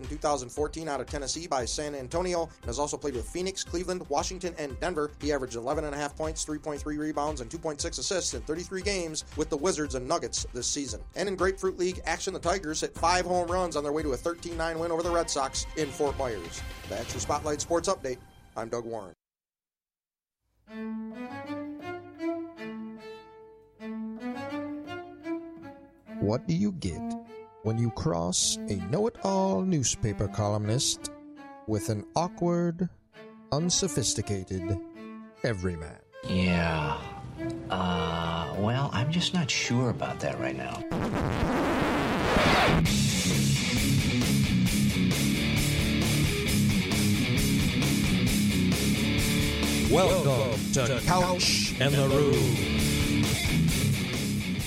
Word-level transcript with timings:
In 0.00 0.08
2014 0.08 0.88
out 0.88 1.00
of 1.00 1.06
Tennessee 1.06 1.46
by 1.46 1.64
San 1.64 1.94
Antonio 1.94 2.42
and 2.42 2.66
has 2.66 2.78
also 2.78 2.96
played 2.96 3.14
with 3.14 3.28
Phoenix, 3.28 3.62
Cleveland, 3.64 4.04
Washington, 4.08 4.54
and 4.58 4.78
Denver. 4.80 5.10
He 5.20 5.32
averaged 5.32 5.56
11.5 5.56 6.16
points, 6.16 6.44
3.3 6.44 6.98
rebounds, 6.98 7.40
and 7.40 7.50
2.6 7.50 7.98
assists 7.98 8.34
in 8.34 8.42
33 8.42 8.82
games 8.82 9.24
with 9.36 9.50
the 9.50 9.56
Wizards 9.56 9.94
and 9.94 10.06
Nuggets 10.06 10.46
this 10.52 10.66
season. 10.66 11.00
And 11.16 11.28
in 11.28 11.36
Grapefruit 11.36 11.78
League 11.78 12.00
action, 12.06 12.32
the 12.32 12.40
Tigers 12.40 12.80
hit 12.80 12.94
five 12.94 13.26
home 13.26 13.48
runs 13.48 13.76
on 13.76 13.82
their 13.82 13.92
way 13.92 14.02
to 14.02 14.12
a 14.12 14.16
13 14.16 14.56
9 14.56 14.78
win 14.78 14.90
over 14.90 15.02
the 15.02 15.10
Red 15.10 15.30
Sox 15.30 15.66
in 15.76 15.88
Fort 15.88 16.16
Myers. 16.18 16.62
That's 16.88 17.12
your 17.12 17.20
Spotlight 17.20 17.60
Sports 17.60 17.88
Update. 17.88 18.18
I'm 18.56 18.68
Doug 18.68 18.84
Warren. 18.84 19.14
What 26.20 26.46
do 26.46 26.54
you 26.54 26.72
get 26.72 27.00
when 27.62 27.78
you 27.78 27.90
cross 27.90 28.58
a 28.68 28.74
know 28.90 29.06
it 29.06 29.16
all 29.22 29.62
newspaper 29.62 30.26
columnist 30.28 31.10
with 31.66 31.88
an 31.88 32.04
awkward, 32.16 32.88
unsophisticated 33.52 34.78
everyman? 35.44 35.96
Yeah. 36.28 36.98
Uh, 37.70 38.54
well, 38.58 38.90
I'm 38.92 39.10
just 39.10 39.32
not 39.34 39.50
sure 39.50 39.90
about 39.90 40.20
that 40.20 40.38
right 40.40 40.56
now. 40.56 40.82
Welcome 49.90 50.58
to 50.72 51.00
Couch 51.06 51.74
and 51.78 51.94
the 51.94 52.08
Rube. 52.08 52.81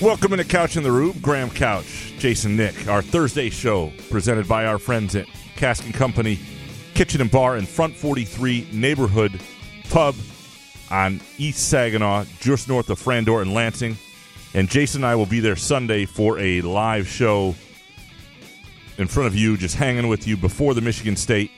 Welcome 0.02 0.34
into 0.34 0.44
Couch 0.44 0.76
in 0.76 0.82
the 0.82 0.92
Rube. 0.92 1.22
Graham 1.22 1.48
Couch, 1.48 2.12
Jason 2.18 2.54
Nick. 2.54 2.86
Our 2.86 3.00
Thursday 3.00 3.48
show 3.48 3.90
presented 4.10 4.46
by 4.46 4.66
our 4.66 4.78
friends 4.78 5.16
at 5.16 5.26
Cask 5.56 5.86
and 5.86 5.94
Company 5.94 6.38
Kitchen 6.92 7.22
and 7.22 7.30
Bar 7.30 7.56
in 7.56 7.64
Front 7.64 7.96
43 7.96 8.68
Neighborhood 8.72 9.40
Pub 9.88 10.14
on 10.90 11.22
East 11.38 11.70
Saginaw, 11.70 12.26
just 12.40 12.68
north 12.68 12.90
of 12.90 13.00
Frandor 13.00 13.40
and 13.40 13.54
Lansing. 13.54 13.96
And 14.52 14.68
Jason 14.68 14.98
and 14.98 15.06
I 15.06 15.14
will 15.14 15.24
be 15.24 15.40
there 15.40 15.56
Sunday 15.56 16.04
for 16.04 16.38
a 16.40 16.60
live 16.60 17.08
show 17.08 17.54
in 18.98 19.06
front 19.06 19.28
of 19.28 19.34
you, 19.34 19.56
just 19.56 19.76
hanging 19.76 20.08
with 20.08 20.28
you 20.28 20.36
before 20.36 20.74
the 20.74 20.82
Michigan 20.82 21.16
State, 21.16 21.52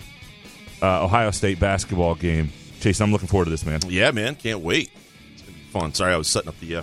uh, 0.81 1.05
Ohio 1.05 1.33
State 1.33 1.59
basketball 1.59 2.15
game. 2.15 2.53
Jason, 2.79 3.03
I'm 3.03 3.11
looking 3.11 3.27
forward 3.27 3.47
to 3.47 3.51
this, 3.51 3.67
man. 3.67 3.81
Yeah, 3.89 4.13
man, 4.13 4.37
can't 4.37 4.61
wait. 4.61 4.93
It's 5.33 5.43
gonna 5.43 5.55
be 5.55 5.65
fun. 5.73 5.93
Sorry, 5.93 6.15
I 6.15 6.17
was 6.17 6.29
setting 6.29 6.49
up 6.49 6.61
the 6.61 6.77
uh, 6.77 6.83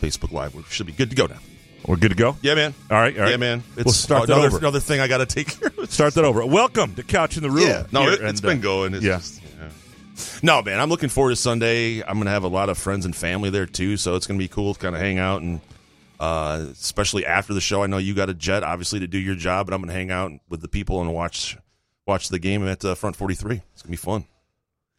Facebook 0.00 0.32
Live. 0.32 0.54
We 0.54 0.62
should 0.64 0.86
be 0.86 0.92
good 0.92 1.10
to 1.10 1.16
go 1.16 1.26
now. 1.26 1.38
We're 1.86 1.96
good 1.96 2.10
to 2.10 2.16
go? 2.16 2.36
Yeah, 2.42 2.54
man. 2.54 2.74
All 2.90 2.96
right, 2.98 3.16
all 3.16 3.22
right. 3.22 3.30
Yeah, 3.30 3.36
man. 3.36 3.62
It's 3.76 3.84
we'll 3.84 3.92
start 3.92 4.26
that 4.26 4.34
another, 4.34 4.48
over. 4.48 4.58
another 4.58 4.80
thing 4.80 5.00
I 5.00 5.08
got 5.08 5.18
to 5.18 5.26
take 5.26 5.48
care 5.60 5.70
of. 5.78 5.90
Start 5.90 6.14
that 6.14 6.24
over. 6.24 6.44
Welcome 6.44 6.94
to 6.96 7.02
Couch 7.02 7.36
in 7.36 7.42
the 7.42 7.50
Rube. 7.50 7.66
Yeah, 7.68 7.86
no, 7.92 8.08
it, 8.08 8.20
has 8.20 8.40
been 8.40 8.58
uh, 8.58 8.62
going. 8.62 8.94
It's 8.94 9.04
yeah. 9.04 9.16
just- 9.16 9.42
yeah. 9.58 9.68
No, 10.42 10.62
man, 10.62 10.78
I'm 10.80 10.90
looking 10.90 11.08
forward 11.08 11.30
to 11.30 11.36
Sunday. 11.36 12.02
I'm 12.02 12.14
going 12.14 12.26
to 12.26 12.30
have 12.32 12.44
a 12.44 12.48
lot 12.48 12.68
of 12.68 12.76
friends 12.76 13.06
and 13.06 13.16
family 13.16 13.48
there 13.50 13.66
too, 13.66 13.96
so 13.96 14.16
it's 14.16 14.26
going 14.26 14.38
to 14.38 14.44
be 14.44 14.48
cool 14.48 14.74
to 14.74 14.80
kind 14.80 14.94
of 14.94 15.00
hang 15.00 15.18
out 15.18 15.40
and, 15.40 15.60
uh, 16.18 16.66
especially 16.72 17.24
after 17.24 17.54
the 17.54 17.60
show. 17.62 17.82
I 17.82 17.86
know 17.86 17.96
you 17.96 18.14
got 18.14 18.28
a 18.28 18.34
jet, 18.34 18.62
obviously, 18.62 19.00
to 19.00 19.06
do 19.06 19.18
your 19.18 19.34
job, 19.34 19.66
but 19.66 19.74
I'm 19.74 19.80
going 19.80 19.88
to 19.88 19.94
hang 19.94 20.10
out 20.10 20.32
with 20.50 20.60
the 20.60 20.68
people 20.68 21.00
and 21.00 21.14
watch 21.14 21.56
watch 22.06 22.28
the 22.28 22.38
game 22.38 22.66
at 22.66 22.84
uh, 22.84 22.94
Front 22.94 23.16
43. 23.16 23.62
It's 23.72 23.82
going 23.82 23.86
to 23.86 23.90
be 23.90 23.96
fun. 23.96 24.24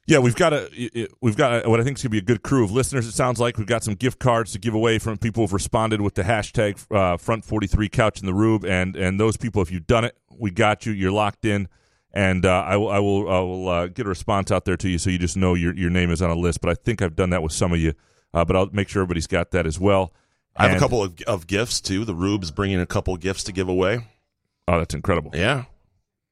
Yeah, 0.08 0.18
we've 0.20 0.36
got 0.36 0.52
a 0.52 1.08
we've 1.22 1.38
got 1.38 1.64
a, 1.66 1.70
what 1.70 1.80
I 1.80 1.84
think 1.84 1.98
is 1.98 2.04
going 2.04 2.10
to 2.10 2.14
be 2.14 2.18
a 2.18 2.22
good 2.22 2.42
crew 2.42 2.64
of 2.66 2.72
listeners. 2.72 3.06
It 3.08 3.12
sounds 3.14 3.40
like 3.40 3.58
we've 3.58 3.68
got 3.68 3.84
some 3.84 3.94
gift 3.94 4.20
cards 4.20 4.52
to 4.54 4.60
give 4.60 4.74
away 4.74 4.98
from 5.00 5.18
people 5.18 5.44
who've 5.44 5.54
responded 5.54 6.02
with 6.02 6.16
the 6.16 6.24
hashtag 6.24 6.84
uh, 6.94 7.18
Front 7.18 7.46
Forty 7.46 7.68
Three 7.68 7.88
Couch 7.88 8.20
in 8.20 8.26
the 8.26 8.34
Rube, 8.34 8.66
and 8.66 8.96
and 8.96 9.20
those 9.20 9.38
people, 9.38 9.62
if 9.62 9.72
you've 9.72 9.88
done 9.88 10.04
it, 10.04 10.18
we 10.38 10.50
got 10.52 10.86
you. 10.86 10.92
You're 10.92 11.12
locked 11.12 11.46
in, 11.46 11.68
and 12.14 12.46
uh, 12.46 12.50
I 12.68 12.78
will 12.78 12.90
I 12.90 13.00
will 13.00 13.30
I 13.30 13.40
will 13.40 13.70
uh, 13.70 13.88
get 13.88 14.06
a 14.08 14.10
response 14.10 14.52
out 14.52 14.66
there 14.66 14.76
to 14.78 14.90
you, 14.90 14.98
so 14.98 15.10
you 15.12 15.20
just 15.20 15.38
know 15.38 15.54
your 15.54 15.74
your 15.76 15.92
name 15.92 16.10
is 16.10 16.22
on 16.22 16.32
a 16.32 16.36
list. 16.36 16.62
But 16.62 16.72
I 16.72 16.74
think 16.74 17.02
I've 17.02 17.16
done 17.16 17.30
that 17.30 17.44
with 17.44 17.54
some 17.54 17.72
of 17.72 17.80
you, 17.80 17.94
uh, 18.34 18.44
but 18.44 18.56
I'll 18.56 18.70
make 18.72 18.90
sure 18.90 19.04
everybody's 19.04 19.28
got 19.28 19.52
that 19.52 19.66
as 19.68 19.80
well. 19.80 20.14
I 20.58 20.64
have 20.64 20.72
And- 20.72 20.78
a 20.78 20.80
couple 20.82 21.04
of, 21.04 21.22
of 21.28 21.48
gifts 21.48 21.80
too. 21.80 22.04
The 22.06 22.16
Rube's 22.16 22.52
bringing 22.52 22.82
a 22.82 22.86
couple 22.88 23.14
of 23.14 23.22
gifts 23.22 23.44
to 23.46 23.52
give 23.54 23.70
away. 23.70 24.08
Oh, 24.68 24.80
that's 24.80 24.94
incredible. 24.96 25.32
Yeah, 25.34 25.66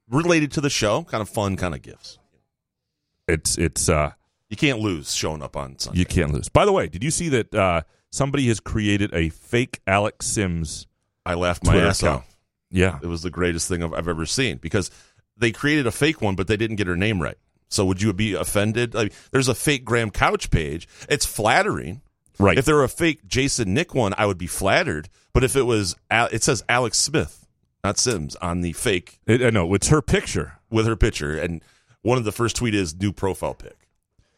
related 0.10 0.52
to 0.54 0.62
the 0.62 0.70
show, 0.72 1.04
kind 1.04 1.22
of 1.22 1.30
fun, 1.30 1.56
kind 1.56 1.74
of 1.76 1.82
gifts. 1.82 2.18
It's 3.30 3.58
it's 3.58 3.90
uh, 3.90 4.12
You 4.50 4.58
can't 4.58 4.80
lose 4.80 5.14
showing 5.14 5.42
up 5.42 5.56
on 5.56 5.78
Sunday. 5.80 6.00
you 6.00 6.06
can't 6.06 6.34
lose. 6.34 6.50
By 6.50 6.66
the 6.66 6.72
way, 6.72 6.88
did 6.88 7.04
you 7.04 7.12
see 7.12 7.30
that 7.30 7.54
uh, 7.54 7.82
somebody 8.12 8.48
has 8.48 8.60
created 8.60 9.14
a 9.14 9.30
fake 9.30 9.80
Alex 9.88 10.26
Sims? 10.28 10.88
I 11.26 11.36
laughed 11.36 11.66
my 11.66 11.74
Twitter 11.74 11.88
ass 11.88 12.02
account. 12.02 12.20
off. 12.20 12.36
Yeah, 12.72 13.00
It 13.02 13.08
was 13.08 13.24
the 13.24 13.30
greatest 13.32 13.68
thing 13.68 13.84
I've, 13.84 13.94
I've 13.94 14.08
ever 14.08 14.26
seen 14.28 14.58
because 14.58 14.92
they 15.38 15.52
created 15.52 15.88
a 15.88 15.92
fake 15.92 16.22
one, 16.22 16.36
but 16.36 16.48
they 16.48 16.56
didn't 16.58 16.76
get 16.76 16.86
her 16.88 16.96
name 16.96 17.20
right. 17.22 17.38
So 17.68 17.84
would 17.86 18.02
you 18.02 18.14
be 18.14 18.34
offended? 18.34 18.94
Like, 18.94 19.12
there's 19.32 19.48
a 19.48 19.56
fake 19.56 19.86
Graham 19.86 20.12
Couch 20.12 20.50
page. 20.52 20.88
It's 21.10 21.26
flattering. 21.26 22.02
right. 22.40 22.58
If 22.58 22.66
there 22.66 22.76
were 22.76 22.84
a 22.84 22.90
fake 22.90 23.26
Jason 23.28 23.74
Nick 23.74 23.94
one, 23.96 24.14
I 24.18 24.26
would 24.28 24.38
be 24.38 24.48
flattered. 24.48 25.10
But 25.34 25.44
if 25.44 25.56
it 25.56 25.64
was, 25.64 25.96
it 26.12 26.44
says 26.44 26.64
Alex 26.70 26.98
Smith, 27.00 27.48
not 27.84 27.98
Sims, 27.98 28.36
on 28.38 28.62
the 28.62 28.74
fake 28.74 29.20
I 29.28 29.50
know 29.50 29.72
it's 29.74 29.88
her 29.90 30.02
picture. 30.02 30.54
with 30.70 30.86
her 30.86 30.96
picture, 30.96 31.38
and 31.40 31.64
one 32.02 32.18
of 32.18 32.24
the 32.24 32.32
first 32.32 32.56
tweet 32.56 32.76
is 32.76 32.96
new 32.96 33.12
profile 33.12 33.54
pic. 33.54 33.76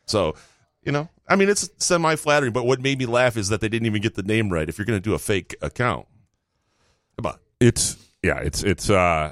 So, 0.05 0.35
you 0.83 0.91
know, 0.91 1.09
I 1.27 1.35
mean, 1.35 1.49
it's 1.49 1.69
semi 1.77 2.15
flattering. 2.15 2.53
But 2.53 2.65
what 2.65 2.81
made 2.81 2.99
me 2.99 3.05
laugh 3.05 3.37
is 3.37 3.49
that 3.49 3.61
they 3.61 3.69
didn't 3.69 3.85
even 3.85 4.01
get 4.01 4.15
the 4.15 4.23
name 4.23 4.49
right. 4.49 4.67
If 4.67 4.77
you're 4.77 4.85
going 4.85 4.99
to 4.99 5.03
do 5.03 5.13
a 5.13 5.19
fake 5.19 5.55
account, 5.61 6.07
come 7.17 7.31
on. 7.31 7.39
It's 7.59 7.95
yeah, 8.23 8.39
it's 8.39 8.63
it's. 8.63 8.89
uh 8.89 9.31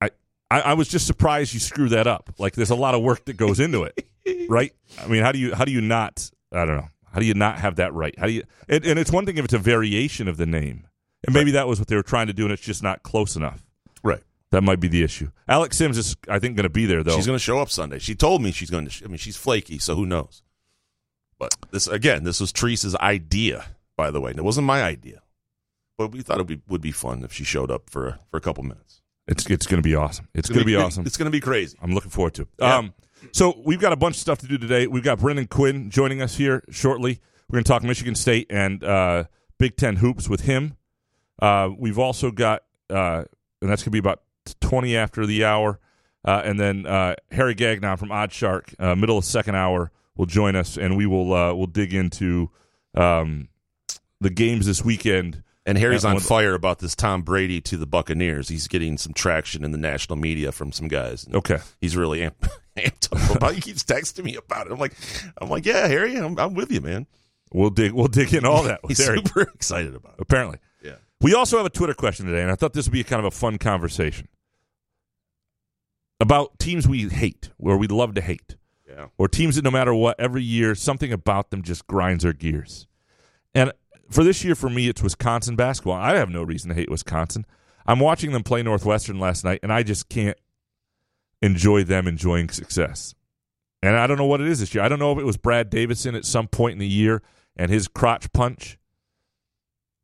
I, 0.00 0.10
I 0.50 0.60
I 0.60 0.74
was 0.74 0.88
just 0.88 1.06
surprised 1.06 1.54
you 1.54 1.60
screw 1.60 1.88
that 1.90 2.06
up. 2.06 2.34
Like, 2.38 2.54
there's 2.54 2.70
a 2.70 2.76
lot 2.76 2.94
of 2.94 3.02
work 3.02 3.24
that 3.26 3.36
goes 3.36 3.58
into 3.60 3.84
it, 3.84 4.06
right? 4.48 4.72
I 5.00 5.06
mean, 5.06 5.22
how 5.22 5.32
do 5.32 5.38
you 5.38 5.54
how 5.54 5.64
do 5.64 5.72
you 5.72 5.80
not? 5.80 6.30
I 6.52 6.64
don't 6.64 6.76
know. 6.76 6.88
How 7.12 7.20
do 7.20 7.26
you 7.26 7.34
not 7.34 7.58
have 7.58 7.76
that 7.76 7.92
right? 7.92 8.14
How 8.18 8.26
do 8.26 8.32
you? 8.32 8.42
And, 8.68 8.84
and 8.86 8.98
it's 8.98 9.12
one 9.12 9.26
thing 9.26 9.36
if 9.36 9.44
it's 9.44 9.54
a 9.54 9.58
variation 9.58 10.28
of 10.28 10.36
the 10.36 10.46
name, 10.46 10.86
and 11.24 11.34
maybe 11.34 11.50
that 11.52 11.68
was 11.68 11.78
what 11.78 11.88
they 11.88 11.96
were 11.96 12.02
trying 12.02 12.26
to 12.28 12.32
do, 12.32 12.44
and 12.44 12.52
it's 12.52 12.62
just 12.62 12.82
not 12.82 13.02
close 13.02 13.36
enough. 13.36 13.62
That 14.52 14.62
might 14.62 14.80
be 14.80 14.88
the 14.88 15.02
issue. 15.02 15.30
Alex 15.48 15.78
Sims 15.78 15.96
is, 15.96 16.14
I 16.28 16.38
think, 16.38 16.56
going 16.56 16.64
to 16.64 16.70
be 16.70 16.84
there 16.84 17.02
though. 17.02 17.16
She's 17.16 17.26
going 17.26 17.38
to 17.38 17.42
show 17.42 17.58
up 17.58 17.70
Sunday. 17.70 17.98
She 17.98 18.14
told 18.14 18.42
me 18.42 18.52
she's 18.52 18.70
going 18.70 18.84
to. 18.84 18.90
Sh- 18.90 19.02
I 19.02 19.08
mean, 19.08 19.16
she's 19.16 19.36
flaky, 19.36 19.78
so 19.78 19.96
who 19.96 20.04
knows? 20.04 20.42
But 21.38 21.56
this 21.70 21.88
again, 21.88 22.24
this 22.24 22.38
was 22.38 22.52
Teresa's 22.52 22.94
idea, 22.96 23.64
by 23.96 24.10
the 24.10 24.20
way. 24.20 24.30
And 24.30 24.38
it 24.38 24.42
wasn't 24.42 24.66
my 24.66 24.82
idea, 24.82 25.22
but 25.96 26.12
we 26.12 26.20
thought 26.20 26.36
it 26.36 26.40
would 26.40 26.46
be, 26.46 26.60
would 26.68 26.82
be 26.82 26.92
fun 26.92 27.24
if 27.24 27.32
she 27.32 27.44
showed 27.44 27.70
up 27.70 27.88
for 27.88 28.08
a, 28.08 28.18
for 28.30 28.36
a 28.36 28.40
couple 28.40 28.62
minutes. 28.62 29.00
It's 29.26 29.48
it's 29.48 29.66
going 29.66 29.82
to 29.82 29.86
be 29.86 29.94
awesome. 29.94 30.28
It's, 30.34 30.50
going 30.50 30.60
to 30.60 30.66
be, 30.66 30.76
awesome. 30.76 31.06
It's 31.06 31.16
going 31.16 31.26
to 31.26 31.32
be 31.32 31.40
crazy. 31.40 31.78
I'm 31.80 31.94
looking 31.94 32.10
forward 32.10 32.34
to 32.34 32.42
it. 32.42 32.48
Yeah. 32.58 32.76
Um, 32.76 32.94
so 33.30 33.58
we've 33.64 33.80
got 33.80 33.92
a 33.92 33.96
bunch 33.96 34.16
of 34.16 34.20
stuff 34.20 34.38
to 34.40 34.46
do 34.46 34.58
today. 34.58 34.86
We've 34.86 35.02
got 35.02 35.20
Brendan 35.20 35.46
Quinn 35.46 35.90
joining 35.90 36.20
us 36.20 36.36
here 36.36 36.62
shortly. 36.70 37.20
We're 37.48 37.56
going 37.56 37.64
to 37.64 37.68
talk 37.68 37.82
Michigan 37.84 38.14
State 38.16 38.48
and 38.50 38.84
uh, 38.84 39.24
Big 39.58 39.76
Ten 39.76 39.96
hoops 39.96 40.28
with 40.28 40.42
him. 40.42 40.76
Uh, 41.40 41.70
we've 41.76 41.98
also 41.98 42.30
got, 42.30 42.64
uh, 42.90 43.24
and 43.62 43.70
that's 43.70 43.82
going 43.82 43.86
to 43.86 43.90
be 43.90 43.98
about 43.98 44.22
20 44.60 44.96
after 44.96 45.26
the 45.26 45.44
hour. 45.44 45.78
Uh, 46.24 46.40
and 46.44 46.58
then 46.60 46.86
uh, 46.86 47.14
Harry 47.30 47.54
Gagnon 47.54 47.96
from 47.96 48.10
OddsShark, 48.10 48.74
uh, 48.78 48.94
middle 48.94 49.18
of 49.18 49.24
second 49.24 49.56
hour, 49.56 49.90
will 50.16 50.26
join 50.26 50.54
us, 50.54 50.76
and 50.76 50.96
we 50.96 51.06
will 51.06 51.32
uh, 51.34 51.52
we'll 51.54 51.66
dig 51.66 51.92
into 51.94 52.50
um, 52.94 53.48
the 54.20 54.30
games 54.30 54.66
this 54.66 54.84
weekend 54.84 55.42
And 55.66 55.76
Harry's 55.78 56.04
on 56.04 56.20
fire 56.20 56.54
about 56.54 56.78
this 56.78 56.94
Tom 56.94 57.22
Brady 57.22 57.60
to 57.62 57.76
the 57.76 57.86
Buccaneers. 57.86 58.48
He's 58.48 58.68
getting 58.68 58.98
some 58.98 59.12
traction 59.14 59.64
in 59.64 59.72
the 59.72 59.78
national 59.78 60.16
media 60.16 60.52
from 60.52 60.70
some 60.70 60.86
guys. 60.88 61.26
Okay. 61.32 61.58
He's 61.80 61.96
really 61.96 62.22
amp- 62.22 62.46
amped 62.76 63.08
up 63.12 63.36
about. 63.36 63.52
it. 63.52 63.54
He 63.56 63.60
keeps 63.62 63.82
texting 63.82 64.24
me 64.24 64.36
about 64.36 64.66
it. 64.66 64.72
I'm 64.72 64.78
like, 64.78 64.94
I'm 65.38 65.48
like, 65.48 65.64
yeah, 65.66 65.86
Harry, 65.88 66.16
I'm, 66.16 66.38
I'm 66.38 66.54
with 66.54 66.70
you, 66.70 66.80
man. 66.80 67.06
We'll 67.52 67.70
dig. 67.70 67.92
We'll 67.92 68.08
dig 68.08 68.32
in 68.34 68.44
all 68.44 68.62
that 68.64 68.82
with 68.82 68.96
He's 68.96 69.04
Harry. 69.04 69.18
super 69.24 69.42
excited 69.42 69.94
about 69.94 70.14
it. 70.14 70.20
Apparently. 70.20 70.58
Yeah. 70.84 70.96
We 71.20 71.34
also 71.34 71.56
have 71.56 71.66
a 71.66 71.70
Twitter 71.70 71.94
question 71.94 72.26
today, 72.26 72.42
and 72.42 72.50
I 72.50 72.54
thought 72.54 72.72
this 72.74 72.86
would 72.86 72.92
be 72.92 73.04
kind 73.04 73.20
of 73.20 73.26
a 73.26 73.30
fun 73.36 73.58
conversation 73.58 74.28
about 76.22 76.58
teams 76.58 76.86
we 76.86 77.08
hate, 77.08 77.50
or 77.58 77.76
we 77.76 77.88
love 77.88 78.14
to 78.14 78.20
hate, 78.20 78.56
Yeah. 78.88 79.06
or 79.18 79.26
teams 79.28 79.56
that 79.56 79.64
no 79.64 79.70
matter 79.70 79.92
what, 79.92 80.18
every 80.20 80.42
year 80.42 80.74
something 80.74 81.12
about 81.12 81.50
them 81.50 81.62
just 81.62 81.86
grinds 81.88 82.24
our 82.24 82.32
gears. 82.32 82.86
And 83.54 83.72
for 84.08 84.22
this 84.22 84.44
year, 84.44 84.54
for 84.54 84.70
me, 84.70 84.88
it's 84.88 85.02
Wisconsin 85.02 85.56
basketball. 85.56 85.94
I 85.94 86.14
have 86.16 86.30
no 86.30 86.42
reason 86.42 86.68
to 86.68 86.74
hate 86.74 86.90
Wisconsin. 86.90 87.44
I'm 87.86 87.98
watching 87.98 88.30
them 88.30 88.44
play 88.44 88.62
Northwestern 88.62 89.18
last 89.18 89.44
night, 89.44 89.58
and 89.64 89.72
I 89.72 89.82
just 89.82 90.08
can't 90.08 90.38
enjoy 91.42 91.82
them 91.82 92.06
enjoying 92.06 92.48
success. 92.50 93.14
And 93.82 93.96
I 93.96 94.06
don't 94.06 94.16
know 94.16 94.26
what 94.26 94.40
it 94.40 94.46
is 94.46 94.60
this 94.60 94.74
year. 94.74 94.84
I 94.84 94.88
don't 94.88 95.00
know 95.00 95.10
if 95.10 95.18
it 95.18 95.24
was 95.26 95.36
Brad 95.36 95.68
Davison 95.70 96.14
at 96.14 96.24
some 96.24 96.46
point 96.46 96.74
in 96.74 96.78
the 96.78 96.86
year 96.86 97.20
and 97.56 97.68
his 97.68 97.88
crotch 97.88 98.32
punch. 98.32 98.78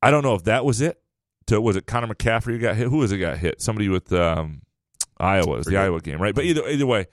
I 0.02 0.10
don't 0.10 0.24
know 0.24 0.34
if 0.34 0.42
that 0.44 0.64
was 0.64 0.80
it. 0.80 1.00
To, 1.46 1.60
was 1.60 1.76
it 1.76 1.86
Connor 1.86 2.12
McCaffery 2.12 2.52
who 2.54 2.58
got 2.58 2.74
hit? 2.76 2.88
Who 2.88 2.96
was 2.98 3.12
it 3.12 3.18
got 3.18 3.38
hit? 3.38 3.62
Somebody 3.62 3.88
with 3.88 4.12
um, 4.12 4.62
Iowa. 5.20 5.56
Was 5.56 5.66
the. 5.66 5.76
Iowa 5.76 6.00
game, 6.00 6.20
right? 6.20 6.34
But 6.34 6.44
either 6.44 6.66
either 6.68 6.86
way, 6.86 7.06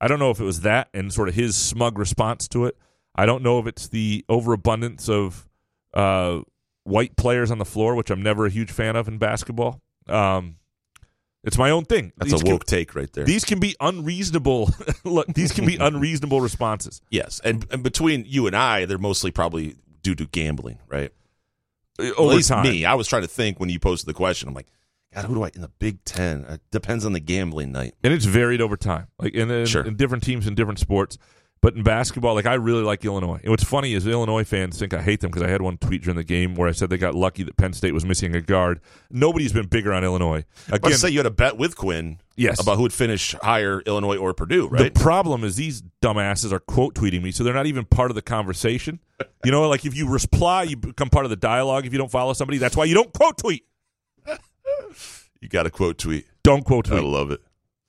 I 0.00 0.08
don't 0.08 0.18
know 0.18 0.30
if 0.30 0.40
it 0.40 0.44
was 0.44 0.60
that 0.62 0.88
and 0.94 1.12
sort 1.12 1.28
of 1.28 1.34
his 1.34 1.56
smug 1.56 1.98
response 1.98 2.48
to 2.48 2.66
it. 2.66 2.76
I 3.14 3.24
don't 3.26 3.42
know 3.42 3.58
if 3.58 3.66
it's 3.66 3.88
the 3.88 4.24
overabundance 4.28 5.08
of 5.08 5.48
uh, 5.94 6.40
white 6.84 7.16
players 7.16 7.50
on 7.50 7.58
the 7.58 7.64
floor, 7.64 7.94
which 7.94 8.10
I'm 8.10 8.22
never 8.22 8.46
a 8.46 8.50
huge 8.50 8.70
fan 8.70 8.94
of 8.96 9.08
in 9.08 9.16
basketball. 9.18 9.80
Um, 10.06 10.56
it's 11.42 11.56
my 11.56 11.70
own 11.70 11.84
thing. 11.84 12.12
That's 12.16 12.32
These 12.32 12.40
a 12.40 12.44
can- 12.44 12.52
woke 12.52 12.64
take 12.66 12.94
right 12.94 13.10
there. 13.12 13.24
these 13.24 13.44
can 13.44 13.60
be 13.60 13.74
unreasonable. 13.80 14.70
look, 15.04 15.28
these 15.28 15.52
can 15.52 15.64
be 15.64 15.76
unreasonable 15.80 16.40
responses. 16.40 17.00
yes, 17.10 17.40
and, 17.44 17.64
and 17.70 17.82
between 17.82 18.24
you 18.26 18.46
and 18.48 18.56
I, 18.56 18.84
they're 18.84 18.98
mostly 18.98 19.30
probably 19.30 19.76
due 20.02 20.14
to 20.16 20.26
gambling, 20.26 20.78
right? 20.88 21.12
Over 21.98 22.32
At 22.32 22.36
least 22.36 22.48
time. 22.48 22.64
me. 22.64 22.84
I 22.84 22.94
was 22.94 23.08
trying 23.08 23.22
to 23.22 23.28
think 23.28 23.58
when 23.58 23.68
you 23.70 23.78
posted 23.78 24.08
the 24.08 24.14
question. 24.14 24.48
I'm 24.48 24.54
like, 24.54 24.66
God, 25.14 25.24
who 25.24 25.34
do 25.34 25.42
I 25.44 25.50
in 25.54 25.62
the 25.62 25.70
Big 25.78 26.04
Ten? 26.04 26.44
It 26.44 26.60
depends 26.70 27.04
on 27.06 27.12
the 27.12 27.20
gambling 27.20 27.72
night. 27.72 27.94
and 28.04 28.12
it's 28.12 28.24
varied 28.26 28.60
over 28.60 28.76
time, 28.76 29.06
like 29.18 29.34
in, 29.34 29.50
in, 29.50 29.66
Sure. 29.66 29.82
in 29.84 29.96
different 29.96 30.22
teams 30.24 30.46
in 30.46 30.54
different 30.54 30.78
sports. 30.78 31.16
But 31.62 31.74
in 31.74 31.82
basketball, 31.82 32.34
like 32.34 32.44
I 32.44 32.54
really 32.54 32.82
like 32.82 33.02
Illinois. 33.04 33.40
And 33.42 33.48
what's 33.50 33.64
funny 33.64 33.94
is 33.94 34.06
Illinois 34.06 34.44
fans 34.44 34.78
think 34.78 34.92
I 34.92 35.00
hate 35.00 35.20
them 35.20 35.30
because 35.30 35.42
I 35.42 35.48
had 35.48 35.62
one 35.62 35.78
tweet 35.78 36.02
during 36.02 36.16
the 36.18 36.22
game 36.22 36.54
where 36.54 36.68
I 36.68 36.72
said 36.72 36.90
they 36.90 36.98
got 36.98 37.14
lucky 37.14 37.44
that 37.44 37.56
Penn 37.56 37.72
State 37.72 37.94
was 37.94 38.04
missing 38.04 38.36
a 38.36 38.42
guard. 38.42 38.78
Nobody's 39.10 39.54
been 39.54 39.66
bigger 39.66 39.92
on 39.94 40.04
Illinois. 40.04 40.44
Again, 40.70 40.92
say 40.92 41.08
you 41.08 41.18
had 41.18 41.26
a 41.26 41.30
bet 41.30 41.56
with 41.56 41.74
Quinn, 41.74 42.18
Yes. 42.36 42.60
about 42.60 42.76
who 42.76 42.82
would 42.82 42.92
finish 42.92 43.34
higher, 43.42 43.80
Illinois 43.86 44.18
or 44.18 44.34
Purdue, 44.34 44.68
right? 44.68 44.92
The 44.92 45.00
problem 45.00 45.44
is 45.44 45.56
these 45.56 45.82
dumbasses 46.02 46.52
are 46.52 46.60
quote 46.60 46.94
tweeting 46.94 47.22
me, 47.22 47.32
so 47.32 47.42
they're 47.42 47.54
not 47.54 47.66
even 47.66 47.86
part 47.86 48.10
of 48.10 48.14
the 48.16 48.22
conversation. 48.22 49.00
You 49.44 49.50
know, 49.52 49.66
like 49.68 49.86
if 49.86 49.96
you 49.96 50.08
reply, 50.08 50.64
you 50.64 50.76
become 50.76 51.08
part 51.08 51.24
of 51.24 51.30
the 51.30 51.36
dialogue. 51.36 51.86
If 51.86 51.92
you 51.92 51.98
don't 51.98 52.10
follow 52.10 52.32
somebody, 52.34 52.58
that's 52.58 52.76
why 52.76 52.84
you 52.84 52.94
don't 52.94 53.12
quote 53.14 53.38
tweet. 53.38 53.64
you 55.40 55.48
got 55.48 55.66
a 55.66 55.70
quote 55.70 55.98
tweet. 55.98 56.26
Don't 56.42 56.64
quote 56.64 56.86
tweet. 56.86 57.00
I 57.00 57.04
love 57.04 57.30
it. 57.30 57.40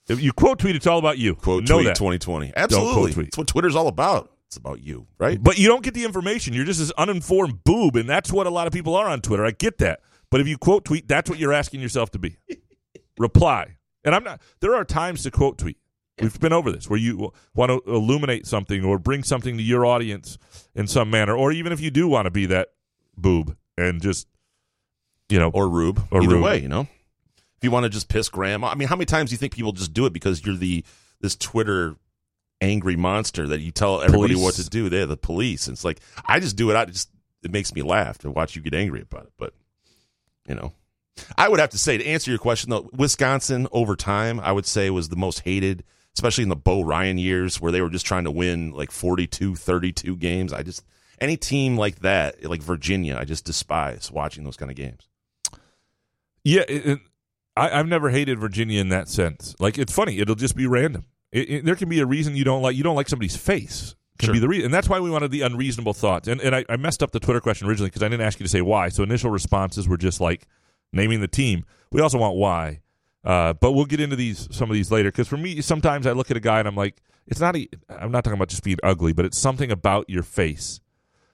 If 0.07 0.21
you 0.21 0.31
quote 0.31 0.59
tweet, 0.59 0.75
it's 0.75 0.87
all 0.87 0.99
about 0.99 1.17
you. 1.17 1.35
Quote 1.35 1.67
know 1.67 1.75
tweet 1.75 1.87
that. 1.87 1.95
2020. 1.95 2.47
quote 2.47 2.57
Absolutely. 2.57 3.13
tweet. 3.13 3.25
That's 3.27 3.37
what 3.37 3.47
Twitter's 3.47 3.75
all 3.75 3.87
about. 3.87 4.31
It's 4.47 4.55
about 4.55 4.81
you, 4.81 5.07
right? 5.19 5.41
But 5.41 5.57
you 5.57 5.67
don't 5.67 5.83
get 5.83 5.93
the 5.93 6.05
information. 6.05 6.53
You're 6.53 6.63
just 6.63 6.79
this 6.79 6.91
uninformed 6.91 7.65
boob, 7.65 7.97
and 7.97 8.07
that's 8.07 8.31
what 8.31 8.47
a 8.47 8.49
lot 8.49 8.65
of 8.65 8.71
people 8.71 8.95
are 8.95 9.07
on 9.07 9.19
Twitter. 9.19 9.45
I 9.45 9.51
get 9.51 9.79
that. 9.79 9.99
But 10.29 10.39
if 10.39 10.47
you 10.47 10.57
quote 10.57 10.85
tweet, 10.85 11.07
that's 11.07 11.29
what 11.29 11.39
you're 11.39 11.53
asking 11.53 11.81
yourself 11.81 12.11
to 12.11 12.19
be. 12.19 12.37
Reply. 13.17 13.75
And 14.05 14.15
I'm 14.15 14.23
not. 14.23 14.41
There 14.61 14.73
are 14.73 14.85
times 14.85 15.23
to 15.23 15.31
quote 15.31 15.57
tweet. 15.57 15.77
We've 16.21 16.39
been 16.39 16.53
over 16.53 16.71
this 16.71 16.89
where 16.89 16.97
you 16.97 17.31
want 17.53 17.69
to 17.69 17.81
illuminate 17.91 18.47
something 18.47 18.83
or 18.83 18.97
bring 18.97 19.23
something 19.23 19.57
to 19.57 19.63
your 19.63 19.85
audience 19.85 20.37
in 20.73 20.87
some 20.87 21.11
manner, 21.11 21.35
or 21.35 21.51
even 21.51 21.71
if 21.71 21.79
you 21.81 21.91
do 21.91 22.07
want 22.07 22.25
to 22.25 22.31
be 22.31 22.45
that 22.47 22.69
boob 23.17 23.55
and 23.77 24.01
just, 24.01 24.27
you 25.29 25.39
know, 25.39 25.49
Or 25.53 25.67
Rube. 25.69 26.05
Or 26.11 26.21
Either 26.21 26.35
Rube. 26.35 26.43
way, 26.43 26.61
you 26.61 26.67
know. 26.67 26.81
If 26.81 27.63
you 27.63 27.71
want 27.71 27.85
to 27.85 27.89
just 27.89 28.07
piss 28.07 28.29
Graham, 28.29 28.63
I 28.63 28.75
mean, 28.75 28.87
how 28.87 28.95
many 28.95 29.05
times 29.05 29.29
do 29.29 29.33
you 29.33 29.37
think 29.37 29.53
people 29.55 29.71
just 29.71 29.93
do 29.93 30.05
it 30.05 30.13
because 30.13 30.45
you're 30.45 30.55
the 30.55 30.83
this 31.21 31.35
Twitter 31.35 31.95
angry 32.61 32.95
monster 32.95 33.47
that 33.47 33.59
you 33.61 33.71
tell 33.71 34.01
everybody 34.01 34.33
Police. 34.33 34.43
what 34.43 34.55
to 34.55 34.69
do? 34.69 34.89
They're 34.89 35.05
the 35.07 35.17
police. 35.17 35.67
And 35.67 35.73
it's 35.75 35.83
like 35.83 35.99
I 36.25 36.39
just 36.39 36.55
do 36.55 36.69
it. 36.69 36.75
I 36.75 36.85
just 36.85 37.09
it 37.43 37.51
makes 37.51 37.73
me 37.73 37.81
laugh 37.81 38.19
to 38.19 38.31
watch 38.31 38.55
you 38.55 38.61
get 38.61 38.73
angry 38.75 39.01
about 39.01 39.23
it. 39.23 39.33
But 39.37 39.53
you 40.47 40.55
know, 40.55 40.73
I 41.35 41.49
would 41.49 41.59
have 41.59 41.71
to 41.71 41.77
say 41.79 41.97
to 41.97 42.05
answer 42.05 42.29
your 42.29 42.39
question 42.39 42.69
though, 42.69 42.89
Wisconsin 42.93 43.67
over 43.71 43.95
time, 43.95 44.39
I 44.39 44.51
would 44.51 44.65
say 44.67 44.89
was 44.91 45.09
the 45.09 45.15
most 45.15 45.39
hated, 45.39 45.83
especially 46.15 46.43
in 46.43 46.49
the 46.49 46.55
Bo 46.55 46.81
Ryan 46.81 47.17
years 47.17 47.59
where 47.59 47.71
they 47.71 47.81
were 47.81 47.89
just 47.89 48.05
trying 48.05 48.25
to 48.25 48.31
win 48.31 48.71
like 48.71 48.91
42, 48.91 49.55
32 49.55 50.15
games. 50.17 50.53
I 50.53 50.61
just 50.61 50.83
any 51.19 51.37
team 51.37 51.75
like 51.75 51.99
that, 52.01 52.43
like 52.43 52.61
Virginia, 52.61 53.17
I 53.19 53.25
just 53.25 53.45
despise 53.45 54.11
watching 54.11 54.43
those 54.43 54.57
kind 54.57 54.69
of 54.69 54.77
games. 54.77 55.07
Yeah, 56.47 56.63
it, 56.67 56.85
it- 56.85 56.99
I, 57.55 57.79
I've 57.79 57.87
never 57.87 58.11
hated 58.11 58.37
Virginia 58.39 58.79
in 58.79 58.89
that 58.89 59.09
sense. 59.09 59.55
Like 59.59 59.77
it's 59.79 59.91
funny; 59.91 60.19
it'll 60.19 60.35
just 60.35 60.55
be 60.55 60.67
random. 60.67 61.05
It, 61.31 61.65
there 61.65 61.75
can 61.75 61.89
be 61.89 61.99
a 61.99 62.05
reason 62.05 62.35
you 62.35 62.43
don't 62.43 62.61
like 62.61 62.75
you 62.75 62.83
don't 62.83 62.95
like 62.95 63.09
somebody's 63.09 63.35
face. 63.35 63.95
Can 64.19 64.27
Sure. 64.27 64.33
be 64.33 64.39
the 64.39 64.47
reason, 64.47 64.65
and 64.65 64.73
that's 64.73 64.87
why 64.89 64.99
we 64.99 65.09
wanted 65.09 65.29
the 65.31 65.41
unreasonable 65.41 65.93
thoughts. 65.93 66.27
And 66.27 66.39
and 66.41 66.55
I, 66.55 66.65
I 66.69 66.77
messed 66.77 67.01
up 67.03 67.11
the 67.11 67.19
Twitter 67.19 67.41
question 67.41 67.67
originally 67.67 67.89
because 67.89 68.03
I 68.03 68.09
didn't 68.09 68.25
ask 68.25 68.39
you 68.39 68.43
to 68.45 68.49
say 68.49 68.61
why. 68.61 68.89
So 68.89 69.01
initial 69.03 69.29
responses 69.31 69.87
were 69.87 69.97
just 69.97 70.21
like 70.21 70.47
naming 70.93 71.19
the 71.21 71.27
team. 71.27 71.65
We 71.91 71.99
also 72.01 72.17
want 72.19 72.35
why, 72.37 72.81
uh, 73.23 73.53
but 73.53 73.71
we'll 73.73 73.85
get 73.85 73.99
into 73.99 74.15
these 74.15 74.47
some 74.51 74.69
of 74.69 74.75
these 74.75 74.91
later. 74.91 75.09
Because 75.11 75.27
for 75.27 75.37
me, 75.37 75.61
sometimes 75.61 76.05
I 76.07 76.11
look 76.11 76.29
at 76.31 76.37
a 76.37 76.39
guy 76.39 76.59
and 76.59 76.67
I'm 76.67 76.75
like, 76.75 77.01
it's 77.25 77.39
not. 77.39 77.55
A, 77.55 77.67
I'm 77.89 78.11
not 78.11 78.23
talking 78.23 78.37
about 78.37 78.49
just 78.49 78.63
being 78.63 78.77
ugly, 78.83 79.13
but 79.13 79.25
it's 79.25 79.37
something 79.37 79.71
about 79.71 80.09
your 80.09 80.23
face. 80.23 80.79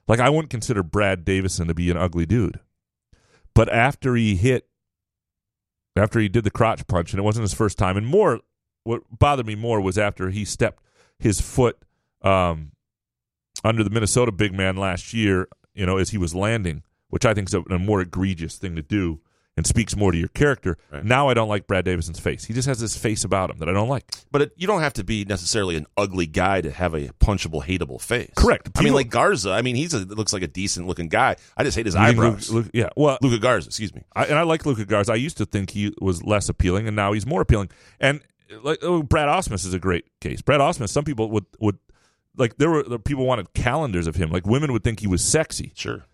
Like 0.08 0.20
I 0.20 0.28
wouldn't 0.30 0.50
consider 0.50 0.82
Brad 0.82 1.24
Davison 1.24 1.68
to 1.68 1.74
be 1.74 1.90
an 1.90 1.96
ugly 1.98 2.24
dude, 2.26 2.60
but 3.54 3.68
after 3.70 4.14
he 4.16 4.36
hit 4.36 4.68
after 5.96 6.20
he 6.20 6.28
did 6.28 6.44
the 6.44 6.50
crotch 6.50 6.86
punch, 6.86 7.12
and 7.12 7.18
it 7.18 7.22
wasn't 7.22 7.42
his 7.42 7.54
first 7.54 7.78
time. 7.78 7.96
And 7.96 8.06
more, 8.06 8.40
what 8.84 9.02
bothered 9.10 9.46
me 9.46 9.54
more 9.54 9.80
was 9.80 9.98
after 9.98 10.30
he 10.30 10.44
stepped 10.44 10.82
his 11.18 11.40
foot 11.40 11.78
um, 12.22 12.72
under 13.62 13.84
the 13.84 13.90
Minnesota 13.90 14.32
big 14.32 14.52
man 14.52 14.76
last 14.76 15.14
year. 15.14 15.48
You 15.74 15.86
know, 15.86 15.98
as 15.98 16.10
he 16.10 16.18
was 16.18 16.34
landing, 16.34 16.82
which 17.08 17.26
I 17.26 17.34
think 17.34 17.48
is 17.48 17.54
a, 17.54 17.60
a 17.62 17.78
more 17.78 18.00
egregious 18.00 18.58
thing 18.58 18.76
to 18.76 18.82
do 18.82 19.20
and 19.56 19.64
speaks 19.66 19.94
more 19.96 20.10
to 20.10 20.18
your 20.18 20.28
character. 20.28 20.76
Right. 20.90 21.04
Now 21.04 21.28
I 21.28 21.34
don't 21.34 21.48
like 21.48 21.66
Brad 21.68 21.84
Davison's 21.84 22.18
face. 22.18 22.44
He 22.44 22.52
just 22.54 22.66
has 22.66 22.80
this 22.80 22.96
face 22.96 23.22
about 23.22 23.50
him 23.50 23.58
that 23.58 23.68
I 23.68 23.72
don't 23.72 23.88
like. 23.88 24.04
But 24.32 24.42
it, 24.42 24.52
you 24.56 24.66
don't 24.66 24.80
have 24.80 24.94
to 24.94 25.04
be 25.04 25.24
necessarily 25.24 25.76
an 25.76 25.86
ugly 25.96 26.26
guy 26.26 26.60
to 26.60 26.70
have 26.72 26.92
a 26.94 27.08
punchable, 27.20 27.64
hateable 27.64 28.00
face. 28.00 28.32
Correct. 28.36 28.70
I 28.76 28.82
mean, 28.82 28.94
like 28.94 29.10
Garza. 29.10 29.50
I 29.52 29.62
mean, 29.62 29.76
he's 29.76 29.94
a 29.94 29.98
looks 30.00 30.32
like 30.32 30.42
a 30.42 30.48
decent 30.48 30.86
looking 30.88 31.08
guy. 31.08 31.36
I 31.56 31.62
just 31.62 31.76
hate 31.76 31.86
his 31.86 31.94
eyebrows. 31.94 32.50
Luka- 32.50 32.66
Luka- 32.66 32.70
yeah, 32.78 32.88
well, 32.96 33.18
Luka 33.22 33.38
Garza, 33.38 33.68
excuse 33.68 33.94
me. 33.94 34.02
I, 34.14 34.24
and 34.24 34.34
I 34.38 34.42
like 34.42 34.66
Luka 34.66 34.84
Garza. 34.84 35.12
I 35.12 35.16
used 35.16 35.36
to 35.38 35.46
think 35.46 35.70
he 35.70 35.94
was 36.00 36.22
less 36.24 36.48
appealing, 36.48 36.86
and 36.88 36.96
now 36.96 37.12
he's 37.12 37.24
more 37.26 37.40
appealing. 37.40 37.70
And 38.00 38.20
like 38.62 38.80
oh, 38.82 39.02
Brad 39.02 39.28
Ausmus 39.28 39.64
is 39.66 39.72
a 39.74 39.78
great 39.78 40.04
case. 40.20 40.42
Brad 40.42 40.60
Ausmus, 40.60 40.88
some 40.88 41.04
people 41.04 41.30
would 41.30 41.46
would 41.60 41.78
like 42.36 42.56
there 42.56 42.70
were 42.70 42.98
people 42.98 43.24
wanted 43.24 43.54
calendars 43.54 44.08
of 44.08 44.16
him. 44.16 44.30
Like 44.30 44.46
women 44.46 44.72
would 44.72 44.82
think 44.82 44.98
he 44.98 45.06
was 45.06 45.22
sexy, 45.22 45.72
Sure, 45.76 46.04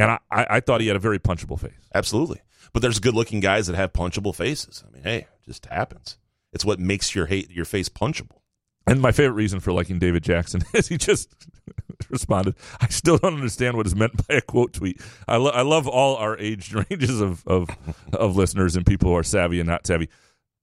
and 0.00 0.10
I, 0.10 0.18
I, 0.30 0.46
I 0.50 0.60
thought 0.60 0.80
he 0.80 0.88
had 0.88 0.96
a 0.96 1.00
very 1.00 1.20
punchable 1.20 1.58
face. 1.60 1.70
absolutely. 1.94 2.40
But 2.72 2.82
there's 2.82 2.98
good 2.98 3.14
looking 3.14 3.40
guys 3.40 3.66
that 3.66 3.76
have 3.76 3.92
punchable 3.92 4.34
faces. 4.34 4.84
I 4.86 4.92
mean, 4.92 5.02
hey, 5.02 5.16
it 5.18 5.44
just 5.46 5.66
happens. 5.66 6.18
It's 6.52 6.64
what 6.64 6.78
makes 6.80 7.14
your 7.14 7.26
hate 7.26 7.50
your 7.50 7.64
face 7.64 7.88
punchable. 7.88 8.40
And 8.86 9.02
my 9.02 9.12
favorite 9.12 9.34
reason 9.34 9.60
for 9.60 9.70
liking 9.72 9.98
David 9.98 10.22
Jackson 10.22 10.62
is 10.74 10.88
he 10.88 10.96
just 10.96 11.34
responded. 12.10 12.54
I 12.80 12.88
still 12.88 13.18
don't 13.18 13.34
understand 13.34 13.76
what 13.76 13.86
is 13.86 13.94
meant 13.94 14.26
by 14.26 14.36
a 14.36 14.40
quote 14.40 14.72
tweet. 14.72 15.00
I, 15.26 15.36
lo- 15.36 15.50
I 15.50 15.60
love 15.62 15.86
all 15.86 16.16
our 16.16 16.38
age 16.38 16.72
ranges 16.90 17.20
of, 17.20 17.46
of 17.46 17.68
of 18.12 18.36
listeners 18.36 18.76
and 18.76 18.86
people 18.86 19.10
who 19.10 19.16
are 19.16 19.22
savvy 19.22 19.60
and 19.60 19.68
not 19.68 19.86
savvy. 19.86 20.08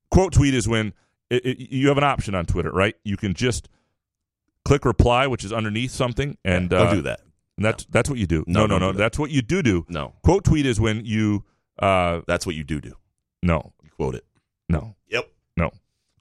Quote 0.09 0.33
tweet 0.33 0.53
is 0.55 0.67
when 0.67 0.93
it, 1.29 1.45
it, 1.45 1.59
you 1.71 1.87
have 1.89 1.97
an 1.97 2.03
option 2.03 2.33
on 2.35 2.45
Twitter, 2.45 2.71
right? 2.71 2.95
You 3.03 3.17
can 3.17 3.33
just 3.33 3.69
click 4.63 4.85
reply, 4.85 5.27
which 5.27 5.43
is 5.43 5.53
underneath 5.53 5.91
something, 5.91 6.37
and 6.43 6.69
Don't 6.69 6.87
uh, 6.87 6.93
do 6.93 7.01
that. 7.03 7.19
And 7.57 7.65
that's 7.65 7.85
that's 7.85 8.09
what 8.09 8.17
you 8.19 8.25
do. 8.27 8.43
No, 8.47 8.61
No, 8.65 8.77
no, 8.77 8.87
no. 8.87 8.91
that. 8.91 8.97
That's 8.97 9.19
what 9.19 9.29
you 9.31 9.41
do 9.41 9.61
do. 9.61 9.85
No, 9.87 10.13
Quote 10.23 10.43
tweet 10.43 10.65
is 10.65 10.79
when 10.79 11.05
you 11.05 11.43
uh 11.79 12.21
that's 12.27 12.45
what 12.45 12.55
you 12.55 12.63
do 12.63 12.79
do. 12.81 12.93
no 13.43 13.73
You 13.83 13.89
quote 13.91 14.15
it. 14.15 14.25
no 14.69 14.95
Yep. 15.09 15.29
no 15.57 15.71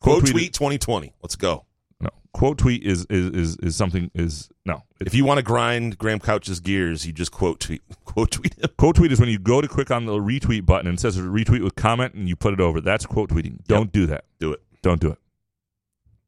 Quote 0.00 0.20
tweet 0.20 0.32
tweet 0.32 0.52
2020. 0.52 1.14
Let's 1.22 1.36
go. 1.36 1.64
no 2.00 2.10
quote 2.32 2.58
tweet 2.58 2.82
is 2.82 3.06
is 3.08 3.30
is, 3.30 3.56
is 3.58 3.76
something 3.76 4.10
is 4.14 4.48
no 4.66 4.82
If 5.00 5.14
you 5.14 5.24
want 5.24 5.38
to 5.38 5.42
grind 5.42 5.96
Graham 5.98 6.18
Couch's 6.20 6.60
gears, 6.60 7.06
you 7.06 7.12
just 7.12 7.32
quote 7.32 7.60
tweet 7.60 7.82
quote 8.04 8.30
tweet 8.30 8.54
him. 8.54 8.68
Quote 8.76 8.96
tweet 8.96 9.12
is 9.12 9.20
when 9.20 9.28
you 9.30 9.38
go 9.38 9.60
to 9.60 9.68
click 9.68 9.90
on 9.90 10.04
the 10.06 10.12
retweet 10.12 10.66
button 10.66 10.86
and 10.88 10.98
it 10.98 11.00
says 11.00 11.16
retweet 11.18 11.62
with 11.64 11.74
comment 11.76 12.14
and 12.14 12.28
you 12.28 12.36
put 12.36 12.52
it 12.52 12.60
over. 12.60 12.80
That's 12.80 13.06
quote 13.06 13.30
tweeting. 13.30 13.64
Don't 13.66 13.90
do 13.92 14.06
that. 14.06 14.24
Do 14.40 14.52
it. 14.52 14.62
Don't 14.82 15.00
do 15.00 15.10
it. 15.10 15.18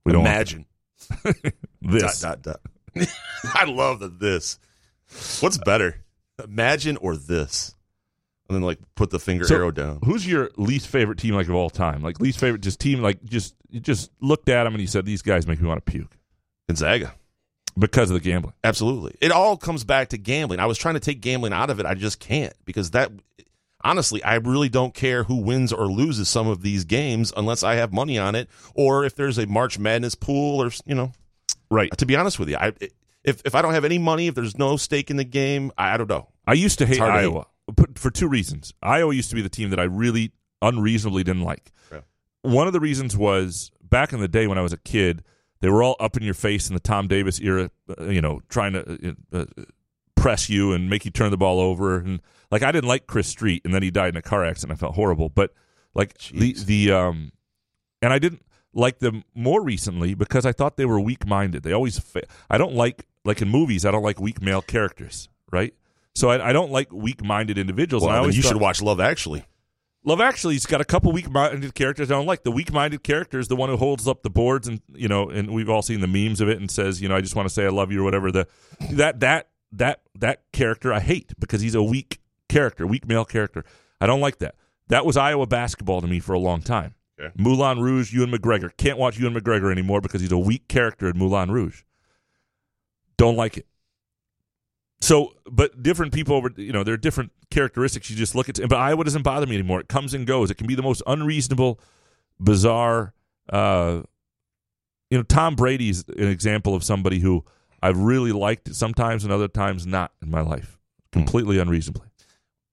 We 0.05 0.13
don't 0.13 0.23
want 0.23 0.35
Imagine. 0.35 0.67
this. 1.83 2.21
Dot, 2.21 2.41
dot, 2.41 2.61
dot. 2.95 3.09
I 3.55 3.65
love 3.65 3.99
the 4.01 4.09
this. 4.09 4.59
What's 5.41 5.59
better? 5.59 6.01
Imagine 6.43 6.97
or 6.97 7.17
this? 7.17 7.75
And 8.49 8.57
then 8.57 8.63
like 8.63 8.79
put 8.95 9.11
the 9.11 9.19
finger 9.19 9.45
So, 9.45 9.57
arrow 9.57 9.71
down. 9.71 10.01
Who's 10.05 10.27
your 10.27 10.51
least 10.57 10.87
favorite 10.89 11.19
team 11.19 11.35
like 11.35 11.49
of 11.49 11.55
all 11.55 11.71
time? 11.71 12.03
Like 12.03 12.21
least 12.21 12.39
favorite 12.39 12.63
just 12.63 12.81
team 12.81 13.01
like 13.03 13.23
just 13.25 13.55
you 13.71 13.81
just 13.81 14.11
looked 14.21 14.49
at 14.49 14.65
them 14.65 14.75
and 14.75 14.81
you 14.81 14.87
said 14.87 15.05
these 15.05 15.23
guys 15.23 15.47
make 15.47 15.61
me 15.61 15.69
want 15.69 15.85
to 15.85 15.91
puke 15.91 16.17
Gonzaga. 16.69 17.15
because 17.79 18.11
of 18.11 18.15
the 18.15 18.21
gambling. 18.21 18.55
Absolutely. 18.65 19.17
It 19.21 19.31
all 19.33 19.57
comes 19.57 19.85
back 19.85 20.09
to 20.11 20.19
gambling. 20.19 20.61
I 20.61 20.67
was 20.67 20.79
trying 20.79 20.95
to 20.95 21.01
take 21.01 21.21
gambling 21.21 21.53
out 21.53 21.71
of 21.71 21.81
it. 21.81 21.87
I 21.87 21.95
just 21.95 22.21
can't 22.21 22.55
because 22.65 22.93
that 22.93 23.11
honestly, 23.85 24.23
I 24.25 24.37
really 24.37 24.69
don't 24.69 24.95
care 24.95 25.25
who 25.25 25.37
wins 25.37 25.73
or 25.73 25.87
loses 25.87 26.29
some 26.29 26.49
of 26.49 26.63
these 26.63 26.85
games 26.85 27.33
unless 27.37 27.63
I 27.63 27.75
have 27.77 27.93
money 27.93 28.19
on 28.19 28.35
it 28.35 28.49
or 28.75 29.05
if 29.05 29.15
there's 29.15 29.39
a 29.39 29.47
March 29.47 29.79
Madness 29.79 30.15
pool 30.15 30.63
or, 30.63 30.71
you 30.87 30.95
know, 30.95 31.13
Right. 31.71 31.91
to 31.99 32.07
be 32.07 32.17
honest 32.17 32.39
with 32.39 32.49
you, 32.49 32.57
I 32.57 32.73
if 33.25 33.43
if 33.45 33.55
I 33.57 33.63
don't 33.63 33.75
have 33.75 33.85
any 33.85 33.99
money, 33.99 34.29
if 34.29 34.35
there's 34.37 34.57
no 34.57 34.77
stake 34.77 35.11
in 35.11 35.17
the 35.17 35.25
game, 35.25 35.73
I, 35.77 35.95
I 35.95 35.97
don't 35.97 36.09
know. 36.09 36.29
I 36.47 36.53
used 36.53 36.79
to 36.79 36.87
hate 36.87 36.99
hard 36.99 37.15
to 37.15 37.31
hate. 37.33 37.45
For 37.97 38.11
two 38.11 38.29
reasons. 38.29 38.73
Iowa 38.83 39.15
used 39.15 39.31
to 39.31 39.37
be 39.37 39.43
the 39.43 39.49
team 39.49 39.71
that 39.71 39.81
I 39.81 39.85
really 39.85 40.33
unreasonably 40.63 41.25
didn't 41.25 41.43
like. 41.43 41.73
Yeah. 41.91 42.01
One 42.43 42.67
of 42.67 42.73
the 42.73 42.81
reasons 42.81 43.17
was 43.17 43.73
back 43.83 44.13
in 44.13 44.21
the 44.21 44.29
day 44.29 44.47
when 44.47 44.59
I 44.59 44.63
was 44.63 44.73
a 44.73 44.79
kid, 44.79 45.25
they 45.61 45.69
were 45.69 45.83
all 45.83 45.97
up 45.99 46.17
in 46.17 46.23
your 46.23 46.35
face 46.35 46.69
in 46.69 46.75
the 46.75 46.81
Tom 46.81 47.09
Davis 47.09 47.41
era, 47.41 47.71
uh, 47.99 48.05
you 48.05 48.21
know, 48.21 48.41
trying 48.49 48.75
to 48.75 49.17
uh, 49.33 49.39
uh, 49.39 49.45
press 50.15 50.49
you 50.49 50.73
and 50.73 50.89
make 50.89 51.05
you 51.05 51.11
turn 51.11 51.31
the 51.31 51.37
ball 51.37 51.61
over. 51.61 51.99
And 51.99 52.21
like 52.51 52.63
I 52.63 52.71
didn't 52.73 52.89
like 52.89 53.07
Chris 53.07 53.29
Street, 53.29 53.63
and 53.65 53.75
then 53.75 53.83
he 53.83 53.91
died 53.91 54.11
in 54.11 54.17
a 54.17 54.23
car 54.23 54.45
accident. 54.45 54.79
I 54.79 54.81
felt 54.81 54.95
horrible. 54.95 55.29
But 55.29 55.53
like 55.95 56.19
the 56.33 56.53
the 56.53 56.93
um, 56.93 57.33
and 58.03 58.13
I 58.13 58.19
didn't 58.19 58.43
like 58.75 58.99
them 58.99 59.25
more 59.35 59.63
recently 59.63 60.15
because 60.15 60.45
I 60.45 60.53
thought 60.53 60.77
they 60.77 60.85
were 60.85 61.01
weak 61.01 61.27
minded. 61.27 61.63
They 61.63 61.73
always 61.73 61.99
fa- 61.99 62.27
I 62.51 62.59
don't 62.59 62.75
like 62.75 63.07
like 63.25 63.41
in 63.43 63.49
movies. 63.49 63.85
I 63.85 63.91
don't 63.91 64.03
like 64.03 64.21
weak 64.21 64.41
male 64.43 64.63
characters, 64.63 65.29
right? 65.51 65.75
So 66.17 66.31
I, 66.31 66.49
I 66.49 66.53
don't 66.53 66.71
like 66.73 66.91
weak 66.93 67.23
minded 67.23 67.59
individuals. 67.59 68.03
and 68.03 68.11
I 68.11 68.15
Well, 68.15 68.23
then 68.23 68.25
always 68.25 68.37
you 68.37 68.43
thought- 68.43 68.49
should 68.55 68.61
watch 68.61 68.83
Love 68.83 69.01
Actually. 69.01 69.45
Love 70.05 70.21
Actually's 70.21 70.67
got 70.67 70.81
a 70.81 70.85
couple 70.85 71.11
weak-minded 71.11 71.75
characters 71.75 72.13
I 72.13 72.15
don't 72.15 72.27
like. 72.27 72.45
The 72.45 72.53
weak-minded 72.53 73.03
character 73.03 73.41
is 73.41 73.49
the 73.49 73.57
one 73.57 73.69
who 73.69 73.77
holds 73.77 74.07
up 74.07 74.23
the 74.23 74.31
boards, 74.31 74.69
and 74.69 74.81
you 74.95 75.09
know, 75.09 75.29
and 75.29 75.51
we've 75.51 75.69
all 75.69 75.83
seen 75.83 75.99
the 76.01 76.07
memes 76.07 76.41
of 76.41 76.49
it, 76.49 76.61
and 76.61 76.71
says, 76.71 77.03
you 77.03 77.09
know, 77.09 77.17
I 77.17 77.21
just 77.21 77.35
want 77.35 77.49
to 77.49 77.53
say 77.53 77.65
I 77.67 77.71
love 77.71 77.91
you 77.91 78.03
or 78.03 78.05
whatever. 78.05 78.31
The 78.31 78.47
that 78.93 79.19
that 79.19 79.49
that 79.73 80.03
that 80.15 80.43
character 80.53 80.93
I 80.93 81.01
hate 81.01 81.33
because 81.41 81.61
he's 81.61 81.75
a 81.75 81.83
weak 81.83 82.21
character, 82.49 82.87
weak 82.87 83.09
male 83.09 83.25
character. 83.25 83.65
I 84.01 84.07
don't 84.07 84.21
like 84.21 84.39
that. 84.39 84.55
That 84.87 85.05
was 85.05 85.17
Iowa 85.17 85.49
basketball 85.49 86.01
to 86.03 86.07
me 86.07 86.21
for 86.21 86.35
a 86.35 86.39
long 86.39 86.63
time. 86.63 86.95
Okay. 87.21 87.33
Moulin 87.37 87.81
Rouge, 87.81 88.13
Ewan 88.15 88.31
McGregor. 88.31 88.71
Can't 88.77 88.99
watch 88.99 89.19
Ewan 89.19 89.35
McGregor 89.35 89.73
anymore 89.73 90.01
because 90.01 90.21
he's 90.21 90.31
a 90.31 90.39
weak 90.39 90.69
character 90.69 91.09
in 91.09 91.19
Moulin 91.19 91.51
Rouge. 91.51 91.83
Don't 93.17 93.37
like 93.37 93.57
it. 93.57 93.67
So, 95.01 95.35
but 95.51 95.83
different 95.83 96.13
people 96.13 96.35
over, 96.35 96.51
you 96.57 96.73
know, 96.73 96.83
there 96.83 96.95
are 96.95 96.99
different 96.99 97.31
characteristics. 97.51 98.09
You 98.11 98.17
just 98.17 98.35
look 98.35 98.49
at, 98.49 98.57
but 98.69 98.75
Iowa 98.77 99.05
doesn't 99.05 99.23
bother 99.23 99.47
me 99.47 99.55
anymore. 99.55 99.81
It 99.81 99.89
comes 99.89 100.15
and 100.15 100.27
goes. 100.27 100.51
It 100.51 100.57
can 100.57 100.67
be 100.67 100.75
the 100.75 100.83
most 100.83 101.03
unreasonable, 101.07 101.79
bizarre. 102.41 103.13
Uh, 103.51 104.03
you 105.11 105.19
know, 105.19 105.23
Tom 105.23 105.55
Brady's 105.55 106.05
an 106.09 106.29
example 106.29 106.75
of 106.75 106.83
somebody 106.83 107.21
who 107.21 107.45
I've 107.83 107.99
really 107.99 108.33
liked 108.33 108.75
sometimes 108.75 109.23
and 109.23 109.33
other 109.33 109.49
times 109.49 109.87
not 109.87 110.13
in 110.23 110.31
my 110.31 110.41
life, 110.41 110.79
completely 111.13 111.59
unreasonably. 111.59 112.09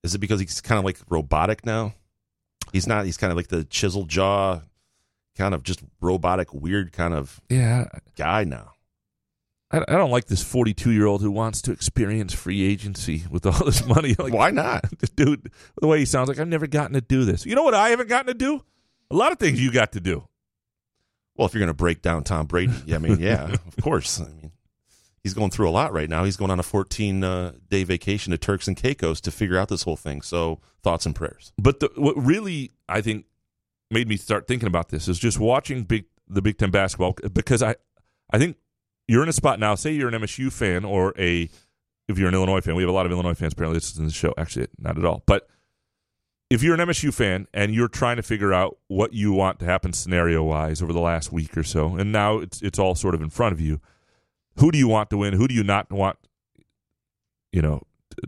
Is 0.02 0.14
it 0.14 0.18
because 0.18 0.40
he's 0.40 0.60
kind 0.60 0.78
of 0.78 0.84
like 0.84 0.98
robotic 1.08 1.64
now? 1.64 1.94
He's 2.72 2.86
not. 2.86 3.04
He's 3.04 3.16
kind 3.16 3.30
of 3.30 3.36
like 3.36 3.48
the 3.48 3.64
chisel 3.64 4.04
jaw, 4.04 4.62
kind 5.36 5.54
of 5.54 5.62
just 5.62 5.80
robotic, 6.00 6.52
weird 6.52 6.92
kind 6.92 7.14
of 7.14 7.40
Yeah, 7.48 7.84
guy 8.16 8.44
now. 8.44 8.72
I, 9.74 9.84
I 9.88 9.96
don't 9.96 10.10
like 10.10 10.26
this 10.26 10.42
forty-two-year-old 10.42 11.20
who 11.20 11.30
wants 11.30 11.62
to 11.62 11.72
experience 11.72 12.32
free 12.32 12.62
agency 12.62 13.24
with 13.30 13.46
all 13.46 13.64
this 13.64 13.84
money. 13.86 14.14
Like, 14.24 14.32
Why 14.32 14.50
not? 14.50 14.84
dude? 15.16 15.50
The 15.80 15.86
way 15.86 15.98
he 15.98 16.04
sounds 16.04 16.28
like 16.28 16.38
I've 16.38 16.48
never 16.48 16.66
gotten 16.66 16.94
to 16.94 17.00
do 17.00 17.24
this. 17.24 17.44
You 17.44 17.54
know 17.54 17.64
what? 17.64 17.74
I 17.74 17.90
haven't 17.90 18.08
gotten 18.08 18.28
to 18.28 18.34
do 18.34 18.62
a 19.10 19.14
lot 19.14 19.32
of 19.32 19.38
things. 19.38 19.60
You 19.60 19.72
got 19.72 19.92
to 19.92 20.00
do. 20.00 20.26
Well, 21.36 21.46
if 21.46 21.54
you're 21.54 21.60
going 21.60 21.68
to 21.68 21.74
break 21.74 22.00
down 22.00 22.22
Tom 22.22 22.46
Brady, 22.46 22.72
yeah, 22.86 22.96
I 22.96 22.98
mean, 22.98 23.18
yeah, 23.18 23.44
of 23.66 23.76
course. 23.82 24.20
I 24.20 24.24
mean, 24.24 24.52
he's 25.22 25.34
going 25.34 25.50
through 25.50 25.68
a 25.68 25.72
lot 25.72 25.92
right 25.92 26.08
now. 26.08 26.24
He's 26.24 26.36
going 26.36 26.50
on 26.50 26.60
a 26.60 26.62
14 26.62 27.24
uh, 27.24 27.52
day 27.68 27.84
vacation 27.84 28.30
to 28.30 28.38
Turks 28.38 28.68
and 28.68 28.76
Caicos 28.76 29.20
to 29.22 29.30
figure 29.30 29.58
out 29.58 29.68
this 29.68 29.82
whole 29.82 29.96
thing. 29.96 30.22
So, 30.22 30.60
thoughts 30.82 31.06
and 31.06 31.14
prayers. 31.14 31.52
But 31.58 31.80
the, 31.80 31.90
what 31.96 32.16
really 32.16 32.72
I 32.88 33.00
think 33.00 33.26
made 33.90 34.08
me 34.08 34.16
start 34.16 34.46
thinking 34.46 34.68
about 34.68 34.90
this 34.90 35.08
is 35.08 35.18
just 35.18 35.38
watching 35.38 35.82
big 35.82 36.04
the 36.28 36.40
Big 36.40 36.58
Ten 36.58 36.70
basketball 36.70 37.16
because 37.32 37.62
I 37.62 37.74
I 38.30 38.38
think 38.38 38.56
you're 39.08 39.22
in 39.22 39.28
a 39.28 39.34
spot 39.34 39.60
now. 39.60 39.74
Say 39.74 39.92
you're 39.92 40.08
an 40.08 40.20
MSU 40.20 40.52
fan 40.52 40.84
or 40.84 41.14
a 41.18 41.48
if 42.08 42.18
you're 42.18 42.28
an 42.28 42.34
Illinois 42.34 42.60
fan. 42.60 42.74
We 42.74 42.82
have 42.82 42.90
a 42.90 42.94
lot 42.94 43.06
of 43.06 43.12
Illinois 43.12 43.34
fans 43.34 43.52
apparently 43.52 43.76
listening 43.76 44.04
in 44.04 44.08
the 44.08 44.14
show. 44.14 44.34
Actually, 44.36 44.68
not 44.78 44.98
at 44.98 45.04
all. 45.04 45.22
But 45.26 45.48
if 46.50 46.62
you're 46.62 46.74
an 46.74 46.80
MSU 46.80 47.12
fan 47.12 47.46
and 47.54 47.74
you're 47.74 47.88
trying 47.88 48.16
to 48.16 48.22
figure 48.22 48.52
out 48.52 48.78
what 48.88 49.12
you 49.12 49.32
want 49.32 49.58
to 49.60 49.64
happen 49.64 49.92
scenario 49.92 50.42
wise 50.42 50.82
over 50.82 50.92
the 50.92 51.00
last 51.00 51.32
week 51.32 51.56
or 51.56 51.62
so, 51.62 51.96
and 51.96 52.12
now 52.12 52.38
it's 52.38 52.62
it's 52.62 52.78
all 52.78 52.94
sort 52.94 53.14
of 53.14 53.22
in 53.22 53.30
front 53.30 53.52
of 53.52 53.60
you. 53.60 53.80
Who 54.58 54.70
do 54.70 54.78
you 54.78 54.88
want 54.88 55.10
to 55.10 55.18
win? 55.18 55.34
Who 55.34 55.48
do 55.48 55.54
you 55.54 55.64
not 55.64 55.90
want? 55.90 56.18
You 57.52 57.62
know, 57.62 57.82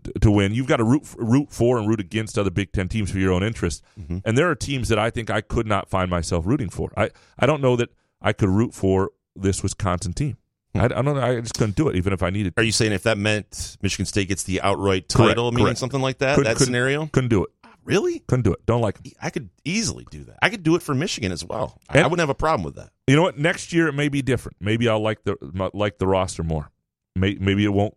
t- 0.05 0.13
to 0.21 0.31
win. 0.31 0.55
You've 0.55 0.67
got 0.67 0.79
to 0.79 0.85
root 0.85 1.03
root 1.17 1.51
for 1.51 1.79
and 1.79 1.89
root 1.89 2.01
against 2.01 2.39
other 2.39 2.51
Big 2.51 2.73
Ten 2.73 2.89
teams 2.89 3.11
for 3.11 3.19
your 3.19 3.33
own 3.33 3.43
interest. 3.43 3.83
Mm-hmm. 4.01 4.19
And 4.25 4.37
there 4.37 4.51
are 4.51 4.55
teams 4.55 4.89
that 4.89 4.99
I 4.99 5.11
think 5.11 5.31
I 5.31 5.41
could 5.41 5.67
not 5.67 5.89
find 5.89 6.11
myself 6.11 6.47
rooting 6.47 6.71
for. 6.71 6.93
I, 6.97 7.11
I 7.39 7.47
don't 7.47 7.61
know 7.61 7.77
that 7.77 7.91
I 8.21 8.33
could 8.33 8.49
root 8.49 8.75
for 8.75 9.13
this 9.35 9.63
Wisconsin 9.63 10.15
team. 10.15 10.37
I, 10.81 10.85
I 10.85 10.89
don't 10.89 11.05
know. 11.05 11.21
I 11.21 11.41
just 11.41 11.55
couldn't 11.55 11.77
do 11.77 11.89
it, 11.89 11.97
even 11.97 12.13
if 12.13 12.23
I 12.23 12.31
needed. 12.31 12.55
Are 12.57 12.63
you 12.63 12.73
saying 12.73 12.93
if 12.93 13.03
that 13.05 13.19
meant 13.19 13.77
Michigan 13.83 14.07
State 14.07 14.29
gets 14.29 14.43
the 14.45 14.61
outright 14.61 15.09
Correct, 15.09 15.31
title, 15.31 15.51
meaning 15.53 15.67
correct. 15.67 15.79
something 15.79 16.01
like 16.01 16.19
that, 16.19 16.35
Couldn't- 16.37 16.51
that 16.51 16.57
couldn't- 16.59 16.67
scenario? 16.67 17.07
Couldn't 17.07 17.31
do 17.31 17.45
it. 17.45 17.51
Ah, 17.65 17.71
really? 17.85 18.21
Couldn't 18.21 18.43
do 18.45 18.53
it. 18.53 18.65
Don't 18.67 18.81
like 18.81 19.03
them. 19.03 19.13
I 19.21 19.31
could 19.31 19.51
easily 19.65 20.07
do 20.11 20.25
that. 20.25 20.39
I 20.43 20.49
could 20.51 20.63
do 20.63 20.75
it 20.77 20.83
for 20.83 20.95
Michigan 20.95 21.33
as 21.33 21.45
well. 21.45 21.79
I, 21.89 21.95
And- 21.99 22.05
I 22.05 22.07
wouldn't 22.09 22.21
have 22.21 22.31
a 22.31 22.35
problem 22.35 22.65
with 22.65 22.77
that. 22.77 22.91
You 23.07 23.17
know 23.17 23.23
what? 23.23 23.39
Next 23.39 23.73
year 23.73 23.89
it 23.89 23.93
may 23.95 24.09
be 24.09 24.23
different. 24.23 24.57
Maybe 24.61 24.89
I'll 24.89 25.01
like 25.03 25.23
the 25.25 25.37
like 25.75 25.99
the 25.99 26.07
roster 26.07 26.43
more. 26.43 26.71
May, 27.15 27.37
maybe 27.41 27.65
it 27.65 27.73
won't. 27.73 27.95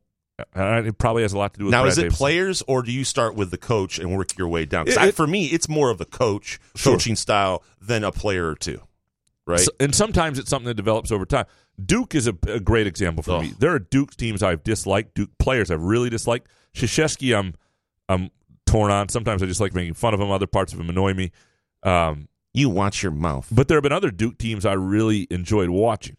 It 0.56 0.98
probably 0.98 1.24
has 1.24 1.34
a 1.34 1.38
lot 1.38 1.54
to 1.56 1.60
do 1.60 1.66
with 1.66 1.74
Now, 1.74 1.82
Brad 1.82 1.92
is 1.92 1.98
it 1.98 2.14
players 2.14 2.64
or 2.66 2.82
do 2.82 2.94
you 2.94 3.04
start 3.04 3.36
with 3.36 3.52
the 3.52 3.58
coach 3.58 4.00
and 4.00 4.16
work 4.16 4.38
your 4.38 4.48
way 4.48 4.64
down? 4.66 4.88
It- 4.88 4.98
I, 4.98 5.12
for 5.12 5.28
me, 5.28 5.48
it's 5.48 5.68
more 5.68 5.90
of 5.90 5.98
the 5.98 6.06
coach 6.06 6.60
Sure. 6.76 6.94
coaching 6.94 7.18
style 7.18 7.62
than 7.82 8.06
a 8.06 8.12
player 8.14 8.48
or 8.48 8.56
two, 8.56 8.80
right? 9.50 9.60
So- 9.60 9.72
and 9.80 9.94
sometimes 9.94 10.40
it's 10.40 10.50
something 10.50 10.68
that 10.68 10.76
develops 10.76 11.12
over 11.12 11.26
time. 11.26 11.46
Duke 11.84 12.16
is 12.16 12.28
a, 12.28 12.36
a 12.48 12.60
great 12.60 12.88
example 12.88 13.24
for 13.24 13.42
me. 13.42 13.54
There 13.60 13.72
are 13.72 13.80
Duke 13.80 14.16
teams 14.16 14.44
I've 14.44 14.64
disliked, 14.64 15.16
Duke 15.16 15.30
players 15.40 15.72
I've 15.72 15.82
really 15.84 16.10
disliked. 16.10 16.48
Krzyzewski, 16.76 17.38
I'm 17.38 17.54
I'm 18.08 18.30
torn 18.66 18.92
on. 18.92 19.10
Sometimes 19.10 19.42
I 19.44 19.46
just 19.46 19.60
like 19.62 19.74
making 19.74 19.94
fun 19.96 20.14
of 20.14 20.20
him. 20.20 20.30
Other 20.32 20.48
parts 20.48 20.74
of 20.74 20.80
him 20.80 20.90
annoy 20.90 21.14
me. 21.14 21.32
Um, 21.84 22.28
you 22.54 22.70
watch 22.70 23.02
your 23.04 23.12
mouth. 23.12 23.48
but 23.52 23.68
there 23.68 23.78
have 23.78 23.84
been 23.84 23.92
other 23.92 24.12
Duke 24.12 24.38
teams 24.38 24.66
I 24.66 24.74
really 24.74 25.28
enjoyed 25.32 25.70
watching, 25.70 26.18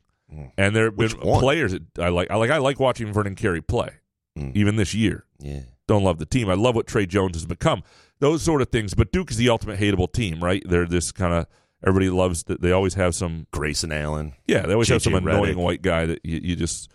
and 0.56 0.74
there 0.74 0.86
have 0.86 0.96
been 0.96 1.10
one? 1.20 1.40
players 1.40 1.72
that 1.72 1.82
I 1.98 2.08
like. 2.08 2.30
I 2.30 2.36
like. 2.36 2.50
I 2.50 2.58
like 2.58 2.80
watching 2.80 3.12
Vernon 3.12 3.34
Carey 3.34 3.60
play, 3.60 3.90
Mm. 4.38 4.54
even 4.56 4.76
this 4.76 4.94
year. 4.94 5.24
Yeah. 5.40 5.60
Don't 5.88 6.04
love 6.04 6.18
the 6.18 6.26
team. 6.26 6.48
I 6.48 6.54
love 6.54 6.74
what 6.76 6.86
Tre 6.86 7.04
Jones 7.04 7.34
has 7.36 7.44
become. 7.46 7.82
Those 8.20 8.42
sort 8.42 8.62
of 8.62 8.68
things. 8.68 8.94
But 8.94 9.10
Duke 9.12 9.30
is 9.32 9.36
the 9.38 9.48
ultimate 9.48 9.78
hateable 9.80 10.10
team, 10.10 10.42
right? 10.42 10.62
They're 10.64 10.86
this 10.86 11.10
kind 11.12 11.34
of 11.34 11.46
everybody 11.86 12.10
loves. 12.10 12.44
that 12.44 12.60
They 12.60 12.72
always 12.72 12.94
have 12.94 13.14
some 13.14 13.46
Grayson 13.52 13.92
Allen. 13.92 14.32
yeah, 14.46 14.62
they 14.66 14.72
always 14.72 14.88
have 14.88 15.02
J.J. 15.02 15.16
some 15.16 15.26
annoying 15.28 15.56
Redick. 15.56 15.62
white 15.62 15.82
guy 15.82 16.06
that 16.06 16.20
you, 16.24 16.40
you 16.42 16.56
just 16.56 16.90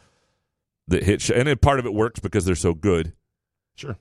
that 0.87 1.03
hit, 1.03 1.21
sh- 1.21 1.31
and 1.33 1.47
it, 1.49 1.61
part 1.61 1.79
of 1.79 1.85
it 1.85 1.93
works 1.93 2.19
because 2.19 2.45
they're 2.45 2.55
so 2.55 2.73
good. 2.73 3.13
Sure. 3.75 3.97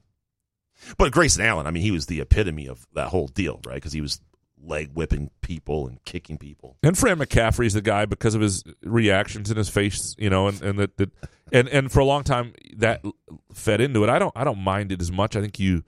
But 0.99 1.13
Grayson 1.13 1.45
Allen, 1.45 1.67
I 1.67 1.71
mean, 1.71 1.83
he 1.83 1.91
was 1.91 2.07
the 2.07 2.21
epitome 2.21 2.67
of 2.69 2.87
that 2.95 3.09
whole 3.09 3.29
deal, 3.29 3.61
right? 3.67 3.77
Because 3.77 3.93
he 3.93 4.01
was 4.01 4.21
leg 4.63 4.91
whipping 4.95 5.31
people 5.41 5.87
and 5.87 6.03
kicking 6.05 6.37
people. 6.39 6.77
And 6.83 6.97
Fran 6.99 7.19
McCaffery's 7.19 7.75
the 7.75 7.81
guy 7.83 8.07
because 8.07 8.35
of 8.35 8.41
his 8.41 8.65
reactions 8.83 9.51
in 9.51 9.57
his 9.57 9.69
face, 9.69 10.15
you 10.19 10.29
know, 10.31 10.49
and 10.49 10.61
and 10.63 10.79
that, 10.79 10.97
that 10.99 11.11
and 11.53 11.69
and 11.69 11.93
for 11.93 12.01
a 12.01 12.05
long 12.05 12.25
time 12.25 12.55
that 12.77 13.03
fed 13.53 13.81
into 13.81 14.03
it. 14.05 14.11
I 14.11 14.19
don't 14.19 14.33
I 14.37 14.43
don't 14.45 14.59
mind 14.59 14.91
it 14.93 15.01
as 15.01 15.13
much. 15.13 15.37
I 15.37 15.41
think 15.41 15.59
you, 15.61 15.79
s- 15.79 15.83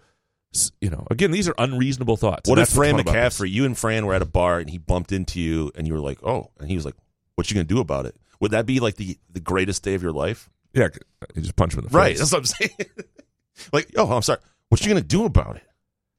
you 0.81 0.91
know, 0.91 1.07
again 1.11 1.31
these 1.31 1.49
are 1.49 1.55
unreasonable 1.59 2.17
thoughts. 2.17 2.49
What 2.49 2.59
if 2.59 2.69
Fran. 2.69 2.97
McCaffery, 2.99 3.51
you 3.51 3.65
and 3.65 3.77
Fran 3.77 4.07
were 4.07 4.15
at 4.15 4.23
a 4.23 4.27
bar 4.27 4.59
and 4.59 4.69
he 4.71 4.79
bumped 4.79 5.13
into 5.13 5.41
you 5.41 5.71
and 5.75 5.87
you 5.87 5.93
were 5.95 6.01
like, 6.01 6.23
oh, 6.23 6.51
and 6.61 6.69
he 6.69 6.77
was 6.77 6.85
like, 6.85 6.95
what 7.35 7.51
you 7.51 7.55
going 7.55 7.67
to 7.67 7.75
do 7.75 7.81
about 7.81 8.07
it? 8.07 8.17
Would 8.41 8.51
that 8.53 8.67
be 8.67 8.81
like 8.81 8.97
the, 8.97 9.19
the 9.31 9.41
greatest 9.41 9.83
day 9.83 9.95
of 9.95 10.03
your 10.03 10.13
life? 10.13 10.49
Yeah, 10.73 10.89
you 11.35 11.43
just 11.43 11.57
punch 11.57 11.73
him 11.75 11.81
in 11.81 11.85
the 11.87 11.91
Right. 11.97 12.17
face. 12.19 12.21
Right, 12.21 12.31
that's 12.31 12.33
what 12.33 12.39
I'm 12.39 12.45
saying. 12.45 12.91
like, 13.73 13.91
oh, 13.97 14.11
I'm 14.15 14.23
sorry. 14.23 14.41
What 14.69 14.81
you 14.85 14.91
going 14.93 15.03
to 15.03 15.07
do 15.09 15.25
about 15.25 15.57
it? 15.57 15.63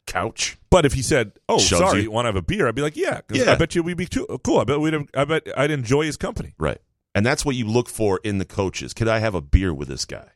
Couch. 0.07 0.57
But 0.69 0.85
if 0.85 0.93
he 0.93 1.01
said, 1.01 1.33
"Oh, 1.49 1.59
Shoves 1.59 1.81
sorry, 1.81 1.97
you. 1.97 2.03
you 2.05 2.11
want 2.11 2.25
to 2.25 2.29
have 2.29 2.35
a 2.37 2.41
beer?" 2.41 2.67
I'd 2.67 2.75
be 2.75 2.81
like, 2.81 2.95
"Yeah, 2.95 3.19
Yeah. 3.31 3.51
I 3.51 3.55
bet 3.55 3.75
you 3.75 3.83
we'd 3.83 3.97
be 3.97 4.05
too 4.05 4.25
cool. 4.43 4.59
I 4.59 4.63
bet 4.63 4.79
we'd. 4.79 4.93
Have, 4.93 5.07
I 5.13 5.25
bet 5.25 5.47
I'd 5.57 5.69
enjoy 5.69 6.05
his 6.05 6.15
company." 6.15 6.53
Right. 6.57 6.77
And 7.13 7.25
that's 7.25 7.43
what 7.43 7.55
you 7.57 7.67
look 7.67 7.89
for 7.89 8.19
in 8.23 8.37
the 8.37 8.45
coaches. 8.45 8.93
Could 8.93 9.07
I 9.09 9.19
have 9.19 9.35
a 9.35 9.41
beer 9.41 9.73
with 9.73 9.89
this 9.89 10.05
guy? 10.05 10.29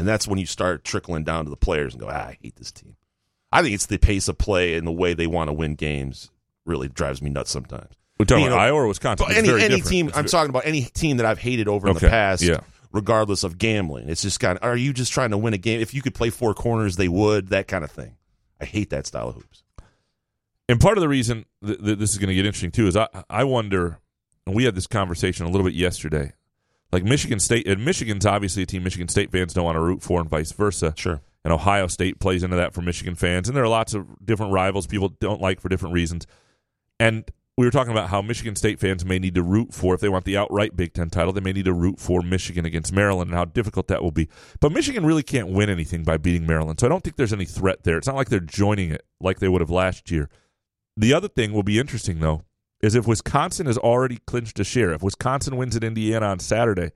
And 0.00 0.08
that's 0.08 0.26
when 0.26 0.38
you 0.38 0.46
start 0.46 0.82
trickling 0.82 1.24
down 1.24 1.44
to 1.44 1.50
the 1.50 1.56
players 1.56 1.92
and 1.92 2.00
go, 2.00 2.08
ah, 2.08 2.28
I 2.28 2.38
hate 2.42 2.56
this 2.56 2.72
team. 2.72 2.96
I 3.52 3.60
think 3.60 3.74
it's 3.74 3.84
the 3.84 3.98
pace 3.98 4.28
of 4.28 4.38
play 4.38 4.74
and 4.74 4.86
the 4.86 4.92
way 4.92 5.12
they 5.12 5.26
want 5.26 5.48
to 5.48 5.52
win 5.52 5.74
games 5.74 6.30
really 6.64 6.88
drives 6.88 7.20
me 7.20 7.28
nuts 7.28 7.50
sometimes. 7.50 7.92
We're 8.18 8.24
talking 8.24 8.44
You 8.44 8.50
about 8.50 8.60
Iowa 8.60 8.78
or 8.78 8.86
Wisconsin. 8.86 9.26
It's 9.28 9.36
any 9.38 9.48
very 9.48 9.62
any 9.62 9.82
team, 9.82 10.08
It's 10.08 10.16
I'm 10.16 10.24
ve- 10.24 10.30
talking 10.30 10.48
about 10.48 10.64
any 10.64 10.82
team 10.84 11.18
that 11.18 11.26
I've 11.26 11.38
hated 11.38 11.68
over 11.68 11.86
in 11.88 11.94
the 11.94 12.00
past, 12.00 12.42
yeah. 12.42 12.60
regardless 12.92 13.44
of 13.44 13.58
gambling. 13.58 14.08
It's 14.08 14.22
just 14.22 14.40
kind 14.40 14.56
of, 14.56 14.64
are 14.64 14.76
you 14.76 14.94
just 14.94 15.12
trying 15.12 15.32
to 15.32 15.38
win 15.38 15.52
a 15.52 15.58
game? 15.58 15.82
If 15.82 15.92
you 15.92 16.00
could 16.00 16.14
play 16.14 16.30
four 16.30 16.54
corners, 16.54 16.96
they 16.96 17.08
would, 17.08 17.48
that 17.48 17.68
kind 17.68 17.84
of 17.84 17.90
thing. 17.90 18.16
I 18.58 18.64
hate 18.64 18.88
that 18.90 19.06
style 19.06 19.28
of 19.28 19.34
hoops. 19.34 19.64
And 20.68 20.80
part 20.80 20.96
of 20.96 21.02
the 21.02 21.08
reason 21.08 21.44
that 21.60 21.84
th- 21.84 21.98
this 21.98 22.12
is 22.12 22.18
going 22.18 22.28
to 22.28 22.34
get 22.34 22.46
interesting 22.46 22.70
too 22.70 22.86
is 22.86 22.96
I 22.96 23.08
I 23.28 23.44
wonder, 23.44 23.98
and 24.46 24.56
we 24.56 24.64
had 24.64 24.74
this 24.74 24.86
conversation 24.86 25.44
a 25.44 25.50
little 25.50 25.66
bit 25.66 25.74
yesterday. 25.74 26.32
Like 26.92 27.04
Michigan 27.04 27.38
State, 27.38 27.68
and 27.68 27.84
Michigan's 27.84 28.26
obviously 28.26 28.64
a 28.64 28.66
team 28.66 28.82
Michigan 28.82 29.08
State 29.08 29.30
fans 29.30 29.54
don't 29.54 29.64
want 29.64 29.76
to 29.76 29.80
root 29.80 30.02
for, 30.02 30.20
and 30.20 30.28
vice 30.28 30.52
versa. 30.52 30.92
Sure. 30.96 31.20
And 31.44 31.52
Ohio 31.52 31.86
State 31.86 32.18
plays 32.18 32.42
into 32.42 32.56
that 32.56 32.74
for 32.74 32.82
Michigan 32.82 33.14
fans, 33.14 33.48
and 33.48 33.56
there 33.56 33.64
are 33.64 33.68
lots 33.68 33.94
of 33.94 34.06
different 34.24 34.52
rivals 34.52 34.86
people 34.86 35.08
don't 35.08 35.40
like 35.40 35.60
for 35.60 35.68
different 35.68 35.94
reasons. 35.94 36.26
And 36.98 37.24
we 37.56 37.66
were 37.66 37.70
talking 37.70 37.92
about 37.92 38.10
how 38.10 38.20
Michigan 38.20 38.56
State 38.56 38.78
fans 38.78 39.04
may 39.04 39.18
need 39.18 39.34
to 39.36 39.42
root 39.42 39.72
for 39.72 39.94
if 39.94 40.00
they 40.00 40.08
want 40.08 40.24
the 40.24 40.36
outright 40.36 40.76
Big 40.76 40.92
Ten 40.92 41.10
title, 41.10 41.32
they 41.32 41.40
may 41.40 41.52
need 41.52 41.64
to 41.66 41.72
root 41.72 41.98
for 41.98 42.22
Michigan 42.22 42.66
against 42.66 42.92
Maryland 42.92 43.30
and 43.30 43.38
how 43.38 43.44
difficult 43.44 43.86
that 43.88 44.02
will 44.02 44.10
be. 44.10 44.28
But 44.60 44.72
Michigan 44.72 45.06
really 45.06 45.22
can't 45.22 45.48
win 45.48 45.70
anything 45.70 46.02
by 46.02 46.16
beating 46.16 46.46
Maryland, 46.46 46.80
so 46.80 46.86
I 46.86 46.90
don't 46.90 47.02
think 47.04 47.16
there's 47.16 47.32
any 47.32 47.44
threat 47.44 47.84
there. 47.84 47.96
It's 47.96 48.06
not 48.06 48.16
like 48.16 48.28
they're 48.28 48.40
joining 48.40 48.90
it 48.90 49.04
like 49.20 49.38
they 49.38 49.48
would 49.48 49.60
have 49.60 49.70
last 49.70 50.10
year. 50.10 50.28
The 50.96 51.14
other 51.14 51.28
thing 51.28 51.52
will 51.52 51.62
be 51.62 51.78
interesting 51.78 52.20
though 52.20 52.42
is 52.80 52.94
if 52.94 53.06
Wisconsin 53.06 53.66
has 53.66 53.78
already 53.78 54.18
clinched 54.26 54.58
a 54.58 54.64
share. 54.64 54.92
If 54.92 55.02
Wisconsin 55.02 55.56
wins 55.56 55.76
at 55.76 55.84
Indiana 55.84 56.26
on 56.26 56.38
Saturday, 56.38 56.92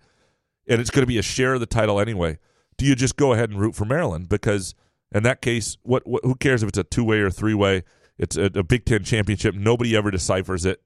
and 0.66 0.80
it's 0.80 0.90
going 0.90 1.02
to 1.02 1.06
be 1.06 1.18
a 1.18 1.22
share 1.22 1.54
of 1.54 1.60
the 1.60 1.66
title 1.66 2.00
anyway, 2.00 2.38
do 2.78 2.86
you 2.86 2.94
just 2.94 3.16
go 3.16 3.32
ahead 3.32 3.50
and 3.50 3.60
root 3.60 3.74
for 3.74 3.84
Maryland? 3.84 4.28
Because 4.28 4.74
in 5.14 5.22
that 5.24 5.42
case, 5.42 5.76
what, 5.82 6.06
what 6.06 6.24
who 6.24 6.34
cares 6.34 6.62
if 6.62 6.68
it's 6.68 6.78
a 6.78 6.84
two 6.84 7.04
way 7.04 7.20
or 7.20 7.30
three 7.30 7.54
way? 7.54 7.84
It's 8.18 8.36
a, 8.36 8.44
a, 8.44 8.62
Big 8.62 8.84
Ten 8.84 9.02
championship. 9.02 9.54
Nobody 9.54 9.96
ever 9.96 10.10
deciphers 10.10 10.64
it. 10.64 10.80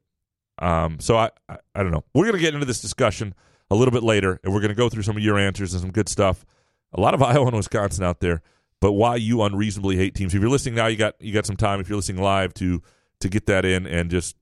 Um, 0.61 0.99
so 0.99 1.17
I, 1.17 1.31
I, 1.49 1.59
I 1.75 1.83
don't 1.83 1.93
know. 1.93 2.05
We're 2.15 2.25
going 2.25 2.37
to 2.37 2.41
get 2.41 2.55
into 2.55 2.67
this 2.67 2.81
discussion 2.81 3.35
a 3.71 3.75
little 3.75 3.93
bit 3.93 4.03
later, 4.03 4.41
and 4.43 4.53
we're 4.53 4.61
going 4.61 4.71
to 4.71 4.75
go 4.75 4.89
through 4.89 5.03
some 5.03 5.17
of 5.17 5.23
your 5.23 5.39
answers 5.39 5.75
and 5.75 5.81
some 5.81 5.91
good 5.93 6.09
stuff. 6.09 6.45
A 6.93 7.01
lot 7.01 7.15
of 7.15 7.23
Iowa 7.23 7.47
and 7.47 7.57
Wisconsin 7.57 8.05
out 8.05 8.21
there, 8.21 8.43
but 8.81 8.93
why 8.93 9.17
you 9.17 9.43
unreasonably 9.43 9.97
hate 9.97 10.15
teams? 10.15 10.35
If 10.35 10.41
you're 10.41 10.51
listening 10.51 10.75
now, 10.75 10.87
you 10.87 10.97
got 10.97 11.15
you 11.21 11.33
got 11.33 11.47
some 11.47 11.57
time. 11.57 11.81
If 11.81 11.89
you're 11.89 11.97
listening 11.97 12.23
live, 12.23 12.55
to 12.55 12.83
to 13.21 13.29
get 13.29 13.47
that 13.47 13.65
in 13.65 13.87
and 13.87 14.11
just 14.11 14.37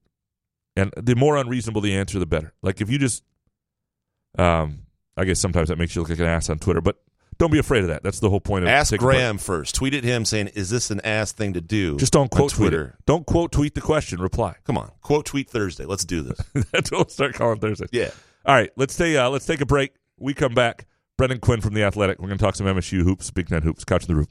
and 0.77 0.93
the 0.95 1.15
more 1.15 1.37
unreasonable 1.37 1.81
the 1.81 1.95
answer, 1.95 2.19
the 2.19 2.25
better. 2.25 2.53
Like 2.61 2.81
if 2.81 2.89
you 2.89 2.99
just, 2.99 3.23
um, 4.37 4.83
I 5.17 5.25
guess 5.25 5.39
sometimes 5.39 5.69
that 5.69 5.77
makes 5.77 5.95
you 5.95 6.01
look 6.01 6.09
like 6.09 6.19
an 6.19 6.25
ass 6.25 6.49
on 6.49 6.59
Twitter, 6.59 6.81
but 6.81 6.97
don't 7.39 7.51
be 7.51 7.59
afraid 7.59 7.81
of 7.81 7.87
that. 7.87 8.03
That's 8.03 8.19
the 8.19 8.29
whole 8.29 8.39
point 8.39 8.63
of 8.63 8.69
Ask 8.69 8.95
Graham 8.97 9.37
first. 9.37 9.75
Tweet 9.75 9.93
at 9.93 10.03
him 10.03 10.25
saying, 10.25 10.49
"Is 10.55 10.69
this 10.69 10.91
an 10.91 11.01
ass 11.01 11.31
thing 11.31 11.53
to 11.53 11.61
do?" 11.61 11.97
Just 11.97 12.13
don't 12.13 12.29
quote 12.29 12.51
Twitter. 12.51 12.77
Twitter. 12.77 12.97
Don't 13.05 13.25
quote 13.25 13.51
tweet 13.51 13.75
the 13.75 13.81
question. 13.81 14.19
Reply. 14.21 14.55
Come 14.65 14.77
on, 14.77 14.91
quote 15.01 15.25
tweet 15.25 15.49
Thursday. 15.49 15.85
Let's 15.85 16.05
do 16.05 16.21
this. 16.21 16.39
That's 16.71 16.91
what 16.91 16.99
we'll 16.99 17.09
start 17.09 17.33
calling 17.33 17.59
Thursday. 17.59 17.87
Yeah. 17.91 18.11
All 18.45 18.55
right. 18.55 18.71
Let's 18.75 18.95
take 18.95 19.15
uh, 19.15 19.29
let's 19.29 19.45
take 19.45 19.61
a 19.61 19.65
break. 19.65 19.93
We 20.19 20.33
come 20.33 20.53
back. 20.53 20.85
Brendan 21.17 21.39
Quinn 21.39 21.61
from 21.61 21.73
the 21.73 21.83
Athletic. 21.83 22.19
We're 22.19 22.27
going 22.27 22.37
to 22.37 22.43
talk 22.43 22.55
some 22.55 22.67
MSU 22.67 23.01
hoops, 23.01 23.31
Big 23.31 23.47
Ten 23.47 23.63
hoops. 23.63 23.83
Couch 23.83 24.03
in 24.03 24.07
the 24.07 24.15
Rube. 24.15 24.29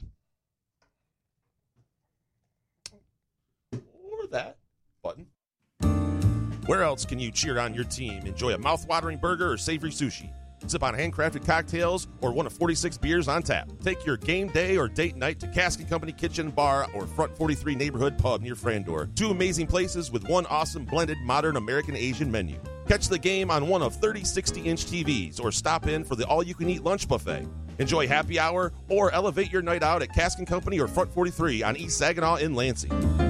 Where 6.67 6.83
else 6.83 7.05
can 7.05 7.17
you 7.17 7.31
cheer 7.31 7.59
on 7.59 7.73
your 7.73 7.85
team? 7.85 8.25
Enjoy 8.25 8.53
a 8.53 8.57
mouth-watering 8.57 9.19
burger 9.19 9.53
or 9.53 9.57
savory 9.57 9.89
sushi. 9.89 10.29
Sip 10.65 10.83
on 10.83 10.93
handcrafted 10.95 11.45
cocktails 11.45 12.09
or 12.19 12.33
one 12.33 12.45
of 12.45 12.51
46 12.51 12.97
beers 12.97 13.29
on 13.29 13.41
tap. 13.41 13.69
Take 13.81 14.05
your 14.05 14.17
game 14.17 14.49
day 14.49 14.75
or 14.75 14.89
date 14.89 15.15
night 15.15 15.39
to 15.39 15.47
Cask 15.47 15.79
and 15.79 15.87
Company 15.87 16.11
Kitchen 16.11 16.49
Bar 16.49 16.87
or 16.93 17.07
Front 17.07 17.37
43 17.37 17.73
Neighborhood 17.75 18.17
Pub 18.17 18.41
near 18.41 18.53
Frandor. 18.53 19.15
Two 19.15 19.29
amazing 19.29 19.67
places 19.67 20.11
with 20.11 20.27
one 20.27 20.45
awesome 20.47 20.83
blended 20.83 21.17
modern 21.19 21.55
American 21.55 21.95
Asian 21.95 22.29
menu. 22.29 22.59
Catch 22.85 23.07
the 23.07 23.19
game 23.19 23.49
on 23.49 23.69
one 23.69 23.81
of 23.81 23.95
30 23.95 24.25
60 24.25 24.59
inch 24.59 24.87
TVs 24.87 25.41
or 25.41 25.53
stop 25.53 25.87
in 25.87 26.03
for 26.03 26.17
the 26.17 26.27
all 26.27 26.43
you 26.43 26.53
can 26.53 26.69
eat 26.69 26.83
lunch 26.83 27.07
buffet. 27.07 27.47
Enjoy 27.79 28.09
happy 28.09 28.39
hour 28.39 28.73
or 28.89 29.09
elevate 29.13 29.53
your 29.53 29.61
night 29.61 29.83
out 29.83 30.01
at 30.01 30.13
Cask 30.13 30.37
and 30.37 30.47
Company 30.47 30.81
or 30.81 30.89
Front 30.89 31.13
43 31.13 31.63
on 31.63 31.77
East 31.77 31.97
Saginaw 31.97 32.35
in 32.35 32.55
Lansing. 32.55 33.26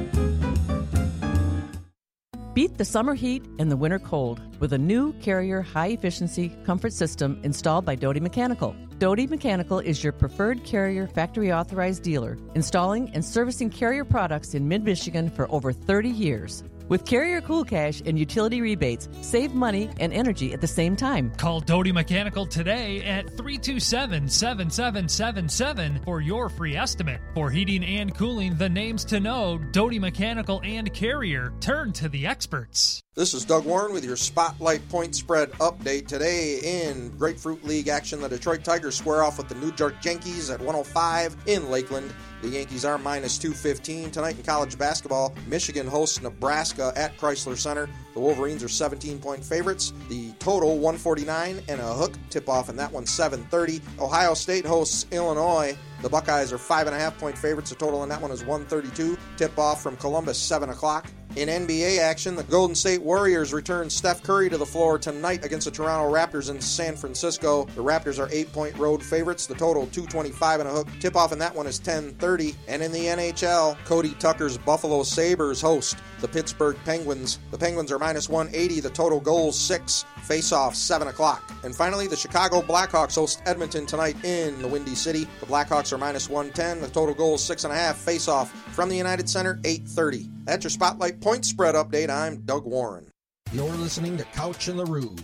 Beat 2.58 2.80
the 2.80 2.86
summer 2.86 3.14
heat 3.14 3.46
and 3.60 3.70
the 3.70 3.78
winter 3.78 4.00
cold 4.00 4.42
with 4.60 4.74
a 4.74 4.80
new 4.80 5.14
Carrier 5.22 5.62
high 5.62 5.90
efficiency 5.90 6.50
comfort 6.66 6.92
system 6.92 7.40
installed 7.44 7.86
by 7.86 7.94
Doty 7.94 8.20
Mechanical. 8.20 8.76
Doty 8.98 9.28
Mechanical 9.28 9.78
is 9.78 10.04
your 10.04 10.12
preferred 10.12 10.64
Carrier 10.64 11.06
factory 11.06 11.54
authorized 11.54 12.02
dealer, 12.02 12.36
installing 12.56 13.12
and 13.14 13.24
servicing 13.24 13.70
Carrier 13.70 14.04
products 14.04 14.56
in 14.56 14.68
mid 14.68 14.84
Michigan 14.84 15.30
for 15.30 15.48
over 15.52 15.72
30 15.72 16.10
years. 16.10 16.64
With 16.90 17.04
Carrier 17.06 17.42
Cool 17.42 17.66
Cash 17.66 18.02
and 18.06 18.18
utility 18.18 18.62
rebates, 18.62 19.10
save 19.22 19.54
money 19.54 19.90
and 20.00 20.14
energy 20.14 20.54
at 20.54 20.62
the 20.62 20.68
same 20.68 20.96
time. 20.96 21.32
Call 21.36 21.60
Doty 21.60 21.92
Mechanical 21.92 22.46
today 22.46 23.04
at 23.04 23.28
327 23.32 24.30
7777 24.30 26.02
for 26.06 26.22
your 26.22 26.48
free 26.48 26.78
estimate. 26.78 27.20
For 27.34 27.50
heating 27.50 27.84
and 27.84 28.16
cooling, 28.16 28.56
the 28.56 28.70
names 28.70 29.04
to 29.06 29.20
know 29.20 29.58
Doty 29.58 30.00
Mechanical 30.00 30.62
and 30.64 30.94
Carrier. 30.94 31.54
Turn 31.60 31.92
to 31.94 32.08
the 32.08 32.26
experts. 32.26 33.02
This 33.16 33.34
is 33.34 33.44
Doug 33.44 33.66
Warren 33.66 33.94
with 33.94 34.06
your 34.06 34.16
Spotlight 34.16 34.88
Point 34.90 35.16
Spread 35.16 35.52
update. 35.54 36.08
Today 36.08 36.60
in 36.64 37.10
Grapefruit 37.18 37.66
League 37.66 37.88
action, 37.90 38.22
the 38.22 38.30
Detroit 38.30 38.64
Tigers 38.64 38.96
square 38.96 39.24
off 39.24 39.40
with 39.40 39.50
the 39.50 39.56
New 39.56 39.74
York 39.76 39.96
Yankees 40.06 40.50
at 40.50 40.60
105 40.60 41.36
in 41.48 41.70
Lakeland. 41.70 42.14
The 42.42 42.50
Yankees 42.50 42.86
are 42.86 43.00
minus 43.00 43.38
215. 43.40 44.12
Tonight 44.12 44.38
in 44.38 44.44
college 44.44 44.78
basketball, 44.78 45.34
Michigan 45.48 45.88
hosts 45.88 46.22
Nebraska 46.22 46.94
at 46.96 47.18
Crisler 47.18 47.58
Center. 47.58 47.90
The 48.14 48.20
Wolverines 48.20 48.64
are 48.64 48.70
17 48.70 49.20
point 49.20 49.44
favorites. 49.44 49.92
The 50.08 50.32
total 50.34 50.76
149 50.76 51.64
and 51.68 51.82
a 51.82 51.94
hook 51.94 52.14
tip 52.30 52.48
off, 52.48 52.70
and 52.70 52.78
that 52.78 52.92
one's 52.92 53.10
730. 53.10 53.82
Ohio 54.00 54.36
State 54.36 54.66
hosts 54.66 55.08
Illinois. 55.12 55.76
The 56.04 56.10
Buckeyes 56.10 56.54
are 56.54 56.60
five 56.60 56.86
and 56.86 56.96
a 56.96 57.00
half 57.00 57.18
point 57.18 57.36
favorites. 57.36 57.72
The 57.72 57.76
total 57.76 58.02
on 58.02 58.10
that 58.10 58.22
one 58.22 58.32
is 58.32 58.46
132. 58.46 59.18
Tip 59.38 59.58
off 59.58 59.82
from 59.82 59.98
Columbus, 59.98 60.38
7 60.38 60.70
o'clock. 60.70 61.08
In 61.38 61.50
NBA 61.50 62.00
action, 62.00 62.36
the 62.36 62.42
Golden 62.42 62.76
State 62.76 63.04
Warriors 63.04 63.54
return 63.54 63.92
Steph 63.92 64.24
Curry 64.24 64.50
to 64.50 64.58
the 64.58 64.66
floor 64.66 64.98
tonight 64.98 65.46
against 65.46 65.66
the 65.66 65.72
Toronto 65.72 66.12
Raptors 66.12 66.50
in 66.50 66.60
San 66.60 66.96
Francisco. 66.96 67.66
The 67.76 67.84
Raptors 67.84 68.18
are 68.18 68.28
eight-point 68.32 68.76
road 68.80 69.04
favorites. 69.04 69.46
The 69.46 69.54
total 69.54 69.84
225 69.86 70.62
and 70.62 70.68
a 70.68 70.72
hook. 70.72 70.88
Tip-off 71.00 71.32
in 71.32 71.38
that 71.38 71.54
one 71.54 71.68
is 71.68 71.78
10:30. 71.78 72.56
And 72.68 72.82
in 72.82 72.92
the 72.92 73.06
NHL, 73.06 73.78
Cody 73.86 74.16
Tucker's 74.18 74.58
Buffalo 74.58 75.04
Sabres 75.04 75.62
host 75.62 75.98
the 76.22 76.28
Pittsburgh 76.28 76.76
Penguins. 76.86 77.38
The 77.52 77.58
Penguins 77.60 77.92
are 77.92 78.00
minus 78.00 78.30
180. 78.30 78.80
The 78.80 78.90
total 78.90 79.20
goals 79.20 79.60
six. 79.60 80.06
Face-off 80.24 80.76
7 80.76 81.08
o'clock. 81.08 81.54
And 81.64 81.76
finally, 81.76 82.08
the 82.08 82.16
Chicago 82.16 82.64
Blackhawks 82.64 83.14
host 83.14 83.44
Edmonton 83.46 83.86
tonight 83.86 84.18
in 84.26 84.60
the 84.62 84.68
Windy 84.68 84.96
City. 84.96 85.28
The 85.40 85.46
Blackhawks 85.46 85.94
are 85.94 86.00
minus 86.00 86.30
110. 86.30 86.82
The 86.82 86.90
total 86.90 87.14
goals 87.14 87.44
six 87.44 87.64
and 87.64 87.72
a 87.72 87.76
half. 87.76 87.96
Face-off 87.96 88.52
from 88.74 88.90
the 88.90 88.98
United 88.98 89.30
Center 89.30 89.60
8:30. 89.64 90.32
That's 90.48 90.64
your 90.64 90.72
Spotlight 90.72 91.20
Point 91.20 91.27
Spread 91.28 91.76
update. 91.76 92.10
I'm 92.10 92.38
Doug 92.46 92.66
Warren. 92.66 93.12
You're 93.52 93.68
listening 93.76 94.18
to 94.18 94.24
Couch 94.24 94.70
in 94.70 94.78
the 94.78 94.86
Rube, 94.86 95.22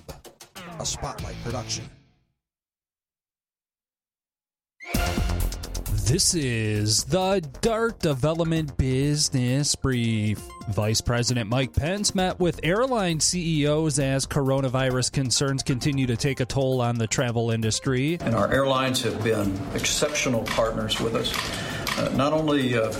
a 0.77 0.85
Spotlight 0.85 1.35
production. 1.45 1.89
This 6.05 6.35
is 6.35 7.05
the 7.05 7.41
Dart 7.61 7.99
Development 7.99 8.77
Business 8.77 9.75
Brief. 9.75 10.41
Vice 10.67 10.99
President 10.99 11.49
Mike 11.49 11.73
Pence 11.73 12.13
met 12.13 12.37
with 12.37 12.59
airline 12.63 13.21
CEOs 13.21 13.97
as 13.97 14.27
coronavirus 14.27 15.13
concerns 15.13 15.63
continue 15.63 16.05
to 16.05 16.17
take 16.17 16.41
a 16.41 16.45
toll 16.45 16.81
on 16.81 16.97
the 16.97 17.07
travel 17.07 17.49
industry. 17.49 18.17
And 18.19 18.35
our 18.35 18.53
airlines 18.53 19.01
have 19.03 19.23
been 19.23 19.57
exceptional 19.73 20.43
partners 20.43 20.99
with 20.99 21.15
us. 21.15 21.33
Uh, 21.97 22.09
not 22.15 22.33
only 22.33 22.77
uh, 22.77 22.91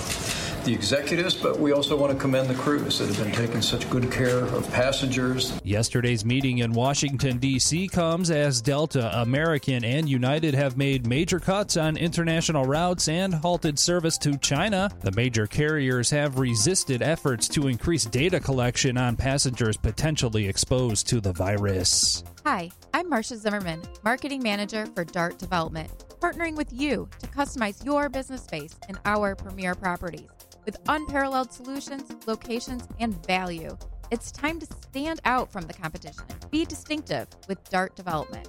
the 0.64 0.74
executives, 0.74 1.34
but 1.34 1.60
we 1.60 1.72
also 1.72 1.98
want 1.98 2.12
to 2.12 2.18
commend 2.18 2.50
the 2.50 2.56
crews 2.56 3.00
that 3.00 3.08
have 3.08 3.18
been 3.18 3.32
taking 3.32 3.62
such 3.62 3.90
good 3.90 4.12
care 4.12 4.40
of 4.40 4.70
passengers. 4.72 5.60
Yesterday's 5.64 6.24
meeting 6.24 6.60
in 6.60 6.72
Washington, 6.72 7.38
D.C. 7.38 7.88
comes 7.90 8.32
as 8.32 8.62
Delta, 8.62 9.22
American, 9.22 9.84
and 9.84 10.08
United 10.08 10.54
have 10.54 10.78
made 10.78 11.08
major 11.08 11.40
cuts 11.40 11.78
on 11.78 11.98
international 11.98 12.66
routes 12.66 13.08
and 13.08 13.34
halted 13.34 13.78
service 13.78 14.18
to 14.20 14.38
China. 14.38 14.90
The 15.02 15.12
major 15.12 15.48
carriers 15.48 16.10
have 16.12 16.40
resisted 16.40 17.02
efforts 17.02 17.48
to 17.50 17.68
increase 17.68 18.06
data 18.06 18.40
collection 18.40 18.98
on 18.98 19.16
passengers 19.16 19.78
potentially 19.78 20.48
exposed 20.48 21.08
to 21.10 21.20
the 21.20 21.34
virus. 21.34 22.24
Hi, 22.46 22.72
I'm 22.94 23.10
Marcia 23.10 23.38
Zimmerman, 23.38 23.82
Marketing 24.04 24.44
Manager 24.44 24.86
for 24.94 25.06
Dart 25.06 25.40
Development, 25.40 25.90
partnering 26.20 26.56
with 26.56 26.72
you 26.74 27.08
to 27.20 27.28
customize 27.28 27.84
your 27.86 28.10
business 28.10 28.44
space 28.44 28.76
in 28.90 28.98
our 29.06 29.36
premier 29.36 29.76
properties. 29.76 30.28
With 30.66 30.78
unparalleled 30.88 31.52
solutions, 31.52 32.04
locations, 32.26 32.88
and 33.00 33.26
value, 33.26 33.78
it's 34.12 34.32
time 34.32 34.60
to 34.60 34.66
stand 34.66 35.20
out 35.26 35.52
from 35.52 35.64
the 35.64 35.74
competition. 35.74 36.24
Be 36.52 36.64
distinctive 36.64 37.28
with 37.50 37.62
Dart 37.70 37.96
Development. 37.96 38.48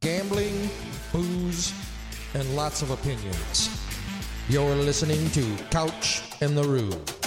Gambling, 0.00 0.70
booze, 1.12 1.74
and 2.34 2.56
lots 2.56 2.80
of 2.80 2.90
opinions. 2.90 3.68
You're 4.48 4.76
listening 4.76 5.28
to 5.30 5.56
Couch 5.70 6.22
in 6.40 6.54
the 6.54 6.64
Rube. 6.64 7.25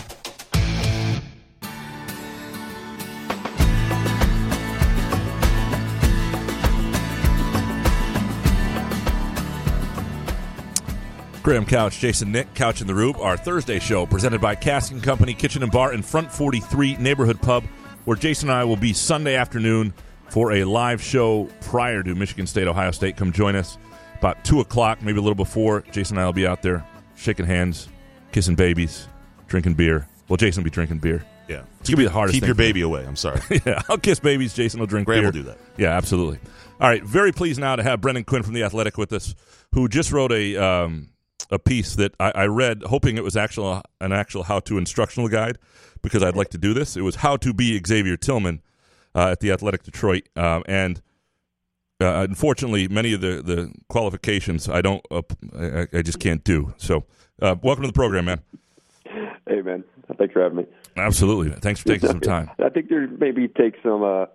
Graham 11.49 11.65
Couch, 11.65 11.97
Jason 11.97 12.31
Nick, 12.31 12.53
Couch 12.53 12.79
in 12.79 12.85
the 12.85 12.93
Rube, 12.93 13.17
our 13.17 13.35
Thursday 13.35 13.79
show 13.79 14.05
presented 14.05 14.39
by 14.39 14.53
Cask 14.53 14.91
and 14.91 15.01
Company 15.01 15.33
Kitchen 15.33 15.63
and 15.63 15.71
Bar 15.71 15.93
in 15.95 16.03
Front 16.03 16.31
43 16.31 16.97
Neighborhood 16.97 17.41
Pub, 17.41 17.63
where 18.05 18.15
Jason 18.15 18.49
and 18.49 18.55
I 18.59 18.63
will 18.65 18.75
be 18.75 18.93
Sunday 18.93 19.33
afternoon 19.33 19.91
for 20.29 20.51
a 20.51 20.63
live 20.63 21.01
show 21.01 21.49
prior 21.61 22.03
to 22.03 22.13
Michigan 22.13 22.45
State, 22.45 22.67
Ohio 22.67 22.91
State. 22.91 23.17
Come 23.17 23.31
join 23.31 23.55
us 23.55 23.79
about 24.19 24.45
2 24.45 24.59
o'clock, 24.59 25.01
maybe 25.01 25.17
a 25.17 25.21
little 25.23 25.33
before. 25.33 25.81
Jason 25.91 26.17
and 26.17 26.21
I 26.21 26.27
will 26.27 26.33
be 26.33 26.45
out 26.45 26.61
there 26.61 26.85
shaking 27.15 27.47
hands, 27.47 27.89
kissing 28.31 28.53
babies, 28.53 29.07
drinking 29.47 29.73
beer. 29.73 30.07
Well, 30.27 30.37
Jason 30.37 30.61
will 30.61 30.65
be 30.65 30.69
drinking 30.69 30.99
beer. 30.99 31.25
Yeah. 31.47 31.63
It's 31.79 31.89
going 31.89 31.95
to 31.95 31.97
be 31.97 32.03
the 32.03 32.11
hardest 32.11 32.35
Keep 32.35 32.45
your 32.45 32.53
baby 32.53 32.81
away. 32.81 33.07
I'm 33.07 33.15
sorry. 33.15 33.41
yeah, 33.65 33.81
I'll 33.89 33.97
kiss 33.97 34.19
babies. 34.19 34.53
Jason 34.53 34.81
will 34.81 34.87
drink 34.87 35.07
Graham 35.07 35.21
beer. 35.21 35.27
will 35.29 35.31
do 35.31 35.43
that. 35.45 35.57
Yeah, 35.77 35.97
absolutely. 35.97 36.37
All 36.79 36.87
right, 36.87 37.03
very 37.03 37.31
pleased 37.31 37.59
now 37.59 37.75
to 37.75 37.81
have 37.81 38.01
Brendan 38.01 38.25
Quinn 38.25 38.43
from 38.43 38.53
the 38.53 38.61
Athletic 38.61 38.99
with 38.99 39.11
us, 39.13 39.33
who 39.73 39.87
just 39.87 40.11
wrote 40.11 40.31
a 40.31 40.55
um, 40.55 41.09
a 41.51 41.59
piece 41.59 41.95
that 41.95 42.13
I, 42.19 42.31
I 42.35 42.45
read, 42.45 42.83
hoping 42.83 43.17
it 43.17 43.23
was 43.23 43.35
actual 43.35 43.81
an 44.01 44.11
actual 44.11 44.43
how 44.43 44.59
to 44.61 44.77
instructional 44.77 45.29
guide, 45.29 45.57
because 46.01 46.23
I'd 46.23 46.35
like 46.35 46.49
to 46.49 46.57
do 46.57 46.73
this. 46.73 46.95
It 46.95 47.01
was 47.01 47.15
how 47.15 47.37
to 47.37 47.53
be 47.53 47.79
Xavier 47.85 48.17
Tillman 48.17 48.61
uh, 49.15 49.29
at 49.29 49.39
the 49.39 49.51
Athletic 49.51 49.83
Detroit, 49.83 50.29
um, 50.35 50.63
and 50.67 51.01
uh, 52.01 52.25
unfortunately, 52.29 52.87
many 52.87 53.13
of 53.13 53.21
the 53.21 53.41
the 53.41 53.73
qualifications 53.87 54.69
I 54.69 54.81
don't, 54.81 55.05
uh, 55.11 55.21
I, 55.57 55.87
I 55.93 56.01
just 56.01 56.19
can't 56.19 56.43
do. 56.43 56.73
So, 56.77 57.05
uh, 57.41 57.55
welcome 57.61 57.83
to 57.83 57.87
the 57.87 57.93
program, 57.93 58.25
man. 58.25 58.41
Hey, 59.47 59.61
man. 59.61 59.83
Thanks 60.17 60.33
for 60.33 60.41
having 60.41 60.57
me. 60.57 60.65
Absolutely, 60.97 61.51
thanks 61.59 61.81
for 61.81 61.87
taking 61.87 62.09
some 62.09 62.19
time. 62.19 62.49
I 62.63 62.69
think 62.69 62.89
there 62.89 63.07
maybe 63.07 63.47
take 63.47 63.75
some 63.83 64.03
uh, 64.03 64.25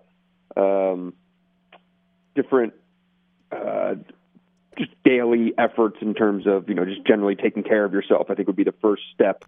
um, 0.59 1.13
different 2.35 2.73
uh, 3.51 3.95
just 4.77 4.91
daily 5.03 5.53
efforts 5.57 5.97
in 6.01 6.13
terms 6.13 6.47
of 6.47 6.69
you 6.69 6.75
know 6.75 6.85
just 6.85 7.05
generally 7.05 7.35
taking 7.35 7.63
care 7.63 7.85
of 7.85 7.93
yourself. 7.93 8.27
I 8.29 8.35
think 8.35 8.47
would 8.47 8.55
be 8.55 8.63
the 8.63 8.75
first 8.81 9.03
step 9.13 9.45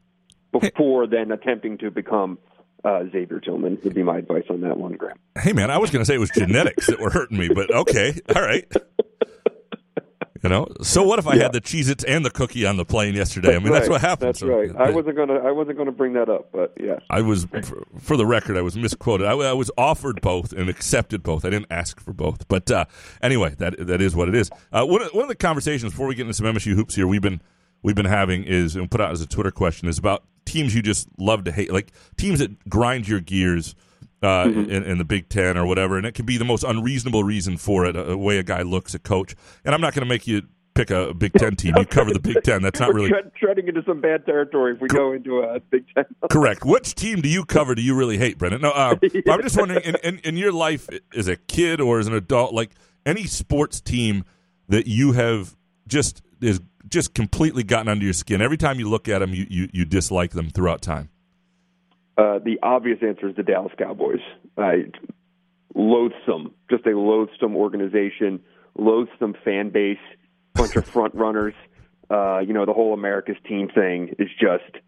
before 0.51 1.07
then 1.07 1.31
attempting 1.31 1.77
to 1.79 1.91
become 1.91 2.37
uh, 2.83 3.03
Xavier 3.11 3.39
Tillman. 3.39 3.79
Would 3.83 3.93
be 3.93 4.03
my 4.03 4.17
advice 4.19 4.45
on 4.49 4.61
that 4.61 4.77
one, 4.77 4.93
Graham. 4.93 5.17
Hey, 5.39 5.53
man, 5.53 5.71
I 5.71 5.77
was 5.77 5.91
going 5.91 6.01
to 6.01 6.05
say 6.05 6.15
it 6.15 6.19
was 6.19 6.31
genetics 6.31 6.87
that 6.87 6.99
were 6.99 7.09
hurting 7.09 7.37
me, 7.37 7.49
but 7.49 7.73
okay, 7.73 8.19
all 8.35 8.41
right. 8.41 8.65
You 10.43 10.49
know, 10.49 10.67
so 10.81 11.03
what 11.03 11.19
if 11.19 11.27
I 11.27 11.37
had 11.37 11.53
the 11.53 11.61
Cheez-Its 11.61 12.03
and 12.03 12.25
the 12.25 12.29
cookie 12.29 12.65
on 12.65 12.77
the 12.77 12.85
plane 12.85 13.15
yesterday? 13.15 13.55
I 13.55 13.59
mean, 13.59 13.71
that's 13.71 13.89
what 13.89 14.01
happened. 14.01 14.29
That's 14.29 14.39
So, 14.39 14.47
right. 14.47 14.75
I 14.75 14.91
wasn't 14.91 15.15
gonna. 15.17 15.35
I 15.35 15.51
wasn't 15.51 15.77
gonna 15.77 15.91
bring 15.91 16.13
that 16.13 16.29
up, 16.29 16.49
but 16.51 16.73
yeah. 16.79 16.99
I 17.09 17.21
was, 17.21 17.45
for, 17.45 17.83
for 17.99 18.17
the 18.17 18.25
record, 18.25 18.57
I 18.57 18.61
was 18.61 18.75
misquoted. 18.77 19.25
I, 19.27 19.31
I 19.33 19.53
was 19.53 19.71
offered 19.77 20.21
both 20.21 20.53
and 20.53 20.69
accepted 20.69 21.23
both. 21.23 21.45
I 21.45 21.49
didn't 21.49 21.67
ask 21.71 21.99
for 21.99 22.13
both. 22.13 22.47
But 22.47 22.69
uh, 22.69 22.85
anyway, 23.21 23.55
that 23.57 23.87
that 23.87 24.01
is 24.01 24.15
what 24.15 24.27
it 24.27 24.35
is. 24.35 24.49
Uh, 24.71 24.85
one, 24.85 25.01
of, 25.01 25.09
one 25.13 25.23
of 25.23 25.29
the 25.29 25.35
conversations 25.35 25.91
before 25.93 26.07
we 26.07 26.15
get 26.15 26.23
into 26.23 26.33
some 26.33 26.45
MSU 26.45 26.73
hoops 26.75 26.95
here, 26.95 27.07
we've 27.07 27.21
been 27.21 27.41
we've 27.83 27.95
been 27.95 28.05
having 28.05 28.43
is 28.43 28.75
and 28.75 28.89
put 28.89 29.01
out 29.01 29.11
as 29.11 29.21
a 29.21 29.27
Twitter 29.27 29.51
question 29.51 29.87
is 29.87 29.97
about 29.97 30.23
teams 30.45 30.73
you 30.75 30.81
just 30.81 31.07
love 31.19 31.43
to 31.43 31.51
hate, 31.51 31.71
like 31.71 31.91
teams 32.17 32.39
that 32.39 32.69
grind 32.69 33.07
your 33.07 33.19
gears. 33.19 33.75
Uh, 34.19 34.45
Mm-hmm. 34.45 34.71
in, 34.71 34.83
in 34.83 34.97
the 34.97 35.05
Big 35.05 35.29
Ten 35.29 35.57
or 35.57 35.67
whatever, 35.67 35.95
and 35.95 36.03
it 36.05 36.15
can 36.15 36.25
be 36.25 36.37
the 36.37 36.45
most 36.45 36.63
unreasonable 36.63 37.23
reason 37.23 37.55
for 37.55 37.85
it, 37.85 37.95
a, 37.95 38.13
a 38.13 38.17
way 38.17 38.39
a 38.39 38.43
guy 38.43 38.63
looks 38.63 38.95
at 38.95 39.03
coach. 39.03 39.35
And 39.63 39.75
I'm 39.75 39.81
not 39.81 39.93
going 39.93 40.01
to 40.01 40.09
make 40.09 40.25
you 40.25 40.41
pick 40.73 40.89
a 40.89 41.13
Big 41.13 41.33
Ten 41.33 41.55
team. 41.55 41.75
You 41.77 41.85
cover 41.85 42.11
the 42.13 42.19
Big 42.19 42.41
Ten. 42.43 42.63
That's 42.63 42.79
not 42.79 42.89
We're 42.93 42.95
really 42.95 43.09
tread, 43.09 43.31
treading 43.35 43.67
into 43.67 43.83
some 43.85 44.01
bad 44.01 44.25
territory 44.25 44.73
if 44.73 44.81
we 44.81 44.87
go 44.87 45.11
into 45.11 45.41
a 45.41 45.59
Big 45.59 45.85
Ten. 45.93 46.05
Correct. 46.31 46.65
Which 46.65 46.95
team 46.95 47.21
do 47.21 47.29
you 47.29 47.45
cover? 47.45 47.75
Do 47.75 47.83
you 47.83 47.93
really 47.95 48.17
hate, 48.17 48.39
Brendan? 48.39 48.61
No, 48.61 48.71
uh, 48.71 48.95
I'm 49.29 49.41
just 49.43 49.55
wondering 49.55 49.83
in, 49.83 49.95
in, 50.03 50.17
in 50.19 50.35
your 50.37 50.51
life 50.51 50.89
as 51.15 51.27
a 51.27 51.35
kid 51.35 51.79
or 51.79 51.99
as 51.99 52.07
an 52.07 52.13
adult, 52.15 52.53
like 52.55 52.71
any 53.05 53.25
sports 53.25 53.81
team 53.81 54.23
that 54.67 54.87
you 54.87 55.11
have 55.11 55.55
just 55.87 56.23
is 56.41 56.59
just 56.89 57.13
completely 57.13 57.61
gotten 57.63 57.87
under 57.87 58.03
your 58.03 58.13
skin. 58.13 58.41
Every 58.41 58.57
time 58.57 58.79
you 58.79 58.89
look 58.89 59.07
at 59.07 59.19
them, 59.19 59.33
you, 59.35 59.45
you, 59.47 59.69
you 59.73 59.85
dislike 59.85 60.31
them 60.31 60.49
throughout 60.49 60.81
time. 60.81 61.09
Uh, 62.17 62.39
the 62.39 62.57
obvious 62.63 62.97
answer 63.01 63.29
is 63.29 63.35
the 63.35 63.43
Dallas 63.43 63.71
Cowboys. 63.77 64.21
I 64.57 64.85
loathsome, 65.75 66.53
just 66.69 66.85
a 66.87 66.97
loathsome 66.97 67.55
organization, 67.55 68.41
loathsome 68.75 69.35
fan 69.45 69.69
base, 69.69 69.99
bunch 70.55 70.75
of 70.75 70.87
front 70.93 71.13
runners. 71.13 71.53
Uh, 72.09 72.39
you 72.39 72.53
know, 72.53 72.65
the 72.65 72.73
whole 72.73 72.93
America's 72.93 73.37
team 73.47 73.69
thing 73.69 74.15
is 74.17 74.29
just 74.39 74.83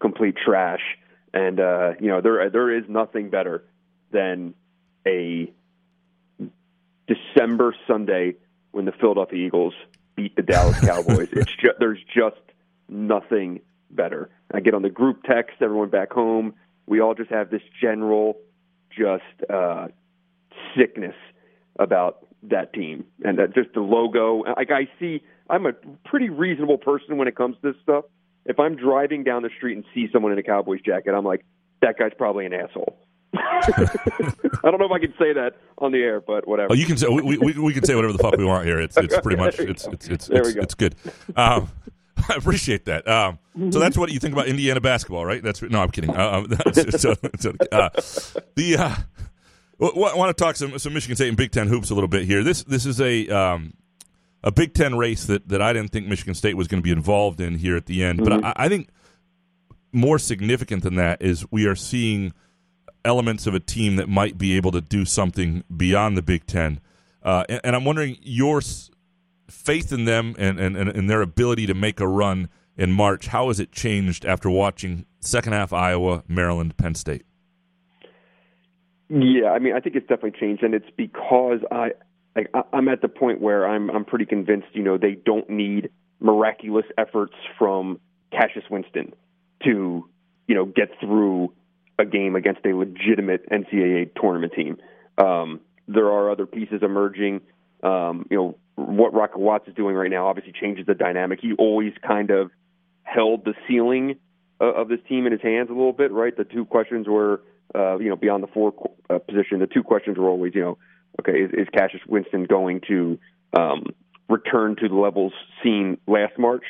complete 0.00 0.36
trash. 0.42 0.80
And 1.34 1.60
uh, 1.60 1.92
you 2.00 2.08
know, 2.08 2.20
there 2.22 2.48
there 2.48 2.76
is 2.76 2.84
nothing 2.88 3.28
better 3.28 3.64
than 4.10 4.54
a 5.06 5.52
December 7.06 7.74
Sunday 7.86 8.36
when 8.72 8.84
the 8.84 8.92
Philadelphia 8.92 9.46
Eagles 9.46 9.74
beat 10.16 10.34
the 10.34 10.42
Dallas 10.42 10.80
Cowboys. 10.84 11.28
it's 11.32 11.52
there's 11.78 12.02
just 12.14 12.40
nothing 12.88 13.60
better. 13.90 14.30
I 14.52 14.60
get 14.60 14.74
on 14.74 14.82
the 14.82 14.90
group 14.90 15.22
text, 15.24 15.56
everyone 15.60 15.90
back 15.90 16.12
home. 16.12 16.54
We 16.90 17.00
all 17.00 17.14
just 17.14 17.30
have 17.30 17.50
this 17.50 17.62
general 17.80 18.36
just 18.90 19.22
uh, 19.48 19.86
sickness 20.76 21.14
about 21.78 22.26
that 22.42 22.72
team 22.72 23.04
and 23.24 23.38
that 23.38 23.54
just 23.54 23.72
the 23.74 23.80
logo. 23.80 24.42
Like 24.56 24.72
I 24.72 24.88
see, 24.98 25.22
I'm 25.48 25.66
a 25.66 25.72
pretty 26.04 26.30
reasonable 26.30 26.78
person 26.78 27.16
when 27.16 27.28
it 27.28 27.36
comes 27.36 27.54
to 27.62 27.72
this 27.72 27.80
stuff. 27.80 28.06
If 28.44 28.58
I'm 28.58 28.74
driving 28.74 29.22
down 29.22 29.42
the 29.42 29.50
street 29.56 29.76
and 29.76 29.84
see 29.94 30.08
someone 30.12 30.32
in 30.32 30.38
a 30.38 30.42
Cowboys 30.42 30.80
jacket, 30.80 31.14
I'm 31.14 31.24
like, 31.24 31.44
that 31.80 31.96
guy's 31.96 32.12
probably 32.18 32.44
an 32.44 32.54
asshole. 32.54 32.98
I 33.36 34.64
don't 34.64 34.80
know 34.80 34.86
if 34.86 34.92
I 34.92 34.98
can 34.98 35.14
say 35.16 35.32
that 35.32 35.52
on 35.78 35.92
the 35.92 35.98
air, 35.98 36.20
but 36.20 36.48
whatever. 36.48 36.72
Oh, 36.72 36.74
you 36.74 36.86
can 36.86 36.96
say 36.96 37.06
we, 37.06 37.38
we, 37.38 37.52
we 37.52 37.72
can 37.72 37.84
say 37.84 37.94
whatever 37.94 38.12
the 38.12 38.18
fuck 38.18 38.36
we 38.36 38.44
want 38.44 38.66
here. 38.66 38.80
It's 38.80 38.96
it's 38.96 39.16
pretty 39.20 39.36
much 39.40 39.60
it's 39.60 39.86
it's 39.86 40.08
it's 40.08 40.28
it's, 40.28 40.54
go. 40.54 40.60
it's 40.60 40.74
good. 40.74 40.96
Um, 41.36 41.70
I 42.28 42.34
appreciate 42.34 42.84
that. 42.86 43.06
Um, 43.08 43.38
so 43.70 43.78
that's 43.78 43.96
what 43.96 44.10
you 44.12 44.18
think 44.18 44.32
about 44.32 44.46
Indiana 44.46 44.80
basketball, 44.80 45.24
right? 45.24 45.42
That's 45.42 45.60
no, 45.62 45.80
I'm 45.80 45.90
kidding. 45.90 46.10
Uh, 46.10 46.30
um, 46.30 46.48
so, 46.72 47.14
so, 47.38 47.52
uh, 47.72 47.88
the 48.54 48.76
uh, 48.78 48.94
I 49.82 50.14
want 50.16 50.36
to 50.36 50.44
talk 50.44 50.56
some 50.56 50.78
some 50.78 50.92
Michigan 50.94 51.16
State 51.16 51.28
and 51.28 51.36
Big 51.36 51.50
Ten 51.52 51.66
hoops 51.68 51.90
a 51.90 51.94
little 51.94 52.08
bit 52.08 52.24
here. 52.26 52.42
This 52.42 52.62
this 52.64 52.86
is 52.86 53.00
a 53.00 53.28
um, 53.28 53.74
a 54.44 54.50
Big 54.52 54.74
Ten 54.74 54.96
race 54.96 55.24
that 55.26 55.48
that 55.48 55.60
I 55.62 55.72
didn't 55.72 55.90
think 55.90 56.06
Michigan 56.06 56.34
State 56.34 56.56
was 56.56 56.68
going 56.68 56.80
to 56.82 56.84
be 56.84 56.92
involved 56.92 57.40
in 57.40 57.56
here 57.56 57.76
at 57.76 57.86
the 57.86 58.02
end, 58.04 58.18
but 58.18 58.32
Mhm. 58.32 58.44
I, 58.44 58.52
I 58.56 58.68
think 58.68 58.88
more 59.92 60.18
significant 60.18 60.82
than 60.84 60.94
that 60.96 61.20
is 61.20 61.44
we 61.50 61.66
are 61.66 61.74
seeing 61.74 62.32
elements 63.04 63.46
of 63.46 63.54
a 63.54 63.60
team 63.60 63.96
that 63.96 64.08
might 64.08 64.38
be 64.38 64.56
able 64.56 64.70
to 64.72 64.80
do 64.80 65.04
something 65.04 65.64
beyond 65.74 66.16
the 66.16 66.22
Big 66.22 66.46
Ten. 66.46 66.80
Uh, 67.22 67.44
and, 67.48 67.60
and 67.64 67.76
I'm 67.76 67.84
wondering 67.84 68.16
your 68.22 68.60
faith 69.50 69.92
in 69.92 70.04
them 70.04 70.34
and, 70.38 70.58
and, 70.58 70.76
and, 70.76 71.10
their 71.10 71.22
ability 71.22 71.66
to 71.66 71.74
make 71.74 72.00
a 72.00 72.06
run 72.06 72.48
in 72.76 72.92
March. 72.92 73.28
How 73.28 73.48
has 73.48 73.60
it 73.60 73.72
changed 73.72 74.24
after 74.24 74.48
watching 74.50 75.06
second 75.20 75.52
half 75.52 75.72
Iowa, 75.72 76.24
Maryland, 76.28 76.76
Penn 76.76 76.94
State? 76.94 77.24
Yeah, 79.08 79.50
I 79.50 79.58
mean, 79.58 79.74
I 79.74 79.80
think 79.80 79.96
it's 79.96 80.06
definitely 80.06 80.38
changed, 80.38 80.62
and 80.62 80.72
it's 80.72 80.88
because 80.96 81.58
I, 81.72 81.90
like, 82.36 82.50
I'm 82.72 82.88
at 82.88 83.02
the 83.02 83.08
point 83.08 83.40
where 83.40 83.68
I'm 83.68 83.90
I'm 83.90 84.04
pretty 84.04 84.24
convinced. 84.24 84.68
You 84.72 84.84
know, 84.84 84.98
they 84.98 85.12
don't 85.14 85.50
need 85.50 85.90
miraculous 86.20 86.86
efforts 86.96 87.34
from 87.58 87.98
Cassius 88.30 88.64
Winston 88.70 89.12
to, 89.64 90.08
you 90.46 90.54
know, 90.54 90.64
get 90.64 90.90
through 91.00 91.52
a 91.98 92.04
game 92.04 92.36
against 92.36 92.64
a 92.64 92.74
legitimate 92.74 93.48
NCAA 93.50 94.10
tournament 94.20 94.52
team. 94.54 94.76
Um, 95.18 95.60
there 95.88 96.06
are 96.06 96.30
other 96.30 96.46
pieces 96.46 96.80
emerging. 96.82 97.40
Um, 97.82 98.26
you 98.30 98.36
know, 98.36 98.58
what 98.80 99.14
Rocket 99.14 99.38
Watts 99.38 99.68
is 99.68 99.74
doing 99.74 99.94
right 99.94 100.10
now 100.10 100.26
obviously 100.26 100.52
changes 100.52 100.86
the 100.86 100.94
dynamic. 100.94 101.40
He 101.40 101.52
always 101.54 101.92
kind 102.06 102.30
of 102.30 102.50
held 103.02 103.44
the 103.44 103.54
ceiling 103.68 104.16
of, 104.60 104.88
this 104.88 105.00
team 105.08 105.26
in 105.26 105.32
his 105.32 105.40
hands 105.40 105.70
a 105.70 105.72
little 105.72 105.92
bit, 105.92 106.12
right? 106.12 106.36
The 106.36 106.44
two 106.44 106.64
questions 106.66 107.08
were, 107.08 107.42
uh, 107.74 107.98
you 107.98 108.08
know, 108.08 108.16
beyond 108.16 108.42
the 108.42 108.48
four 108.48 108.74
uh, 109.08 109.18
position. 109.18 109.58
The 109.60 109.66
two 109.66 109.82
questions 109.82 110.18
were 110.18 110.28
always, 110.28 110.54
you 110.54 110.60
know, 110.60 110.78
okay, 111.20 111.40
is, 111.40 111.50
is 111.52 111.68
Cassius 111.72 112.02
Winston 112.06 112.44
going 112.44 112.82
to 112.88 113.18
um, 113.58 113.86
return 114.28 114.76
to 114.76 114.88
the 114.88 114.94
levels 114.94 115.32
seen 115.62 115.98
last 116.06 116.38
March, 116.38 116.64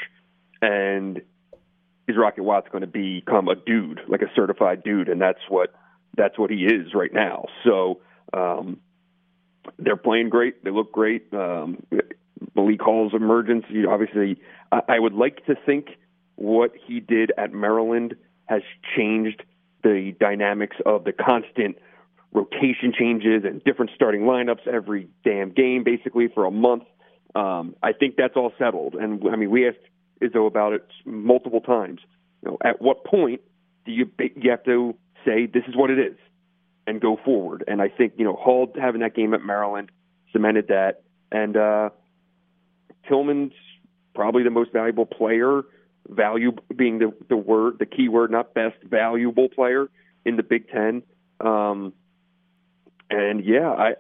and 0.62 1.20
is 2.06 2.16
Rocket 2.16 2.44
Watts 2.44 2.68
going 2.70 2.82
to 2.82 2.86
become 2.86 3.48
a 3.48 3.56
dude, 3.56 4.00
like 4.08 4.22
a 4.22 4.30
certified 4.36 4.84
dude? 4.84 5.08
And 5.08 5.20
that's 5.20 5.40
what 5.48 5.74
that's 6.16 6.38
what 6.38 6.50
he 6.50 6.64
is 6.64 6.94
right 6.94 7.12
now. 7.12 7.46
So. 7.64 8.00
Um, 8.32 8.78
they're 9.78 9.96
playing 9.96 10.28
great. 10.30 10.64
They 10.64 10.70
look 10.70 10.92
great. 10.92 11.32
Um, 11.32 11.82
Malik 12.54 12.80
Hall's 12.80 13.14
emergence, 13.14 13.64
obviously, 13.88 14.40
I, 14.72 14.80
I 14.88 14.98
would 14.98 15.14
like 15.14 15.44
to 15.46 15.54
think 15.54 15.90
what 16.36 16.72
he 16.86 17.00
did 17.00 17.32
at 17.36 17.52
Maryland 17.52 18.14
has 18.46 18.62
changed 18.96 19.42
the 19.82 20.14
dynamics 20.18 20.76
of 20.84 21.04
the 21.04 21.12
constant 21.12 21.76
rotation 22.32 22.92
changes 22.96 23.44
and 23.44 23.62
different 23.64 23.90
starting 23.94 24.22
lineups 24.22 24.66
every 24.66 25.08
damn 25.24 25.50
game, 25.50 25.84
basically 25.84 26.28
for 26.28 26.44
a 26.44 26.50
month. 26.50 26.84
Um, 27.34 27.74
I 27.82 27.92
think 27.92 28.16
that's 28.16 28.36
all 28.36 28.52
settled. 28.58 28.94
And 28.94 29.22
I 29.30 29.36
mean, 29.36 29.50
we 29.50 29.68
asked 29.68 29.78
Izzo 30.22 30.46
about 30.46 30.72
it 30.72 30.86
multiple 31.04 31.60
times. 31.60 32.00
You 32.42 32.50
know, 32.50 32.58
at 32.64 32.80
what 32.80 33.04
point 33.04 33.40
do 33.84 33.92
you 33.92 34.10
you 34.18 34.50
have 34.50 34.64
to 34.64 34.94
say 35.24 35.46
this 35.46 35.64
is 35.68 35.76
what 35.76 35.90
it 35.90 35.98
is? 35.98 36.16
And 36.90 37.00
go 37.00 37.16
forward. 37.24 37.64
And 37.66 37.80
I 37.80 37.88
think 37.88 38.14
you 38.16 38.24
know 38.24 38.34
Hall 38.34 38.70
having 38.78 39.00
that 39.00 39.14
game 39.14 39.32
at 39.32 39.42
Maryland 39.42 39.90
cemented 40.32 40.68
that, 40.68 41.02
and 41.30 41.56
uh, 41.56 41.90
Tillman's 43.08 43.52
probably 44.14 44.42
the 44.42 44.50
most 44.50 44.72
valuable 44.72 45.06
player, 45.06 45.62
value 46.08 46.52
being 46.74 46.98
the 46.98 47.12
the 47.28 47.36
word, 47.36 47.78
the 47.78 47.86
key 47.86 48.08
word, 48.08 48.30
not 48.30 48.52
best 48.54 48.76
valuable 48.82 49.48
player 49.48 49.88
in 50.24 50.36
the 50.36 50.42
Big 50.42 50.68
Ten. 50.68 51.02
Um, 51.40 51.92
and 53.08 53.44
yeah, 53.44 53.70
I 53.70 53.94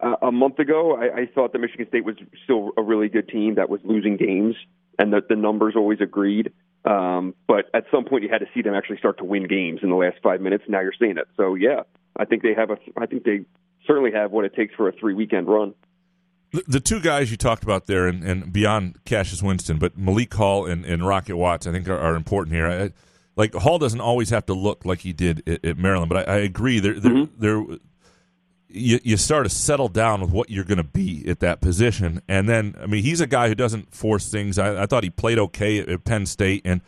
uh, 0.00 0.16
a 0.22 0.32
month 0.32 0.58
ago 0.58 0.96
I, 0.96 1.22
I 1.22 1.26
thought 1.32 1.52
that 1.52 1.60
Michigan 1.60 1.86
State 1.88 2.04
was 2.04 2.16
still 2.44 2.72
a 2.76 2.82
really 2.82 3.08
good 3.08 3.28
team 3.28 3.54
that 3.54 3.70
was 3.70 3.80
losing 3.84 4.16
games, 4.16 4.56
and 4.98 5.12
that 5.12 5.28
the 5.28 5.36
numbers 5.36 5.74
always 5.76 6.00
agreed. 6.00 6.52
Um, 6.84 7.34
but 7.46 7.66
at 7.74 7.84
some 7.90 8.04
point, 8.04 8.22
you 8.22 8.30
had 8.30 8.38
to 8.38 8.46
see 8.54 8.62
them 8.62 8.74
actually 8.74 8.96
start 8.96 9.18
to 9.18 9.24
win 9.24 9.46
games 9.46 9.80
in 9.82 9.90
the 9.90 9.96
last 9.96 10.16
five 10.22 10.40
minutes. 10.40 10.64
Now 10.66 10.80
you're 10.80 10.94
seeing 10.98 11.18
it. 11.18 11.28
So 11.36 11.54
yeah, 11.54 11.82
I 12.16 12.24
think 12.24 12.42
they 12.42 12.54
have 12.54 12.70
a. 12.70 12.76
I 12.96 13.06
think 13.06 13.24
they 13.24 13.44
certainly 13.86 14.12
have 14.12 14.30
what 14.30 14.44
it 14.44 14.54
takes 14.54 14.74
for 14.74 14.88
a 14.88 14.92
three 14.92 15.14
weekend 15.14 15.48
run. 15.48 15.74
The, 16.52 16.64
the 16.66 16.80
two 16.80 17.00
guys 17.00 17.30
you 17.30 17.36
talked 17.36 17.62
about 17.62 17.86
there, 17.86 18.08
and, 18.08 18.24
and 18.24 18.52
beyond 18.52 19.04
Cassius 19.04 19.42
Winston, 19.42 19.78
but 19.78 19.96
Malik 19.96 20.34
Hall 20.34 20.66
and, 20.66 20.84
and 20.84 21.06
Rocket 21.06 21.36
Watts, 21.36 21.66
I 21.66 21.72
think 21.72 21.88
are, 21.88 21.98
are 21.98 22.16
important 22.16 22.54
here. 22.54 22.66
I, 22.66 22.90
like 23.36 23.54
Hall 23.54 23.78
doesn't 23.78 24.00
always 24.00 24.30
have 24.30 24.46
to 24.46 24.54
look 24.54 24.84
like 24.84 25.00
he 25.00 25.12
did 25.12 25.48
at, 25.48 25.64
at 25.64 25.78
Maryland, 25.78 26.08
but 26.08 26.28
I, 26.28 26.34
I 26.34 26.36
agree. 26.38 26.80
There, 26.80 26.98
there, 26.98 27.12
mm-hmm. 27.12 27.40
there 27.40 27.78
you, 28.72 29.00
you 29.02 29.16
start 29.16 29.44
to 29.44 29.50
settle 29.50 29.88
down 29.88 30.20
with 30.20 30.30
what 30.30 30.50
you're 30.50 30.64
going 30.64 30.78
to 30.78 30.84
be 30.84 31.24
at 31.28 31.40
that 31.40 31.60
position. 31.60 32.22
And 32.28 32.48
then, 32.48 32.76
I 32.80 32.86
mean, 32.86 33.02
he's 33.02 33.20
a 33.20 33.26
guy 33.26 33.48
who 33.48 33.54
doesn't 33.54 33.94
force 33.94 34.30
things. 34.30 34.58
I, 34.58 34.82
I 34.82 34.86
thought 34.86 35.04
he 35.04 35.10
played 35.10 35.38
okay 35.38 35.78
at, 35.78 35.88
at, 35.88 36.04
Penn 36.04 36.26
State, 36.26 36.62
and 36.64 36.80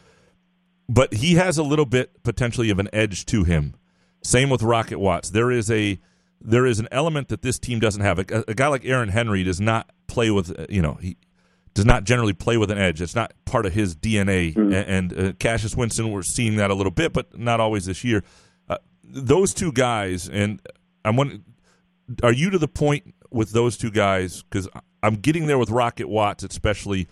but 0.88 1.14
he 1.14 1.34
has 1.34 1.58
a 1.58 1.62
little 1.62 1.86
bit 1.86 2.22
potentially 2.22 2.70
of 2.70 2.78
an 2.78 2.88
edge 2.92 3.24
to 3.26 3.44
him. 3.44 3.74
Same 4.22 4.50
with 4.50 4.62
Rocket 4.62 4.98
Watts. 4.98 5.30
There 5.30 5.50
is 5.50 5.70
a 5.70 5.98
there 6.40 6.66
is 6.66 6.80
an 6.80 6.88
element 6.90 7.28
that 7.28 7.42
this 7.42 7.58
team 7.58 7.78
doesn't 7.78 8.02
have. 8.02 8.18
A, 8.18 8.44
a 8.48 8.54
guy 8.54 8.66
like 8.68 8.84
Aaron 8.84 9.08
Henry 9.08 9.44
does 9.44 9.60
not 9.60 9.90
play 10.06 10.30
with 10.30 10.54
you 10.68 10.82
know 10.82 10.94
he 10.94 11.16
does 11.74 11.86
not 11.86 12.04
generally 12.04 12.32
play 12.32 12.56
with 12.56 12.70
an 12.70 12.78
edge. 12.78 13.00
It's 13.00 13.14
not 13.14 13.32
part 13.44 13.64
of 13.64 13.72
his 13.72 13.96
DNA. 13.96 14.54
Mm-hmm. 14.54 14.72
And, 14.72 15.12
and 15.12 15.28
uh, 15.28 15.32
Cassius 15.38 15.74
Winston, 15.74 16.10
we're 16.10 16.22
seeing 16.22 16.56
that 16.56 16.70
a 16.70 16.74
little 16.74 16.92
bit, 16.92 17.12
but 17.12 17.38
not 17.38 17.60
always 17.60 17.86
this 17.86 18.04
year. 18.04 18.22
Uh, 18.68 18.76
those 19.02 19.54
two 19.54 19.72
guys, 19.72 20.28
and 20.28 20.60
I'm 21.04 21.16
wondering 21.16 21.44
are 22.22 22.32
you 22.32 22.50
to 22.50 22.58
the 22.58 22.68
point 22.68 23.14
with 23.30 23.52
those 23.52 23.76
two 23.76 23.90
guys? 23.90 24.42
Because 24.42 24.68
I'm 25.02 25.16
getting 25.16 25.46
there 25.46 25.58
with 25.58 25.70
Rocket 25.70 26.08
Watts, 26.08 26.44
especially 26.44 27.08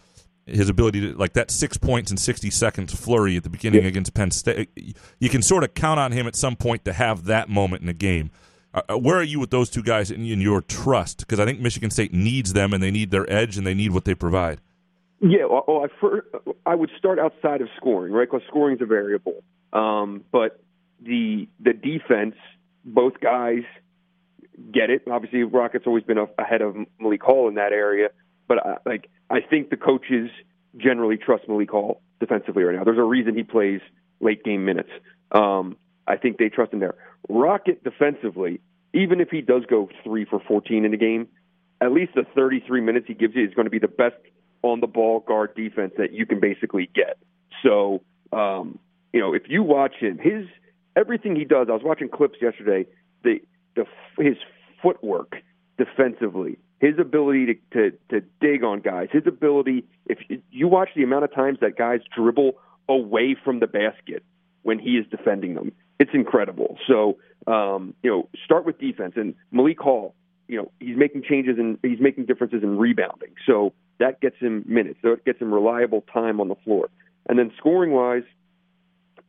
his 0.50 0.68
ability 0.68 1.00
to 1.00 1.16
like 1.16 1.32
that 1.34 1.50
six 1.50 1.76
points 1.76 2.10
in 2.10 2.16
60 2.16 2.50
seconds 2.50 2.94
flurry 2.94 3.36
at 3.36 3.42
the 3.42 3.50
beginning 3.50 3.82
yeah. 3.82 3.88
against 3.88 4.14
Penn 4.14 4.30
State. 4.30 4.70
You 5.18 5.28
can 5.28 5.42
sort 5.42 5.64
of 5.64 5.74
count 5.74 6.00
on 6.00 6.12
him 6.12 6.26
at 6.26 6.36
some 6.36 6.56
point 6.56 6.84
to 6.84 6.92
have 6.92 7.24
that 7.24 7.48
moment 7.48 7.82
in 7.82 7.88
a 7.88 7.94
game. 7.94 8.30
Uh, 8.72 8.82
uh 8.90 8.98
where 8.98 9.16
are 9.16 9.22
you 9.22 9.40
with 9.40 9.50
those 9.50 9.70
two 9.70 9.82
guys 9.82 10.10
in, 10.10 10.24
in 10.24 10.40
your 10.40 10.60
trust? 10.62 11.18
Because 11.18 11.40
I 11.40 11.44
think 11.44 11.60
Michigan 11.60 11.90
State 11.90 12.12
needs 12.12 12.52
them 12.52 12.72
and 12.72 12.82
they 12.82 12.90
need 12.90 13.10
their 13.10 13.30
edge 13.30 13.56
and 13.56 13.66
they 13.66 13.74
need 13.74 13.92
what 13.92 14.04
they 14.04 14.14
provide. 14.14 14.60
Yeah, 15.20 15.44
well, 15.44 15.84
I, 15.84 15.88
first, 16.00 16.28
I 16.64 16.74
would 16.74 16.90
start 16.96 17.18
outside 17.18 17.60
of 17.60 17.68
scoring, 17.76 18.12
right? 18.12 18.28
Because 18.30 18.46
scoring 18.48 18.76
is 18.76 18.82
a 18.82 18.86
variable. 18.86 19.44
Um, 19.72 20.24
but 20.32 20.62
the 21.02 21.46
the 21.60 21.72
defense, 21.72 22.36
both 22.84 23.20
guys 23.20 23.62
get 24.72 24.90
it. 24.90 25.02
Obviously, 25.10 25.42
Rockets 25.42 25.86
always 25.86 26.04
been 26.04 26.18
ahead 26.38 26.62
of 26.62 26.76
Malik 26.98 27.22
Hall 27.22 27.48
in 27.48 27.54
that 27.54 27.72
area, 27.72 28.08
but 28.50 28.66
I, 28.66 28.76
like 28.84 29.08
I 29.30 29.38
think 29.40 29.70
the 29.70 29.76
coaches 29.76 30.28
generally 30.76 31.16
trust 31.16 31.44
Malik 31.48 31.70
Hall 31.70 32.02
defensively 32.18 32.64
right 32.64 32.74
now. 32.74 32.82
There's 32.82 32.98
a 32.98 33.04
reason 33.04 33.36
he 33.36 33.44
plays 33.44 33.80
late 34.20 34.42
game 34.42 34.64
minutes. 34.64 34.90
Um, 35.30 35.76
I 36.08 36.16
think 36.16 36.38
they 36.38 36.48
trust 36.48 36.72
him 36.72 36.80
there. 36.80 36.96
Rocket 37.28 37.84
defensively, 37.84 38.60
even 38.92 39.20
if 39.20 39.28
he 39.30 39.40
does 39.40 39.62
go 39.70 39.88
three 40.02 40.24
for 40.24 40.40
14 40.48 40.84
in 40.84 40.90
the 40.90 40.96
game, 40.96 41.28
at 41.80 41.92
least 41.92 42.14
the 42.16 42.24
33 42.34 42.80
minutes 42.80 43.06
he 43.06 43.14
gives 43.14 43.36
you 43.36 43.46
is 43.46 43.54
going 43.54 43.66
to 43.66 43.70
be 43.70 43.78
the 43.78 43.86
best 43.86 44.16
on 44.62 44.80
the 44.80 44.88
ball 44.88 45.20
guard 45.20 45.54
defense 45.54 45.92
that 45.96 46.12
you 46.12 46.26
can 46.26 46.40
basically 46.40 46.90
get. 46.92 47.18
So, 47.62 48.02
um, 48.32 48.80
you 49.12 49.20
know, 49.20 49.32
if 49.32 49.44
you 49.48 49.62
watch 49.62 49.94
him, 50.00 50.18
his 50.18 50.46
everything 50.96 51.36
he 51.36 51.44
does. 51.44 51.68
I 51.70 51.72
was 51.72 51.82
watching 51.84 52.08
clips 52.08 52.38
yesterday. 52.42 52.86
The 53.22 53.40
the 53.76 53.84
his 54.18 54.36
footwork 54.82 55.36
defensively, 55.78 56.58
his 56.80 56.98
ability 56.98 57.46
to, 57.46 57.54
to 57.72 57.96
to 58.10 58.26
dig 58.40 58.64
on 58.64 58.80
guys, 58.80 59.08
his 59.12 59.26
ability. 59.26 59.84
If 60.06 60.18
you 60.50 60.66
watch 60.66 60.88
the 60.96 61.04
amount 61.04 61.24
of 61.24 61.34
times 61.34 61.58
that 61.60 61.76
guys 61.76 62.00
dribble 62.14 62.52
away 62.88 63.36
from 63.44 63.60
the 63.60 63.66
basket 63.66 64.24
when 64.62 64.78
he 64.78 64.96
is 64.96 65.06
defending 65.10 65.54
them, 65.54 65.72
it's 65.98 66.10
incredible. 66.12 66.78
So 66.88 67.18
um, 67.46 67.94
you 68.02 68.10
know, 68.10 68.28
start 68.44 68.66
with 68.66 68.78
defense 68.78 69.14
and 69.16 69.34
Malik 69.52 69.78
Hall. 69.78 70.14
You 70.48 70.56
know, 70.56 70.72
he's 70.80 70.96
making 70.96 71.22
changes 71.28 71.58
and 71.58 71.78
he's 71.82 72.00
making 72.00 72.26
differences 72.26 72.64
in 72.64 72.76
rebounding. 72.76 73.34
So 73.46 73.72
that 73.98 74.20
gets 74.20 74.36
him 74.38 74.64
minutes. 74.66 74.98
So 75.00 75.12
it 75.12 75.24
gets 75.24 75.40
him 75.40 75.54
reliable 75.54 76.04
time 76.12 76.40
on 76.40 76.48
the 76.48 76.56
floor. 76.64 76.88
And 77.28 77.38
then 77.38 77.52
scoring 77.56 77.92
wise, 77.92 78.24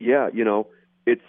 yeah, 0.00 0.30
you 0.32 0.44
know, 0.44 0.66
it's 1.06 1.22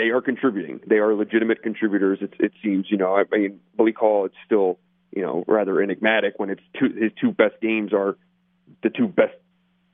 they 0.00 0.08
are 0.08 0.22
contributing. 0.22 0.80
They 0.86 0.96
are 0.96 1.14
legitimate 1.14 1.62
contributors. 1.62 2.20
It, 2.22 2.32
it 2.38 2.52
seems, 2.64 2.86
you 2.88 2.96
know, 2.96 3.16
I 3.16 3.24
mean, 3.30 3.60
Billy 3.76 3.92
Hall, 3.92 4.24
it's 4.24 4.34
still, 4.46 4.78
you 5.14 5.20
know, 5.20 5.44
rather 5.46 5.82
enigmatic 5.82 6.38
when 6.38 6.48
it's 6.48 6.62
two, 6.78 6.88
his 6.98 7.12
two 7.20 7.32
best 7.32 7.60
games 7.60 7.92
are 7.92 8.16
the 8.82 8.88
two 8.88 9.06
best 9.06 9.34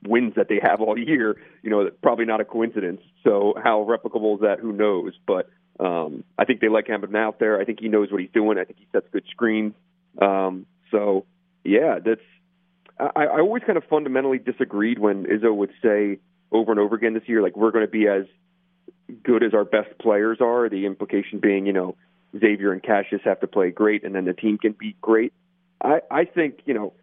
wins 0.07 0.35
that 0.37 0.47
they 0.47 0.61
have 0.63 0.79
all 0.79 0.97
year. 0.97 1.35
You 1.61 1.69
know, 1.69 1.89
probably 2.01 2.23
not 2.23 2.39
a 2.39 2.45
coincidence. 2.45 3.01
So 3.25 3.53
how 3.61 3.85
replicable 3.85 4.35
is 4.35 4.41
that? 4.41 4.59
Who 4.61 4.71
knows? 4.71 5.11
But 5.27 5.49
um, 5.77 6.23
I 6.37 6.45
think 6.45 6.61
they 6.61 6.69
like 6.69 6.87
having 6.87 7.09
him 7.09 7.15
out 7.17 7.37
there. 7.39 7.59
I 7.59 7.65
think 7.65 7.81
he 7.81 7.89
knows 7.89 8.09
what 8.09 8.21
he's 8.21 8.31
doing. 8.33 8.57
I 8.57 8.63
think 8.63 8.79
he 8.79 8.87
sets 8.93 9.07
good 9.11 9.25
screens. 9.29 9.73
Um, 10.21 10.67
so 10.89 11.25
yeah, 11.65 11.99
that's. 12.03 12.21
I, 12.97 13.25
I 13.25 13.39
always 13.41 13.63
kind 13.65 13.77
of 13.77 13.83
fundamentally 13.89 14.39
disagreed 14.39 14.99
when 14.99 15.25
Izzo 15.25 15.53
would 15.53 15.71
say 15.83 16.19
over 16.49 16.71
and 16.71 16.79
over 16.79 16.95
again 16.95 17.13
this 17.13 17.23
year, 17.27 17.41
like 17.41 17.57
we're 17.57 17.71
going 17.71 17.85
to 17.85 17.91
be 17.91 18.07
as 18.07 18.25
good 19.23 19.43
as 19.43 19.53
our 19.53 19.65
best 19.65 19.97
players 19.99 20.39
are. 20.41 20.69
The 20.69 20.85
implication 20.85 21.39
being, 21.39 21.65
you 21.65 21.73
know, 21.73 21.95
Xavier 22.37 22.71
and 22.71 22.83
Cassius 22.83 23.21
have 23.23 23.39
to 23.39 23.47
play 23.47 23.71
great, 23.71 24.03
and 24.03 24.13
then 24.13 24.25
the 24.25 24.33
team 24.33 24.57
can 24.57 24.73
be 24.73 24.95
great. 25.01 25.33
I, 25.81 26.01
I 26.09 26.25
think 26.25 26.61
you 26.65 26.73
know 26.73 26.93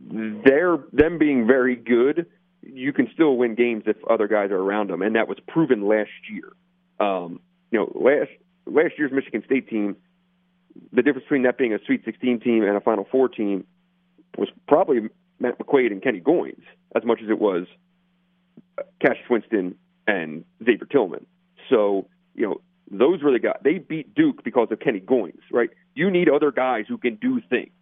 they're 0.00 0.78
them 0.92 1.18
being 1.18 1.46
very 1.46 1.76
good. 1.76 2.26
You 2.62 2.92
can 2.92 3.08
still 3.12 3.36
win 3.36 3.54
games 3.54 3.84
if 3.86 3.96
other 4.08 4.28
guys 4.28 4.50
are 4.50 4.58
around 4.58 4.90
them, 4.90 5.02
and 5.02 5.16
that 5.16 5.28
was 5.28 5.38
proven 5.46 5.86
last 5.86 6.10
year. 6.30 6.52
Um, 7.00 7.40
you 7.70 7.78
know, 7.78 7.92
last 7.94 8.30
last 8.66 8.94
year's 8.98 9.12
Michigan 9.12 9.42
State 9.44 9.68
team, 9.68 9.96
the 10.92 11.02
difference 11.02 11.24
between 11.24 11.42
that 11.42 11.58
being 11.58 11.74
a 11.74 11.78
Sweet 11.84 12.04
16 12.04 12.40
team 12.40 12.62
and 12.62 12.76
a 12.76 12.80
Final 12.80 13.06
Four 13.10 13.28
team 13.28 13.66
was 14.38 14.48
probably 14.66 15.08
Matt 15.38 15.58
McQuaid 15.58 15.92
and 15.92 16.02
Kenny 16.02 16.20
Goins 16.20 16.62
as 16.96 17.04
much 17.04 17.20
as 17.22 17.28
it 17.28 17.38
was 17.38 17.66
Cassius 19.00 19.28
Winston 19.28 19.76
and 20.06 20.44
Xavier 20.64 20.86
Tillman. 20.90 21.26
So, 21.70 22.08
you 22.34 22.46
know, 22.46 22.60
those 22.90 23.22
were 23.22 23.32
the 23.32 23.38
guys. 23.38 23.56
They 23.62 23.78
beat 23.78 24.14
Duke 24.14 24.44
because 24.44 24.68
of 24.70 24.80
Kenny 24.80 25.00
Goins, 25.00 25.40
right? 25.50 25.70
You 25.94 26.10
need 26.10 26.28
other 26.28 26.52
guys 26.52 26.84
who 26.88 26.98
can 26.98 27.16
do 27.16 27.40
things. 27.48 27.72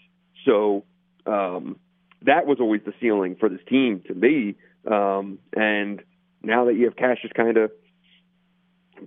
So 0.44 0.84
um, 1.26 1.76
that 2.22 2.46
was 2.46 2.58
always 2.60 2.82
the 2.84 2.92
ceiling 3.00 3.36
for 3.38 3.48
this 3.48 3.60
team 3.68 4.02
to 4.06 4.14
me. 4.14 4.56
Um, 4.90 5.38
and 5.54 6.02
now 6.42 6.66
that 6.66 6.74
you 6.74 6.84
have 6.84 6.96
Cassius 6.96 7.32
kind 7.34 7.56
of 7.56 7.70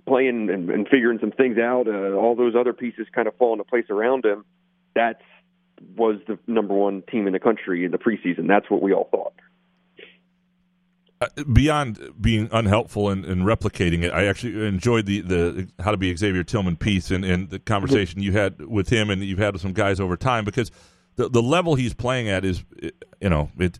playing 0.06 0.50
and, 0.50 0.70
and 0.70 0.86
figuring 0.88 1.18
some 1.20 1.32
things 1.32 1.58
out, 1.58 1.86
uh, 1.86 2.12
all 2.12 2.34
those 2.36 2.54
other 2.58 2.72
pieces 2.72 3.06
kind 3.14 3.28
of 3.28 3.36
fall 3.36 3.52
into 3.52 3.64
place 3.64 3.86
around 3.90 4.24
him. 4.24 4.44
That's 4.94 5.22
was 5.96 6.16
the 6.26 6.38
number 6.46 6.74
one 6.74 7.02
team 7.10 7.26
in 7.26 7.34
the 7.34 7.38
country 7.38 7.84
in 7.84 7.90
the 7.90 7.98
preseason. 7.98 8.48
That's 8.48 8.70
what 8.70 8.80
we 8.80 8.94
all 8.94 9.08
thought. 9.10 9.34
Uh, 11.18 11.28
beyond 11.50 11.98
being 12.20 12.46
unhelpful 12.52 13.08
and, 13.08 13.24
and, 13.24 13.44
replicating 13.44 14.02
it, 14.02 14.12
I 14.12 14.26
actually 14.26 14.66
enjoyed 14.66 15.06
the, 15.06 15.22
the 15.22 15.68
how 15.80 15.90
to 15.90 15.96
be 15.96 16.14
Xavier 16.14 16.44
Tillman 16.44 16.76
piece 16.76 17.10
and, 17.10 17.24
and 17.24 17.48
the 17.48 17.58
conversation 17.58 18.20
you 18.20 18.32
had 18.32 18.60
with 18.66 18.90
him 18.90 19.08
and 19.08 19.24
you've 19.24 19.38
had 19.38 19.54
with 19.54 19.62
some 19.62 19.72
guys 19.72 19.98
over 19.98 20.18
time 20.18 20.44
because 20.44 20.70
the 21.14 21.30
the 21.30 21.40
level 21.40 21.74
he's 21.74 21.94
playing 21.94 22.28
at 22.28 22.44
is 22.44 22.62
you 23.18 23.30
know 23.30 23.50
it 23.58 23.78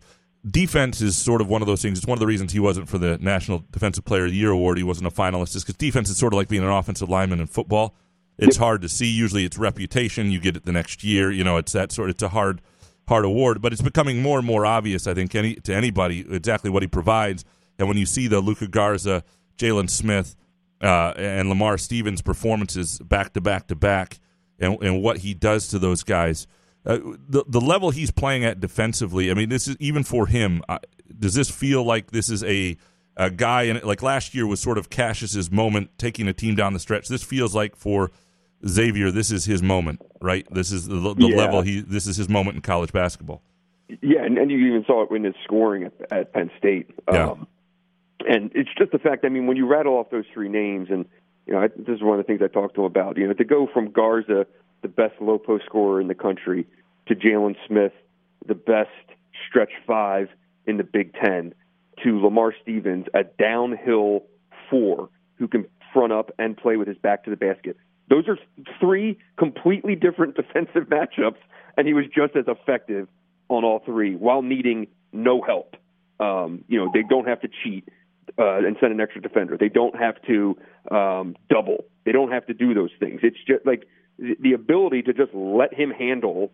defense 0.49 1.01
is 1.01 1.15
sort 1.15 1.41
of 1.41 1.47
one 1.47 1.61
of 1.61 1.67
those 1.67 1.81
things. 1.81 1.97
It's 1.97 2.07
one 2.07 2.15
of 2.15 2.19
the 2.19 2.27
reasons 2.27 2.53
he 2.53 2.59
wasn't 2.59 2.89
for 2.89 2.97
the 2.97 3.17
National 3.19 3.63
Defensive 3.71 4.05
Player 4.05 4.25
of 4.25 4.31
the 4.31 4.37
Year 4.37 4.51
award. 4.51 4.77
He 4.77 4.83
wasn't 4.83 5.07
a 5.07 5.11
finalist 5.11 5.55
is 5.55 5.63
because 5.63 5.75
defense 5.75 6.09
is 6.09 6.17
sort 6.17 6.33
of 6.33 6.37
like 6.37 6.47
being 6.47 6.63
an 6.63 6.69
offensive 6.69 7.09
lineman 7.09 7.39
in 7.39 7.47
football. 7.47 7.95
It's 8.37 8.57
hard 8.57 8.81
to 8.81 8.89
see. 8.89 9.07
Usually, 9.07 9.45
it's 9.45 9.57
reputation. 9.57 10.31
You 10.31 10.39
get 10.39 10.55
it 10.55 10.65
the 10.65 10.71
next 10.71 11.03
year. 11.03 11.31
You 11.31 11.43
know, 11.43 11.57
it's 11.57 11.71
that 11.71 11.91
sort. 11.91 12.09
Of 12.09 12.15
it's 12.15 12.23
a 12.23 12.29
hard 12.29 12.61
hard 13.07 13.25
award, 13.25 13.61
but 13.61 13.73
it's 13.73 13.81
becoming 13.81 14.21
more 14.21 14.37
and 14.37 14.45
more 14.45 14.65
obvious, 14.65 15.07
I 15.07 15.13
think, 15.13 15.33
any, 15.35 15.55
to 15.55 15.73
anybody 15.73 16.25
exactly 16.29 16.69
what 16.69 16.83
he 16.83 16.87
provides. 16.87 17.45
And 17.79 17.87
when 17.87 17.97
you 17.97 18.05
see 18.05 18.27
the 18.27 18.39
Luka 18.39 18.67
Garza, 18.67 19.23
Jalen 19.57 19.89
Smith, 19.89 20.35
uh, 20.81 21.13
and 21.17 21.49
Lamar 21.49 21.77
Stevens 21.77 22.21
performances 22.21 22.99
back 22.99 23.33
to 23.33 23.41
back 23.41 23.67
to 23.67 23.75
back, 23.75 24.19
and, 24.59 24.81
and 24.81 25.01
what 25.01 25.19
he 25.19 25.33
does 25.33 25.67
to 25.69 25.79
those 25.79 26.03
guys, 26.03 26.47
uh, 26.85 26.99
the 27.27 27.43
the 27.47 27.61
level 27.61 27.89
he's 27.91 28.11
playing 28.11 28.45
at 28.45 28.59
defensively. 28.59 29.31
I 29.31 29.33
mean, 29.33 29.49
this 29.49 29.67
is 29.67 29.75
even 29.79 30.03
for 30.03 30.27
him. 30.27 30.61
Uh, 30.69 30.79
does 31.17 31.33
this 31.33 31.49
feel 31.49 31.83
like 31.83 32.11
this 32.11 32.29
is 32.29 32.43
a 32.43 32.77
a 33.17 33.31
guy 33.31 33.63
and 33.63 33.83
like 33.83 34.03
last 34.03 34.35
year 34.35 34.45
was 34.45 34.59
sort 34.59 34.77
of 34.77 34.89
Cassius's 34.89 35.51
moment 35.51 35.89
taking 35.97 36.27
a 36.27 36.33
team 36.33 36.55
down 36.55 36.73
the 36.73 36.79
stretch. 36.79 37.07
This 37.07 37.23
feels 37.23 37.55
like 37.55 37.75
for 37.75 38.11
Xavier, 38.65 39.11
this 39.11 39.31
is 39.31 39.45
his 39.45 39.61
moment, 39.61 40.01
right? 40.21 40.47
This 40.51 40.71
is 40.71 40.87
the, 40.87 40.95
the 40.95 41.27
Yeah. 41.27 41.35
level 41.35 41.61
he. 41.61 41.81
This 41.81 42.07
is 42.07 42.17
his 42.17 42.27
moment 42.29 42.55
in 42.55 42.61
college 42.61 42.91
basketball. 42.91 43.41
Yeah, 44.01 44.23
and, 44.23 44.37
and 44.37 44.51
you 44.51 44.57
even 44.67 44.83
saw 44.85 45.03
it 45.03 45.15
in 45.15 45.23
his 45.23 45.35
scoring 45.43 45.83
at, 45.83 45.93
at 46.11 46.33
Penn 46.33 46.51
State. 46.57 46.89
Yeah. 47.11 47.29
Um, 47.31 47.47
and 48.27 48.51
it's 48.55 48.69
just 48.77 48.91
the 48.91 48.99
fact. 48.99 49.23
I 49.25 49.29
mean, 49.29 49.45
when 49.47 49.57
you 49.57 49.67
rattle 49.67 49.93
off 49.93 50.09
those 50.09 50.25
three 50.33 50.49
names, 50.49 50.89
and 50.89 51.05
you 51.45 51.53
know, 51.53 51.61
I, 51.61 51.67
this 51.67 51.95
is 51.95 52.01
one 52.01 52.19
of 52.19 52.25
the 52.25 52.27
things 52.27 52.41
I 52.43 52.47
talked 52.47 52.75
to 52.75 52.81
him 52.81 52.87
about. 52.87 53.17
You 53.17 53.27
know, 53.27 53.33
to 53.33 53.45
go 53.45 53.67
from 53.71 53.91
Garza, 53.91 54.45
the 54.81 54.87
best 54.87 55.13
low 55.21 55.37
post 55.37 55.65
scorer 55.65 56.01
in 56.01 56.07
the 56.07 56.15
country, 56.15 56.65
to 57.07 57.15
Jalen 57.15 57.55
Smith, 57.67 57.93
the 58.45 58.55
best 58.55 58.89
stretch 59.47 59.71
five 59.85 60.29
in 60.65 60.77
the 60.77 60.83
Big 60.83 61.13
Ten, 61.13 61.53
to 62.03 62.19
Lamar 62.19 62.53
Stevens, 62.61 63.05
a 63.13 63.23
downhill 63.23 64.23
four 64.69 65.09
who 65.35 65.47
can 65.47 65.65
front 65.93 66.11
up 66.11 66.31
and 66.37 66.57
play 66.57 66.75
with 66.75 66.87
his 66.87 66.97
back 66.97 67.23
to 67.23 67.29
the 67.29 67.37
basket. 67.37 67.77
Those 68.09 68.27
are 68.27 68.37
three 68.79 69.17
completely 69.37 69.95
different 69.95 70.35
defensive 70.41 70.89
matchups, 70.89 71.39
and 71.77 71.87
he 71.87 71.93
was 71.93 72.05
just 72.05 72.35
as 72.35 72.45
effective 72.47 73.07
on 73.49 73.63
all 73.63 73.81
three 73.85 74.15
while 74.15 74.41
needing 74.41 74.87
no 75.11 75.41
help. 75.41 75.75
Um, 76.19 76.63
you 76.67 76.79
know, 76.79 76.89
they 76.93 77.03
don't 77.07 77.27
have 77.27 77.41
to 77.41 77.49
cheat 77.63 77.87
uh, 78.37 78.57
and 78.57 78.75
send 78.79 78.91
an 78.91 78.99
extra 78.99 79.21
defender. 79.21 79.57
They 79.57 79.69
don't 79.69 79.95
have 79.95 80.15
to 80.23 80.57
um, 80.91 81.35
double. 81.49 81.85
They 82.05 82.11
don't 82.11 82.31
have 82.31 82.45
to 82.47 82.53
do 82.53 82.73
those 82.73 82.89
things. 82.99 83.21
It's 83.23 83.37
just 83.47 83.65
like 83.65 83.87
the, 84.17 84.53
ability 84.53 85.03
to 85.03 85.13
just 85.13 85.33
let 85.33 85.73
him 85.73 85.91
handle 85.91 86.51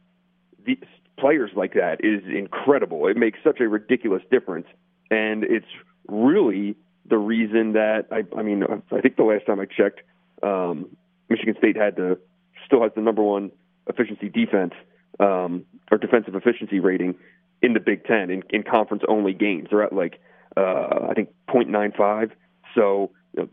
the 0.66 0.78
players 1.18 1.52
like 1.56 1.74
that 1.74 2.04
is 2.04 2.24
incredible. 2.26 3.08
It 3.08 3.18
makes 3.18 3.40
such 3.44 3.60
a 3.60 3.68
ridiculous 3.68 4.22
difference, 4.32 4.68
and 5.10 5.44
it's 5.44 5.66
really 6.08 6.76
the 7.06 7.18
reason 7.18 7.74
that 7.74 8.08
I, 8.12 8.24
I 8.38 8.44
mean, 8.44 8.64
I 8.92 9.02
think 9.02 9.18
the 9.18 9.24
last 9.24 9.46
time 9.46 9.60
I 9.60 9.66
checked, 9.66 10.02
um, 10.42 10.90
Michigan 11.30 11.56
State 11.58 11.76
had 11.76 11.96
the 11.96 12.20
still 12.66 12.84
has 12.84 12.92
the 12.96 13.02
number 13.02 13.22
one 13.22 13.52
efficiency 13.88 14.30
defense 14.30 14.74
um, 15.20 15.66
or 15.92 15.98
defensive 15.98 16.36
efficiency 16.36 16.80
rating 16.80 17.16
in 17.62 17.74
the 17.74 17.80
Big 17.80 18.06
Ten 18.06 18.30
in, 18.30 18.44
in 18.50 18.64
conference 18.64 19.04
only 19.08 19.34
games. 19.34 19.70
They're 19.70 19.84
at 19.84 19.94
like 19.94 20.20
uh, 20.56 21.08
I 21.10 21.14
think 21.16 21.30
0.95. 21.50 22.32
So 22.76 23.12
you 23.36 23.44
know, 23.44 23.50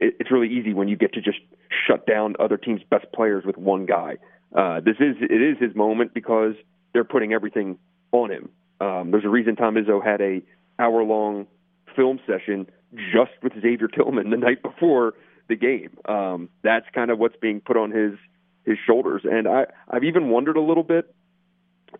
it, 0.00 0.16
it's 0.20 0.30
really 0.30 0.48
easy 0.48 0.72
when 0.74 0.88
you 0.88 0.96
get 0.96 1.12
to 1.14 1.20
just 1.20 1.38
shut 1.86 2.06
down 2.06 2.34
other 2.38 2.56
teams' 2.56 2.82
best 2.90 3.06
players 3.14 3.44
with 3.44 3.56
one 3.56 3.86
guy. 3.86 4.16
Uh, 4.54 4.80
this 4.80 4.96
is 5.00 5.16
it 5.20 5.42
is 5.42 5.58
his 5.58 5.74
moment 5.74 6.14
because 6.14 6.54
they're 6.92 7.04
putting 7.04 7.32
everything 7.32 7.78
on 8.12 8.30
him. 8.30 8.48
Um, 8.80 9.10
there's 9.10 9.24
a 9.24 9.28
reason 9.28 9.56
Tom 9.56 9.74
Izzo 9.74 10.04
had 10.04 10.20
a 10.20 10.42
hour 10.78 11.02
long 11.02 11.46
film 11.94 12.20
session 12.26 12.66
just 13.12 13.32
with 13.42 13.52
Xavier 13.60 13.88
Tillman 13.88 14.30
the 14.30 14.36
night 14.36 14.62
before 14.62 15.14
the 15.48 15.56
game. 15.56 15.96
Um, 16.06 16.48
that's 16.62 16.86
kind 16.94 17.10
of 17.10 17.18
what's 17.18 17.36
being 17.40 17.60
put 17.60 17.76
on 17.76 17.90
his 17.90 18.14
his 18.64 18.78
shoulders, 18.86 19.22
and 19.24 19.46
I 19.46 19.66
I've 19.88 20.04
even 20.04 20.30
wondered 20.30 20.56
a 20.56 20.60
little 20.60 20.82
bit 20.82 21.14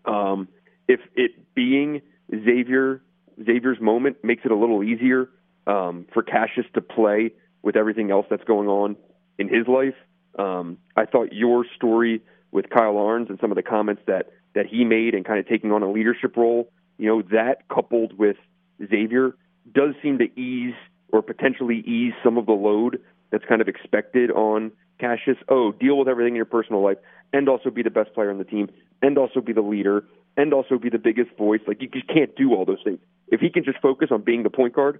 um, 0.05 0.47
if 0.87 0.99
it 1.15 1.53
being 1.53 2.01
Xavier 2.31 3.01
Xavier's 3.43 3.79
moment 3.79 4.17
makes 4.23 4.45
it 4.45 4.51
a 4.51 4.55
little 4.55 4.83
easier 4.83 5.29
um, 5.67 6.05
for 6.13 6.23
Cassius 6.23 6.65
to 6.73 6.81
play 6.81 7.31
with 7.61 7.75
everything 7.75 8.11
else 8.11 8.25
that's 8.29 8.43
going 8.43 8.67
on 8.67 8.95
in 9.37 9.47
his 9.47 9.67
life. 9.67 9.95
Um, 10.37 10.77
I 10.95 11.05
thought 11.05 11.33
your 11.33 11.65
story 11.75 12.21
with 12.51 12.69
Kyle 12.69 12.97
Ahrens 12.97 13.29
and 13.29 13.39
some 13.39 13.51
of 13.51 13.55
the 13.55 13.63
comments 13.63 14.01
that 14.07 14.31
that 14.53 14.65
he 14.65 14.85
made 14.85 15.13
and 15.13 15.25
kind 15.25 15.39
of 15.39 15.47
taking 15.47 15.71
on 15.71 15.83
a 15.83 15.91
leadership 15.91 16.37
role, 16.37 16.71
you 16.97 17.07
know, 17.07 17.21
that 17.21 17.67
coupled 17.67 18.17
with 18.17 18.37
Xavier 18.79 19.35
does 19.73 19.95
seem 20.01 20.17
to 20.19 20.39
ease 20.39 20.75
or 21.09 21.21
potentially 21.21 21.83
ease 21.85 22.13
some 22.23 22.37
of 22.37 22.45
the 22.45 22.53
load 22.53 23.01
that's 23.31 23.45
kind 23.45 23.61
of 23.61 23.67
expected 23.67 24.31
on 24.31 24.71
Cassius. 24.99 25.37
Oh, 25.49 25.71
deal 25.73 25.97
with 25.97 26.07
everything 26.07 26.33
in 26.33 26.35
your 26.35 26.45
personal 26.45 26.81
life 26.83 26.97
and 27.33 27.49
also 27.49 27.69
be 27.69 27.83
the 27.83 27.89
best 27.89 28.13
player 28.13 28.29
on 28.31 28.37
the 28.37 28.43
team 28.45 28.69
and 29.01 29.17
also 29.17 29.41
be 29.41 29.51
the 29.53 29.61
leader 29.61 30.05
and 30.37 30.53
also 30.53 30.77
be 30.77 30.89
the 30.89 30.97
biggest 30.99 31.31
voice. 31.37 31.61
Like 31.67 31.81
you 31.81 31.87
just 31.89 32.07
can't 32.07 32.35
do 32.35 32.53
all 32.53 32.65
those 32.65 32.81
things. 32.83 32.99
If 33.27 33.39
he 33.41 33.49
can 33.49 33.63
just 33.63 33.79
focus 33.79 34.09
on 34.11 34.21
being 34.21 34.43
the 34.43 34.49
point 34.49 34.73
guard, 34.73 34.99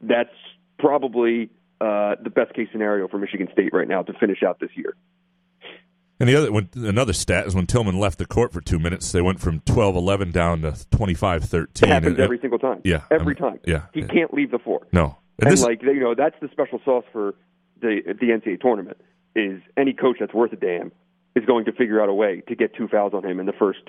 that's 0.00 0.30
probably 0.78 1.50
uh, 1.80 2.16
the 2.22 2.30
best 2.30 2.54
case 2.54 2.68
scenario 2.72 3.08
for 3.08 3.18
Michigan 3.18 3.48
State 3.52 3.70
right 3.72 3.88
now 3.88 4.02
to 4.02 4.12
finish 4.14 4.42
out 4.42 4.60
this 4.60 4.70
year. 4.74 4.94
And 6.18 6.28
the 6.30 6.34
other 6.36 6.50
when, 6.52 6.70
another 6.74 7.12
stat 7.12 7.46
is 7.46 7.54
when 7.54 7.66
Tillman 7.66 7.98
left 7.98 8.18
the 8.18 8.24
court 8.26 8.52
for 8.52 8.62
two 8.62 8.78
minutes, 8.78 9.12
they 9.12 9.20
went 9.20 9.38
from 9.40 9.60
12-11 9.60 10.32
down 10.32 10.62
to 10.62 10.72
25-13. 10.72 11.82
It 11.82 11.88
happens 11.88 12.06
And- 12.12 12.20
every 12.20 12.38
single 12.40 12.58
time. 12.58 12.80
Yeah, 12.84 13.02
every 13.10 13.36
I 13.38 13.40
mean, 13.42 13.50
time. 13.52 13.60
Yeah, 13.66 13.82
He 13.92 14.02
can't 14.02 14.32
leave 14.32 14.50
the 14.50 14.58
floor. 14.58 14.86
no. 14.92 15.18
And, 15.38 15.50
And 15.50 15.60
like 15.60 15.82
you 15.82 16.00
know, 16.00 16.14
that's 16.14 16.36
the 16.40 16.48
special 16.50 16.80
sauce 16.84 17.04
for 17.12 17.34
the 17.80 18.00
the 18.06 18.26
NCAA 18.28 18.60
tournament. 18.60 18.96
Is 19.34 19.60
any 19.76 19.92
coach 19.92 20.16
that's 20.20 20.32
worth 20.32 20.52
a 20.52 20.56
damn 20.56 20.92
is 21.34 21.44
going 21.44 21.66
to 21.66 21.72
figure 21.72 22.00
out 22.02 22.08
a 22.08 22.14
way 22.14 22.42
to 22.48 22.54
get 22.56 22.74
two 22.74 22.88
fouls 22.88 23.12
on 23.12 23.22
him 23.24 23.38
in 23.38 23.44
the 23.46 23.52
first 23.52 23.80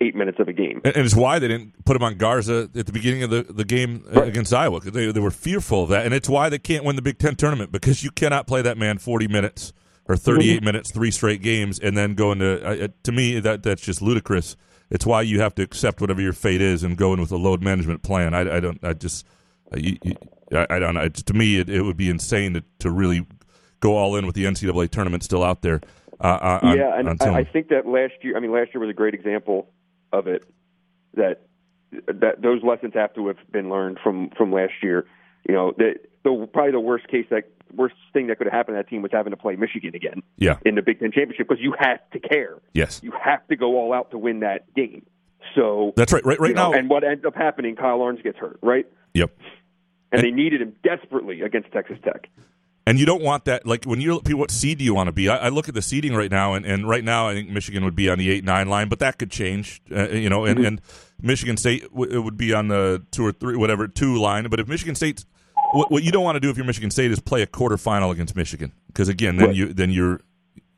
eight 0.00 0.16
minutes 0.16 0.40
of 0.40 0.48
a 0.48 0.52
game. 0.52 0.80
and 0.84 0.96
it's 0.96 1.14
why 1.14 1.38
they 1.38 1.46
didn't 1.46 1.84
put 1.84 1.94
him 1.94 2.02
on 2.02 2.16
Garza 2.16 2.68
at 2.74 2.86
the 2.86 2.92
beginning 2.92 3.22
of 3.22 3.30
the, 3.30 3.44
the 3.44 3.64
game 3.64 4.02
uh, 4.16 4.22
against 4.22 4.52
Iowa 4.52 4.80
because 4.80 4.92
they, 4.92 5.12
they 5.12 5.20
were 5.20 5.30
fearful 5.30 5.84
of 5.84 5.90
that. 5.90 6.04
And 6.04 6.12
it's 6.12 6.28
why 6.28 6.48
they 6.48 6.58
can't 6.58 6.84
win 6.84 6.96
the 6.96 7.02
Big 7.02 7.18
Ten 7.18 7.36
tournament 7.36 7.70
because 7.70 8.02
you 8.02 8.10
cannot 8.10 8.48
play 8.48 8.62
that 8.62 8.76
man 8.76 8.98
40 8.98 9.28
minutes 9.28 9.72
or 10.08 10.16
38 10.16 10.60
Mhm. 10.60 10.64
minutes, 10.64 10.90
three 10.90 11.12
straight 11.12 11.40
games, 11.42 11.78
and 11.78 11.96
then 11.96 12.14
go 12.14 12.32
into. 12.32 12.60
Uh, 12.66 12.86
uh, 12.86 12.88
to 13.04 13.12
me, 13.12 13.38
that 13.38 13.62
that's 13.62 13.82
just 13.82 14.02
ludicrous. 14.02 14.56
It's 14.90 15.06
why 15.06 15.22
you 15.22 15.38
have 15.40 15.54
to 15.54 15.62
accept 15.62 16.00
whatever 16.00 16.20
your 16.20 16.32
fate 16.32 16.60
is 16.60 16.82
and 16.82 16.96
go 16.96 17.12
in 17.12 17.20
with 17.20 17.30
a 17.30 17.36
load 17.36 17.62
management 17.62 18.02
plan. 18.02 18.34
I, 18.34 18.56
I 18.56 18.58
don't. 18.60 18.82
I 18.82 18.94
just. 18.94 19.24
Uh, 19.72 19.76
you, 19.76 19.96
you, 20.02 20.16
I, 20.52 20.66
I 20.70 20.78
don't 20.78 20.94
know. 20.94 21.02
It's- 21.02 21.22
To 21.24 21.34
me, 21.34 21.58
it, 21.58 21.68
it 21.68 21.82
would 21.82 21.96
be 21.96 22.08
insane 22.08 22.54
to, 22.54 22.64
to 22.80 22.90
really 22.90 23.26
go 23.80 23.96
all 23.96 24.16
in 24.16 24.26
with 24.26 24.34
the 24.34 24.44
NCAA 24.44 24.90
tournament 24.90 25.22
still 25.24 25.42
out 25.42 25.62
there. 25.62 25.80
Uh, 26.20 26.24
uh, 26.24 26.58
on, 26.62 26.76
yeah, 26.76 26.96
and 26.98 27.08
I, 27.20 27.38
I 27.38 27.44
think 27.44 27.68
that 27.68 27.86
last 27.86 28.12
year, 28.22 28.36
I 28.36 28.40
mean, 28.40 28.52
last 28.52 28.70
year 28.72 28.80
was 28.80 28.90
a 28.90 28.94
great 28.94 29.14
example 29.14 29.68
of 30.12 30.28
it. 30.28 30.44
That 31.14 31.42
that 32.06 32.40
those 32.40 32.62
lessons 32.62 32.94
have 32.94 33.12
to 33.14 33.26
have 33.26 33.38
been 33.50 33.68
learned 33.70 33.98
from 34.02 34.30
from 34.36 34.52
last 34.52 34.72
year. 34.82 35.04
You 35.48 35.54
know, 35.54 35.72
the, 35.76 35.94
the 36.22 36.48
probably 36.52 36.70
the 36.72 36.80
worst 36.80 37.08
case 37.08 37.26
that 37.30 37.44
worst 37.74 37.96
thing 38.12 38.28
that 38.28 38.38
could 38.38 38.46
have 38.46 38.52
happened 38.54 38.76
to 38.76 38.82
that 38.82 38.88
team 38.88 39.02
was 39.02 39.10
having 39.12 39.32
to 39.32 39.36
play 39.36 39.56
Michigan 39.56 39.94
again 39.96 40.22
Yeah. 40.36 40.58
in 40.64 40.74
the 40.76 40.82
Big 40.82 41.00
Ten 41.00 41.10
championship 41.10 41.48
because 41.48 41.60
you 41.62 41.74
have 41.78 41.98
to 42.12 42.20
care. 42.20 42.58
Yes. 42.74 43.00
You 43.02 43.12
have 43.20 43.46
to 43.48 43.56
go 43.56 43.76
all 43.78 43.92
out 43.92 44.10
to 44.12 44.18
win 44.18 44.40
that 44.40 44.72
game. 44.74 45.04
So 45.56 45.92
That's 45.96 46.12
right. 46.12 46.24
Right. 46.24 46.38
Right 46.38 46.50
you 46.50 46.54
know, 46.54 46.70
now. 46.70 46.78
and 46.78 46.88
what 46.88 47.02
ends 47.02 47.24
up 47.24 47.34
happening, 47.34 47.74
Kyle 47.74 48.00
Ahrens 48.00 48.20
gets 48.22 48.38
hurt, 48.38 48.58
right? 48.62 48.86
Yep. 49.14 49.36
And 50.12 50.22
they 50.22 50.30
needed 50.30 50.60
him 50.60 50.74
desperately 50.84 51.40
against 51.40 51.72
Texas 51.72 51.98
Tech. 52.04 52.28
And 52.86 52.98
you 52.98 53.06
don't 53.06 53.22
want 53.22 53.44
that. 53.44 53.64
Like 53.66 53.84
when 53.84 54.00
you're 54.00 54.20
people, 54.20 54.40
what 54.40 54.50
seed 54.50 54.78
do 54.78 54.84
you 54.84 54.92
want 54.92 55.06
to 55.06 55.12
be? 55.12 55.28
I, 55.28 55.36
I 55.36 55.48
look 55.50 55.68
at 55.68 55.74
the 55.74 55.82
seeding 55.82 56.14
right 56.14 56.30
now, 56.30 56.54
and, 56.54 56.66
and 56.66 56.88
right 56.88 57.04
now 57.04 57.28
I 57.28 57.34
think 57.34 57.48
Michigan 57.48 57.84
would 57.84 57.94
be 57.94 58.08
on 58.10 58.18
the 58.18 58.28
eight 58.30 58.44
nine 58.44 58.68
line, 58.68 58.88
but 58.88 58.98
that 58.98 59.18
could 59.18 59.30
change. 59.30 59.80
Uh, 59.94 60.08
you 60.08 60.28
know, 60.28 60.44
and, 60.44 60.58
Mhm. 60.58 60.66
and 60.66 60.80
Michigan 61.20 61.56
State 61.56 61.82
w- 61.92 62.10
it 62.10 62.18
would 62.18 62.36
be 62.36 62.52
on 62.52 62.66
the 62.68 63.02
two 63.12 63.24
or 63.24 63.30
three, 63.32 63.56
whatever 63.56 63.86
two 63.86 64.16
line. 64.18 64.48
But 64.50 64.58
if 64.58 64.66
Michigan 64.68 64.96
State, 64.96 65.24
what, 65.70 65.92
what 65.92 66.02
you 66.02 66.10
don't 66.10 66.24
want 66.24 66.34
to 66.36 66.40
do 66.40 66.50
if 66.50 66.56
you're 66.56 66.66
Michigan 66.66 66.90
State 66.90 67.12
is 67.12 67.20
play 67.20 67.42
a 67.42 67.46
quarterfinal 67.46 68.10
against 68.10 68.34
Michigan, 68.34 68.72
because 68.88 69.08
again, 69.08 69.36
then 69.36 69.46
Right. 69.48 69.56
you 69.56 69.72
then 69.72 69.90
you're 69.90 70.20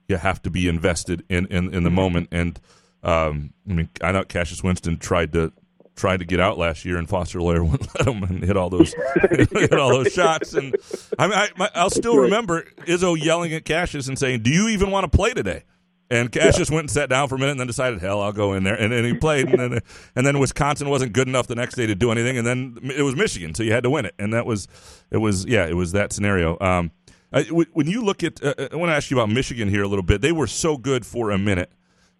you 0.07 0.17
have 0.19 0.43
to 0.43 0.51
be 0.51 0.69
invested 0.69 1.25
in 1.31 1.47
in, 1.47 1.73
in 1.73 1.83
the 1.85 1.91
moment. 1.91 2.29
And 2.31 2.61
um, 3.03 3.55
I 3.69 3.73
mean, 3.73 3.89
I 4.03 4.13
know 4.13 4.25
Cassius 4.25 4.63
Winston 4.63 4.99
tried 4.99 5.33
to. 5.33 5.53
Tried 5.97 6.19
to 6.19 6.25
get 6.25 6.41
out 6.41 6.59
last 6.59 6.85
year, 6.85 6.97
and 6.97 7.09
Foster 7.09 7.41
Loyer 7.41 7.65
wouldn't 7.71 7.95
let 7.99 8.09
him 8.09 8.23
and 8.25 8.43
hit 8.43 8.57
all 8.57 8.71
those 8.71 8.95
hit 9.31 9.73
all 9.73 9.91
those 9.91 10.13
shots. 10.13 10.55
And 10.55 10.75
I 11.19 11.27
mean, 11.27 11.39
I, 11.39 11.49
my, 11.57 11.71
I'll 11.75 11.91
still 11.91 12.17
remember 12.17 12.65
Izzo 12.87 13.17
yelling 13.21 13.53
at 13.55 13.65
Cassius 13.65 14.09
and 14.09 14.19
saying, 14.19 14.43
"Do 14.43 14.51
you 14.51 14.69
even 14.69 14.91
want 14.91 15.11
to 15.11 15.17
play 15.17 15.33
today?" 15.33 15.65
And 16.11 16.31
Cassius 16.31 16.71
went 16.71 16.81
and 16.81 16.91
sat 16.91 17.09
down 17.09 17.29
for 17.29 17.37
a 17.37 17.39
minute, 17.39 17.53
and 17.53 17.61
then 17.61 17.67
decided, 17.67 18.01
"Hell, 18.01 18.21
I'll 18.21 18.33
go 18.33 18.53
in 18.53 18.65
there." 18.65 18.75
And 18.75 18.93
then 18.93 19.05
he 19.05 19.15
played, 19.15 19.49
and 19.49 19.59
then 19.59 19.81
and 20.17 20.27
then 20.27 20.39
Wisconsin 20.39 20.89
wasn't 20.89 21.13
good 21.13 21.29
enough 21.29 21.47
the 21.47 21.55
next 21.55 21.77
day 21.77 21.87
to 21.87 21.95
do 21.95 22.11
anything, 22.11 22.37
and 22.39 22.47
then 22.47 22.79
it 22.95 23.03
was 23.03 23.17
Michigan, 23.17 23.55
so 23.55 23.63
you 23.63 23.73
had 23.73 23.85
to 23.85 23.91
win 23.91 24.05
it, 24.05 24.15
and 24.19 24.35
that 24.35 24.47
was 24.47 24.69
it 25.11 25.19
was 25.19 25.45
yeah, 25.47 25.67
it 25.67 25.75
was 25.75 25.93
that 25.93 26.13
scenario. 26.13 26.59
Um, 26.61 26.91
I, 27.33 27.43
when 27.45 27.89
you 27.89 28.05
look 28.05 28.23
at, 28.23 28.43
uh, 28.45 28.55
I 28.71 28.77
want 28.77 28.91
to 28.91 28.95
ask 28.95 29.11
you 29.11 29.19
about 29.19 29.29
Michigan 29.29 29.69
here 29.69 29.83
a 29.83 29.89
little 29.89 30.05
bit. 30.05 30.21
They 30.21 30.31
were 30.31 30.47
so 30.47 30.77
good 30.77 31.05
for 31.05 31.31
a 31.31 31.39
minute, 31.39 31.73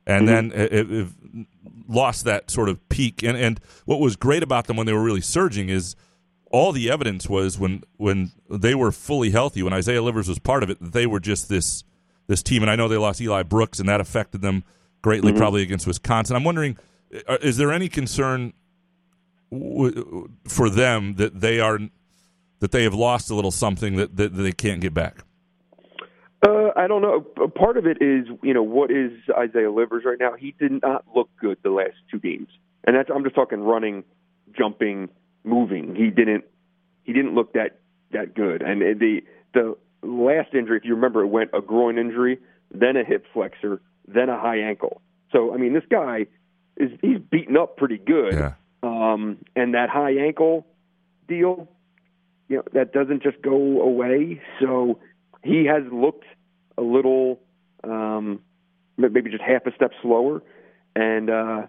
and 0.07 0.27
then 0.27 0.51
it, 0.53 0.73
it, 0.73 0.91
it 0.91 1.09
lost 1.89 2.25
that 2.25 2.51
sort 2.51 2.69
of 2.69 2.87
peak. 2.89 3.23
And 3.23 3.37
and 3.37 3.61
what 3.85 4.01
was 4.01 4.17
great 4.17 4.43
about 4.43 4.67
them 4.67 4.77
when 4.77 4.87
they 4.87 4.93
were 4.93 5.03
really 5.03 5.21
surging 5.21 5.69
is 5.69 5.95
all 6.51 6.73
the 6.73 6.91
evidence 6.91 7.29
was 7.29 7.59
when 7.59 7.83
when 7.97 8.33
they 8.49 8.75
were 8.75 8.93
fully 8.93 9.31
healthy, 9.31 9.63
when 9.63 9.73
Isaiah 9.73 10.03
Livers 10.03 10.29
was 10.29 10.39
part 10.39 10.63
of 10.63 10.71
it, 10.71 10.79
they 10.81 11.07
were 11.07 11.21
just 11.21 11.49
this 11.49 11.85
this 12.27 12.43
team. 12.43 12.63
And 12.63 12.71
I 12.71 12.77
know 12.77 12.89
they 12.89 12.97
lost 12.97 13.21
Eli 13.21 13.43
Brooks, 13.43 13.79
and 13.81 13.89
that 13.89 14.01
affected 14.01 14.41
them 14.41 14.65
greatly, 15.03 15.33
Mhm. 15.33 15.37
probably 15.37 15.63
against 15.63 15.87
Wisconsin. 15.87 16.35
I'm 16.37 16.45
wondering, 16.45 16.79
uh, 17.29 17.37
is 17.43 17.59
there 17.59 17.71
any 17.73 17.89
concern 17.89 18.55
w- 19.53 20.29
for 20.49 20.71
them 20.71 21.15
that 21.17 21.41
they 21.41 21.61
are 21.61 21.79
that 22.61 22.71
they 22.71 22.85
have 22.85 22.95
lost 22.95 23.31
a 23.31 23.35
little 23.35 23.51
something 23.51 23.97
that, 23.97 24.17
that 24.17 24.31
they 24.35 24.53
can't 24.53 24.81
get 24.81 24.95
back? 24.95 25.25
Uh, 26.47 26.71
I 26.77 26.87
don't 26.87 27.01
know. 27.01 27.21
Part 27.49 27.79
of 27.79 27.87
it 27.87 27.99
is, 28.03 28.27
you 28.43 28.53
know, 28.53 28.63
what 28.63 28.91
is 28.91 29.13
Isaiah 29.37 29.71
Livers 29.71 30.05
right 30.05 30.19
now? 30.19 30.35
He 30.39 30.55
did 30.59 30.83
not 30.83 31.05
look 31.15 31.31
good 31.41 31.57
the 31.63 31.71
last 31.71 31.95
two 32.11 32.19
games, 32.19 32.49
and 32.85 32.95
that's 32.95 33.09
I'm 33.15 33.25
just 33.25 33.35
talking 33.35 33.61
running, 33.61 34.05
jumping, 34.57 35.09
moving. 35.43 35.95
He 35.95 36.11
didn't. 36.11 36.45
He 37.05 37.13
didn't 37.13 37.35
look 37.35 37.55
that 37.55 37.79
that 38.13 38.35
good. 38.35 38.61
And 38.61 38.83
the 39.01 39.21
the 39.55 39.77
last 40.03 40.53
injury, 40.53 40.77
if 40.77 40.85
you 40.85 40.95
remember, 40.95 41.23
it 41.23 41.29
went 41.29 41.51
a 41.55 41.63
groin 41.63 41.97
injury, 41.99 42.39
then 42.71 42.97
a 42.97 43.05
hip 43.05 43.25
flexor, 43.33 43.81
then 44.07 44.29
a 44.29 44.39
high 44.39 44.59
ankle. 44.59 45.01
So 45.33 45.55
I 45.55 45.57
mean, 45.57 45.73
this 45.73 45.85
guy 45.91 46.27
is 46.77 46.91
he's 47.01 47.19
beaten 47.19 47.57
up 47.57 47.77
pretty 47.79 47.99
good. 47.99 48.35
Yeah. 48.35 48.55
Um, 48.83 49.39
and 49.57 49.75
that 49.75 49.89
high 49.89 50.17
ankle 50.19 50.67
deal, 51.27 51.69
you 52.49 52.57
know, 52.57 52.65
that 52.75 52.93
doesn't 52.93 53.23
just 53.23 53.41
go 53.41 53.81
away. 53.81 54.43
So 54.61 54.99
he 55.45 55.67
has 55.67 55.83
looked 55.93 56.25
a 56.77 56.83
little, 56.83 57.41
um, 57.85 58.41
maybe 58.97 59.31
just 59.31 59.43
half 59.43 59.67
a 59.67 59.75
step 59.75 59.93
slower. 60.03 60.43
And 60.97 61.31
uh, 61.31 61.63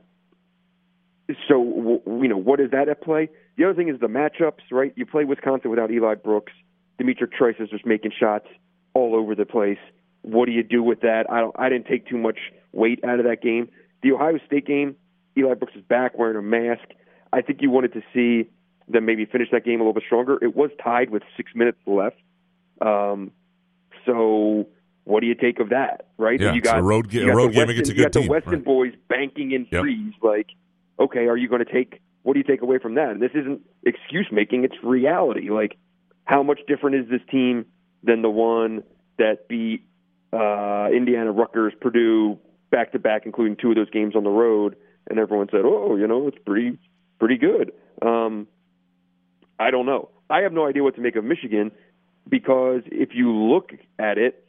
so, 1.47 2.01
you 2.05 2.28
know, 2.28 2.38
what 2.38 2.59
is 2.59 2.71
that 2.71 2.89
at 2.89 3.01
play? 3.01 3.30
The 3.57 3.65
other 3.65 3.73
thing 3.73 3.89
is 3.89 3.99
the 3.99 4.07
matchups, 4.07 4.71
right? 4.71 4.93
You 4.95 5.05
play 5.05 5.26
Wisconsin 5.26 5.69
without 5.69 5.91
Eli 5.91 6.15
Brooks. 6.15 6.53
D'Mitrik 6.99 7.34
Trice 7.34 7.55
is 7.59 7.69
just 7.69 7.86
making 7.86 8.11
shots 8.17 8.47
all 8.93 9.15
over 9.15 9.36
the 9.36 9.45
place. 9.45 9.80
What 10.21 10.45
do 10.45 10.53
you 10.53 10.63
do 10.63 10.82
with 10.82 11.01
that? 11.01 11.26
I 11.30 11.41
don't. 11.41 11.55
I 11.59 11.69
didn't 11.69 11.88
take 11.88 12.07
too 12.07 12.17
much 12.17 12.39
weight 12.71 13.03
out 13.03 13.19
of 13.19 13.26
that 13.26 13.41
game. 13.41 13.69
The 14.01 14.13
Ohio 14.13 14.39
State 14.45 14.65
game, 14.65 14.95
Eli 15.38 15.53
Brooks 15.55 15.73
is 15.76 15.84
back 15.84 16.17
wearing 16.17 16.38
a 16.38 16.41
mask. 16.41 16.88
I 17.34 17.41
think 17.41 17.61
you 17.61 17.69
wanted 17.69 17.93
to 17.93 18.01
see 18.13 18.49
them 18.88 19.05
maybe 19.05 19.26
finish 19.26 19.49
that 19.51 19.65
game 19.65 19.82
a 19.82 19.84
little 19.84 19.93
bit 19.93 20.03
stronger. 20.05 20.38
It 20.41 20.55
was 20.55 20.69
tied 20.84 21.09
with 21.09 21.23
six 21.36 21.51
minutes 21.53 21.78
left. 21.86 22.17
Um, 22.82 23.32
so 24.05 24.67
what 25.05 25.21
do 25.21 25.27
you 25.27 25.35
take 25.35 25.59
of 25.59 25.69
that, 25.69 26.07
right? 26.17 26.39
Yeah, 26.39 26.53
you 26.53 26.59
it's 26.59 26.69
a 26.71 26.81
road 26.81 27.09
ga- 27.09 27.19
you 27.19 27.25
got 27.27 27.33
a 27.33 27.35
road 27.35 27.51
game 27.51 27.59
Wesson, 27.59 27.69
against 27.71 27.91
a 27.91 27.93
you 27.93 27.97
good 27.97 28.03
got 28.03 28.13
the 28.13 28.19
team, 28.21 28.29
Wesson 28.29 28.51
right. 28.53 28.63
boys 28.65 28.93
banking 29.07 29.51
in 29.51 29.67
Yep. 29.71 29.81
threes. 29.81 30.13
Like, 30.21 30.47
okay, 30.99 31.27
are 31.27 31.37
you 31.37 31.47
going 31.47 31.63
to 31.63 31.71
take? 31.71 32.01
What 32.23 32.33
do 32.33 32.39
you 32.39 32.43
take 32.43 32.61
away 32.61 32.79
from 32.79 32.95
that? 32.95 33.11
And 33.11 33.21
this 33.21 33.31
isn't 33.35 33.61
excuse 33.83 34.27
making; 34.31 34.63
it's 34.63 34.75
reality. 34.83 35.49
Like, 35.49 35.77
how 36.25 36.41
much 36.43 36.59
different 36.67 36.95
is 36.95 37.09
this 37.09 37.21
team 37.29 37.65
than 38.03 38.21
the 38.23 38.29
one 38.29 38.83
that 39.17 39.47
beat 39.47 39.85
uh, 40.33 40.87
Indiana, 40.91 41.31
Rutgers, 41.31 41.73
Purdue 41.79 42.39
back 42.71 42.91
to 42.93 42.99
back, 42.99 43.25
including 43.25 43.55
two 43.55 43.69
of 43.69 43.75
those 43.75 43.89
games 43.91 44.15
on 44.15 44.23
the 44.23 44.29
road? 44.31 44.75
And 45.07 45.19
everyone 45.19 45.49
said, 45.51 45.61
"Oh, 45.65 45.95
you 45.97 46.07
know, 46.07 46.27
it's 46.27 46.37
pretty 46.45 46.79
pretty 47.19 47.37
good." 47.37 47.71
Um, 48.01 48.47
I 49.59 49.69
don't 49.69 49.85
know. 49.85 50.09
I 50.29 50.39
have 50.41 50.51
no 50.51 50.65
idea 50.67 50.83
what 50.83 50.95
to 50.95 51.01
make 51.01 51.15
of 51.15 51.23
Michigan 51.23 51.71
because 52.30 52.82
if 52.88 53.09
you 53.13 53.32
look 53.32 53.71
at 53.99 54.17
it, 54.17 54.45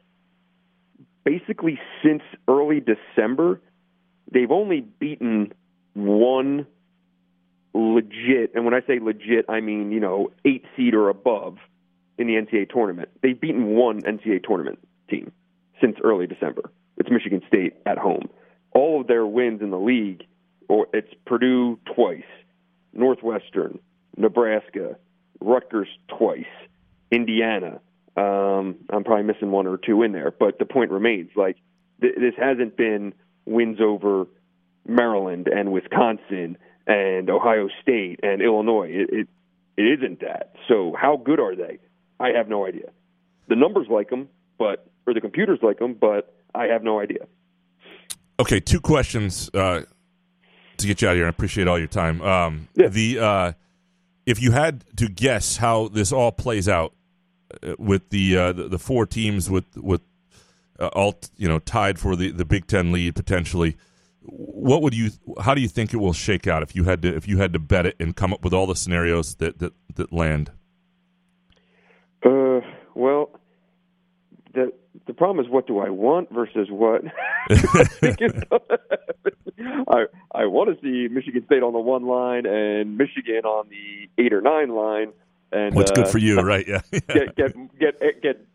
basically 1.25 1.79
since 2.03 2.23
early 2.49 2.81
December, 2.81 3.61
they've 4.33 4.51
only 4.51 4.81
beaten 4.81 5.53
one 5.95 6.67
legit, 7.75 8.53
and 8.55 8.65
when 8.65 8.75
I 8.75 8.81
say 8.87 8.99
legit, 9.01 9.45
I 9.49 9.61
mean, 9.61 9.93
you 9.93 10.01
know, 10.01 10.31
eight 10.45 10.65
seed 10.77 10.95
or 10.95 11.09
above 11.09 11.59
in 12.19 12.27
the 12.27 12.35
NCAA 12.35 12.71
tournament. 12.71 13.11
They've 13.23 13.39
beaten 13.39 13.67
one 13.67 14.03
NCAA 14.03 14.43
tournament 14.43 14.79
team 15.11 15.33
since 15.81 15.97
early 16.03 16.27
December. 16.27 16.71
It's 16.97 17.11
Michigan 17.11 17.43
State 17.47 17.75
at 17.85 17.99
home. 17.99 18.29
All 18.73 19.01
of 19.01 19.07
their 19.07 19.27
wins 19.27 19.61
in 19.61 19.71
the 19.71 19.79
league, 19.79 20.25
or 20.69 20.87
it's 20.93 21.13
Purdue 21.27 21.79
twice, 21.95 22.23
Northwestern, 22.93 23.79
Nebraska, 24.17 24.97
Rutgers 25.41 25.89
twice, 26.09 26.45
Indiana. 27.11 27.81
Um, 28.17 28.77
I'm 28.91 29.05
probably 29.05 29.25
missing 29.25 29.51
one 29.51 29.67
or 29.67 29.77
two 29.77 30.03
in 30.03 30.13
there, 30.13 30.31
but 30.31 30.59
the 30.59 30.65
point 30.65 30.91
remains: 30.91 31.31
like 31.37 31.57
th- 32.01 32.15
this 32.17 32.35
hasn't 32.39 32.77
been 32.77 33.13
wins 33.45 33.79
over 33.81 34.27
Maryland 34.87 35.49
and 35.49 35.73
Wisconsin 35.73 36.57
and 36.87 37.29
Ohio 37.29 37.69
State 37.83 38.21
and 38.23 38.41
Illinois. 38.41 38.89
It, 38.91 39.11
it 39.13 39.29
it 39.77 39.99
isn't 39.99 40.21
that. 40.21 40.55
So 40.69 40.95
how 40.99 41.17
good 41.17 41.41
are 41.41 41.55
they? 41.55 41.79
I 42.19 42.29
have 42.31 42.49
no 42.49 42.67
idea. 42.67 42.91
The 43.49 43.57
numbers 43.57 43.89
like 43.91 44.09
them, 44.09 44.29
but 44.59 44.87
or 45.07 45.15
the 45.15 45.21
computers 45.21 45.59
like 45.63 45.79
them, 45.79 45.95
but 45.95 46.35
I 46.55 46.67
have 46.67 46.83
no 46.83 47.01
idea. 47.01 47.27
Okay, 48.41 48.61
two 48.61 48.81
questions 48.81 49.51
uh, 49.55 49.83
to 50.79 50.87
get 50.87 51.01
you 51.01 51.09
out 51.09 51.13
of 51.13 51.17
here. 51.19 51.27
I 51.27 51.31
appreciate 51.31 51.69
all 51.69 51.79
your 51.79 51.87
time. 51.89 52.21
Um, 52.23 52.69
The 52.75 53.19
uh, 53.19 53.53
if 54.27 54.43
you 54.43 54.51
had 54.51 54.85
to 54.97 55.09
guess 55.09 55.57
how 55.57 55.89
this 55.89 56.13
all 56.13 56.33
plays 56.33 56.69
out 56.69 56.93
uh, 57.63 57.77
with 57.79 58.11
the, 58.11 58.37
uh, 58.37 58.53
the 58.53 58.69
the 58.69 58.79
four 58.79 59.07
teams 59.07 59.49
with 59.49 59.65
with 59.77 60.03
uh, 60.79 60.89
all 60.89 61.19
you 61.37 61.49
know 61.49 61.61
tied 61.61 61.99
for 61.99 62.17
the, 62.17 62.31
the 62.33 62.45
Big 62.45 62.67
Ten 62.67 62.93
lead 62.93 63.15
potentially, 63.15 63.77
what 64.23 64.83
would 64.83 64.95
you? 64.95 65.11
How 65.41 65.55
do 65.55 65.61
you 65.61 65.69
think 65.69 65.95
it 65.95 65.99
will 65.99 66.13
shake 66.13 66.47
out 66.47 66.63
if 66.63 66.75
you 66.75 66.85
had 66.85 67.03
to 67.03 67.15
if 67.15 67.29
you 67.29 67.39
had 67.39 67.53
to 67.53 67.59
bet 67.59 67.87
it 67.87 67.97
and 68.01 68.15
come 68.15 68.33
up 68.33 68.43
with 68.43 68.53
all 68.53 68.67
the 68.67 68.77
scenarios 68.77 69.37
that 69.37 69.61
that, 69.61 69.73
that 69.95 70.13
land? 70.13 70.51
Uh, 72.25 72.61
well, 72.95 73.31
the 74.53 74.73
the 75.07 75.13
problem 75.15 75.45
is 75.45 75.51
what 75.51 75.67
do 75.67 75.79
I 75.79 75.91
want 75.91 76.31
versus 76.33 76.69
what 76.71 77.03
I 77.51 78.17
I 79.89 80.05
I 80.33 80.47
want 80.47 80.75
to 80.75 80.83
see 80.83 81.13
Michigan 81.13 81.45
State 81.47 81.63
on 81.63 81.73
the 81.73 81.79
one 81.79 82.07
line 82.07 82.47
and 82.47 82.97
Michigan 82.99 83.45
on 83.45 83.69
the 83.69 84.23
eight 84.23 84.33
or 84.33 84.41
nine 84.41 84.71
line. 84.71 85.13
And 85.53 85.75
What's 85.75 85.93
good 85.93 86.07
uh, 86.07 86.11
for 86.11 86.19
you, 86.19 86.41
right? 86.41 86.67
Yeah. 86.67 86.81
get 87.09 87.37
get 87.37 87.79
get 87.79 88.23
get 88.23 88.47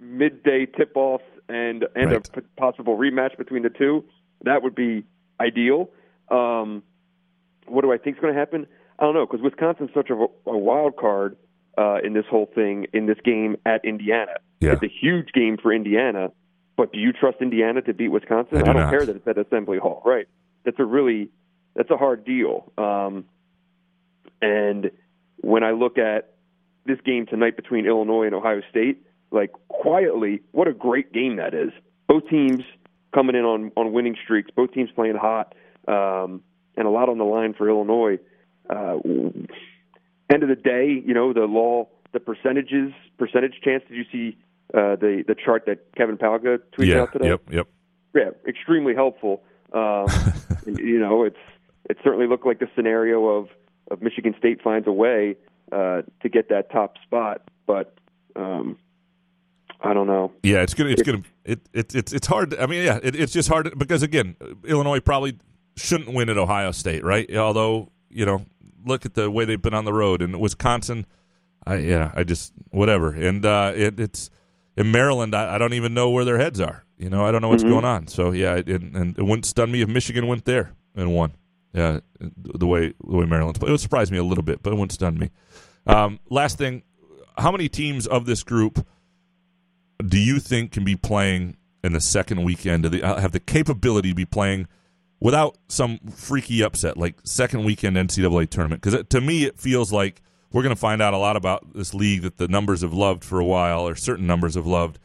midday 0.00 0.66
tip 0.66 0.92
offs 0.94 1.24
and 1.48 1.84
and 1.94 2.12
Right. 2.12 2.28
a 2.28 2.40
p- 2.40 2.46
possible 2.56 2.96
rematch 2.96 3.36
between 3.36 3.62
the 3.62 3.70
two. 3.70 4.04
That 4.44 4.62
would 4.62 4.74
be 4.74 5.04
ideal. 5.40 5.90
Um, 6.30 6.82
what 7.66 7.82
do 7.82 7.92
I 7.92 7.98
think 7.98 8.16
is 8.16 8.20
going 8.20 8.34
to 8.34 8.38
happen? 8.38 8.66
I 8.98 9.04
don't 9.04 9.14
know 9.14 9.26
because 9.26 9.42
Wisconsin's 9.42 9.90
such 9.94 10.10
a, 10.10 10.14
a 10.14 10.56
wild 10.56 10.96
card 10.96 11.36
uh, 11.76 11.98
in 12.04 12.12
this 12.12 12.24
whole 12.30 12.50
thing 12.54 12.86
in 12.92 13.06
this 13.06 13.18
game 13.24 13.56
at 13.66 13.84
Indiana. 13.84 14.34
Yeah. 14.62 14.72
It's 14.72 14.82
a 14.82 14.92
huge 15.00 15.32
game 15.32 15.56
for 15.60 15.72
Indiana, 15.72 16.30
but 16.76 16.92
do 16.92 16.98
you 16.98 17.12
trust 17.12 17.38
Indiana 17.40 17.82
to 17.82 17.92
beat 17.92 18.08
Wisconsin? 18.08 18.58
I 18.58 18.60
do 18.60 18.66
don't 18.66 18.76
not. 18.76 18.90
care 18.90 19.04
that 19.04 19.16
it's 19.16 19.26
at 19.26 19.38
Assembly 19.38 19.78
Hall, 19.78 20.02
right? 20.04 20.26
That's 20.64 20.78
a 20.78 20.84
really 20.84 21.28
that's 21.74 21.90
a 21.90 21.96
hard 21.96 22.24
deal. 22.24 22.72
Um, 22.78 23.24
and 24.40 24.90
when 25.40 25.64
I 25.64 25.72
look 25.72 25.98
at 25.98 26.34
this 26.86 26.98
game 27.04 27.26
tonight 27.26 27.56
between 27.56 27.86
Illinois 27.86 28.26
and 28.26 28.34
Ohio 28.34 28.60
State, 28.70 29.02
like 29.30 29.52
quietly, 29.68 30.42
what 30.52 30.68
a 30.68 30.72
great 30.72 31.12
game 31.12 31.36
that 31.36 31.54
is. 31.54 31.70
Both 32.08 32.28
teams 32.28 32.62
coming 33.14 33.36
in 33.36 33.44
on 33.44 33.72
on 33.76 33.92
winning 33.92 34.16
streaks. 34.22 34.50
Both 34.54 34.72
teams 34.72 34.90
playing 34.94 35.16
hot, 35.16 35.54
um, 35.88 36.42
and 36.76 36.86
a 36.86 36.90
lot 36.90 37.08
on 37.08 37.18
the 37.18 37.24
line 37.24 37.54
for 37.54 37.68
Illinois. 37.68 38.18
Uh, 38.68 38.98
end 40.32 40.42
of 40.42 40.48
the 40.48 40.56
day, 40.56 41.02
you 41.04 41.14
know 41.14 41.32
the 41.32 41.42
law, 41.42 41.88
the 42.12 42.20
percentages, 42.20 42.92
percentage 43.18 43.54
chance. 43.62 43.82
Did 43.88 43.96
you 43.96 44.04
see 44.10 44.36
uh, 44.74 44.96
the 44.96 45.24
the 45.26 45.34
chart 45.34 45.64
that 45.66 45.94
Kevin 45.96 46.16
Pauga 46.16 46.58
tweeted 46.76 46.86
yeah. 46.86 47.02
out 47.02 47.12
today? 47.12 47.28
Yep. 47.28 47.52
Yep. 47.52 47.66
yeah, 48.14 48.30
extremely 48.48 48.94
helpful. 48.94 49.42
Um, 49.72 50.06
you 50.66 50.98
know, 50.98 51.24
it's 51.24 51.36
it 51.88 51.98
certainly 52.02 52.26
looked 52.26 52.46
like 52.46 52.58
the 52.58 52.68
scenario 52.74 53.26
of 53.26 53.48
of 53.90 54.02
Michigan 54.02 54.34
State 54.38 54.62
finds 54.62 54.86
a 54.86 54.92
way 54.92 55.36
uh, 55.70 56.02
to 56.22 56.28
get 56.28 56.48
that 56.48 56.70
top 56.70 56.96
spot, 57.02 57.42
but 57.66 57.94
um, 58.36 58.78
I 59.80 59.92
don't 59.92 60.06
know. 60.06 60.32
Yeah, 60.42 60.62
it's 60.62 60.74
gonna. 60.74 60.90
It's 60.90 61.02
gonna. 61.02 61.22
It, 61.44 61.60
it, 61.72 61.94
it's 61.94 62.12
it's 62.12 62.26
hard. 62.26 62.54
I 62.58 62.66
mean, 62.66 62.84
yeah, 62.84 62.98
it, 63.02 63.16
it's 63.16 63.32
just 63.32 63.48
hard 63.48 63.78
because 63.78 64.02
again, 64.02 64.36
Illinois 64.64 65.00
probably 65.00 65.38
shouldn't 65.76 66.12
win 66.12 66.28
at 66.28 66.38
Ohio 66.38 66.70
State, 66.72 67.04
right? 67.04 67.34
Although 67.34 67.90
you 68.08 68.26
know, 68.26 68.44
look 68.84 69.04
at 69.04 69.14
the 69.14 69.30
way 69.30 69.44
they've 69.44 69.60
been 69.60 69.74
on 69.74 69.84
the 69.84 69.92
road 69.92 70.22
and 70.22 70.38
Wisconsin. 70.40 71.06
I 71.66 71.76
yeah, 71.76 72.12
I 72.14 72.24
just 72.24 72.52
whatever. 72.70 73.12
And 73.12 73.44
uh, 73.44 73.72
it, 73.74 73.98
it's 73.98 74.30
in 74.76 74.90
Maryland. 74.90 75.34
I, 75.34 75.54
I 75.54 75.58
don't 75.58 75.74
even 75.74 75.94
know 75.94 76.10
where 76.10 76.24
their 76.24 76.38
heads 76.38 76.60
are. 76.60 76.84
You 76.98 77.10
know, 77.10 77.24
I 77.26 77.32
don't 77.32 77.42
know 77.42 77.48
what's 77.48 77.64
Mhm. 77.64 77.68
going 77.68 77.84
on. 77.84 78.06
So 78.06 78.30
yeah, 78.32 78.54
it, 78.56 78.68
and 78.68 79.18
it 79.18 79.22
wouldn't 79.22 79.46
stun 79.46 79.70
me 79.72 79.82
if 79.82 79.88
Michigan 79.88 80.26
went 80.26 80.44
there 80.44 80.72
and 80.94 81.12
won. 81.14 81.32
Yeah, 81.74 82.00
the 82.20 82.66
way 82.66 82.92
the 83.04 83.16
way 83.16 83.24
Maryland's 83.26 83.58
played, 83.58 83.68
it 83.68 83.72
would 83.72 83.80
surprise 83.80 84.10
me 84.12 84.18
a 84.18 84.22
little 84.24 84.44
bit, 84.44 84.62
but 84.62 84.72
it 84.72 84.76
wouldn't 84.76 84.92
stun 84.92 85.18
me. 85.18 85.30
Um, 85.86 86.20
last 86.30 86.58
thing, 86.58 86.82
how 87.38 87.50
many 87.50 87.68
teams 87.68 88.06
of 88.06 88.26
this 88.26 88.42
group 88.42 88.86
do 90.06 90.18
you 90.18 90.38
think 90.38 90.70
can 90.72 90.84
be 90.84 90.96
playing 90.96 91.56
in 91.82 91.92
the 91.92 92.00
second 92.00 92.44
weekend? 92.44 92.82
Do 92.84 92.88
they 92.90 93.02
uh, 93.02 93.20
have 93.20 93.32
the 93.32 93.40
capability 93.40 94.10
to 94.10 94.14
be 94.14 94.24
playing 94.26 94.68
without 95.18 95.56
some 95.68 95.98
freaky 96.14 96.62
upset, 96.62 96.96
like 96.96 97.14
second 97.24 97.64
weekend 97.64 97.96
NCAA 97.96 98.48
tournament? 98.50 98.82
Because 98.82 99.02
to 99.08 99.20
me, 99.20 99.44
it 99.44 99.58
feels 99.58 99.92
like 99.92 100.20
we're 100.52 100.62
going 100.62 100.74
to 100.74 100.80
find 100.80 101.00
out 101.00 101.14
a 101.14 101.18
lot 101.18 101.36
about 101.36 101.74
this 101.74 101.94
league 101.94 102.22
that 102.22 102.36
the 102.36 102.48
numbers 102.48 102.82
have 102.82 102.92
loved 102.92 103.24
for 103.24 103.40
a 103.40 103.44
while, 103.44 103.86
or 103.86 103.94
certain 103.94 104.26
numbers 104.26 104.54
have 104.54 104.66
loved, 104.66 104.98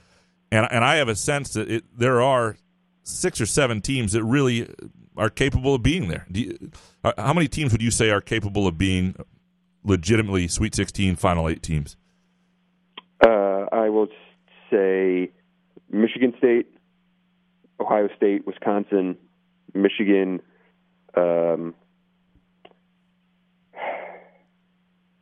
and 0.51 0.67
and 0.71 0.83
I 0.83 0.95
have 0.95 1.09
a 1.09 1.15
sense 1.15 1.53
that 1.53 1.69
it, 1.69 1.83
there 1.97 2.21
are 2.21 2.57
six 3.03 3.39
or 3.39 3.45
seven 3.45 3.81
teams 3.81 4.11
that 4.11 4.23
really 4.23 4.67
are 5.15 5.29
capable 5.29 5.75
of 5.75 5.83
being 5.83 6.09
there. 6.09 6.25
You, 6.29 6.71
uh, 7.03 7.13
how 7.17 7.33
many 7.33 7.47
teams 7.47 7.71
would 7.71 7.81
you 7.81 7.91
say 7.91 8.09
are 8.11 8.21
capable 8.21 8.67
of 8.67 8.77
being 8.77 9.15
legitimately 9.83 10.47
Sweet 10.47 10.75
16, 10.75 11.15
Final 11.15 11.49
Eight 11.49 11.63
teams? 11.63 11.95
Uh, 13.25 13.65
I 13.71 13.89
will 13.89 14.07
say 14.69 15.31
Michigan 15.89 16.33
State, 16.37 16.67
Ohio 17.79 18.09
State, 18.15 18.45
Wisconsin, 18.45 19.17
Michigan. 19.73 20.41
Um, 21.15 21.73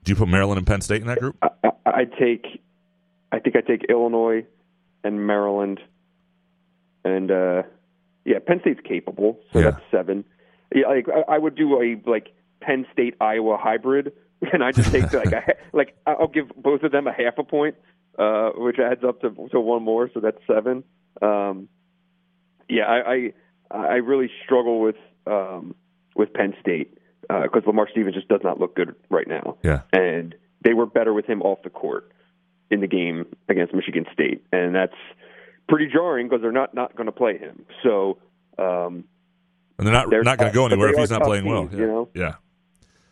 Do 0.05 0.11
you 0.11 0.15
put 0.15 0.27
Maryland 0.29 0.57
and 0.59 0.67
Penn 0.67 0.81
State 0.81 1.01
in 1.01 1.07
that 1.07 1.19
group? 1.19 1.35
I, 1.41 1.49
I- 1.63 1.71
I'd 1.97 2.11
take 2.17 2.61
I 3.31 3.39
think 3.39 3.55
I 3.55 3.61
take 3.61 3.83
Illinois 3.89 4.45
and 5.03 5.25
Maryland, 5.27 5.79
and 7.03 7.29
uh, 7.31 7.63
yeah, 8.23 8.39
Penn 8.45 8.59
State's 8.61 8.79
capable, 8.83 9.39
so 9.51 9.59
Yeah. 9.59 9.71
that's 9.71 9.83
seven. 9.91 10.23
Yeah, 10.73 10.87
like 10.87 11.07
I, 11.09 11.35
I 11.35 11.37
would 11.37 11.55
do 11.55 11.81
a 11.81 11.99
like 12.09 12.33
Penn 12.61 12.85
State 12.93 13.15
Iowa 13.21 13.57
hybrid, 13.57 14.13
and 14.53 14.63
I 14.63 14.71
just 14.71 14.91
take 14.91 15.11
like 15.13 15.31
a, 15.31 15.55
like 15.73 15.95
I'll 16.05 16.27
give 16.27 16.49
both 16.55 16.83
of 16.83 16.91
them 16.91 17.07
a 17.07 17.13
half 17.13 17.37
a 17.37 17.43
point, 17.43 17.75
uh, 18.17 18.51
which 18.55 18.77
adds 18.79 19.03
up 19.03 19.21
to 19.21 19.29
to 19.51 19.59
one 19.59 19.83
more, 19.83 20.09
so 20.13 20.19
that's 20.19 20.39
seven. 20.47 20.83
Um, 21.21 21.67
yeah, 22.69 22.85
I, 22.85 23.31
I 23.71 23.77
I 23.77 23.95
really 23.95 24.29
struggle 24.43 24.79
with 24.81 24.97
um, 25.27 25.75
with 26.15 26.33
Penn 26.33 26.53
State 26.61 26.97
because 27.29 27.63
Lamar 27.65 27.87
Stevens 27.91 28.15
just 28.15 28.27
does 28.27 28.41
not 28.43 28.59
look 28.59 28.75
good 28.75 28.95
right 29.09 29.27
now. 29.27 29.57
Yeah. 29.63 29.81
and 29.91 30.35
they 30.61 30.73
were 30.73 30.85
better 30.85 31.13
with 31.13 31.25
him 31.25 31.41
off 31.43 31.59
the 31.63 31.69
court 31.69 32.11
in 32.71 32.81
the 32.81 32.87
game 32.87 33.25
against 33.47 33.73
Michigan 33.73 34.05
State, 34.11 34.43
and 34.51 34.73
that's 34.73 34.95
pretty 35.69 35.87
jarring 35.91 36.27
because 36.27 36.41
they're 36.41 36.51
not 36.51 36.73
not 36.73 36.95
going 36.95 37.05
to 37.07 37.11
play 37.11 37.37
him. 37.37 37.65
So. 37.83 38.17
Um, 38.57 39.03
And 39.77 39.85
they're 39.85 39.93
not 39.93 40.09
They're 40.09 40.23
not 40.23 40.37
going 40.37 40.51
to 40.51 40.55
go 40.55 40.65
anywhere 40.65 40.89
if 40.89 40.97
he's 40.97 41.11
not 41.11 41.23
playing 41.23 41.45
well. 41.45 41.69
Yeah. 41.71 41.79
you 41.79 41.87
know? 41.87 42.09
yeah. 42.13 42.35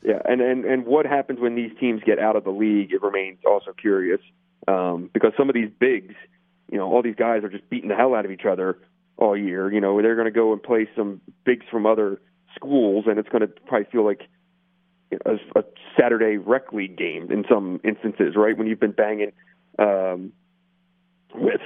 Yeah, 0.05 0.19
and, 0.25 0.41
and 0.41 0.65
and 0.65 0.85
what 0.85 1.05
happens 1.05 1.39
when 1.39 1.55
these 1.55 1.71
teams 1.79 2.01
get 2.05 2.19
out 2.19 2.35
of 2.35 2.43
the 2.43 2.49
league? 2.49 2.91
It 2.91 3.01
remains 3.01 3.39
also 3.45 3.71
curious 3.71 4.19
um, 4.67 5.09
because 5.13 5.31
some 5.37 5.47
of 5.49 5.55
these 5.55 5.69
bigs, 5.79 6.13
you 6.69 6.77
know, 6.77 6.91
all 6.91 7.01
these 7.01 7.15
guys 7.15 7.43
are 7.45 7.49
just 7.49 7.69
beating 7.69 7.87
the 7.87 7.95
hell 7.95 8.13
out 8.13 8.25
of 8.25 8.31
each 8.31 8.43
other 8.45 8.79
all 9.15 9.37
year. 9.37 9.71
You 9.71 9.79
know, 9.79 10.01
they're 10.01 10.15
going 10.15 10.25
to 10.25 10.31
go 10.31 10.51
and 10.51 10.61
play 10.61 10.89
some 10.93 11.21
bigs 11.45 11.65
from 11.71 11.85
other 11.85 12.19
schools, 12.55 13.05
and 13.07 13.19
it's 13.19 13.29
going 13.29 13.41
to 13.41 13.47
probably 13.67 13.87
feel 13.91 14.05
like 14.05 14.21
a, 15.25 15.35
a 15.59 15.63
Saturday 15.99 16.37
rec 16.37 16.71
league 16.73 16.97
game 16.97 17.31
in 17.31 17.45
some 17.49 17.79
instances, 17.83 18.35
right? 18.35 18.57
When 18.57 18.67
you've 18.67 18.79
been 18.79 18.91
banging 18.91 19.31
um, 19.79 20.31
with 21.35 21.61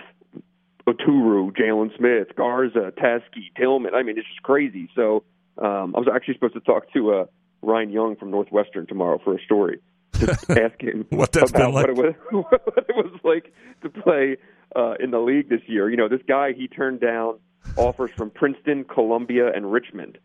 Oturu, 0.88 1.52
Jalen 1.56 1.96
Smith, 1.98 2.36
Garza, 2.36 2.92
Teske, 2.98 3.52
Tillman. 3.58 3.94
I 3.94 4.04
mean, 4.04 4.18
it's 4.18 4.28
just 4.28 4.44
crazy. 4.44 4.90
So 4.96 5.24
um, 5.58 5.96
I 5.96 6.00
was 6.00 6.08
actually 6.14 6.36
supposed 6.36 6.54
to 6.54 6.62
talk 6.62 6.92
to 6.94 7.14
uh, 7.14 7.26
Ryan 7.62 7.90
Young 7.90 8.16
from 8.16 8.32
Northwestern 8.32 8.88
tomorrow 8.88 9.20
for 9.24 9.36
a 9.36 9.44
story. 9.44 9.80
Just 10.16 10.50
ask 10.50 10.82
him 10.82 11.06
What 11.10 11.32
that's 11.32 11.52
about 11.52 11.66
been 11.66 11.74
like. 11.74 11.88
what, 11.98 12.06
it 12.06 12.16
was, 12.32 12.46
what 12.52 12.86
it 12.90 12.96
was 12.96 13.20
like 13.24 13.54
to 13.84 13.90
play 13.90 14.38
uh, 14.76 14.94
in 15.00 15.12
the 15.12 15.20
league 15.20 15.50
this 15.50 15.62
year. 15.68 15.90
You 15.90 15.98
know, 15.98 16.08
this 16.08 16.22
guy 16.28 16.54
he 16.54 16.68
turned 16.68 17.02
down 17.02 17.40
offers 17.76 18.12
from 18.16 18.30
Princeton, 18.30 18.86
Columbia, 18.86 19.52
and 19.54 19.72
Richmond 19.72 20.18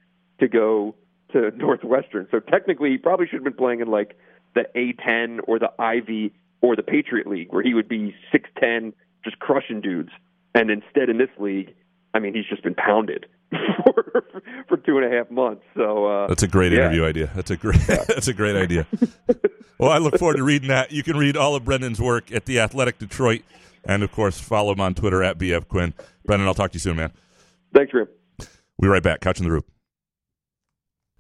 to 0.42 0.48
go 0.48 0.94
to 1.32 1.50
Northwestern. 1.56 2.26
So 2.30 2.40
technically, 2.40 2.90
he 2.90 2.98
probably 2.98 3.26
should 3.26 3.36
have 3.36 3.44
been 3.44 3.54
playing 3.54 3.80
in 3.80 3.88
like 3.88 4.16
the 4.54 4.64
A10 4.76 5.40
or 5.44 5.58
the 5.58 5.70
Ivy 5.78 6.32
or 6.60 6.76
the 6.76 6.82
Patriot 6.82 7.26
League, 7.26 7.52
where 7.52 7.62
he 7.62 7.74
would 7.74 7.88
be 7.88 8.14
6'10, 8.34 8.92
just 9.24 9.38
crushing 9.38 9.80
dudes. 9.80 10.10
And 10.54 10.70
instead, 10.70 11.08
in 11.08 11.18
this 11.18 11.30
league, 11.38 11.74
I 12.12 12.18
mean, 12.18 12.34
he's 12.34 12.44
just 12.44 12.62
been 12.62 12.74
pounded 12.74 13.26
for, 13.50 14.24
for 14.68 14.76
two 14.76 14.98
and 14.98 15.06
a 15.12 15.16
half 15.16 15.30
months. 15.30 15.62
So 15.74 16.06
uh, 16.06 16.26
That's 16.26 16.42
a 16.42 16.48
great 16.48 16.72
yeah. 16.72 16.80
interview 16.80 17.04
idea. 17.04 17.30
That's 17.34 17.50
a 17.50 17.56
great. 17.56 17.80
that's 17.86 18.28
a 18.28 18.34
great 18.34 18.56
idea. 18.56 18.86
well, 19.78 19.90
I 19.90 19.98
look 19.98 20.18
forward 20.18 20.36
to 20.36 20.44
reading 20.44 20.68
that. 20.68 20.92
You 20.92 21.02
can 21.02 21.16
read 21.16 21.36
all 21.36 21.54
of 21.54 21.64
Brendan's 21.64 22.00
work 22.00 22.30
at 22.32 22.44
the 22.44 22.60
Athletic 22.60 22.98
Detroit, 22.98 23.42
and 23.84 24.02
of 24.02 24.12
course, 24.12 24.38
follow 24.38 24.72
him 24.72 24.80
on 24.80 24.94
Twitter 24.94 25.22
at 25.22 25.38
bf 25.38 25.68
quinn. 25.68 25.94
Brendan, 26.26 26.46
I'll 26.46 26.54
talk 26.54 26.72
to 26.72 26.74
you 26.74 26.80
soon, 26.80 26.96
man. 26.96 27.12
Thanks, 27.74 27.94
Rip. 27.94 28.14
We'll 28.38 28.48
be 28.82 28.88
right 28.88 29.02
back. 29.02 29.20
Couch 29.20 29.38
in 29.38 29.44
the 29.44 29.50
Rube. 29.50 29.64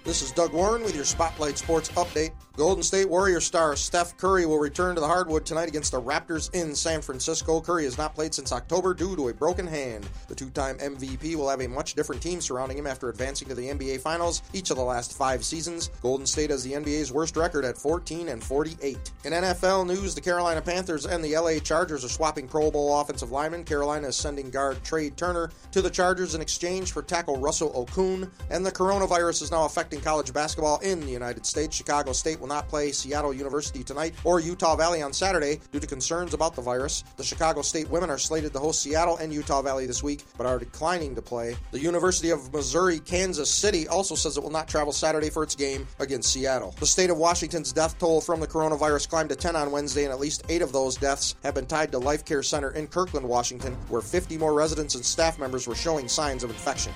This 0.04 0.20
is 0.20 0.32
Doug 0.32 0.52
Warren 0.52 0.82
with 0.82 0.96
your 0.96 1.04
Spotlight 1.04 1.56
Sports 1.56 1.88
update. 1.90 2.32
Golden 2.54 2.82
State 2.82 3.08
Warrior 3.08 3.40
star 3.40 3.76
Steph 3.76 4.14
Curry 4.18 4.44
will 4.44 4.58
return 4.58 4.94
to 4.94 5.00
the 5.00 5.06
hardwood 5.06 5.46
tonight 5.46 5.70
against 5.70 5.90
the 5.90 6.02
Raptors 6.02 6.54
in 6.54 6.74
San 6.74 7.00
Francisco. 7.00 7.62
Curry 7.62 7.84
has 7.84 7.96
not 7.96 8.14
played 8.14 8.34
since 8.34 8.52
October 8.52 8.92
due 8.92 9.16
to 9.16 9.28
a 9.28 9.34
broken 9.34 9.66
hand. 9.66 10.06
The 10.28 10.34
two 10.34 10.50
time 10.50 10.76
MVP 10.76 11.34
will 11.34 11.48
have 11.48 11.62
a 11.62 11.66
much 11.66 11.94
different 11.94 12.20
team 12.20 12.42
surrounding 12.42 12.76
him 12.76 12.86
after 12.86 13.08
advancing 13.08 13.48
to 13.48 13.54
the 13.54 13.68
NBA 13.68 14.02
Finals 14.02 14.42
each 14.52 14.68
of 14.68 14.76
the 14.76 14.84
last 14.84 15.16
five 15.16 15.46
seasons. 15.46 15.88
Golden 16.02 16.26
State 16.26 16.50
has 16.50 16.62
the 16.62 16.72
NBA's 16.72 17.10
worst 17.10 17.38
record 17.38 17.64
at 17.64 17.78
14 17.78 18.28
and 18.28 18.44
48. 18.44 18.98
In 19.24 19.32
NFL 19.32 19.86
news, 19.86 20.14
the 20.14 20.20
Carolina 20.20 20.60
Panthers 20.60 21.06
and 21.06 21.24
the 21.24 21.34
LA 21.34 21.58
Chargers 21.58 22.04
are 22.04 22.10
swapping 22.10 22.46
Pro 22.46 22.70
Bowl 22.70 23.00
offensive 23.00 23.32
linemen. 23.32 23.64
Carolina 23.64 24.08
is 24.08 24.16
sending 24.16 24.50
guard 24.50 24.76
Trai 24.84 25.16
Turner 25.16 25.50
to 25.70 25.80
the 25.80 25.88
Chargers 25.88 26.34
in 26.34 26.42
exchange 26.42 26.92
for 26.92 27.00
tackle 27.00 27.38
Russell 27.38 27.72
Okung. 27.72 28.30
And 28.50 28.66
the 28.66 28.72
coronavirus 28.72 29.40
is 29.40 29.50
now 29.50 29.64
affecting 29.64 30.02
college 30.02 30.34
basketball 30.34 30.80
in 30.80 31.00
the 31.00 31.10
United 31.10 31.46
States. 31.46 31.74
Chicago 31.74 32.12
State 32.12 32.41
will 32.42 32.48
not 32.48 32.68
play 32.68 32.90
Seattle 32.90 33.32
University 33.32 33.84
tonight 33.84 34.14
or 34.24 34.40
Utah 34.40 34.74
Valley 34.74 35.00
on 35.00 35.12
Saturday 35.12 35.60
due 35.70 35.78
to 35.78 35.86
concerns 35.86 36.34
about 36.34 36.56
the 36.56 36.60
virus. 36.60 37.04
The 37.16 37.24
Chicago 37.24 37.62
State 37.62 37.88
women 37.88 38.10
are 38.10 38.18
slated 38.18 38.52
to 38.52 38.58
host 38.58 38.82
Seattle 38.82 39.16
and 39.18 39.32
Utah 39.32 39.62
Valley 39.62 39.86
this 39.86 40.02
week, 40.02 40.24
but 40.36 40.44
are 40.44 40.58
declining 40.58 41.14
to 41.14 41.22
play. 41.22 41.56
The 41.70 41.78
University 41.78 42.30
of 42.30 42.52
Missouri 42.52 42.98
Kansas 42.98 43.48
City 43.48 43.86
also 43.86 44.16
says 44.16 44.36
it 44.36 44.42
will 44.42 44.50
not 44.50 44.66
travel 44.68 44.92
Saturday 44.92 45.30
for 45.30 45.44
its 45.44 45.54
game 45.54 45.86
against 46.00 46.32
Seattle. 46.32 46.74
The 46.80 46.86
state 46.86 47.10
of 47.10 47.16
Washington's 47.16 47.72
death 47.72 47.96
toll 47.98 48.20
from 48.20 48.40
the 48.40 48.48
coronavirus 48.48 49.08
climbed 49.08 49.28
to 49.28 49.36
10 49.36 49.54
on 49.54 49.70
Wednesday, 49.70 50.02
and 50.02 50.12
at 50.12 50.18
least 50.18 50.42
eight 50.48 50.62
of 50.62 50.72
those 50.72 50.96
deaths 50.96 51.36
have 51.44 51.54
been 51.54 51.66
tied 51.66 51.92
to 51.92 51.98
Life 51.98 52.24
Care 52.24 52.42
Center 52.42 52.72
in 52.72 52.88
Kirkland, 52.88 53.28
Washington, 53.28 53.74
where 53.88 54.02
50 54.02 54.36
more 54.36 54.52
residents 54.52 54.96
and 54.96 55.04
staff 55.04 55.38
members 55.38 55.68
were 55.68 55.76
showing 55.76 56.08
signs 56.08 56.42
of 56.42 56.50
infection. 56.50 56.92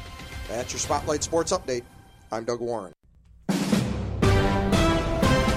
That's 0.49 0.73
your 0.73 0.81
Spotlight 0.81 1.23
Sports 1.23 1.53
Update. 1.53 1.85
I'm 2.33 2.45
Doug 2.45 2.61
Warren. 2.61 2.96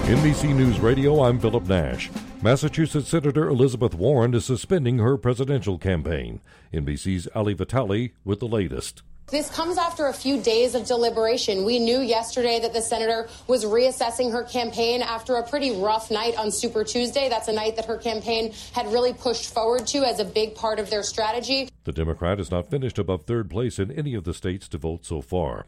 NBC 0.10 0.56
News 0.56 0.80
Radio, 0.80 1.22
I'm 1.22 1.40
Philip 1.40 1.68
Nash. 1.68 2.10
Massachusetts 2.42 3.10
Senator 3.10 3.48
Elizabeth 3.48 3.94
Warren 3.94 4.34
is 4.34 4.44
suspending 4.44 4.98
her 4.98 5.18
presidential 5.18 5.78
campaign. 5.78 6.42
NBC's 6.74 7.28
Ali 7.36 7.54
Vitali 7.54 8.14
with 8.26 8.40
the 8.40 8.48
latest. 8.48 9.04
This 9.28 9.52
comes 9.52 9.78
after 9.78 10.08
a 10.08 10.14
few 10.14 10.42
days 10.42 10.74
of 10.74 10.88
deliberation. 10.88 11.64
We 11.64 11.78
knew 11.78 12.00
yesterday 12.00 12.60
that 12.60 12.74
the 12.74 12.82
senator 12.82 13.30
was 13.46 13.66
reassessing 13.66 14.32
her 14.32 14.42
campaign 14.42 15.04
after 15.04 15.36
a 15.36 15.48
pretty 15.48 15.80
rough 15.80 16.10
night 16.10 16.36
on 16.40 16.50
Super 16.50 16.84
Tuesday. 16.84 17.30
That's 17.30 17.48
a 17.48 17.54
night 17.54 17.76
that 17.76 17.86
her 17.86 17.98
campaign 17.98 18.52
had 18.74 18.92
really 18.92 19.14
pushed 19.14 19.54
forward 19.54 19.86
to 19.90 20.00
as 20.00 20.20
a 20.20 20.26
big 20.26 20.56
part 20.56 20.80
of 20.80 20.90
their 20.90 21.04
strategy. 21.04 21.70
The 21.84 21.92
Democrat 21.92 22.40
has 22.40 22.50
not 22.50 22.72
finished 22.72 22.98
above 22.98 23.26
third 23.26 23.48
place 23.48 23.78
in 23.78 23.92
any 23.92 24.16
of 24.16 24.24
the 24.24 24.34
states 24.34 24.68
to 24.70 24.80
vote 24.80 25.06
so 25.06 25.22
far. 25.22 25.68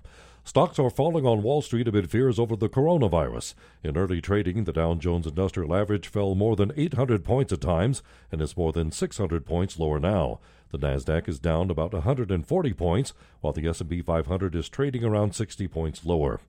Stocks 0.52 0.78
are 0.80 0.90
falling 0.90 1.26
on 1.26 1.44
Wall 1.44 1.62
Street 1.62 1.88
amid 1.88 2.12
fears 2.12 2.38
over 2.38 2.58
the 2.58 2.68
coronavirus. 2.68 3.54
In 3.86 3.96
early 3.96 4.20
trading, 4.20 4.66
the 4.66 4.74
Dow 4.74 4.96
Jones 4.96 5.26
Industrial 5.26 5.74
Average 5.74 6.10
fell 6.10 6.36
more 6.36 6.58
than 6.58 6.74
800 6.76 7.24
points 7.24 7.54
at 7.54 7.62
times 7.62 8.04
and 8.34 8.42
is 8.42 8.58
more 8.58 8.74
than 8.74 8.92
600 8.92 9.46
points 9.46 9.80
lower 9.80 9.98
now. 9.98 10.42
The 10.72 10.78
Nasdaq 10.78 11.30
is 11.30 11.40
down 11.40 11.72
about 11.72 11.94
140 11.94 12.74
points, 12.74 13.14
while 13.40 13.54
the 13.54 13.66
S&P 13.66 14.02
500 14.02 14.54
is 14.54 14.68
trading 14.68 15.06
around 15.06 15.36
60 15.36 15.70
points 15.70 16.06
lower. 16.06 16.42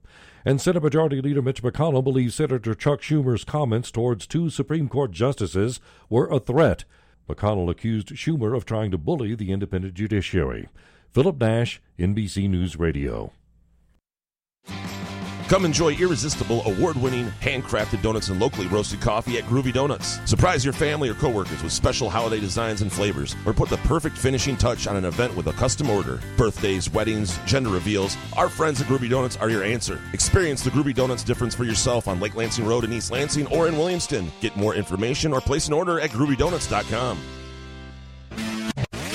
And 0.43 0.59
Senate 0.59 0.83
Majority 0.83 1.21
Leader 1.21 1.41
Mitch 1.41 1.63
McConnell 1.63 2.03
believes 2.03 2.35
Senator 2.35 2.75
Chuck 2.75 2.99
Schumer's 2.99 3.45
comments 3.45 3.89
towards 3.89 4.27
two 4.27 4.49
Supreme 4.49 4.89
Court 4.89 5.11
justices 5.11 5.79
were 6.09 6.27
a 6.27 6.41
threat. 6.41 6.83
McConnell 7.29 7.71
accused 7.71 8.09
Schumer 8.09 8.53
of 8.53 8.65
trying 8.65 8.91
to 8.91 8.97
bully 8.97 9.33
the 9.33 9.53
independent 9.53 9.93
judiciary. 9.93 10.67
Philip 11.13 11.39
Nash, 11.39 11.81
NBC 11.97 12.49
News 12.49 12.75
Radio. 12.75 13.31
Come 15.49 15.65
enjoy 15.65 15.93
irresistible, 15.93 16.63
award 16.65 16.95
winning, 16.95 17.27
handcrafted 17.41 18.01
donuts 18.01 18.29
and 18.29 18.39
locally 18.39 18.67
roasted 18.67 19.01
coffee 19.01 19.37
at 19.37 19.43
Groovy 19.43 19.73
Donuts. 19.73 20.19
Surprise 20.27 20.63
your 20.63 20.73
family 20.73 21.09
or 21.09 21.15
coworkers 21.15 21.61
with 21.61 21.73
special 21.73 22.09
holiday 22.09 22.39
designs 22.39 22.81
and 22.81 22.91
flavors, 22.91 23.35
or 23.45 23.53
put 23.53 23.69
the 23.69 23.77
perfect 23.77 24.17
finishing 24.17 24.55
touch 24.55 24.87
on 24.87 24.95
an 24.95 25.03
event 25.03 25.35
with 25.35 25.47
a 25.47 25.53
custom 25.53 25.89
order. 25.89 26.21
Birthdays, 26.37 26.89
weddings, 26.89 27.37
gender 27.45 27.69
reveals, 27.69 28.15
our 28.37 28.47
friends 28.47 28.81
at 28.81 28.87
Groovy 28.87 29.09
Donuts 29.09 29.35
are 29.37 29.49
your 29.49 29.63
answer. 29.63 29.99
Experience 30.13 30.63
the 30.63 30.69
Groovy 30.69 30.95
Donuts 30.95 31.23
difference 31.23 31.53
for 31.53 31.65
yourself 31.65 32.07
on 32.07 32.21
Lake 32.21 32.35
Lansing 32.35 32.65
Road 32.65 32.85
in 32.85 32.93
East 32.93 33.11
Lansing 33.11 33.45
or 33.47 33.67
in 33.67 33.75
Williamston. 33.75 34.29
Get 34.39 34.55
more 34.55 34.75
information 34.75 35.33
or 35.33 35.41
place 35.41 35.67
an 35.67 35.73
order 35.73 35.99
at 35.99 36.11
groovydonuts.com. 36.11 37.19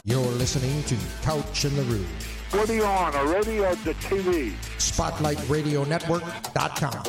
You're 0.05 0.21
listening 0.21 0.83
to 0.85 0.97
Couch 1.23 1.65
in 1.65 1.75
the 1.75 1.83
Rube. 1.83 2.07
What 2.51 2.71
are 2.71 2.75
you 2.75 2.85
on, 2.85 3.15
a 3.15 3.27
radio 3.27 3.71
or 3.71 3.75
the 3.77 3.95
TV? 3.95 4.53
SpotlightRadioNetwork.com. 4.79 7.05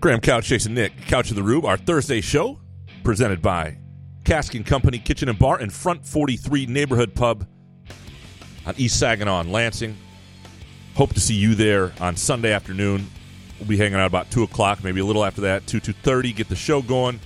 Graham 0.00 0.20
Couch, 0.20 0.46
Jason 0.46 0.74
Nick, 0.74 0.92
Couch 1.06 1.30
of 1.30 1.36
the 1.36 1.44
Rube, 1.44 1.64
our 1.64 1.76
Thursday 1.76 2.20
show, 2.20 2.58
presented 3.04 3.40
by 3.40 3.78
Cask 4.24 4.52
and 4.54 4.66
Company 4.66 4.98
Kitchen 4.98 5.28
and 5.28 5.38
Bar 5.38 5.58
and 5.58 5.72
Front 5.72 6.04
43 6.04 6.66
Neighborhood 6.66 7.14
Pub 7.14 7.46
on 8.66 8.74
East 8.76 8.98
Saginaw 8.98 9.40
in 9.40 9.52
Lansing. 9.52 9.96
Hope 10.94 11.14
to 11.14 11.20
see 11.20 11.34
you 11.34 11.54
there 11.54 11.92
on 12.00 12.16
Sunday 12.16 12.52
afternoon. 12.52 13.06
We'll 13.58 13.68
be 13.68 13.76
hanging 13.76 13.98
out 13.98 14.06
about 14.06 14.30
two 14.30 14.42
o'clock, 14.42 14.82
maybe 14.84 15.00
a 15.00 15.04
little 15.04 15.24
after 15.24 15.42
that, 15.42 15.66
two 15.66 15.80
two 15.80 15.92
thirty. 15.92 16.32
Get 16.32 16.48
the 16.48 16.56
show 16.56 16.82
going. 16.82 17.20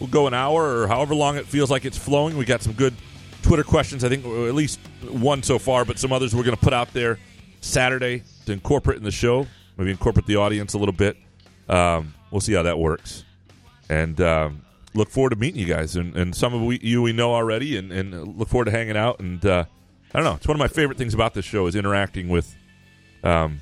We'll 0.00 0.08
go 0.08 0.26
an 0.26 0.34
hour 0.34 0.80
or 0.80 0.86
however 0.86 1.14
long 1.14 1.36
it 1.36 1.46
feels 1.46 1.70
like 1.70 1.84
it's 1.84 1.98
flowing. 1.98 2.36
We 2.36 2.44
got 2.44 2.62
some 2.62 2.72
good 2.72 2.94
Twitter 3.42 3.64
questions. 3.64 4.04
I 4.04 4.08
think 4.08 4.24
at 4.24 4.54
least 4.54 4.80
one 5.08 5.42
so 5.42 5.58
far, 5.58 5.84
but 5.84 5.98
some 5.98 6.12
others 6.12 6.34
we're 6.34 6.42
going 6.42 6.56
to 6.56 6.62
put 6.62 6.72
out 6.72 6.92
there 6.92 7.18
Saturday 7.60 8.22
to 8.46 8.52
incorporate 8.52 8.98
in 8.98 9.04
the 9.04 9.10
show. 9.10 9.46
Maybe 9.76 9.90
incorporate 9.90 10.26
the 10.26 10.36
audience 10.36 10.74
a 10.74 10.78
little 10.78 10.94
bit. 10.94 11.16
Um, 11.68 12.14
we'll 12.30 12.40
see 12.40 12.54
how 12.54 12.62
that 12.62 12.78
works. 12.78 13.24
And 13.88 14.20
um, 14.20 14.62
look 14.94 15.10
forward 15.10 15.30
to 15.30 15.36
meeting 15.36 15.60
you 15.60 15.66
guys. 15.66 15.96
And, 15.96 16.16
and 16.16 16.34
some 16.34 16.54
of 16.54 16.62
we, 16.62 16.78
you 16.80 17.02
we 17.02 17.12
know 17.12 17.34
already, 17.34 17.76
and, 17.76 17.92
and 17.92 18.38
look 18.38 18.48
forward 18.48 18.66
to 18.66 18.70
hanging 18.70 18.96
out. 18.96 19.20
And 19.20 19.44
uh, 19.44 19.64
I 20.14 20.20
don't 20.20 20.24
know. 20.24 20.36
It's 20.36 20.46
one 20.46 20.54
of 20.54 20.60
my 20.60 20.68
favorite 20.68 20.96
things 20.96 21.12
about 21.12 21.34
this 21.34 21.44
show 21.44 21.66
is 21.66 21.74
interacting 21.74 22.28
with 22.28 22.54
um, 23.24 23.60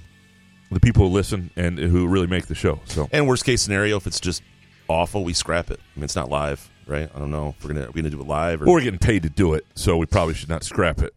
the 0.71 0.81
people 0.81 1.09
who 1.09 1.15
listen 1.15 1.51
and 1.57 1.79
who 1.79 2.07
really 2.07 2.27
make 2.27 2.47
the 2.47 2.55
show. 2.55 2.81
So 2.85 3.09
And 3.11 3.27
worst 3.27 3.45
case 3.45 3.63
scenario, 3.63 3.97
if 3.97 4.07
it's 4.07 4.21
just 4.21 4.43
awful, 4.87 5.25
we 5.25 5.33
scrap 5.33 5.71
it. 5.71 5.81
I 5.81 5.99
mean, 5.99 6.05
it's 6.05 6.17
not 6.17 6.29
live, 6.29 6.71
right? 6.87 7.11
I 7.15 7.19
don't 7.19 7.31
know 7.31 7.55
if 7.57 7.65
we're 7.65 7.73
gonna 7.73 7.87
we're 7.87 8.03
gonna 8.03 8.11
do 8.11 8.21
it 8.21 8.27
live 8.27 8.61
or 8.61 8.67
Well, 8.67 8.75
we're 8.75 8.83
getting 8.83 8.99
paid 8.99 9.23
to 9.23 9.31
do 9.31 9.55
it, 9.55 9.65
so 9.75 9.97
we 9.97 10.05
probably 10.05 10.35
should 10.35 10.51
not 10.51 10.63
scrap 10.63 11.01
it. 11.01 11.15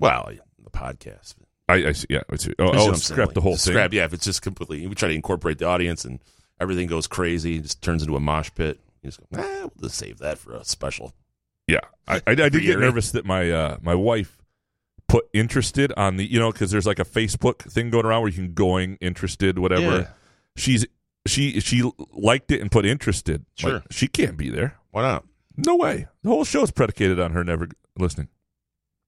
well, 0.00 0.30
the 0.62 0.70
podcast. 0.70 1.36
I, 1.68 1.88
I 1.88 1.92
see. 1.92 2.06
Yeah, 2.10 2.22
I 2.30 2.36
see. 2.36 2.54
Oh, 2.58 2.70
oh 2.72 2.92
scrap 2.94 3.34
the 3.34 3.40
whole 3.40 3.56
thing. 3.56 3.72
Scrap, 3.72 3.92
yeah. 3.92 4.04
If 4.04 4.12
it's 4.12 4.24
just 4.24 4.42
completely, 4.42 4.86
we 4.86 4.94
try 4.94 5.08
to 5.08 5.14
incorporate 5.14 5.58
the 5.58 5.66
audience 5.66 6.04
and 6.04 6.20
everything 6.60 6.88
goes 6.88 7.06
crazy, 7.06 7.60
just 7.60 7.82
turns 7.82 8.02
into 8.02 8.16
a 8.16 8.20
mosh 8.20 8.50
pit. 8.54 8.80
You 9.02 9.10
just 9.10 9.20
go, 9.32 9.40
eh, 9.40 9.60
we'll 9.60 9.88
just 9.88 9.96
save 9.96 10.18
that 10.18 10.38
for 10.38 10.54
a 10.54 10.64
special. 10.64 11.12
Yeah, 11.66 11.80
I, 12.06 12.16
I, 12.18 12.30
I 12.30 12.34
did 12.34 12.62
get 12.62 12.78
nervous 12.78 13.12
that 13.12 13.24
my 13.24 13.50
uh, 13.50 13.78
my 13.82 13.94
wife 13.94 14.35
put 15.08 15.26
interested 15.32 15.92
on 15.96 16.16
the 16.16 16.30
you 16.30 16.38
know 16.38 16.50
because 16.52 16.70
there's 16.70 16.86
like 16.86 16.98
a 16.98 17.04
Facebook 17.04 17.58
thing 17.70 17.90
going 17.90 18.04
around 18.06 18.22
where 18.22 18.30
you 18.30 18.36
can 18.36 18.54
going 18.54 18.96
interested 19.00 19.58
whatever. 19.58 19.82
Yeah. 20.00 20.06
She's 20.56 20.86
she 21.26 21.60
she 21.60 21.88
liked 22.12 22.50
it 22.50 22.60
and 22.60 22.70
put 22.70 22.86
interested. 22.86 23.44
Like, 23.62 23.70
Sure. 23.72 23.82
she 23.90 24.06
can't 24.08 24.36
be 24.36 24.48
there. 24.50 24.76
Why 24.90 25.02
not? 25.02 25.24
No 25.56 25.76
way. 25.76 26.06
The 26.22 26.28
whole 26.30 26.44
show 26.44 26.62
is 26.62 26.70
predicated 26.70 27.18
on 27.20 27.32
her 27.32 27.42
never 27.44 27.68
listening. 27.98 28.28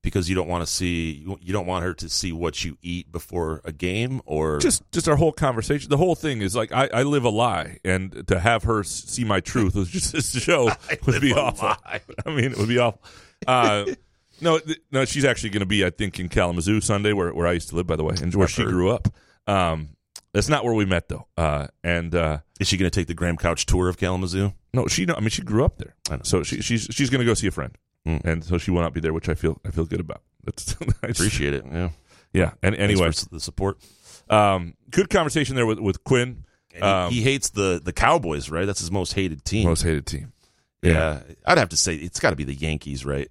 Because 0.02 0.28
you 0.30 0.36
don't 0.36 0.46
want 0.48 0.64
to 0.64 0.72
see, 0.72 1.10
you 1.10 1.38
you 1.42 1.52
don't 1.52 1.66
want 1.66 1.84
her 1.84 1.92
to 1.94 2.08
see 2.08 2.30
what 2.32 2.64
you 2.64 2.78
eat 2.82 3.10
before 3.10 3.60
a 3.64 3.72
game, 3.72 4.22
or 4.26 4.58
Just 4.58 4.88
just 4.92 5.08
our 5.08 5.16
whole 5.16 5.32
conversation. 5.32 5.90
The 5.90 5.96
whole 5.96 6.14
thing 6.14 6.40
is 6.40 6.54
like 6.54 6.70
I, 6.72 6.88
I 6.94 7.02
live 7.02 7.24
a 7.24 7.28
lie, 7.30 7.78
and 7.84 8.24
to 8.28 8.38
have 8.38 8.62
her 8.62 8.84
see 8.84 9.24
my 9.24 9.40
truth 9.40 9.74
was 9.74 9.88
just 9.90 10.12
this 10.12 10.30
show 10.40 10.70
would 11.06 11.20
be 11.20 11.32
awful. 11.34 11.68
lie. 11.68 12.00
I 12.26 12.30
mean, 12.30 12.52
it 12.52 12.58
would 12.58 12.68
be 12.68 12.78
awful. 12.78 13.02
Uh, 13.46 13.86
no, 14.40 14.58
th- 14.58 14.78
no, 14.92 15.04
she's 15.04 15.24
actually 15.24 15.50
going 15.50 15.60
to 15.60 15.66
be, 15.66 15.84
I 15.84 15.90
think, 15.90 16.18
in 16.20 16.28
Kalamazoo 16.28 16.80
Sunday, 16.80 17.12
where 17.12 17.32
where 17.34 17.46
I 17.46 17.52
used 17.52 17.68
to 17.70 17.76
live, 17.76 17.86
by 17.86 17.96
the 17.96 18.04
way, 18.04 18.14
and 18.20 18.34
where 18.34 18.44
I've 18.44 18.50
she 18.50 18.62
heard. 18.62 18.70
grew 18.70 18.90
up. 18.90 19.08
Um, 19.46 19.90
that's 20.32 20.48
not 20.48 20.64
where 20.64 20.74
we 20.74 20.84
met, 20.84 21.08
though. 21.08 21.26
Uh, 21.36 21.68
and 21.82 22.14
uh, 22.14 22.38
is 22.60 22.68
she 22.68 22.76
going 22.76 22.90
to 22.90 22.94
take 22.94 23.06
the 23.08 23.14
Graham 23.14 23.36
Couch 23.36 23.66
tour 23.66 23.88
of 23.88 23.96
Kalamazoo? 23.96 24.52
no, 24.74 24.86
she. 24.86 25.06
No, 25.06 25.14
I 25.14 25.20
mean, 25.20 25.30
she 25.30 25.42
grew 25.42 25.64
up 25.64 25.78
there, 25.78 25.94
I 26.10 26.16
know. 26.16 26.22
so 26.24 26.42
she, 26.42 26.60
she's 26.60 26.86
she's 26.90 27.10
going 27.10 27.20
to 27.20 27.24
go 27.24 27.34
see 27.34 27.46
a 27.46 27.50
friend, 27.50 27.76
Mm. 28.06 28.24
and 28.24 28.44
so 28.44 28.58
she 28.58 28.70
will 28.70 28.80
not 28.82 28.92
be 28.94 29.00
there, 29.00 29.12
which 29.12 29.28
I 29.28 29.34
feel 29.34 29.60
I 29.66 29.70
feel 29.70 29.84
good 29.86 30.00
about. 30.00 30.22
That's 30.44 30.76
I 31.02 31.08
just- 31.08 31.20
Appreciate 31.20 31.54
it. 31.54 31.64
Yeah. 31.70 31.90
Yeah, 32.32 32.52
and 32.62 32.74
anyway, 32.76 33.10
the 33.30 33.40
support. 33.40 33.78
um, 34.28 34.74
good 34.90 35.08
conversation 35.10 35.56
there 35.56 35.66
with 35.66 35.78
with 35.80 36.04
Quinn. 36.04 36.44
And 36.74 36.84
he- 36.84 36.90
Um, 36.90 37.10
he 37.10 37.22
hates 37.22 37.48
the 37.50 37.80
the 37.82 37.92
Cowboys, 37.94 38.50
right? 38.50 38.66
That's 38.66 38.80
his 38.80 38.90
most 38.90 39.14
hated 39.14 39.44
team. 39.46 39.66
most 39.66 39.82
hated 39.82 40.04
team. 40.06 40.32
yeah. 40.82 41.20
I'd 41.46 41.56
have 41.58 41.70
to 41.70 41.76
say 41.76 41.94
it's 41.96 42.20
got 42.20 42.30
to 42.30 42.36
be 42.36 42.44
the 42.44 42.54
Yankees, 42.54 43.04
right? 43.06 43.28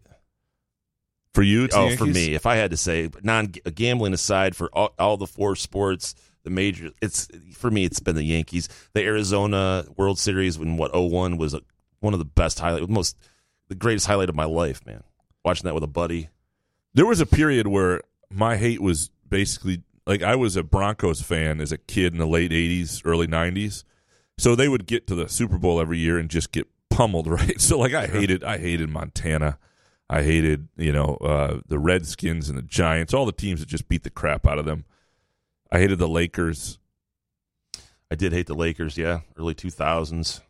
For 1.37 1.43
you, 1.43 1.69
oh, 1.71 1.95
for 1.95 2.07
me, 2.07 2.33
if 2.33 2.47
I 2.47 2.55
had 2.55 2.71
to 2.71 2.77
say, 2.77 3.11
non 3.21 3.45
gambling 3.75 4.15
aside, 4.15 4.55
for 4.55 4.71
all, 4.73 4.95
all 4.97 5.17
the 5.17 5.27
four 5.27 5.55
sports, 5.55 6.15
the 6.41 6.49
major, 6.49 6.89
it's 6.99 7.27
for 7.53 7.69
me, 7.69 7.85
it's 7.85 7.99
been 7.99 8.15
the 8.15 8.23
Yankees. 8.23 8.67
The 8.93 9.03
Arizona 9.03 9.85
World 9.97 10.17
Series 10.17 10.57
when 10.57 10.77
what 10.77 10.95
01 10.99 11.37
was 11.37 11.53
a, 11.53 11.61
one 11.99 12.13
of 12.13 12.19
the 12.19 12.25
best 12.25 12.59
highlight, 12.59 12.89
most 12.89 13.17
the 13.67 13.75
greatest 13.75 14.07
highlight 14.07 14.29
of 14.29 14.35
my 14.35 14.45
life, 14.45 14.83
man. 14.83 15.03
Watching 15.45 15.65
that 15.65 15.75
with 15.75 15.83
a 15.83 15.87
buddy. 15.87 16.29
There 16.95 17.05
was 17.05 17.19
a 17.19 17.27
period 17.27 17.67
where 17.67 18.01
my 18.31 18.57
hate 18.57 18.81
was 18.81 19.11
basically 19.29 19.83
like 20.07 20.23
I 20.23 20.35
was 20.35 20.55
a 20.55 20.63
Broncos 20.63 21.21
fan 21.21 21.61
as 21.61 21.71
a 21.71 21.77
kid 21.77 22.13
in 22.13 22.17
the 22.17 22.25
late 22.25 22.49
'80s, 22.49 23.03
early 23.05 23.27
'90s. 23.27 23.83
So 24.39 24.55
they 24.55 24.67
would 24.67 24.87
get 24.87 25.05
to 25.05 25.13
the 25.13 25.29
Super 25.29 25.59
Bowl 25.59 25.79
every 25.79 25.99
year 25.99 26.17
and 26.17 26.31
just 26.31 26.51
get 26.51 26.65
pummeled, 26.89 27.27
right? 27.31 27.61
So 27.61 27.77
like 27.77 27.93
I 27.93 28.07
hated, 28.07 28.43
I 28.43 28.57
hated 28.57 28.89
Montana. 28.89 29.59
I 30.09 30.23
hated, 30.23 30.69
you 30.77 30.91
know, 30.91 31.15
uh, 31.15 31.59
the 31.67 31.79
Redskins 31.79 32.49
and 32.49 32.57
the 32.57 32.61
Giants, 32.63 33.13
all 33.13 33.25
the 33.25 33.31
teams 33.31 33.59
that 33.59 33.67
just 33.67 33.89
beat 33.89 34.03
the 34.03 34.09
crap 34.09 34.47
out 34.47 34.57
of 34.57 34.65
them. 34.65 34.85
I 35.71 35.79
hated 35.79 35.99
the 35.99 36.07
Lakers. 36.07 36.79
I 38.09 38.15
did 38.15 38.31
hate 38.31 38.47
the 38.47 38.53
Lakers, 38.53 38.97
yeah, 38.97 39.19
early 39.37 39.53
2000s, 39.53 40.41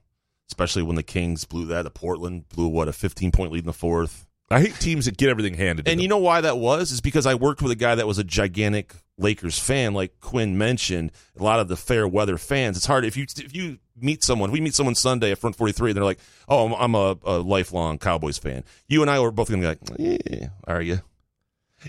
especially 0.47 0.83
when 0.83 0.95
the 0.95 1.03
Kings 1.03 1.45
blew 1.45 1.65
that. 1.67 1.83
The 1.83 1.89
Portland 1.89 2.47
blew 2.49 2.67
what 2.67 2.87
a 2.87 2.93
15 2.93 3.31
point 3.31 3.51
lead 3.51 3.59
in 3.61 3.65
the 3.65 3.73
fourth. 3.73 4.27
I 4.49 4.61
hate 4.61 4.75
teams 4.75 5.05
that 5.05 5.17
get 5.17 5.29
everything 5.29 5.55
handed. 5.55 5.85
to 5.85 5.91
And 5.91 6.01
you 6.01 6.07
know 6.07 6.19
why 6.19 6.41
that 6.41 6.57
was? 6.57 6.91
Is 6.91 7.01
because 7.01 7.25
I 7.25 7.35
worked 7.35 7.61
with 7.61 7.71
a 7.71 7.75
guy 7.75 7.95
that 7.95 8.07
was 8.07 8.17
a 8.17 8.23
gigantic 8.23 8.93
Lakers 9.17 9.59
fan, 9.59 9.93
like 9.93 10.19
Quinn 10.21 10.57
mentioned. 10.57 11.11
A 11.37 11.43
lot 11.43 11.59
of 11.59 11.67
the 11.67 11.75
fair 11.75 12.07
weather 12.07 12.37
fans. 12.37 12.77
It's 12.77 12.85
hard 12.85 13.03
if 13.03 13.17
you 13.17 13.25
if 13.37 13.53
you 13.53 13.79
meet 13.99 14.23
someone. 14.23 14.51
We 14.51 14.61
meet 14.61 14.73
someone 14.75 14.95
Sunday 14.95 15.31
at 15.31 15.37
Front 15.37 15.55
Forty 15.55 15.73
Three, 15.73 15.91
and 15.91 15.97
they're 15.97 16.03
like, 16.03 16.19
"Oh, 16.47 16.65
I'm, 16.67 16.73
I'm 16.73 16.95
a, 16.95 17.17
a 17.25 17.37
lifelong 17.39 17.97
Cowboys 17.97 18.37
fan." 18.37 18.63
You 18.87 19.01
and 19.01 19.11
I 19.11 19.19
were 19.19 19.31
both 19.31 19.49
going 19.49 19.61
to 19.61 19.75
be 19.75 19.93
like, 19.97 20.21
"Yeah, 20.31 20.47
are 20.67 20.81
you?" 20.81 20.99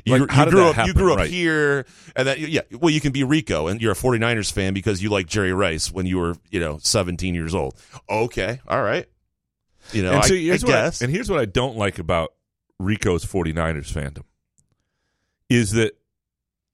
You, 0.04 0.18
Like, 0.18 0.36
you 0.36 0.50
grew 0.50 0.64
up. 0.66 0.86
You 0.86 0.92
grew 0.92 1.14
up 1.14 1.26
here, 1.28 1.86
and 2.14 2.28
that 2.28 2.38
yeah. 2.38 2.60
Well, 2.72 2.90
you 2.90 3.00
can 3.00 3.12
be 3.12 3.24
Rico, 3.24 3.68
and 3.68 3.80
you're 3.80 3.92
a 3.92 3.96
49ers 3.96 4.52
fan 4.52 4.74
because 4.74 5.02
you 5.02 5.08
like 5.08 5.26
Jerry 5.26 5.52
Rice 5.54 5.90
when 5.90 6.04
you 6.04 6.18
were 6.18 6.36
you 6.50 6.60
know 6.60 6.78
17 6.82 7.34
years 7.34 7.54
old. 7.54 7.74
Okay, 8.08 8.60
all 8.68 8.82
right. 8.82 9.06
You 9.92 10.02
know, 10.02 10.10
and 10.10 10.18
I, 10.18 10.26
so 10.26 10.34
I 10.34 10.38
here's 10.38 10.62
what 10.64 10.74
I- 10.74 10.82
guess. 10.82 11.00
and 11.00 11.10
here's 11.10 11.30
what 11.30 11.40
I 11.40 11.46
don't 11.46 11.76
like 11.78 11.98
about 11.98 12.34
Rico's 12.78 13.24
49ers 13.24 13.90
fandom 13.90 14.24
is 15.48 15.72
that, 15.72 15.92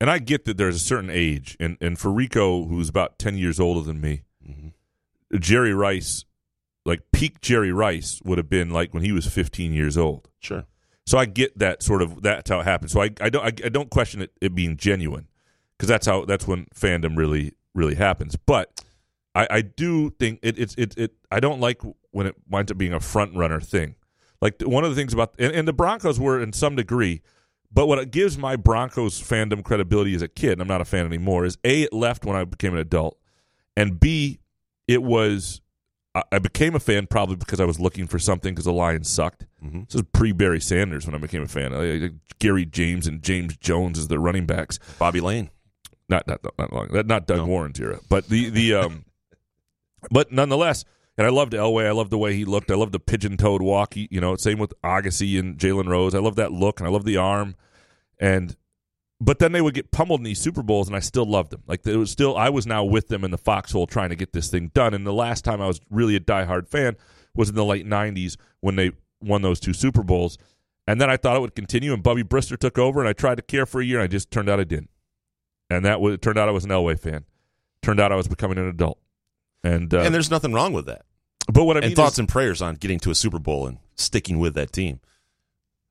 and 0.00 0.10
I 0.10 0.18
get 0.18 0.44
that 0.46 0.56
there's 0.56 0.74
a 0.76 0.80
certain 0.80 1.10
age, 1.10 1.56
and, 1.60 1.76
and 1.80 1.96
for 1.96 2.10
Rico, 2.10 2.64
who's 2.64 2.88
about 2.88 3.18
10 3.20 3.38
years 3.38 3.60
older 3.60 3.80
than 3.80 4.00
me, 4.00 4.22
Mm-hmm. 4.44 4.68
Jerry 5.38 5.74
Rice, 5.74 6.24
like 6.84 7.00
peak 7.12 7.40
Jerry 7.40 7.72
Rice, 7.72 8.20
would 8.24 8.38
have 8.38 8.48
been 8.48 8.70
like 8.70 8.94
when 8.94 9.02
he 9.02 9.12
was 9.12 9.26
15 9.26 9.72
years 9.72 9.96
old. 9.96 10.28
Sure. 10.40 10.64
So 11.06 11.18
I 11.18 11.26
get 11.26 11.58
that 11.58 11.82
sort 11.82 12.02
of 12.02 12.22
that's 12.22 12.48
how 12.48 12.60
it 12.60 12.64
happened. 12.64 12.90
So 12.90 13.02
I, 13.02 13.10
I 13.20 13.28
don't 13.28 13.44
I, 13.44 13.66
I 13.66 13.68
don't 13.68 13.90
question 13.90 14.22
it, 14.22 14.32
it 14.40 14.54
being 14.54 14.76
genuine 14.76 15.28
because 15.76 15.88
that's 15.88 16.06
how 16.06 16.24
that's 16.24 16.46
when 16.46 16.66
fandom 16.74 17.16
really 17.16 17.52
really 17.74 17.94
happens. 17.94 18.36
But 18.36 18.82
I, 19.34 19.46
I 19.50 19.60
do 19.62 20.10
think 20.10 20.40
it, 20.42 20.58
it's 20.58 20.74
it, 20.76 20.96
it 20.96 21.12
I 21.30 21.40
don't 21.40 21.60
like 21.60 21.82
when 22.12 22.26
it 22.26 22.36
winds 22.48 22.70
up 22.70 22.78
being 22.78 22.92
a 22.92 23.00
front 23.00 23.36
runner 23.36 23.60
thing. 23.60 23.96
Like 24.40 24.60
one 24.62 24.84
of 24.84 24.90
the 24.90 24.96
things 24.96 25.12
about 25.12 25.34
and, 25.38 25.52
and 25.52 25.68
the 25.68 25.72
Broncos 25.72 26.18
were 26.18 26.40
in 26.40 26.52
some 26.52 26.76
degree, 26.76 27.22
but 27.72 27.86
what 27.86 27.98
it 27.98 28.10
gives 28.10 28.38
my 28.38 28.56
Broncos 28.56 29.20
fandom 29.20 29.62
credibility 29.62 30.14
as 30.14 30.22
a 30.22 30.28
kid, 30.28 30.52
and 30.52 30.62
I'm 30.62 30.68
not 30.68 30.80
a 30.80 30.84
fan 30.84 31.04
anymore, 31.06 31.44
is 31.44 31.58
a 31.64 31.82
it 31.82 31.92
left 31.92 32.24
when 32.24 32.36
I 32.36 32.44
became 32.44 32.72
an 32.72 32.78
adult, 32.78 33.18
and 33.76 33.98
b 33.98 34.38
it 34.88 35.02
was 35.02 35.60
I- 36.30 36.38
became 36.38 36.74
a 36.76 36.80
fan 36.80 37.06
probably 37.08 37.34
because 37.36 37.58
I 37.60 37.64
was 37.64 37.80
looking 37.80 38.06
for 38.06 38.18
something 38.20 38.54
because 38.54 38.66
the 38.66 38.72
Lions 38.72 39.10
sucked. 39.10 39.46
Mhm. 39.64 39.86
This 39.88 39.96
is 39.96 40.02
pre 40.12 40.30
Barry 40.32 40.60
Sanders 40.60 41.06
when 41.06 41.14
I 41.14 41.18
became 41.18 41.42
a 41.42 41.48
fan. 41.48 41.72
I- 41.74 42.04
I- 42.06 42.10
Garry 42.38 42.64
James 42.66 43.06
and 43.08 43.20
James 43.22 43.56
Jones 43.56 43.98
as 43.98 44.06
the 44.08 44.18
running 44.20 44.46
backs. 44.46 44.78
Bobby 44.98 45.20
Layne. 45.20 45.50
Not 46.08 46.26
not 46.28 46.40
not 46.58 46.72
long. 46.72 46.88
That 46.92 47.06
not 47.06 47.26
Doug 47.26 47.46
Warren's 47.48 47.80
era, 47.80 47.98
but 48.08 48.28
the 48.28 48.48
the 48.50 48.74
um, 48.74 49.04
but 50.10 50.30
nonetheless. 50.32 50.84
And 51.16 51.26
I 51.26 51.30
loved 51.30 51.52
Elway. 51.52 51.86
I 51.86 51.92
loved 51.92 52.10
the 52.10 52.18
way 52.18 52.34
he 52.34 52.44
looked. 52.44 52.72
I 52.72 52.74
loved 52.74 52.90
the 52.90 52.98
pigeon-toed 52.98 53.62
walk. 53.62 53.94
He- 53.94 54.08
You 54.10 54.20
know, 54.20 54.34
same 54.36 54.58
with 54.58 54.74
Agassi 54.82 55.38
and 55.38 55.56
Jalen 55.56 55.86
Rose. 55.88 56.12
I 56.14 56.18
love 56.18 56.34
that 56.36 56.50
look, 56.52 56.80
and 56.80 56.88
I 56.88 56.90
love 56.90 57.04
the 57.04 57.16
arm. 57.16 57.54
And 58.18 58.56
but 59.24 59.38
then 59.38 59.52
they 59.52 59.62
would 59.62 59.74
get 59.74 59.90
pummeled 59.90 60.20
in 60.20 60.24
these 60.24 60.38
Super 60.38 60.62
Bowls, 60.62 60.86
and 60.86 60.94
I 60.94 61.00
still 61.00 61.24
loved 61.24 61.50
them. 61.50 61.62
Like 61.66 61.86
it 61.86 61.96
was 61.96 62.10
still, 62.10 62.36
I 62.36 62.50
was 62.50 62.66
now 62.66 62.84
with 62.84 63.08
them 63.08 63.24
in 63.24 63.30
the 63.30 63.38
foxhole 63.38 63.86
trying 63.86 64.10
to 64.10 64.16
get 64.16 64.34
this 64.34 64.50
thing 64.50 64.70
done. 64.74 64.92
And 64.92 65.06
the 65.06 65.14
last 65.14 65.44
time 65.44 65.62
I 65.62 65.66
was 65.66 65.80
really 65.90 66.14
a 66.14 66.20
diehard 66.20 66.68
fan 66.68 66.96
was 67.34 67.48
in 67.48 67.54
the 67.54 67.64
late 67.64 67.86
'90s 67.86 68.36
when 68.60 68.76
they 68.76 68.92
won 69.22 69.40
those 69.40 69.60
two 69.60 69.72
Super 69.72 70.02
Bowls. 70.02 70.36
And 70.86 71.00
then 71.00 71.08
I 71.08 71.16
thought 71.16 71.36
it 71.36 71.40
would 71.40 71.54
continue, 71.54 71.94
and 71.94 72.02
Bubby 72.02 72.22
Brister 72.22 72.58
took 72.58 72.78
over, 72.78 73.00
and 73.00 73.08
I 73.08 73.14
tried 73.14 73.36
to 73.36 73.42
care 73.42 73.64
for 73.64 73.80
a 73.80 73.84
year, 73.84 73.98
and 73.98 74.04
I 74.04 74.08
just 74.08 74.30
turned 74.30 74.50
out 74.50 74.60
I 74.60 74.64
didn't. 74.64 74.90
And 75.70 75.86
that 75.86 76.02
was, 76.02 76.14
it 76.14 76.22
turned 76.22 76.38
out 76.38 76.46
I 76.46 76.52
was 76.52 76.64
an 76.64 76.70
Elway 76.70 77.00
fan. 77.00 77.24
Turned 77.80 78.00
out 78.00 78.12
I 78.12 78.16
was 78.16 78.28
becoming 78.28 78.58
an 78.58 78.68
adult. 78.68 78.98
And 79.62 79.94
uh, 79.94 80.00
and 80.00 80.14
there's 80.14 80.30
nothing 80.30 80.52
wrong 80.52 80.74
with 80.74 80.84
that. 80.84 81.06
but 81.50 81.64
what 81.64 81.78
I 81.78 81.80
and 81.80 81.88
mean 81.88 81.96
thoughts 81.96 82.16
is, 82.16 82.18
and 82.18 82.28
prayers 82.28 82.60
on 82.60 82.74
getting 82.74 83.00
to 83.00 83.10
a 83.10 83.14
Super 83.14 83.38
Bowl 83.38 83.66
and 83.66 83.78
sticking 83.94 84.38
with 84.38 84.52
that 84.54 84.72
team. 84.72 85.00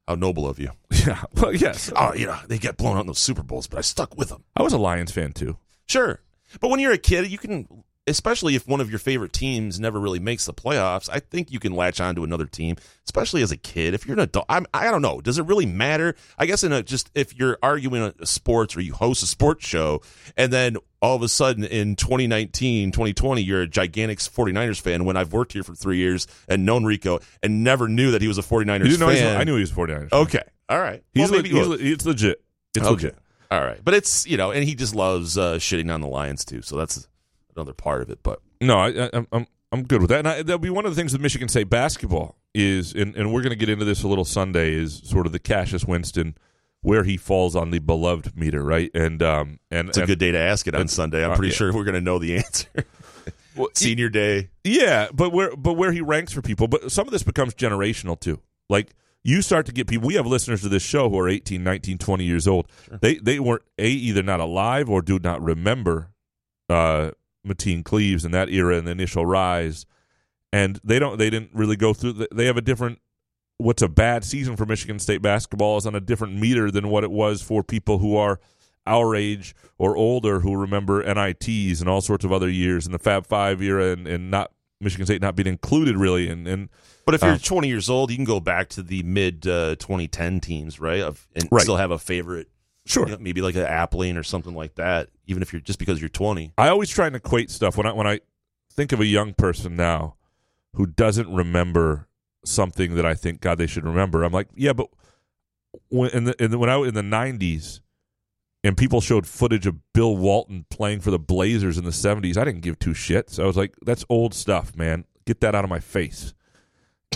How 0.08 0.16
noble 0.16 0.48
of 0.48 0.60
you. 0.60 0.72
yeah, 1.08 1.24
well, 1.36 1.54
yes, 1.54 1.92
Oh, 1.96 2.14
you 2.14 2.26
know, 2.28 2.38
they 2.48 2.58
get 2.58 2.78
blown 2.78 2.98
out 2.98 3.02
in 3.02 3.08
those 3.08 3.20
Super 3.20 3.44
Bowls, 3.44 3.68
but 3.68 3.78
I 3.78 3.82
stuck 3.82 4.18
with 4.18 4.30
them. 4.30 4.44
I 4.56 4.62
was 4.64 4.74
a 4.74 4.78
Lions 4.78 5.12
fan 5.12 5.32
too. 5.32 5.58
Sure. 5.86 6.20
But 6.60 6.70
when 6.70 6.80
you're 6.80 6.92
a 6.92 6.98
kid, 6.98 7.32
you 7.32 7.38
can 7.38 7.84
especially 8.08 8.56
if 8.56 8.68
one 8.68 8.82
of 8.82 8.90
your 8.90 9.00
favorite 9.00 9.32
teams 9.32 9.80
never 9.80 10.00
really 10.00 10.20
makes 10.20 10.46
the 10.46 10.54
playoffs, 10.54 11.10
I 11.12 11.20
think 11.20 11.52
you 11.52 11.60
can 11.60 11.74
latch 11.74 12.02
on 12.02 12.16
to 12.16 12.24
another 12.24 12.46
team, 12.46 12.76
especially 13.06 13.42
as 13.42 13.52
a 13.52 13.58
kid. 13.58 13.94
If 13.94 14.06
you're 14.06 14.16
an 14.16 14.20
adult, 14.24 14.46
I'm, 14.50 14.66
I 14.74 14.92
don't 14.92 15.02
know. 15.02 15.22
Does 15.22 15.38
it 15.40 15.46
really 15.46 15.66
matter? 15.66 16.16
I 16.38 16.46
guess 16.46 16.64
in 16.64 16.72
a 16.74 16.84
just 16.84 17.10
if 17.16 17.38
you're 17.38 17.58
arguing 17.64 18.02
a, 18.02 18.14
a 18.20 18.26
sports 18.26 18.76
or 18.76 18.82
you 18.82 18.94
host 18.94 19.24
a 19.24 19.26
sports 19.28 19.66
show, 19.66 20.02
and 20.36 20.52
then 20.52 20.78
all 21.02 21.16
of 21.16 21.22
a 21.22 21.30
sudden 21.30 21.64
in 21.64 21.96
2019, 21.96 22.92
2020, 22.92 23.42
you're 23.42 23.62
a 23.62 23.68
gigantic 23.68 24.20
49ers 24.20 24.80
fan 24.82 25.06
when 25.06 25.16
I've 25.18 25.32
worked 25.34 25.54
here 25.54 25.64
for 25.64 25.76
three 25.76 25.98
years 25.98 26.28
and 26.48 26.66
known 26.66 26.84
Rico 26.86 27.20
and 27.42 27.64
never 27.64 27.88
knew 27.88 28.12
that 28.12 28.22
he 28.22 28.28
was 28.28 28.38
a 28.38 28.42
49ers 28.42 28.80
You 28.80 28.84
didn't 28.86 29.00
know 29.00 29.10
he's- 29.10 29.22
fan. 29.22 29.40
I 29.40 29.44
knew 29.44 29.56
he 29.56 29.62
was 29.62 29.72
a 29.72 29.76
49ers 29.76 30.10
fan. 30.10 30.20
Okay. 30.22 30.44
All 30.70 30.80
right. 30.80 31.04
He's, 31.14 31.30
Well, 31.30 31.42
le- 31.42 31.48
he's, 31.48 31.68
le- 31.68 31.78
it's 31.80 32.06
legit. 32.06 32.42
It's 32.76 32.86
Okay. 32.86 32.94
legit. 32.94 33.18
All 33.52 33.62
right. 33.62 33.80
But 33.84 33.94
it's, 33.94 34.26
you 34.26 34.38
know, 34.38 34.52
and 34.52 34.64
he 34.64 34.76
just 34.76 34.96
loves 34.96 35.38
uh, 35.38 35.56
shitting 35.56 35.94
on 35.94 36.02
the 36.02 36.08
Lions 36.08 36.44
too. 36.46 36.62
So 36.62 36.78
that's 36.78 37.08
another 37.56 37.74
part 37.74 38.02
of 38.02 38.10
it. 38.10 38.20
But 38.24 38.40
No, 38.62 38.78
I, 38.78 38.88
I, 38.90 39.10
I'm- 39.14 39.28
I'm 39.32 39.48
I'm 39.72 39.84
good 39.86 40.02
with 40.02 40.10
that. 40.12 40.20
And 40.20 40.28
I, 40.28 40.36
that'll 40.44 40.60
be 40.60 40.70
one 40.70 40.86
of 40.86 40.92
the 40.92 40.96
things 41.02 41.14
with 41.14 41.22
Michigan 41.22 41.48
State 41.50 41.68
basketball 41.68 42.36
is, 42.54 42.94
and, 42.94 43.16
and 43.16 43.34
we're 43.34 43.42
going 43.42 43.50
to 43.50 43.56
get 43.58 43.70
into 43.70 43.86
this 43.86 44.04
a 44.04 44.08
little 44.08 44.24
Sunday, 44.24 44.74
is 44.76 45.02
sort 45.04 45.26
of 45.26 45.32
the 45.32 45.40
Cassius 45.40 45.84
Winston 45.84 46.36
where 46.82 47.04
he 47.04 47.18
falls 47.18 47.56
on 47.56 47.72
the 47.72 47.80
beloved 47.80 48.38
meter, 48.38 48.62
right? 48.64 48.92
And 48.94 49.24
um 49.24 49.60
and 49.72 49.90
it's 49.90 49.98
a 49.98 50.02
and- 50.02 50.08
good 50.08 50.20
day 50.20 50.32
to 50.32 50.38
ask 50.38 50.68
it 50.68 50.76
on 50.76 50.82
and- 50.82 50.90
Sunday. 50.92 51.24
I'm 51.26 51.32
uh, 51.32 51.36
pretty 51.38 51.50
yeah. 51.54 51.58
sure 51.58 51.74
we're 51.74 51.86
going 51.86 51.96
to 51.96 52.02
know 52.02 52.20
the 52.20 52.36
answer. 52.38 52.68
Senior 53.74 54.10
day. 54.10 54.50
Yeah, 54.64 55.08
but 55.14 55.32
where 55.32 55.56
but 55.56 55.74
where 55.74 55.92
he 55.92 56.02
ranks 56.02 56.34
for 56.34 56.42
people, 56.42 56.68
but 56.68 56.92
some 56.92 57.08
of 57.08 57.12
this 57.12 57.24
becomes 57.24 57.54
generational 57.54 58.20
too. 58.20 58.40
Like 58.70 58.94
you 59.24 59.42
start 59.42 59.66
to 59.68 59.72
get 59.72 59.88
people. 59.88 60.08
We 60.08 60.16
have 60.16 60.26
listeners 60.26 60.62
to 60.64 60.70
this 60.70 60.84
show 60.84 61.10
who 61.10 61.18
are 61.20 61.30
18, 61.30 61.64
19, 61.64 61.98
20 62.00 62.24
years 62.26 62.48
old. 62.48 62.68
They 63.02 63.16
they 63.16 63.40
weren't 63.40 63.62
a 63.78 63.88
either 63.88 64.24
not 64.24 64.40
alive 64.40 64.90
or 64.90 65.02
do 65.02 65.20
not 65.20 65.42
remember 65.42 66.10
uh 66.70 67.12
Mateen 67.48 67.84
Cleaves 67.84 68.26
in 68.26 68.32
that 68.32 68.50
era 68.50 68.78
and 68.78 68.88
the 68.88 68.92
initial 68.92 69.26
rise, 69.26 69.86
and 70.52 70.80
they 70.84 71.00
don't 71.00 71.18
they 71.18 71.30
didn't 71.30 71.52
really 71.54 71.76
go 71.76 71.94
through. 71.94 72.14
the- 72.14 72.28
They 72.34 72.46
have 72.46 72.58
a 72.58 72.62
different. 72.62 73.00
What's 73.58 73.82
a 73.82 73.88
bad 73.88 74.24
season 74.26 74.56
for 74.58 74.66
Michigan 74.66 74.98
State 75.00 75.22
basketball 75.22 75.78
is 75.78 75.86
on 75.86 75.96
a 75.96 76.00
different 76.02 76.36
meter 76.40 76.72
than 76.72 76.90
what 76.90 77.04
it 77.04 77.12
was 77.12 77.42
for 77.42 77.64
people 77.64 78.00
who 78.00 78.16
are 78.18 78.40
our 78.86 79.16
age 79.16 79.56
or 79.78 79.96
older 79.96 80.42
who 80.42 80.56
remember 80.56 81.02
NITs 81.04 81.80
and 81.80 81.88
all 81.88 82.02
sorts 82.02 82.26
of 82.26 82.32
other 82.34 82.50
years 82.50 82.86
in 82.86 82.92
the 82.92 83.00
Fab 83.00 83.26
Five 83.26 83.62
era 83.62 83.92
and, 83.92 84.08
and 84.08 84.30
not 84.32 84.52
Michigan 84.82 85.06
State 85.06 85.22
not 85.22 85.36
being 85.36 85.48
included 85.48 85.96
really. 85.96 86.28
And, 86.28 86.46
and 86.48 86.68
But 87.06 87.16
if 87.16 87.22
you're 87.22 87.32
uh, 87.34 87.38
20 87.42 87.68
years 87.70 87.90
old, 87.90 88.10
you 88.12 88.18
can 88.18 88.26
go 88.26 88.42
back 88.42 88.68
to 88.70 88.84
the 88.84 89.04
mid 89.04 89.48
uh, 89.48 89.76
2010 89.78 90.42
teams, 90.42 90.80
right? 90.82 91.00
Of, 91.02 91.26
and 91.36 91.48
Right. 91.52 91.62
still 91.62 91.78
have 91.78 91.92
a 91.92 92.00
favorite. 92.00 92.50
Sure. 92.86 93.06
you 93.06 93.14
know, 93.14 93.18
maybe 93.20 93.42
like 93.42 93.56
an 93.56 93.66
Appling 93.66 94.18
or 94.18 94.24
something 94.24 94.54
like 94.54 94.76
that. 94.76 95.10
Even 95.28 95.42
if 95.42 95.54
you're 95.54 95.62
just 95.62 95.80
because 95.80 96.02
you're 96.02 96.10
20. 96.10 96.54
I 96.58 96.68
always 96.68 96.90
try 96.90 97.08
and 97.08 97.16
equate 97.16 97.50
stuff 97.50 97.78
when 97.78 97.86
I 97.86 97.94
when 97.94 98.08
I 98.08 98.20
think 98.72 98.92
of 98.92 99.00
a 99.00 99.06
young 99.06 99.34
person 99.34 99.76
now 99.76 100.16
who 100.76 100.86
doesn't 100.86 101.34
remember 101.34 102.08
something 102.46 102.96
that 102.96 103.06
I 103.06 103.14
think 103.14 103.42
God 103.42 103.58
they 103.58 103.68
should 103.68 103.86
remember. 103.86 104.24
I'm 104.24 104.34
like, 104.34 104.50
yeah, 104.56 104.74
but 104.74 104.90
when 105.90 106.10
in 106.12 106.24
the, 106.26 106.44
in 106.44 106.52
the 106.52 106.58
when 106.58 106.70
I 106.70 106.78
was 106.78 106.90
in 106.90 106.96
the 106.96 107.02
'90s 107.02 107.80
and 108.64 108.76
people 108.78 109.02
showed 109.02 109.28
footage 109.28 109.66
of 109.66 109.76
Bill 109.94 110.16
Walton 110.18 110.66
playing 110.70 111.00
for 111.00 111.12
the 111.12 111.20
Blazers 111.20 111.78
in 111.78 111.86
the 111.86 111.92
'70s, 111.92 112.38
I 112.38 112.44
didn't 112.44 112.62
give 112.62 112.80
two 112.80 112.92
shits. 112.92 113.40
I 113.40 113.46
was 113.46 113.58
like, 113.58 113.76
that's 113.86 114.06
old 114.10 114.34
stuff, 114.34 114.76
man. 114.76 115.06
Get 115.26 115.40
that 115.42 115.56
out 115.56 115.64
of 115.64 115.70
my 115.70 115.80
face. 115.80 116.34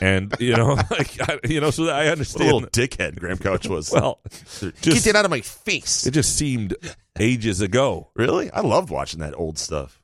And 0.01 0.35
you 0.39 0.55
know, 0.55 0.73
like 0.91 1.19
I, 1.29 1.39
you 1.47 1.59
know, 1.61 1.71
so 1.71 1.83
I 1.85 1.87
What 1.87 2.05
a 2.07 2.11
understand. 2.11 2.45
little 2.45 2.61
dickhead 2.69 3.19
Graham 3.19 3.37
Couch 3.37 3.67
was. 3.67 3.91
well, 3.93 4.19
Get 4.61 4.75
just- 4.81 5.05
that 5.05 5.15
out 5.15 5.25
of 5.25 5.31
my 5.31 5.41
face. 5.41 6.05
It 6.05 6.11
just 6.11 6.35
seemed 6.37 6.75
ages 7.19 7.61
ago. 7.61 8.09
Really? 8.15 8.51
I 8.51 8.61
loved 8.61 8.89
watching 8.89 9.19
that 9.21 9.35
old 9.35 9.57
stuff. 9.57 10.01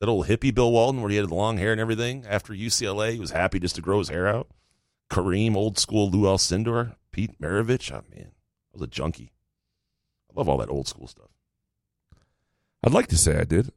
That 0.00 0.08
old 0.08 0.26
hippie 0.28 0.54
Bill 0.54 0.72
Walton 0.72 1.02
where 1.02 1.10
he 1.10 1.16
had 1.16 1.28
the 1.28 1.34
long 1.34 1.58
hair 1.58 1.72
and 1.72 1.80
everything. 1.80 2.24
After 2.26 2.52
UCLA, 2.54 3.12
he 3.12 3.20
was 3.20 3.32
happy 3.32 3.60
just 3.60 3.74
to 3.76 3.82
grow 3.82 3.98
his 3.98 4.08
hair 4.08 4.26
out. 4.26 4.48
Kareem, 5.10 5.54
old 5.56 5.78
school 5.78 6.08
Lou 6.10 6.22
Alcindor, 6.22 6.94
Pete 7.12 7.38
Maravich. 7.40 7.92
Oh, 7.92 8.02
man. 8.14 8.28
I 8.32 8.72
was 8.72 8.82
a 8.82 8.86
junkie. 8.86 9.32
I 10.30 10.38
love 10.38 10.48
all 10.48 10.56
that 10.58 10.70
old 10.70 10.88
school 10.88 11.06
stuff. 11.06 11.28
I'd 12.82 12.92
like 12.94 13.08
to 13.08 13.18
say 13.18 13.38
I 13.38 13.44
did. 13.44 13.72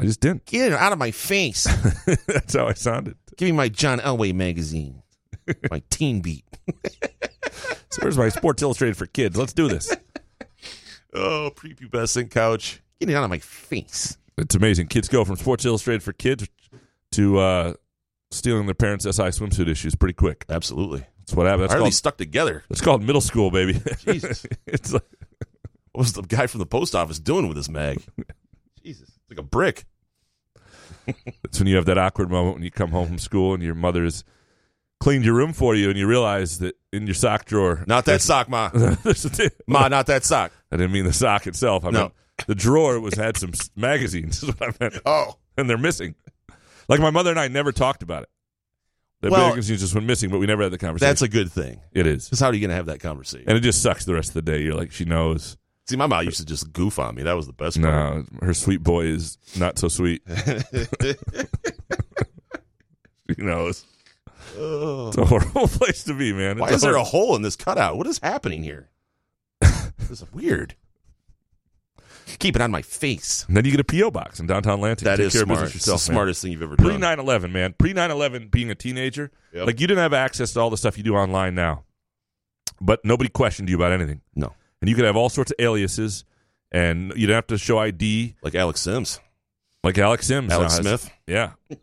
I 0.00 0.04
just 0.04 0.20
didn't. 0.20 0.46
Get 0.46 0.72
it 0.72 0.78
out 0.78 0.92
of 0.92 0.98
my 0.98 1.10
face. 1.10 1.64
That's 2.26 2.54
how 2.54 2.66
I 2.66 2.72
sounded. 2.72 3.16
Give 3.36 3.46
me 3.46 3.52
my 3.52 3.68
John 3.68 4.00
Elway 4.00 4.34
magazine. 4.34 5.02
my 5.70 5.82
teen 5.90 6.20
beat. 6.20 6.44
So 7.90 8.00
where's 8.02 8.16
my 8.18 8.28
Sports 8.30 8.62
Illustrated 8.62 8.96
for 8.96 9.06
kids? 9.06 9.36
Let's 9.36 9.52
do 9.52 9.68
this. 9.68 9.94
Oh, 11.12 11.50
prepubescent 11.56 12.30
couch. 12.30 12.80
Get 13.00 13.10
it 13.10 13.16
out 13.16 13.24
of 13.24 13.30
my 13.30 13.40
face. 13.40 14.16
It's 14.38 14.54
amazing. 14.54 14.86
Kids 14.86 15.08
go 15.08 15.24
from 15.24 15.34
Sports 15.34 15.64
Illustrated 15.64 16.04
for 16.04 16.12
kids 16.12 16.46
to 17.10 17.38
uh, 17.40 17.74
stealing 18.30 18.66
their 18.66 18.76
parents' 18.76 19.04
SI 19.06 19.10
swimsuit 19.24 19.66
issues 19.66 19.96
pretty 19.96 20.12
quick. 20.12 20.44
Absolutely. 20.48 21.04
That's 21.18 21.34
what 21.34 21.46
happened. 21.46 21.64
That's 21.64 21.74
they 21.74 21.80
called, 21.80 21.94
stuck 21.94 22.16
together? 22.16 22.62
It's 22.70 22.80
called 22.80 23.02
middle 23.02 23.20
school, 23.20 23.50
baby. 23.50 23.80
Jesus. 24.04 24.46
it's 24.66 24.92
like, 24.92 25.02
What 25.90 26.02
was 26.02 26.12
the 26.12 26.22
guy 26.22 26.46
from 26.46 26.60
the 26.60 26.66
post 26.66 26.94
office 26.94 27.18
doing 27.18 27.48
with 27.48 27.56
this 27.56 27.68
mag? 27.68 28.00
Jesus. 28.84 29.08
It's 29.08 29.30
like 29.30 29.40
a 29.40 29.42
brick. 29.42 29.86
It's 31.44 31.58
when 31.58 31.66
you 31.68 31.76
have 31.76 31.86
that 31.86 31.98
awkward 31.98 32.30
moment 32.30 32.54
when 32.56 32.62
you 32.64 32.70
come 32.70 32.90
home 32.90 33.06
from 33.08 33.18
school 33.18 33.54
and 33.54 33.62
your 33.62 33.74
mother's 33.74 34.24
cleaned 35.00 35.24
your 35.24 35.34
room 35.34 35.52
for 35.52 35.74
you 35.74 35.88
and 35.88 35.98
you 35.98 36.06
realize 36.06 36.58
that 36.58 36.76
in 36.92 37.06
your 37.06 37.14
sock 37.14 37.44
drawer. 37.46 37.84
Not 37.86 38.04
that 38.06 38.20
sock, 38.20 38.48
Ma. 38.48 38.70
Ma, 39.66 39.88
not 39.88 40.06
that 40.06 40.24
sock. 40.24 40.52
I 40.70 40.76
didn't 40.76 40.92
mean 40.92 41.04
the 41.04 41.12
sock 41.12 41.46
itself. 41.46 41.84
I 41.84 41.90
No. 41.90 41.98
meant 42.00 42.12
the 42.46 42.54
drawer 42.54 43.00
was 43.00 43.14
had 43.14 43.36
some 43.36 43.52
magazines. 43.76 44.42
Is 44.42 44.48
what 44.48 44.62
I 44.62 44.72
meant. 44.80 44.98
Oh. 45.06 45.36
and 45.56 45.68
they're 45.68 45.78
missing. 45.78 46.14
Like 46.88 47.00
my 47.00 47.10
mother 47.10 47.30
and 47.30 47.38
I 47.40 47.48
never 47.48 47.72
talked 47.72 48.02
about 48.02 48.24
it. 48.24 48.28
The 49.22 49.30
Well, 49.30 49.50
magazines 49.50 49.80
just 49.80 49.94
went 49.94 50.06
missing, 50.06 50.30
but 50.30 50.38
we 50.38 50.46
never 50.46 50.62
had 50.62 50.72
the 50.72 50.78
conversation. 50.78 51.08
That's 51.10 51.22
a 51.22 51.28
good 51.28 51.52
thing. 51.52 51.80
It 51.92 52.06
is. 52.06 52.24
Because 52.24 52.40
how 52.40 52.46
are 52.48 52.54
you 52.54 52.60
going 52.60 52.70
to 52.70 52.74
have 52.76 52.86
that 52.86 53.00
conversation? 53.00 53.48
And 53.48 53.56
it 53.58 53.60
just 53.60 53.82
sucks 53.82 54.06
the 54.06 54.14
rest 54.14 54.30
of 54.30 54.34
the 54.34 54.42
day. 54.42 54.62
You're 54.62 54.74
like, 54.74 54.90
she 54.92 55.04
knows. 55.04 55.58
See, 55.90 55.96
my 55.96 56.06
mom 56.06 56.24
used 56.24 56.36
to 56.38 56.46
just 56.46 56.72
goof 56.72 57.00
on 57.00 57.16
me. 57.16 57.24
That 57.24 57.32
was 57.34 57.48
the 57.48 57.52
best 57.52 57.82
part. 57.82 57.92
No, 58.32 58.46
her 58.46 58.54
sweet 58.54 58.80
boy 58.80 59.06
is 59.06 59.38
not 59.58 59.76
so 59.76 59.88
sweet. 59.88 60.22
she 63.28 63.42
knows. 63.42 63.84
It's 64.56 65.16
a 65.16 65.24
horrible 65.24 65.66
place 65.68 66.04
to 66.04 66.14
be, 66.14 66.32
man. 66.32 66.58
Why 66.58 66.66
It's 66.68 66.76
is 66.76 66.82
there 66.82 66.94
a 66.96 67.02
hole 67.04 67.34
in 67.36 67.42
this 67.42 67.56
cutout? 67.56 67.96
What 67.96 68.06
is 68.06 68.18
happening 68.20 68.62
here? 68.62 68.88
this 69.60 70.10
is 70.10 70.24
weird. 70.32 70.74
Keep 72.38 72.54
it 72.56 72.62
on 72.62 72.70
my 72.70 72.82
face. 72.82 73.44
And 73.48 73.56
then 73.56 73.64
you 73.64 73.72
get 73.72 73.80
a 73.80 73.84
PO 73.84 74.12
box 74.12 74.38
in 74.38 74.46
downtown 74.46 74.80
Lansing. 74.80 75.04
That 75.06 75.16
Take 75.16 75.26
is 75.26 75.32
care 75.32 75.42
smart. 75.42 75.58
Of 75.58 75.64
business 75.66 75.76
It's 75.76 75.86
the 75.86 75.92
man. 75.92 75.98
smartest 75.98 76.42
thing 76.42 76.52
you've 76.52 76.62
ever 76.62 76.76
done. 76.76 76.84
Pre 76.86 76.92
done. 76.94 77.00
9 77.00 77.18
11, 77.18 77.52
man. 77.52 77.74
Pre 77.76 77.92
9 77.92 78.10
11, 78.12 78.48
being 78.48 78.70
a 78.70 78.76
teenager, 78.76 79.32
Yep. 79.52 79.66
like 79.66 79.80
you 79.80 79.88
didn't 79.88 80.02
have 80.02 80.12
access 80.14 80.52
to 80.52 80.60
all 80.60 80.70
the 80.70 80.76
stuff 80.76 80.96
you 80.96 81.02
do 81.02 81.16
online 81.16 81.56
now, 81.56 81.82
but 82.80 83.04
nobody 83.04 83.28
questioned 83.28 83.68
you 83.68 83.74
about 83.74 83.90
anything. 83.92 84.20
No. 84.36 84.52
And 84.80 84.88
you 84.88 84.96
could 84.96 85.04
have 85.04 85.16
all 85.16 85.28
sorts 85.28 85.50
of 85.50 85.56
aliases, 85.58 86.24
and 86.72 87.10
you 87.10 87.26
didn't 87.26 87.34
have 87.36 87.46
to 87.48 87.58
show 87.58 87.78
ID. 87.78 88.36
Like 88.42 88.54
Alex 88.54 88.80
Sims. 88.80 89.20
Like 89.84 89.98
Alex 89.98 90.26
Sims. 90.26 90.52
Alex 90.52 90.78
now 90.82 90.90
has- 90.90 91.00
Smith. 91.02 91.12
Yeah. 91.26 91.52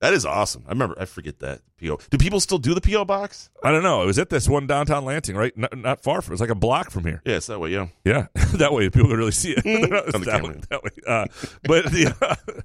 That 0.00 0.14
is 0.14 0.24
awesome. 0.24 0.62
I 0.68 0.70
remember. 0.70 0.94
I 0.96 1.06
forget 1.06 1.40
that 1.40 1.60
PO. 1.82 1.98
Do 2.10 2.18
people 2.18 2.38
still 2.38 2.58
do 2.58 2.72
the 2.72 2.80
PO 2.80 3.04
box? 3.04 3.50
I 3.64 3.72
don't 3.72 3.82
know. 3.82 4.04
It 4.04 4.06
was 4.06 4.16
at 4.20 4.30
this 4.30 4.48
one 4.48 4.68
downtown 4.68 5.04
Lansing, 5.04 5.34
right? 5.34 5.56
Not, 5.58 5.76
not 5.76 6.04
far 6.04 6.22
from. 6.22 6.34
It's 6.34 6.40
like 6.40 6.50
a 6.50 6.54
block 6.54 6.92
from 6.92 7.04
here. 7.04 7.20
Yeah, 7.24 7.34
it's 7.38 7.48
that 7.48 7.58
way. 7.58 7.70
Yeah. 7.70 7.88
Yeah, 8.04 8.28
that 8.54 8.72
way 8.72 8.88
people 8.90 9.08
could 9.08 9.18
really 9.18 9.32
see 9.32 9.54
it. 9.56 9.66
On 9.66 10.20
the 10.20 10.24
that, 10.26 10.40
camera. 10.40 10.54
way, 10.54 10.60
that 10.70 10.84
way. 10.84 10.90
Uh, 11.04 11.26
but 11.64 11.86
the, 11.86 12.14
uh, 12.22 12.62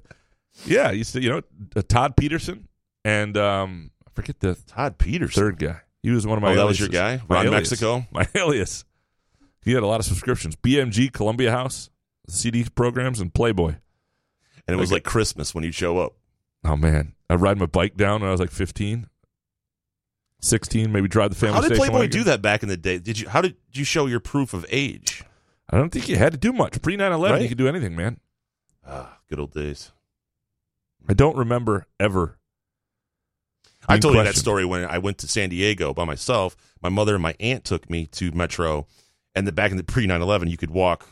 yeah, 0.64 0.92
you 0.92 1.02
see, 1.02 1.22
you 1.22 1.30
know, 1.30 1.42
uh, 1.74 1.82
Todd 1.88 2.16
Peterson 2.16 2.68
and 3.04 3.36
um, 3.36 3.90
I 4.06 4.10
forget 4.14 4.38
the 4.38 4.54
Todd 4.68 4.98
Peterson. 4.98 5.42
third 5.42 5.58
guy. 5.58 5.80
He 6.04 6.10
was 6.10 6.28
one 6.28 6.38
of 6.38 6.42
my. 6.42 6.52
Oh, 6.52 6.54
that 6.54 6.66
was 6.66 6.78
your 6.78 6.88
aliases. 6.88 7.20
guy? 7.20 7.26
My 7.28 7.34
Ron 7.38 7.46
alias. 7.46 7.70
Mexico? 7.72 8.06
My 8.12 8.28
alias. 8.36 8.84
He 9.64 9.72
had 9.72 9.82
a 9.82 9.86
lot 9.86 10.00
of 10.00 10.06
subscriptions. 10.06 10.56
BMG, 10.56 11.12
Columbia 11.12 11.50
House, 11.50 11.90
CD 12.28 12.64
programs, 12.74 13.20
and 13.20 13.32
Playboy. 13.32 13.76
And 14.66 14.76
it 14.76 14.76
was 14.76 14.90
Okay. 14.90 14.96
like 14.96 15.04
Christmas 15.04 15.54
when 15.54 15.64
you 15.64 15.72
show 15.72 15.98
up. 15.98 16.14
Oh 16.64 16.76
man, 16.76 17.14
I 17.28 17.34
ride 17.34 17.58
my 17.58 17.66
bike 17.66 17.96
down 17.96 18.20
when 18.20 18.28
I 18.28 18.32
was 18.32 18.40
like 18.40 18.50
15, 18.50 19.08
16, 20.40 20.92
maybe 20.92 21.08
drive 21.08 21.30
the 21.30 21.36
family. 21.36 21.54
How 21.54 21.68
did 21.68 21.76
Playboy 21.76 22.08
do 22.08 22.24
that 22.24 22.42
back 22.42 22.62
in 22.62 22.68
the 22.68 22.76
day? 22.76 22.98
Did 22.98 23.18
you? 23.18 23.28
How 23.28 23.40
did 23.40 23.56
you 23.72 23.84
show 23.84 24.06
your 24.06 24.20
proof 24.20 24.54
of 24.54 24.64
age? 24.70 25.22
I 25.70 25.76
don't 25.78 25.90
think 25.90 26.08
you 26.08 26.16
had 26.16 26.32
to 26.32 26.38
do 26.38 26.52
much. 26.52 26.80
Pre 26.82 26.96
9 26.96 27.12
11, 27.12 27.34
Right? 27.34 27.42
you 27.42 27.48
could 27.48 27.58
do 27.58 27.68
anything, 27.68 27.96
man. 27.96 28.18
Ah, 28.86 29.18
good 29.28 29.38
old 29.38 29.52
days. 29.52 29.92
I 31.08 31.14
don't 31.14 31.36
remember 31.36 31.86
ever. 31.98 32.38
I 33.86 33.98
told 33.98 34.14
you 34.14 34.24
that 34.24 34.34
story 34.36 34.64
when 34.64 34.84
I 34.86 34.96
went 34.98 35.18
to 35.18 35.28
San 35.28 35.50
Diego 35.50 35.92
by 35.92 36.04
myself. 36.04 36.56
My 36.82 36.88
mother 36.88 37.14
and 37.14 37.22
my 37.22 37.34
aunt 37.40 37.64
took 37.64 37.90
me 37.90 38.06
to 38.12 38.30
Metro, 38.32 38.86
and 39.34 39.46
the 39.46 39.52
back 39.52 39.70
in 39.70 39.76
the 39.76 39.84
pre 39.84 40.06
9/11, 40.06 40.50
you 40.50 40.56
could 40.56 40.70
walk, 40.70 41.08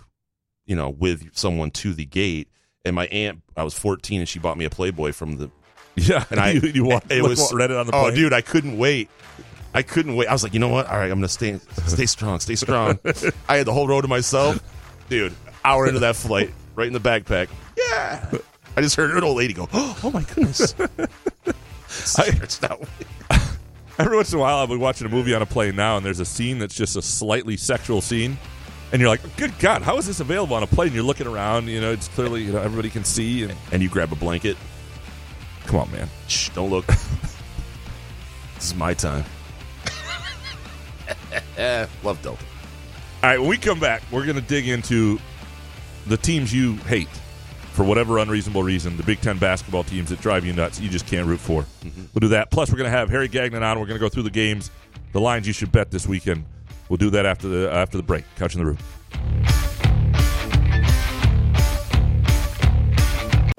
you 0.66 0.76
know, 0.76 0.90
with 0.90 1.36
someone 1.36 1.70
to 1.72 1.92
the 1.92 2.04
gate. 2.04 2.48
And 2.84 2.96
my 2.96 3.06
aunt, 3.06 3.42
I 3.56 3.62
was 3.62 3.74
14, 3.74 4.20
and 4.20 4.28
she 4.28 4.38
bought 4.38 4.58
me 4.58 4.64
a 4.64 4.70
Playboy 4.70 5.12
from 5.12 5.38
the. 5.38 5.50
Yeah, 5.94 6.24
and 6.30 6.40
I 6.40 6.50
you, 6.52 6.60
you 6.60 6.84
walked, 6.84 7.12
it 7.12 7.22
was 7.22 7.52
read 7.54 7.70
it 7.70 7.76
on 7.76 7.86
the 7.86 7.94
oh, 7.94 8.04
plane. 8.04 8.14
dude, 8.14 8.32
I 8.32 8.40
couldn't 8.40 8.78
wait. 8.78 9.10
I 9.74 9.82
couldn't 9.82 10.16
wait. 10.16 10.26
I 10.26 10.32
was 10.32 10.42
like, 10.42 10.54
you 10.54 10.58
know 10.58 10.68
what? 10.68 10.86
All 10.86 10.96
right, 10.96 11.10
I'm 11.10 11.18
gonna 11.18 11.28
stay, 11.28 11.60
stay 11.86 12.06
strong, 12.06 12.40
stay 12.40 12.54
strong. 12.54 12.98
I 13.46 13.58
had 13.58 13.66
the 13.66 13.74
whole 13.74 13.86
road 13.86 14.00
to 14.00 14.08
myself, 14.08 14.58
dude. 15.10 15.34
Hour 15.66 15.86
into 15.86 16.00
that 16.00 16.16
flight, 16.16 16.50
right 16.76 16.86
in 16.86 16.94
the 16.94 16.98
backpack. 16.98 17.48
Yeah, 17.76 18.30
I 18.74 18.80
just 18.80 18.96
heard 18.96 19.10
an 19.10 19.22
old 19.22 19.36
lady 19.36 19.52
go, 19.52 19.68
"Oh 19.74 20.10
my 20.14 20.22
goodness!" 20.22 20.74
I, 20.78 22.24
it's 22.42 22.62
not. 22.62 22.80
Every 24.02 24.16
once 24.16 24.32
in 24.32 24.38
a 24.40 24.42
while, 24.42 24.58
I'll 24.58 24.66
be 24.66 24.76
watching 24.76 25.06
a 25.06 25.10
movie 25.10 25.32
on 25.32 25.42
a 25.42 25.46
plane 25.46 25.76
now, 25.76 25.96
and 25.96 26.04
there's 26.04 26.18
a 26.18 26.24
scene 26.24 26.58
that's 26.58 26.74
just 26.74 26.96
a 26.96 27.02
slightly 27.02 27.56
sexual 27.56 28.00
scene, 28.00 28.36
and 28.90 29.00
you're 29.00 29.08
like, 29.08 29.36
"Good 29.36 29.56
God, 29.60 29.82
how 29.82 29.96
is 29.96 30.08
this 30.08 30.18
available 30.18 30.56
on 30.56 30.64
a 30.64 30.66
plane?" 30.66 30.92
You're 30.92 31.04
looking 31.04 31.28
around, 31.28 31.68
you 31.68 31.80
know, 31.80 31.92
it's 31.92 32.08
clearly 32.08 32.42
you 32.42 32.52
know 32.52 32.58
everybody 32.58 32.90
can 32.90 33.04
see, 33.04 33.44
and 33.44 33.54
and 33.70 33.80
you 33.80 33.88
grab 33.88 34.10
a 34.10 34.16
blanket. 34.16 34.56
Come 35.66 35.78
on, 35.78 35.92
man. 35.92 36.08
Shh, 36.26 36.48
don't 36.48 36.68
look. 36.68 36.84
this 38.56 38.64
is 38.64 38.74
my 38.74 38.92
time. 38.92 39.24
Love 42.02 42.20
Delta. 42.22 42.44
All 43.22 43.30
right, 43.30 43.38
when 43.38 43.48
we 43.48 43.56
come 43.56 43.78
back, 43.78 44.02
we're 44.10 44.24
going 44.26 44.34
to 44.34 44.42
dig 44.42 44.66
into 44.66 45.20
the 46.08 46.16
teams 46.16 46.52
you 46.52 46.74
hate 46.74 47.06
for 47.72 47.84
whatever 47.84 48.18
unreasonable 48.18 48.62
reason, 48.62 48.96
the 48.96 49.02
Big 49.02 49.20
Ten 49.20 49.38
basketball 49.38 49.84
teams 49.84 50.10
that 50.10 50.20
drive 50.20 50.44
you 50.44 50.52
nuts, 50.52 50.80
you 50.80 50.88
just 50.88 51.06
can't 51.06 51.26
root 51.26 51.40
for. 51.40 51.62
Mm-hmm. 51.62 52.02
We'll 52.12 52.20
do 52.20 52.28
that. 52.28 52.50
Plus, 52.50 52.70
we're 52.70 52.78
going 52.78 52.90
to 52.90 52.96
have 52.96 53.08
Harry 53.08 53.28
Gagnon 53.28 53.62
on. 53.62 53.78
We're 53.78 53.86
going 53.86 53.98
to 53.98 54.04
go 54.04 54.08
through 54.08 54.24
the 54.24 54.30
games, 54.30 54.70
the 55.12 55.20
lines 55.20 55.46
you 55.46 55.52
should 55.52 55.72
bet 55.72 55.90
this 55.90 56.06
weekend. 56.06 56.44
We'll 56.88 56.98
do 56.98 57.10
that 57.10 57.24
after 57.24 57.48
the 57.48 57.72
after 57.72 57.96
the 57.96 58.02
break. 58.02 58.24
Couch 58.36 58.54
in 58.54 58.60
the 58.60 58.66
Rube. 58.66 59.71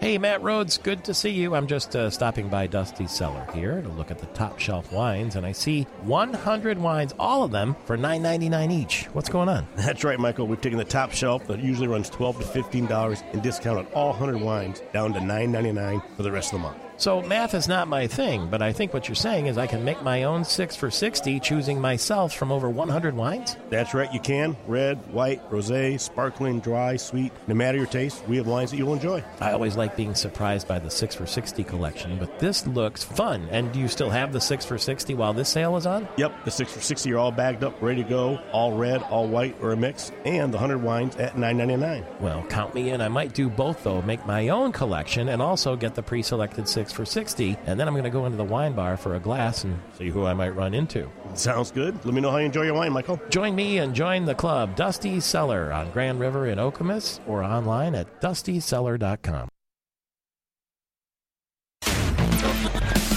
Hey, 0.04 0.18
Matt 0.18 0.43
Rhodes, 0.43 0.78
good 0.78 1.06
to 1.06 1.14
see 1.14 1.30
you. 1.30 1.56
I'm 1.56 1.66
just 1.66 1.95
uh, 1.95 2.10
stopping 2.10 2.49
by 2.49 2.68
Dusty's 2.68 3.10
Cellar 3.10 3.47
here 3.54 3.82
to 3.82 3.88
look 3.88 4.12
at 4.12 4.20
the 4.20 4.26
top 4.26 4.60
shelf 4.60 4.91
wines, 4.91 5.38
and 5.38 5.45
I 5.45 5.54
see 5.54 5.84
100 6.01 6.78
wines, 6.78 7.14
all 7.18 7.43
of 7.43 7.51
them 7.51 7.74
for 7.86 7.97
$9.99 7.97 8.70
each. 8.74 9.06
What's 9.14 9.30
going 9.30 9.47
on? 9.47 9.66
That's 9.78 10.04
right, 10.04 10.20
Michael. 10.20 10.45
We've 10.45 10.60
taken 10.60 10.78
the 10.78 10.84
top 10.84 11.14
shelf 11.14 11.47
that 11.47 11.62
usually 11.62 11.88
runs 11.88 12.10
12 12.10 12.39
to 12.39 12.62
$15 12.62 13.24
and 13.32 13.41
discounted 13.41 13.88
all 13.93 14.10
100 14.10 14.41
wines 14.41 14.82
down 14.91 15.14
to 15.14 15.22
$9.99 15.22 16.04
for 16.18 16.24
the 16.24 16.34
rest 16.34 16.51
of 16.51 16.60
the 16.60 16.68
month. 16.68 16.83
So, 16.98 17.22
math 17.22 17.54
is 17.54 17.68
not 17.68 17.88
my 17.88 18.08
thing, 18.08 18.48
but 18.48 18.62
I 18.62 18.72
think 18.72 18.94
what 18.94 19.08
you're 19.08 19.16
saying 19.16 19.48
is 19.48 19.58
I 19.58 19.68
can 19.68 19.84
make 19.84 20.02
my 20.04 20.24
own 20.24 20.44
6 20.44 20.76
for 20.76 20.91
60 20.91 21.39
choosing 21.39 21.82
myself 21.82 22.34
from 22.34 22.52
over 22.52 22.70
100 22.70 23.16
wines? 23.16 23.58
That's 23.70 23.94
right, 23.94 24.14
you 24.14 24.20
can. 24.20 24.56
Red, 24.68 24.98
white, 25.12 25.50
rosé, 25.50 26.00
sparkling, 26.00 26.60
dry, 26.60 26.96
sweet. 26.96 27.32
No 27.48 27.56
matter 27.56 27.78
your 27.78 27.88
taste, 27.88 28.26
we 28.28 28.38
have 28.38 28.48
wines 28.48 28.72
that 28.72 28.78
you'll 28.78 28.94
enjoy. 28.94 29.24
I 29.39 29.52
always 29.52 29.76
like 29.76 29.98
being 29.98 30.16
surprised 30.16 30.68
by 30.68 30.80
the 30.80 30.89
6 30.89 31.16
for 31.16 31.26
60 31.26 31.64
collection, 31.64 32.18
but 32.20 32.39
this 32.39 32.68
looks 32.68 33.04
fun. 33.04 33.48
And 33.50 33.72
do 33.72 33.80
you 33.80 33.88
still 33.88 34.10
have 34.10 34.32
the 34.32 34.41
6 34.41 34.66
for 34.66 34.78
60 34.78 35.14
while 35.16 35.34
this 35.34 35.50
sale 35.50 35.76
is 35.78 35.86
on? 35.86 36.08
Yep, 36.18 36.46
the 36.46 36.52
6 36.52 36.72
for 36.72 36.82
60 36.82 37.12
are 37.14 37.18
all 37.18 37.32
bagged 37.32 37.64
up, 37.64 37.82
ready 37.82 38.04
to 38.04 38.10
go, 38.10 38.39
all 38.52 38.74
red, 38.78 39.02
all 39.04 39.28
white, 39.28 39.56
or 39.62 39.72
a 39.72 39.78
mix, 39.78 40.12
and 40.26 40.54
the 40.54 40.58
100 40.58 40.78
wines 40.78 41.16
at 41.18 41.36
$9.99. 41.36 42.22
Well, 42.22 42.44
count 42.50 42.76
me 42.76 42.91
in. 42.91 43.02
I 43.02 43.10
might 43.10 43.34
do 43.34 43.50
both, 43.50 43.84
though. 43.84 44.02
Make 44.04 44.26
my 44.26 44.50
own 44.50 44.72
collection 44.72 45.30
and 45.30 45.41
also 45.41 45.76
get 45.76 45.96
the 45.96 46.04
pre 46.04 46.22
selected 46.22 46.68
6 46.84 46.92
for 46.92 47.06
60. 47.06 47.56
And 47.66 47.80
then 47.80 47.88
I'm 47.88 47.94
going 47.94 48.04
to 48.04 48.10
go 48.10 48.26
into 48.26 48.36
the 48.36 48.44
wine 48.44 48.74
bar 48.74 48.98
for 48.98 49.16
a 49.16 49.20
glass 49.20 49.64
and 49.64 49.80
see 49.98 50.10
who 50.10 50.26
I 50.26 50.34
might 50.34 50.50
run 50.50 50.74
into. 50.74 51.10
Sounds 51.34 51.72
good. 51.72 52.04
Let 52.04 52.14
me 52.14 52.20
know 52.20 52.32
how 52.32 52.38
you 52.38 52.46
enjoy 52.46 52.64
your 52.64 52.74
wine, 52.74 52.92
Michael. 52.92 53.22
Join 53.30 53.56
me 53.56 53.78
and 53.78 53.96
join 53.96 54.26
the 54.26 54.36
club, 54.36 54.76
Dusty 54.76 55.22
Cellar, 55.22 55.72
on 55.72 55.90
Grand 55.92 56.20
River 56.20 56.48
in 56.48 56.58
Okemos 56.58 57.22
or 57.26 57.42
online 57.42 57.96
at 57.96 58.20
dustycellar.com. 58.20 59.48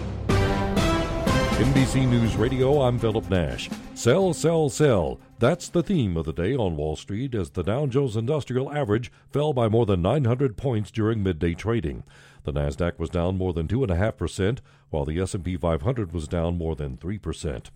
NBC 1.53 2.09
News 2.09 2.35
Radio, 2.37 2.81
I'm 2.81 2.99
Philip 2.99 3.29
Nash. 3.29 3.69
Sell, 3.95 4.33
sell, 4.33 4.71
sell. 4.71 5.21
That's 5.39 5.69
the 5.69 5.83
theme 5.83 6.17
of 6.17 6.25
the 6.25 6.33
day 6.33 6.57
on 6.57 6.77
Wall 6.77 6.97
Street 6.97 7.35
as 7.35 7.51
the 7.51 7.63
Dow 7.63 7.87
Jones 7.87 8.17
Industrial 8.17 8.73
Average 8.73 9.13
fell 9.31 9.53
by 9.53 9.69
more 9.69 9.85
than 9.85 10.01
900 10.03 10.57
points 10.57 10.91
during 10.91 11.23
midday 11.23 11.55
trading. 11.55 12.05
The 12.45 12.53
Nasdaq 12.53 12.99
was 12.99 13.11
down 13.11 13.37
more 13.37 13.53
than 13.53 13.69
2.5%, 13.69 14.59
while 14.91 15.05
the 15.05 15.21
S&P 15.21 15.57
500 15.57 16.13
was 16.13 16.27
down 16.27 16.57
more 16.57 16.75
than 16.75 16.97
3%. 16.97 17.67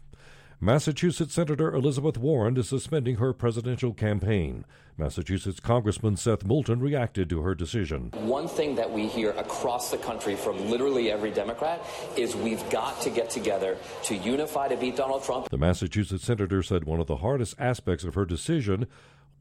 Massachusetts 0.59 1.35
Senator 1.35 1.75
Elizabeth 1.75 2.17
Warren 2.17 2.57
is 2.57 2.71
suspending 2.71 3.17
her 3.17 3.35
presidential 3.35 3.93
campaign. 3.93 4.65
Massachusetts 4.99 5.61
Congressman 5.61 6.17
Seth 6.17 6.43
Moulton 6.43 6.81
reacted 6.81 7.29
to 7.29 7.43
her 7.43 7.55
decision. 7.55 8.11
One 8.13 8.49
thing 8.49 8.75
that 8.77 8.91
we 8.91 9.07
hear 9.07 9.33
across 9.33 9.91
the 9.91 9.99
country 9.99 10.35
from 10.35 10.71
literally 10.71 11.11
every 11.11 11.31
Democrat 11.31 11.85
is 12.17 12.35
we've 12.35 12.67
got 12.71 13.03
to 13.03 13.11
get 13.11 13.29
together 13.29 13.77
to 14.05 14.17
unify 14.17 14.69
to 14.69 14.77
beat 14.77 14.97
Donald 14.97 15.23
Trump. 15.23 15.51
The 15.51 15.59
Massachusetts 15.59 16.25
senator 16.25 16.63
said 16.63 16.85
one 16.85 16.99
of 16.99 17.09
the 17.09 17.19
hardest 17.19 17.57
aspects 17.59 18.05
of 18.05 18.15
her 18.15 18.25
decision 18.25 18.87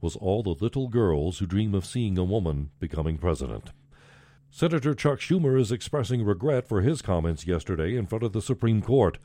was 0.01 0.18
all 0.18 0.43
the 0.43 0.56
little 0.60 0.89
girls 0.89 1.39
who 1.39 1.45
dream 1.45 1.74
of 1.74 1.86
seeing 1.86 2.18
a 2.18 2.24
woman 2.26 2.72
becoming 2.82 3.18
president. 3.18 3.72
Senator 4.51 4.93
Chuck 4.93 5.20
Schumer 5.20 5.58
is 5.58 5.72
expressing 5.72 6.26
regret 6.26 6.68
for 6.68 6.82
his 6.82 7.01
comments 7.01 7.47
yesterday 7.47 7.95
in 7.95 8.08
front 8.08 8.26
of 8.26 8.34
the 8.34 8.41
Supreme 8.41 8.82
Court. 8.82 9.18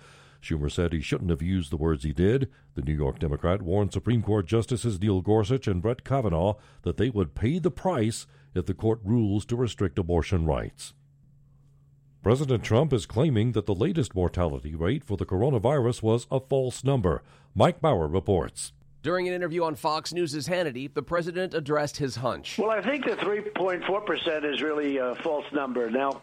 Schumer 0.43 0.71
said 0.71 0.93
he 0.93 1.01
shouldn't 1.01 1.31
have 1.31 1.43
used 1.43 1.71
the 1.71 1.77
words 1.77 2.03
he 2.03 2.13
did. 2.13 2.49
The 2.75 2.83
New 2.83 2.95
York 2.95 3.19
Democrat 3.19 3.63
warned 3.63 3.93
Supreme 3.93 4.23
Court 4.23 4.47
Justices 4.47 5.01
Neil 5.01 5.21
Gorsuch 5.21 5.67
and 5.67 5.83
Brett 5.83 6.05
Kavanaugh 6.05 6.55
that 6.83 6.97
they 6.97 7.11
would 7.11 7.35
pay 7.35 7.59
the 7.59 7.71
price 7.71 8.27
if 8.55 8.67
the 8.67 8.75
court 8.75 9.01
rules 9.05 9.45
to 9.47 9.57
restrict 9.57 9.99
abortion 9.99 10.47
rights. 10.47 10.95
President 12.23 12.63
Trump 12.63 12.93
is 12.93 13.07
claiming 13.07 13.53
that 13.53 13.67
the 13.67 13.75
latest 13.75 14.15
mortality 14.15 14.75
rate 14.75 15.05
for 15.05 15.17
the 15.17 15.25
coronavirus 15.25 16.03
was 16.03 16.27
a 16.31 16.41
false 16.41 16.85
number. 16.85 17.23
Mike 17.55 17.81
Bauer 17.81 18.09
reports. 18.09 18.73
During 19.03 19.27
an 19.27 19.33
interview 19.33 19.65
on 19.65 19.75
Fox 19.75 20.13
News' 20.13 20.47
Hannity, 20.47 20.93
the 20.93 21.03
president 21.03 21.55
addressed 21.55 21.97
his 21.97 22.17
hunch. 22.17 22.59
Well, 22.59 22.69
I 22.69 22.83
think 22.83 23.07
the 23.07 23.13
3.4% 23.13 24.45
is 24.45 24.61
really 24.61 24.99
a 24.99 25.15
false 25.23 25.47
number. 25.53 25.91
Now, 25.91 26.21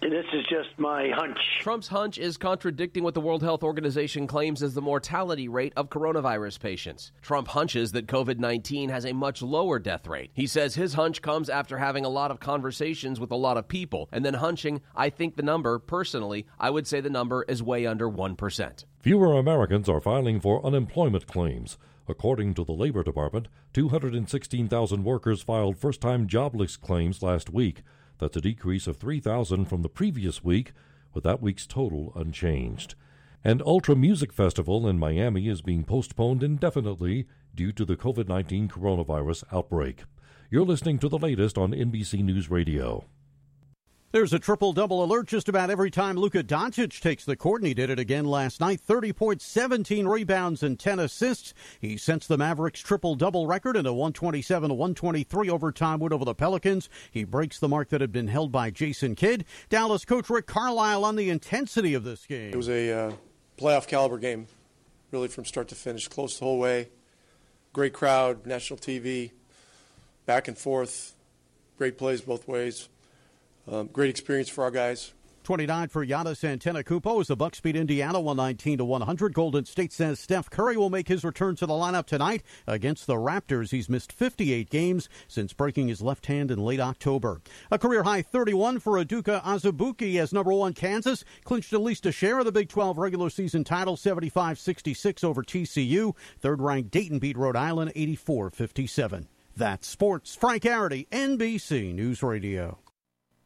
this 0.00 0.24
is 0.32 0.44
just 0.48 0.70
my 0.78 1.10
hunch. 1.14 1.38
Trump's 1.60 1.88
hunch 1.88 2.16
is 2.16 2.36
contradicting 2.36 3.04
what 3.04 3.14
the 3.14 3.20
World 3.20 3.42
Health 3.42 3.62
Organization 3.62 4.26
claims 4.26 4.62
is 4.62 4.72
the 4.72 4.80
mortality 4.80 5.48
rate 5.48 5.72
of 5.76 5.90
coronavirus 5.90 6.58
patients. 6.60 7.12
Trump 7.20 7.48
hunches 7.48 7.92
that 7.92 8.06
COVID 8.06 8.38
19 8.38 8.88
has 8.88 9.04
a 9.04 9.12
much 9.12 9.42
lower 9.42 9.78
death 9.78 10.06
rate. 10.06 10.30
He 10.32 10.46
says 10.46 10.74
his 10.74 10.94
hunch 10.94 11.20
comes 11.20 11.50
after 11.50 11.78
having 11.78 12.04
a 12.04 12.08
lot 12.08 12.30
of 12.30 12.40
conversations 12.40 13.20
with 13.20 13.30
a 13.30 13.36
lot 13.36 13.58
of 13.58 13.68
people, 13.68 14.08
and 14.10 14.24
then 14.24 14.34
hunching, 14.34 14.80
I 14.96 15.10
think 15.10 15.36
the 15.36 15.42
number, 15.42 15.78
personally, 15.78 16.46
I 16.58 16.70
would 16.70 16.86
say 16.86 17.00
the 17.00 17.10
number 17.10 17.44
is 17.46 17.62
way 17.62 17.84
under 17.86 18.08
1%. 18.08 18.84
Fewer 19.00 19.38
Americans 19.38 19.88
are 19.88 20.00
filing 20.00 20.40
for 20.40 20.64
unemployment 20.64 21.26
claims. 21.26 21.76
According 22.08 22.54
to 22.54 22.64
the 22.64 22.72
Labor 22.72 23.04
Department, 23.04 23.48
216,000 23.74 25.04
workers 25.04 25.42
filed 25.42 25.76
first 25.76 26.00
time 26.00 26.26
jobless 26.26 26.76
claims 26.76 27.22
last 27.22 27.50
week. 27.50 27.82
That's 28.20 28.36
a 28.36 28.40
decrease 28.42 28.86
of 28.86 28.98
3,000 28.98 29.64
from 29.64 29.80
the 29.80 29.88
previous 29.88 30.44
week, 30.44 30.72
with 31.14 31.24
that 31.24 31.40
week's 31.40 31.66
total 31.66 32.12
unchanged. 32.14 32.94
An 33.42 33.62
Ultra 33.64 33.96
Music 33.96 34.30
Festival 34.30 34.86
in 34.86 34.98
Miami 34.98 35.48
is 35.48 35.62
being 35.62 35.84
postponed 35.84 36.42
indefinitely 36.42 37.26
due 37.54 37.72
to 37.72 37.86
the 37.86 37.96
COVID 37.96 38.28
19 38.28 38.68
coronavirus 38.68 39.44
outbreak. 39.50 40.04
You're 40.50 40.66
listening 40.66 40.98
to 40.98 41.08
the 41.08 41.18
latest 41.18 41.56
on 41.56 41.72
NBC 41.72 42.22
News 42.22 42.50
Radio. 42.50 43.06
There's 44.12 44.32
a 44.32 44.40
triple 44.40 44.72
double 44.72 45.04
alert 45.04 45.28
just 45.28 45.48
about 45.48 45.70
every 45.70 45.88
time 45.88 46.16
Luka 46.16 46.42
Doncic 46.42 47.00
takes 47.00 47.24
the 47.24 47.36
court, 47.36 47.60
and 47.60 47.68
he 47.68 47.74
did 47.74 47.90
it 47.90 48.00
again 48.00 48.24
last 48.24 48.58
night. 48.58 48.80
30 48.80 49.12
points, 49.12 49.44
17 49.46 50.08
rebounds, 50.08 50.64
and 50.64 50.80
10 50.80 50.98
assists. 50.98 51.54
He 51.80 51.96
sets 51.96 52.26
the 52.26 52.36
Mavericks 52.36 52.80
triple 52.80 53.14
double 53.14 53.46
record 53.46 53.76
in 53.76 53.86
a 53.86 53.92
127 53.92 54.70
123 54.70 55.48
overtime 55.48 56.00
win 56.00 56.12
over 56.12 56.24
the 56.24 56.34
Pelicans. 56.34 56.88
He 57.12 57.22
breaks 57.22 57.60
the 57.60 57.68
mark 57.68 57.90
that 57.90 58.00
had 58.00 58.10
been 58.10 58.26
held 58.26 58.50
by 58.50 58.70
Jason 58.70 59.14
Kidd. 59.14 59.44
Dallas 59.68 60.04
coach 60.04 60.28
Rick 60.28 60.48
Carlisle 60.48 61.04
on 61.04 61.14
the 61.14 61.30
intensity 61.30 61.94
of 61.94 62.02
this 62.02 62.26
game. 62.26 62.50
It 62.50 62.56
was 62.56 62.68
a 62.68 62.90
uh, 62.90 63.12
playoff 63.58 63.86
caliber 63.86 64.18
game, 64.18 64.48
really 65.12 65.28
from 65.28 65.44
start 65.44 65.68
to 65.68 65.76
finish, 65.76 66.08
close 66.08 66.36
the 66.36 66.44
whole 66.44 66.58
way. 66.58 66.88
Great 67.72 67.92
crowd, 67.92 68.44
national 68.44 68.80
TV, 68.80 69.30
back 70.26 70.48
and 70.48 70.58
forth, 70.58 71.14
great 71.78 71.96
plays 71.96 72.22
both 72.22 72.48
ways. 72.48 72.88
Um, 73.70 73.88
great 73.92 74.10
experience 74.10 74.48
for 74.48 74.64
our 74.64 74.70
guys. 74.70 75.12
29 75.42 75.88
for 75.88 76.06
Giannis 76.06 76.44
Antetokounmpo 76.44 77.20
as 77.20 77.28
the 77.28 77.36
Bucks 77.36 77.60
beat 77.60 77.74
Indiana 77.74 78.20
119 78.20 78.78
to 78.78 78.84
100. 78.84 79.32
Golden 79.32 79.64
State 79.64 79.92
says 79.92 80.20
Steph 80.20 80.50
Curry 80.50 80.76
will 80.76 80.90
make 80.90 81.08
his 81.08 81.24
return 81.24 81.56
to 81.56 81.66
the 81.66 81.72
lineup 81.72 82.06
tonight 82.06 82.42
against 82.66 83.06
the 83.06 83.14
Raptors. 83.14 83.70
He's 83.70 83.88
missed 83.88 84.12
58 84.12 84.68
games 84.70 85.08
since 85.28 85.52
breaking 85.52 85.88
his 85.88 86.02
left 86.02 86.26
hand 86.26 86.50
in 86.50 86.58
late 86.58 86.78
October. 86.78 87.40
A 87.70 87.78
career 87.78 88.02
high 88.02 88.22
31 88.22 88.80
for 88.80 89.02
Udoka 89.02 89.42
Azubuike 89.42 90.20
as 90.20 90.32
number 90.32 90.52
one 90.52 90.74
Kansas 90.74 91.24
clinched 91.44 91.72
at 91.72 91.80
least 91.80 92.06
a 92.06 92.12
share 92.12 92.38
of 92.38 92.44
the 92.44 92.52
Big 92.52 92.68
12 92.68 92.98
regular 92.98 93.30
season 93.30 93.64
title 93.64 93.96
75-66 93.96 95.24
over 95.24 95.42
TCU. 95.42 96.14
Third 96.38 96.60
ranked 96.60 96.90
Dayton 96.90 97.18
beat 97.18 97.36
Rhode 97.36 97.56
Island 97.56 97.92
84-57. 97.94 99.26
That's 99.56 99.88
sports. 99.88 100.34
Frank 100.34 100.62
Arity, 100.64 101.08
NBC 101.08 101.94
News 101.94 102.22
Radio. 102.22 102.78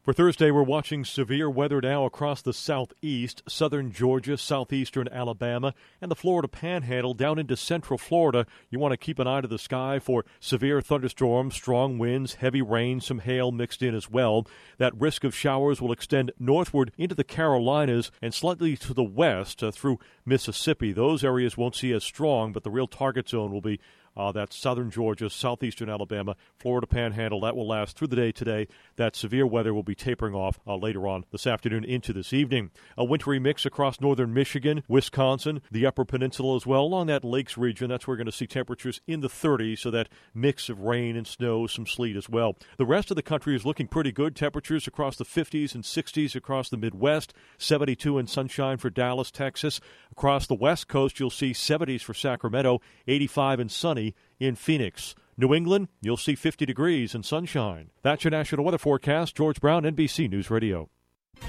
For 0.05 0.13
Thursday, 0.13 0.51
we're 0.51 0.61
watching 0.61 1.03
severe 1.03 1.49
weather 1.49 1.81
now 1.81 2.05
across 2.05 2.43
the 2.43 2.53
southeast, 2.53 3.41
southern 3.49 3.91
Georgia, 3.91 4.37
southeastern 4.37 5.07
Alabama, 5.07 5.73
and 5.99 6.11
the 6.11 6.15
Florida 6.15 6.47
panhandle 6.47 7.15
down 7.15 7.39
into 7.39 7.57
central 7.57 7.97
Florida. 7.97 8.45
You 8.69 8.77
want 8.77 8.91
to 8.91 8.97
keep 8.97 9.17
an 9.17 9.25
eye 9.25 9.41
to 9.41 9.47
the 9.47 9.57
sky 9.57 9.97
for 9.97 10.23
severe 10.39 10.79
thunderstorms, 10.79 11.55
strong 11.55 11.97
winds, 11.97 12.35
heavy 12.35 12.61
rain, 12.61 13.01
some 13.01 13.17
hail 13.17 13.51
mixed 13.51 13.81
in 13.81 13.95
as 13.95 14.07
well. 14.07 14.45
That 14.77 14.93
risk 14.95 15.23
of 15.23 15.33
showers 15.33 15.81
will 15.81 15.91
extend 15.91 16.33
northward 16.37 16.91
into 16.99 17.15
the 17.15 17.23
Carolinas 17.23 18.11
and 18.21 18.31
slightly 18.31 18.77
to 18.77 18.93
the 18.93 19.03
west 19.03 19.63
uh, 19.63 19.71
through 19.71 19.97
Mississippi. 20.23 20.93
Those 20.93 21.23
areas 21.23 21.57
won't 21.57 21.75
see 21.75 21.91
as 21.93 22.03
strong, 22.03 22.51
but 22.51 22.61
the 22.61 22.69
real 22.69 22.85
target 22.85 23.29
zone 23.29 23.51
will 23.51 23.59
be 23.59 23.79
uh, 24.17 24.31
that's 24.31 24.55
southern 24.55 24.89
Georgia, 24.89 25.29
southeastern 25.29 25.89
Alabama, 25.89 26.35
Florida 26.57 26.87
Panhandle. 26.87 27.41
That 27.41 27.55
will 27.55 27.67
last 27.67 27.97
through 27.97 28.07
the 28.07 28.15
day 28.15 28.31
today. 28.31 28.67
That 28.95 29.15
severe 29.15 29.45
weather 29.45 29.73
will 29.73 29.83
be 29.83 29.95
tapering 29.95 30.33
off 30.33 30.59
uh, 30.65 30.77
later 30.77 31.07
on 31.07 31.25
this 31.31 31.45
afternoon 31.45 31.83
into 31.83 32.13
this 32.13 32.31
evening. 32.31 32.71
A 32.97 33.03
wintry 33.03 33.39
mix 33.39 33.65
across 33.65 33.99
northern 33.99 34.33
Michigan, 34.33 34.83
Wisconsin, 34.87 35.61
the 35.71 35.85
Upper 35.85 36.05
Peninsula 36.05 36.55
as 36.55 36.65
well. 36.65 36.81
Along 36.81 37.07
that 37.07 37.25
lakes 37.25 37.57
region, 37.57 37.89
that's 37.89 38.07
where 38.07 38.13
we're 38.13 38.17
going 38.17 38.25
to 38.25 38.31
see 38.31 38.47
temperatures 38.47 39.01
in 39.07 39.19
the 39.19 39.27
30s, 39.27 39.79
so 39.79 39.91
that 39.91 40.09
mix 40.33 40.69
of 40.69 40.79
rain 40.79 41.15
and 41.15 41.27
snow, 41.27 41.67
some 41.67 41.85
sleet 41.85 42.15
as 42.15 42.29
well. 42.29 42.55
The 42.77 42.85
rest 42.85 43.11
of 43.11 43.15
the 43.15 43.21
country 43.21 43.55
is 43.55 43.65
looking 43.65 43.87
pretty 43.87 44.11
good. 44.11 44.35
Temperatures 44.35 44.87
across 44.87 45.17
the 45.17 45.25
50s 45.25 45.75
and 45.75 45.83
60s 45.83 46.35
across 46.35 46.69
the 46.69 46.77
Midwest, 46.77 47.33
72 47.57 48.17
and 48.17 48.29
sunshine 48.29 48.77
for 48.77 48.89
Dallas, 48.89 49.31
Texas. 49.31 49.81
Across 50.11 50.47
the 50.47 50.55
West 50.55 50.87
Coast, 50.87 51.19
you'll 51.19 51.29
see 51.29 51.51
70s 51.51 52.01
for 52.01 52.13
Sacramento, 52.13 52.79
85 53.07 53.59
and 53.59 53.71
sunny 53.71 54.04
in 54.39 54.55
Phoenix. 54.55 55.15
New 55.37 55.53
England, 55.53 55.87
you'll 56.01 56.17
see 56.17 56.35
50 56.35 56.65
degrees 56.65 57.15
and 57.15 57.25
sunshine. 57.25 57.91
That's 58.03 58.23
your 58.23 58.31
national 58.31 58.63
weather 58.63 58.77
forecast. 58.77 59.35
George 59.35 59.59
Brown, 59.59 59.83
NBC 59.83 60.29
News 60.29 60.49
Radio. 60.51 60.89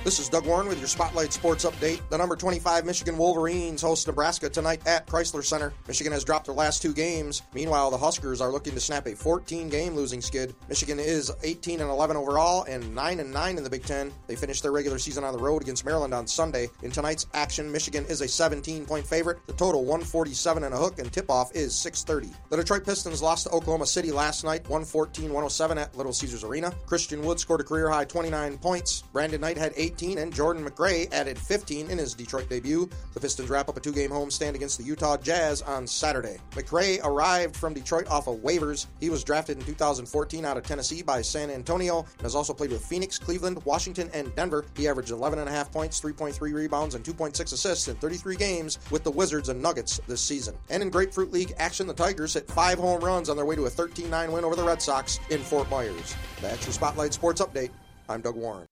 This 0.04 0.20
is 0.20 0.28
Doug 0.28 0.46
Warren 0.46 0.68
with 0.68 0.78
your 0.78 0.86
Spotlight 0.86 1.32
Sports 1.32 1.64
Update. 1.64 2.00
The 2.10 2.18
number 2.18 2.36
25 2.36 2.84
Michigan 2.84 3.18
Wolverines 3.18 3.82
host 3.82 4.06
Nebraska 4.06 4.48
tonight 4.48 4.80
at 4.86 5.06
Crisler 5.06 5.44
Center. 5.44 5.72
Michigan 5.88 6.12
has 6.12 6.24
dropped 6.24 6.46
their 6.46 6.54
last 6.54 6.80
two 6.80 6.92
games. 6.92 7.42
Meanwhile, 7.54 7.90
the 7.90 7.98
Huskers 7.98 8.40
are 8.40 8.50
looking 8.50 8.74
to 8.74 8.80
snap 8.80 9.06
a 9.06 9.16
14 9.16 9.68
game 9.68 9.94
losing 9.94 10.20
skid. 10.20 10.54
Michigan 10.68 10.98
is 11.00 11.32
18 11.42 11.80
and 11.80 11.90
11 11.90 12.16
overall 12.16 12.64
and 12.64 12.94
9 12.94 13.20
and 13.20 13.32
9 13.32 13.58
in 13.58 13.64
the 13.64 13.70
Big 13.70 13.84
Ten. 13.84 14.12
They 14.26 14.36
finished 14.36 14.62
their 14.62 14.72
regular 14.72 14.98
season 14.98 15.24
on 15.24 15.32
the 15.32 15.42
road 15.42 15.62
against 15.62 15.84
Maryland 15.84 16.14
on 16.14 16.26
Sunday. 16.26 16.68
In 16.82 16.90
tonight's 16.90 17.26
action, 17.34 17.70
Michigan 17.70 18.04
is 18.08 18.20
a 18.20 18.28
17 18.28 18.86
point 18.86 19.06
favorite. 19.06 19.38
The 19.46 19.52
total 19.54 19.82
147 19.82 20.64
and 20.64 20.74
a 20.74 20.78
hook, 20.78 20.98
and 20.98 21.12
tip 21.12 21.30
off 21.30 21.54
is 21.54 21.74
630. 21.74 22.34
The 22.50 22.56
Detroit 22.56 22.84
Pistons 22.84 23.22
lost 23.22 23.44
to 23.44 23.50
Oklahoma 23.50 23.86
City 23.86 24.12
last 24.12 24.44
night, 24.44 24.62
114 24.68 25.32
107 25.32 25.78
at 25.78 25.96
Little 25.96 26.12
Caesars 26.12 26.44
Arena. 26.44 26.72
Christian 26.86 27.22
Wood 27.22 27.40
scored 27.40 27.60
a 27.60 27.64
career 27.64 27.88
high 27.88 28.04
29 28.04 28.58
points. 28.58 29.02
Brandon 29.12 29.40
Knight 29.40 29.58
had 29.58 29.72
18 29.76 30.18
and 30.18 30.32
Jordan 30.32 30.64
McRae 30.64 31.12
added 31.12 31.38
15 31.38 31.90
in 31.90 31.98
his 31.98 32.14
Detroit 32.14 32.48
debut. 32.48 32.88
The 33.14 33.20
Pistons 33.20 33.50
wrap 33.50 33.68
up 33.68 33.76
a 33.76 33.80
two 33.80 33.92
game 33.92 34.10
homestand 34.10 34.54
against 34.54 34.78
the 34.78 34.84
Utah 34.84 35.16
Jazz 35.16 35.62
on 35.62 35.86
Saturday. 35.86 36.38
McRae 36.52 36.98
arrived 37.04 37.56
from 37.56 37.74
Detroit 37.74 38.06
off 38.08 38.26
of 38.26 38.38
waivers. 38.38 38.86
He 39.00 39.10
was 39.10 39.24
drafted 39.24 39.58
in 39.58 39.64
2014 39.64 40.44
out 40.44 40.56
of 40.56 40.64
Tennessee 40.64 41.02
by 41.02 41.22
San 41.22 41.50
Antonio 41.50 42.00
and 42.00 42.22
has 42.22 42.34
also 42.34 42.52
played 42.52 42.70
with 42.70 42.84
Phoenix, 42.84 43.18
Cleveland, 43.18 43.64
Washington, 43.64 44.10
and 44.12 44.34
Denver. 44.34 44.64
He 44.76 44.88
averaged 44.88 45.12
11.5 45.12 45.72
points, 45.72 46.00
3.3 46.00 46.52
rebounds, 46.52 46.94
and 46.94 47.04
2.6 47.04 47.52
assists 47.52 47.88
in 47.88 47.96
33 47.96 48.36
games 48.36 48.78
with 48.90 49.04
the 49.04 49.10
Wizards 49.10 49.48
and 49.48 49.60
Nuggets 49.60 50.00
this 50.06 50.20
season. 50.20 50.54
And 50.70 50.82
in 50.82 50.90
Grapefruit 50.90 51.32
League 51.32 51.54
action, 51.58 51.86
the 51.86 51.94
Tigers 51.94 52.34
hit 52.34 52.48
five 52.48 52.78
home 52.78 53.02
runs 53.02 53.28
on 53.28 53.36
their 53.36 53.46
way 53.46 53.56
to 53.56 53.66
a 53.66 53.70
13 53.70 54.10
9 54.10 54.32
win 54.32 54.44
over 54.44 54.56
the 54.56 54.64
Red 54.64 54.80
Sox 54.80 55.20
in 55.30 55.40
Fort 55.40 55.70
Myers. 55.70 56.14
That's 56.40 56.64
your 56.66 56.72
Spotlight 56.72 57.12
Sports 57.12 57.40
Update. 57.40 57.70
I'm 58.08 58.20
Doug 58.20 58.36
Warren. 58.36 58.65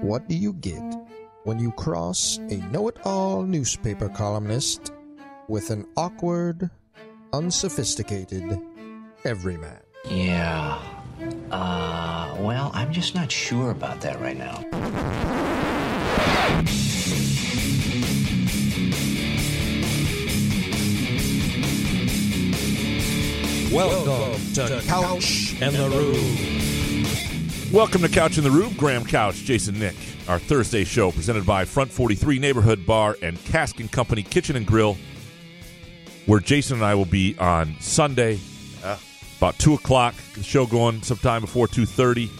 What 0.00 0.28
do 0.28 0.36
you 0.36 0.52
get 0.52 0.80
when 1.42 1.58
you 1.58 1.72
cross 1.72 2.38
a 2.50 2.58
know 2.70 2.86
it 2.86 2.96
all 3.04 3.42
newspaper 3.42 4.08
columnist 4.08 4.92
with 5.48 5.70
an 5.70 5.88
awkward, 5.96 6.70
unsophisticated 7.32 8.60
everyman? 9.24 9.80
Yeah. 10.08 10.80
Uh, 11.50 12.36
well, 12.38 12.70
I'm 12.74 12.92
just 12.92 13.16
not 13.16 13.32
sure 13.32 13.72
about 13.72 14.02
that 14.02 14.20
right 14.20 14.36
now. 14.36 14.62
Welcome 23.74 24.23
to 24.54 24.80
Couch 24.86 25.56
and 25.60 25.74
the 25.74 25.88
Rube. 25.90 27.72
Welcome 27.72 28.02
to 28.02 28.08
Couch 28.08 28.38
in 28.38 28.44
the 28.44 28.52
Rube. 28.52 28.76
Graham 28.76 29.04
Couch, 29.04 29.34
Jason 29.38 29.76
Nick. 29.80 29.96
Our 30.28 30.38
Thursday 30.38 30.84
show 30.84 31.10
presented 31.10 31.44
by 31.44 31.64
Front 31.64 31.90
43 31.90 32.38
Neighborhood 32.38 32.86
Bar 32.86 33.16
and 33.20 33.42
Cask 33.46 33.80
and 33.80 33.90
Company 33.90 34.22
Kitchen 34.22 34.54
and 34.54 34.64
Grill, 34.64 34.96
where 36.26 36.38
Jason 36.38 36.76
and 36.76 36.84
I 36.84 36.94
will 36.94 37.04
be 37.04 37.36
on 37.36 37.74
Sunday, 37.80 38.38
about 39.38 39.58
two 39.58 39.74
o'clock. 39.74 40.14
The 40.34 40.44
show 40.44 40.66
going 40.66 41.02
sometime 41.02 41.40
before 41.40 41.66
two 41.66 41.84
thirty, 41.84 42.30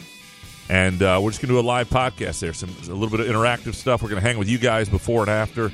and 0.69 1.03
uh, 1.03 1.19
we're 1.21 1.31
just 1.31 1.43
going 1.43 1.49
to 1.49 1.55
do 1.55 1.59
a 1.59 1.67
live 1.67 1.89
podcast 1.91 2.39
there. 2.39 2.53
Some 2.53 2.71
a 2.89 2.95
little 2.95 3.11
bit 3.11 3.19
of 3.19 3.27
interactive 3.27 3.75
stuff. 3.75 4.05
We're 4.05 4.11
going 4.11 4.23
to 4.23 4.27
hang 4.27 4.39
with 4.39 4.49
you 4.49 4.59
guys 4.59 4.89
before 4.89 5.23
and 5.23 5.31
after, 5.31 5.73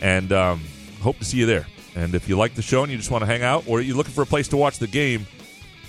and 0.00 0.32
um, 0.32 0.60
hope 1.00 1.18
to 1.18 1.24
see 1.24 1.38
you 1.38 1.46
there. 1.46 1.66
And 1.96 2.14
if 2.14 2.28
you 2.28 2.36
like 2.38 2.54
the 2.54 2.62
show 2.62 2.84
and 2.84 2.92
you 2.92 2.98
just 2.98 3.10
want 3.10 3.22
to 3.22 3.26
hang 3.26 3.42
out, 3.42 3.64
or 3.66 3.80
you're 3.80 3.96
looking 3.96 4.14
for 4.14 4.22
a 4.22 4.26
place 4.26 4.46
to 4.48 4.56
watch 4.56 4.78
the 4.78 4.86
game, 4.86 5.26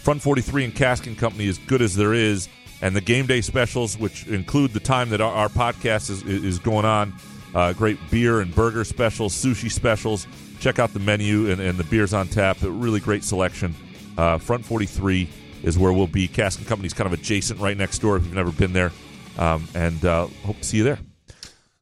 Front 0.03 0.21
43 0.21 0.65
and 0.65 0.75
Cask 0.75 1.07
and 1.07 1.17
Company 1.17 1.45
is 1.45 1.57
good 1.59 1.81
as 1.81 1.95
there 1.95 2.13
is, 2.13 2.49
and 2.81 2.93
the 2.93 2.99
game 2.99 3.25
day 3.25 3.39
specials, 3.39 3.97
which 3.97 4.27
include 4.27 4.73
the 4.73 4.81
time 4.81 5.09
that 5.11 5.21
our, 5.21 5.31
our 5.33 5.47
podcast 5.47 6.09
is, 6.09 6.23
is 6.23 6.59
going 6.59 6.83
on, 6.83 7.13
uh, 7.55 7.71
great 7.71 7.97
beer 8.11 8.41
and 8.41 8.53
burger 8.53 8.83
specials, 8.83 9.33
sushi 9.33 9.71
specials. 9.71 10.27
Check 10.59 10.77
out 10.77 10.91
the 10.93 10.99
menu 10.99 11.49
and, 11.49 11.61
and 11.61 11.77
the 11.77 11.85
beers 11.85 12.13
on 12.13 12.27
tap. 12.27 12.61
A 12.63 12.69
really 12.69 12.99
great 12.99 13.23
selection. 13.23 13.73
Uh, 14.17 14.37
Front 14.39 14.65
43 14.65 15.29
is 15.63 15.77
where 15.77 15.93
we'll 15.93 16.07
be. 16.07 16.27
Cask 16.27 16.59
and 16.59 16.67
Company's 16.67 16.93
kind 16.93 17.07
of 17.07 17.13
adjacent 17.17 17.61
right 17.61 17.77
next 17.77 17.99
door 17.99 18.17
if 18.17 18.25
you've 18.25 18.33
never 18.33 18.51
been 18.51 18.73
there. 18.73 18.91
Um, 19.37 19.65
and 19.73 20.03
uh, 20.03 20.27
hope 20.45 20.57
to 20.57 20.63
see 20.65 20.77
you 20.77 20.83
there. 20.83 20.99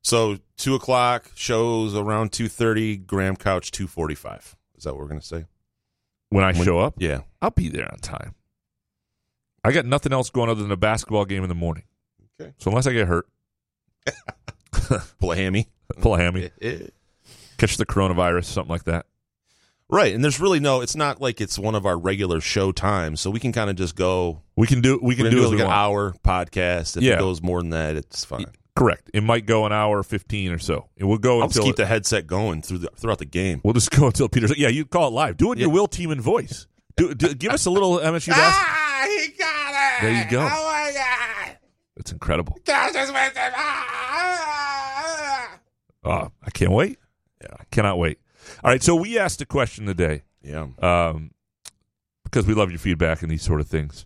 So 0.03 0.37
two 0.57 0.75
o'clock 0.75 1.31
shows 1.33 1.95
around 1.95 2.31
two 2.33 2.47
thirty. 2.47 2.97
Graham 2.97 3.35
Couch 3.35 3.71
two 3.71 3.87
forty 3.87 4.15
five. 4.15 4.55
Is 4.77 4.83
that 4.83 4.93
what 4.93 5.01
we're 5.01 5.07
gonna 5.09 5.21
say? 5.21 5.45
When 6.29 6.43
I 6.43 6.53
When- 6.53 6.63
show 6.63 6.79
up, 6.79 6.95
yeah, 6.97 7.21
I'll 7.41 7.51
be 7.51 7.69
there 7.69 7.89
on 7.91 7.99
time. 7.99 8.35
I 9.63 9.71
got 9.71 9.85
nothing 9.85 10.13
else 10.13 10.29
going 10.29 10.49
other 10.49 10.61
than 10.61 10.71
a 10.71 10.77
basketball 10.77 11.25
game 11.25 11.43
in 11.43 11.49
the 11.49 11.55
morning. 11.55 11.83
Okay. 12.39 12.53
So 12.57 12.71
unless 12.71 12.87
I 12.87 12.93
get 12.93 13.07
hurt, 13.07 13.27
pull 15.19 15.31
a 15.31 15.35
hammy, 15.35 15.67
pull 16.01 16.15
a 16.15 16.17
hammy, 16.17 16.49
catch 17.57 17.77
the 17.77 17.85
coronavirus, 17.85 18.45
something 18.45 18.71
like 18.71 18.85
that. 18.85 19.05
Right, 19.89 20.15
and 20.15 20.23
there's 20.23 20.39
really 20.39 20.61
no. 20.61 20.79
It's 20.81 20.95
not 20.95 21.19
like 21.21 21.41
it's 21.41 21.59
one 21.59 21.75
of 21.75 21.85
our 21.85 21.97
regular 21.99 22.39
show 22.39 22.71
times, 22.71 23.19
so 23.19 23.29
we 23.29 23.41
can 23.41 23.51
kind 23.51 23.69
of 23.69 23.75
just 23.75 23.95
go. 23.95 24.41
We 24.55 24.65
can 24.65 24.79
do. 24.79 24.97
We 25.01 25.15
can 25.15 25.29
do 25.29 25.41
like 25.49 25.59
an 25.59 25.65
want. 25.65 25.77
hour 25.77 26.15
podcast. 26.23 26.95
If 26.95 27.03
Yeah. 27.03 27.15
it 27.15 27.19
goes 27.19 27.41
more 27.41 27.61
than 27.61 27.71
that, 27.71 27.97
it's 27.97 28.23
fine. 28.23 28.45
Correct. 28.73 29.11
It 29.13 29.21
might 29.21 29.45
go 29.45 29.65
an 29.65 29.73
hour 29.73 30.01
fifteen 30.01 30.53
or 30.53 30.59
so. 30.59 30.87
It 30.95 31.03
will 31.03 31.17
go 31.17 31.41
I'll 31.41 31.47
just 31.47 31.57
until 31.57 31.67
keep 31.69 31.75
the 31.75 31.85
headset 31.85 32.25
going 32.25 32.61
through 32.61 32.77
the, 32.79 32.89
throughout 32.95 33.17
the 33.19 33.25
game. 33.25 33.59
We'll 33.65 33.73
just 33.73 33.91
go 33.91 34.07
until 34.07 34.29
Peter's. 34.29 34.57
Yeah, 34.57 34.69
you 34.69 34.85
call 34.85 35.09
it 35.09 35.11
live. 35.11 35.35
Do 35.35 35.49
it 35.51 35.55
in 35.55 35.59
your 35.59 35.69
Will 35.69 35.89
Tieman 35.89 36.21
voice. 36.21 36.67
Do, 36.97 37.13
do, 37.13 37.33
give 37.33 37.51
us 37.51 37.65
a 37.65 37.69
little 37.69 37.97
MSU 37.97 38.29
basketball. 38.29 38.37
Ah, 38.37 39.05
he 39.07 39.27
got 39.37 39.71
it. 39.73 40.01
There 40.01 40.23
you 40.23 40.29
go. 40.29 40.41
Oh 40.41 40.71
my 40.71 40.91
god! 40.93 41.57
It's 41.95 42.11
incredible. 42.11 42.57
Cassius 42.65 43.11
Winston. 43.11 43.51
Oh, 46.03 46.31
I 46.43 46.49
can't 46.51 46.71
wait. 46.71 46.97
Yeah, 47.41 47.55
I 47.59 47.63
cannot 47.71 47.99
wait. 47.99 48.19
All 48.63 48.71
right, 48.71 48.81
so 48.81 48.95
we 48.95 49.19
asked 49.19 49.41
a 49.41 49.45
question 49.45 49.85
today. 49.85 50.23
Yeah. 50.41 50.67
Um, 50.81 51.31
because 52.23 52.47
we 52.47 52.53
love 52.53 52.71
your 52.71 52.79
feedback 52.79 53.21
and 53.21 53.29
these 53.29 53.43
sort 53.43 53.59
of 53.59 53.67
things. 53.67 54.05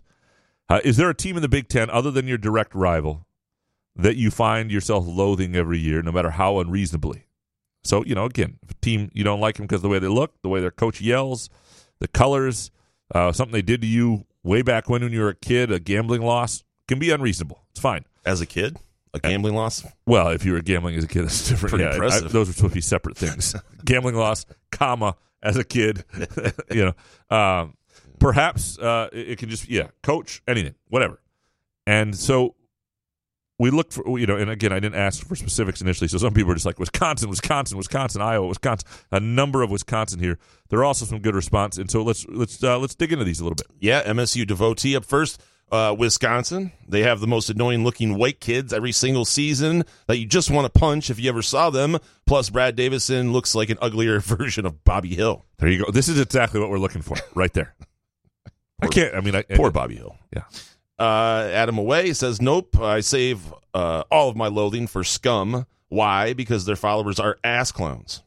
Uh, 0.68 0.80
is 0.84 0.96
there 0.96 1.08
a 1.08 1.14
team 1.14 1.36
in 1.36 1.42
the 1.42 1.48
Big 1.48 1.68
Ten 1.68 1.88
other 1.90 2.10
than 2.10 2.26
your 2.26 2.38
direct 2.38 2.74
rival 2.74 3.26
that 3.94 4.16
you 4.16 4.30
find 4.30 4.70
yourself 4.70 5.06
loathing 5.06 5.54
every 5.54 5.78
year, 5.78 6.02
no 6.02 6.12
matter 6.12 6.30
how 6.30 6.58
unreasonably? 6.58 7.26
So 7.84 8.04
you 8.04 8.14
know, 8.14 8.24
again, 8.24 8.58
if 8.62 8.72
a 8.72 8.74
team 8.74 9.10
you 9.14 9.22
don't 9.22 9.40
like 9.40 9.56
them 9.56 9.66
because 9.66 9.78
of 9.78 9.82
the 9.82 9.88
way 9.88 10.00
they 10.00 10.08
look, 10.08 10.34
the 10.42 10.48
way 10.48 10.60
their 10.60 10.72
coach 10.72 11.00
yells, 11.00 11.48
the 12.00 12.08
colors, 12.08 12.72
uh, 13.14 13.32
something 13.32 13.52
they 13.52 13.62
did 13.62 13.80
to 13.82 13.86
you 13.86 14.26
way 14.42 14.62
back 14.62 14.88
when 14.88 15.02
when 15.02 15.12
you 15.12 15.20
were 15.20 15.30
a 15.30 15.34
kid, 15.34 15.70
a 15.70 15.80
gambling 15.80 16.22
loss 16.22 16.64
can 16.88 16.98
be 16.98 17.10
unreasonable. 17.10 17.62
It's 17.70 17.80
fine. 17.80 18.04
As 18.24 18.40
a 18.40 18.46
kid, 18.46 18.76
a 19.14 19.20
gambling 19.20 19.54
loss. 19.54 19.84
Well, 20.06 20.28
if 20.28 20.44
you 20.44 20.52
were 20.52 20.62
gambling 20.62 20.96
as 20.96 21.04
a 21.04 21.08
kid, 21.08 21.24
that's 21.24 21.48
different. 21.48 21.70
Pretty 21.70 21.84
yeah, 21.84 21.90
I- 21.90 21.94
impressive. 21.94 22.32
those 22.32 22.48
are 22.48 22.52
supposed 22.52 22.72
to 22.72 22.76
be 22.76 22.80
separate 22.80 23.16
things. 23.16 23.54
gambling 23.84 24.14
loss, 24.16 24.46
comma, 24.70 25.16
as 25.42 25.56
a 25.56 25.64
kid, 25.64 26.04
you 26.70 26.92
know. 27.30 27.36
Um, 27.36 27.76
perhaps 28.18 28.78
uh, 28.78 29.08
it, 29.12 29.30
it 29.30 29.38
can 29.38 29.48
just 29.48 29.68
yeah, 29.68 29.88
coach 30.02 30.42
anything, 30.48 30.74
whatever. 30.88 31.20
And 31.86 32.16
so 32.16 32.56
we 33.58 33.70
look 33.70 33.92
for 33.92 34.18
you 34.18 34.26
know, 34.26 34.36
and 34.36 34.50
again, 34.50 34.72
I 34.72 34.80
didn't 34.80 34.98
ask 34.98 35.26
for 35.26 35.34
specifics 35.34 35.80
initially, 35.80 36.08
so 36.08 36.18
some 36.18 36.34
people 36.34 36.52
are 36.52 36.54
just 36.54 36.66
like 36.66 36.78
Wisconsin, 36.78 37.30
Wisconsin, 37.30 37.78
Wisconsin, 37.78 38.20
Iowa, 38.20 38.46
Wisconsin. 38.46 38.88
A 39.12 39.20
number 39.20 39.62
of 39.62 39.70
Wisconsin 39.70 40.20
here. 40.20 40.38
There 40.68 40.78
are 40.80 40.84
also 40.84 41.04
some 41.04 41.20
good 41.20 41.34
response, 41.34 41.78
and 41.78 41.90
so 41.90 42.02
let's 42.02 42.26
let's 42.28 42.62
uh, 42.62 42.78
let's 42.78 42.94
dig 42.94 43.12
into 43.12 43.24
these 43.24 43.40
a 43.40 43.44
little 43.44 43.56
bit. 43.56 43.66
Yeah, 43.80 44.02
MSU 44.04 44.46
devotee 44.46 44.96
up 44.96 45.04
first. 45.04 45.42
Uh, 45.72 45.92
Wisconsin, 45.98 46.70
they 46.86 47.02
have 47.02 47.18
the 47.18 47.26
most 47.26 47.50
annoying 47.50 47.82
looking 47.82 48.16
white 48.16 48.38
kids 48.38 48.72
every 48.72 48.92
single 48.92 49.24
season 49.24 49.82
that 50.06 50.16
you 50.16 50.24
just 50.24 50.48
want 50.48 50.72
to 50.72 50.78
punch 50.78 51.10
if 51.10 51.18
you 51.18 51.28
ever 51.28 51.42
saw 51.42 51.70
them. 51.70 51.98
Plus, 52.24 52.50
Brad 52.50 52.76
Davison 52.76 53.32
looks 53.32 53.52
like 53.52 53.68
an 53.68 53.78
uglier 53.82 54.20
version 54.20 54.64
of 54.64 54.84
Bobby 54.84 55.14
Hill. 55.16 55.44
There 55.58 55.68
you 55.68 55.84
go. 55.84 55.90
This 55.90 56.08
is 56.08 56.20
exactly 56.20 56.60
what 56.60 56.70
we're 56.70 56.78
looking 56.78 57.02
for, 57.02 57.16
right 57.34 57.52
there. 57.52 57.74
I 58.80 58.86
can't. 58.88 59.14
I 59.14 59.20
mean, 59.20 59.34
I, 59.34 59.42
Poor 59.42 59.70
Bobby 59.72 59.96
Hill. 59.96 60.16
Yeah. 60.32 60.42
Uh, 60.98 61.48
Adam 61.52 61.78
Away 61.78 62.12
says, 62.12 62.40
Nope, 62.40 62.80
I 62.80 63.00
save 63.00 63.52
uh, 63.74 64.04
all 64.10 64.28
of 64.28 64.36
my 64.36 64.48
loathing 64.48 64.86
for 64.86 65.04
scum. 65.04 65.66
Why? 65.88 66.32
Because 66.32 66.64
their 66.64 66.76
followers 66.76 67.20
are 67.20 67.38
ass 67.44 67.70
clowns. 67.70 68.22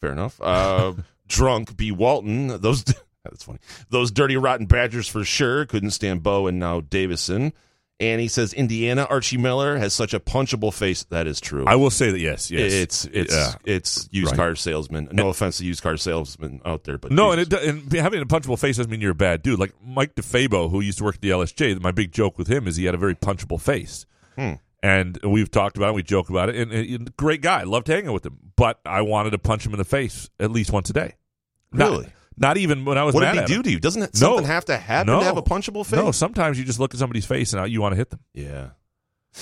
Fair 0.00 0.12
enough. 0.12 0.40
Uh, 0.40 0.94
drunk 1.28 1.76
B. 1.76 1.92
Walton, 1.92 2.60
those. 2.60 2.84
That's 3.24 3.44
funny. 3.44 3.58
Those 3.88 4.10
dirty, 4.10 4.36
rotten 4.36 4.66
Badgers 4.66 5.08
for 5.08 5.24
sure. 5.24 5.64
Couldn't 5.64 5.92
stand 5.92 6.22
Bo 6.22 6.46
and 6.46 6.58
now 6.58 6.80
Davison. 6.80 7.54
And 8.00 8.20
he 8.20 8.26
says 8.26 8.52
Indiana 8.52 9.06
Archie 9.08 9.36
Miller 9.36 9.78
has 9.78 9.92
such 9.92 10.14
a 10.14 10.20
punchable 10.20 10.74
face. 10.74 11.04
That 11.04 11.28
is 11.28 11.40
true. 11.40 11.64
I 11.66 11.76
will 11.76 11.90
say 11.90 12.10
that 12.10 12.18
yes, 12.18 12.50
yes, 12.50 12.72
It's 12.72 13.04
it's 13.06 13.32
Yeah. 13.32 13.52
it's 13.64 14.08
used 14.10 14.32
Right. 14.32 14.36
car 14.36 14.54
salesman. 14.56 15.08
No 15.12 15.28
offense 15.28 15.58
to 15.58 15.64
used 15.64 15.80
car 15.82 15.96
salesmen 15.96 16.60
out 16.64 16.82
there, 16.84 16.98
but 16.98 17.12
No, 17.12 17.30
and, 17.30 17.40
it, 17.42 17.52
and 17.52 17.92
having 17.92 18.20
a 18.20 18.26
punchable 18.26 18.58
face 18.58 18.78
doesn't 18.78 18.90
mean 18.90 19.00
you're 19.00 19.12
a 19.12 19.14
bad 19.14 19.42
dude. 19.42 19.60
Like 19.60 19.74
Mike 19.86 20.16
DeFabo, 20.16 20.70
who 20.72 20.80
used 20.80 20.98
to 20.98 21.04
work 21.04 21.14
at 21.16 21.20
the 21.20 21.30
LSJ, 21.30 21.80
my 21.80 21.92
big 21.92 22.10
joke 22.10 22.36
with 22.36 22.48
him 22.48 22.66
is 22.66 22.74
he 22.76 22.84
had 22.86 22.96
a 22.96 22.98
very 22.98 23.14
punchable 23.14 23.60
face. 23.60 24.06
Hmm. 24.36 24.54
And 24.82 25.18
we've 25.22 25.50
talked 25.50 25.76
about 25.76 25.90
it, 25.90 25.94
we 25.94 26.02
joke 26.02 26.28
about 26.28 26.48
it, 26.50 26.56
and, 26.56 26.72
and 26.72 27.16
great 27.16 27.40
guy, 27.42 27.62
loved 27.62 27.86
hanging 27.86 28.12
with 28.12 28.26
him. 28.26 28.38
But 28.56 28.80
I 28.84 29.00
wanted 29.02 29.30
to 29.30 29.38
punch 29.38 29.64
him 29.64 29.72
in 29.72 29.78
the 29.78 29.84
face 29.84 30.28
at 30.40 30.50
least 30.50 30.72
once 30.72 30.90
a 30.90 30.92
day. 30.92 31.14
Really? 31.72 32.02
Not, 32.04 32.12
even 32.56 32.84
when 32.84 32.98
I 32.98 33.04
was 33.04 33.14
What 33.14 33.20
did 33.32 33.40
he 33.40 33.46
do 33.46 33.54
him. 33.56 33.62
to 33.64 33.70
you? 33.70 33.80
Doesn't 33.80 34.00
No. 34.00 34.08
something 34.12 34.46
have 34.46 34.64
to 34.66 34.76
happen 34.76 35.12
no. 35.12 35.20
to 35.20 35.24
have 35.26 35.36
a 35.36 35.42
punchable 35.42 35.84
face? 35.84 35.98
No, 35.98 36.10
sometimes 36.12 36.58
you 36.58 36.64
just 36.64 36.80
look 36.80 36.94
at 36.94 36.98
somebody's 37.00 37.26
face 37.26 37.52
and 37.52 37.70
you 37.70 37.80
want 37.80 37.92
to 37.92 37.96
hit 37.96 38.10
them. 38.10 38.20
Yeah. 38.34 38.70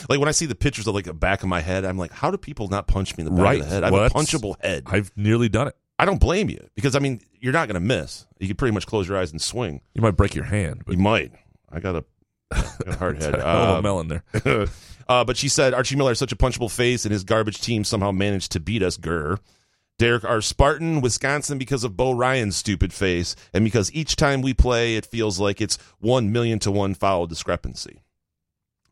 Like 0.08 0.18
when 0.20 0.28
I 0.28 0.32
see 0.32 0.46
the 0.46 0.54
pictures 0.54 0.86
of 0.86 0.94
like 0.94 1.04
the 1.04 1.12
back 1.14 1.42
of 1.42 1.48
my 1.48 1.60
head, 1.60 1.84
I'm 1.84 1.98
like, 1.98 2.12
how 2.12 2.30
do 2.30 2.38
people 2.38 2.68
not 2.68 2.86
punch 2.86 3.16
me 3.16 3.24
in 3.24 3.26
the 3.26 3.30
back 3.30 3.44
Right. 3.44 3.60
of 3.60 3.66
the 3.66 3.70
head? 3.74 3.82
I 3.82 3.86
have 3.86 3.92
Well, 3.92 4.04
a 4.04 4.10
punchable 4.10 4.54
head. 4.62 4.84
I've 4.86 5.12
nearly 5.16 5.48
done 5.48 5.68
it. 5.68 5.76
I 5.98 6.04
don't 6.06 6.18
blame 6.20 6.48
you 6.50 6.66
because 6.74 6.96
I 6.96 6.98
mean 6.98 7.20
you're 7.40 7.52
not 7.52 7.68
going 7.68 7.74
to 7.74 7.86
miss. 7.86 8.26
You 8.40 8.48
can 8.48 8.56
pretty 8.56 8.72
much 8.74 8.86
close 8.86 9.06
your 9.08 9.18
eyes 9.18 9.30
and 9.32 9.40
swing. 9.40 9.80
You 9.94 10.02
might 10.02 10.16
break 10.16 10.34
your 10.34 10.44
hand. 10.44 10.82
But 10.86 10.96
You 10.96 11.02
might. 11.02 11.32
I 11.70 11.80
got 11.80 11.96
a, 11.96 12.04
got 12.50 12.88
a 12.88 12.96
hard 12.98 13.22
head. 13.22 13.34
A 13.34 13.46
Uh, 13.46 13.80
melon 13.82 14.08
there. 14.08 14.24
uh, 15.08 15.24
but 15.24 15.36
she 15.36 15.48
said 15.48 15.74
Archie 15.74 15.96
Miller 15.96 16.10
has 16.10 16.18
such 16.18 16.32
a 16.32 16.36
punchable 16.36 16.70
face, 16.70 17.04
and 17.04 17.12
his 17.12 17.24
garbage 17.24 17.60
team 17.60 17.84
somehow 17.84 18.10
managed 18.12 18.52
to 18.52 18.60
beat 18.60 18.82
us. 18.82 18.96
Grr. 18.96 19.38
Derek 19.98 20.24
R. 20.24 20.40
Spartan, 20.40 21.00
Wisconsin, 21.00 21.58
because 21.58 21.84
of 21.84 21.96
Bo 21.96 22.12
Ryan's 22.12 22.56
stupid 22.56 22.92
face, 22.92 23.36
and 23.52 23.64
because 23.64 23.92
each 23.92 24.16
time 24.16 24.42
we 24.42 24.52
play, 24.52 24.96
it 24.96 25.06
feels 25.06 25.38
like 25.38 25.60
it's 25.60 25.78
one 25.98 26.32
million 26.32 26.58
to 26.60 26.70
one 26.70 26.94
foul 26.94 27.26
discrepancy. 27.26 28.02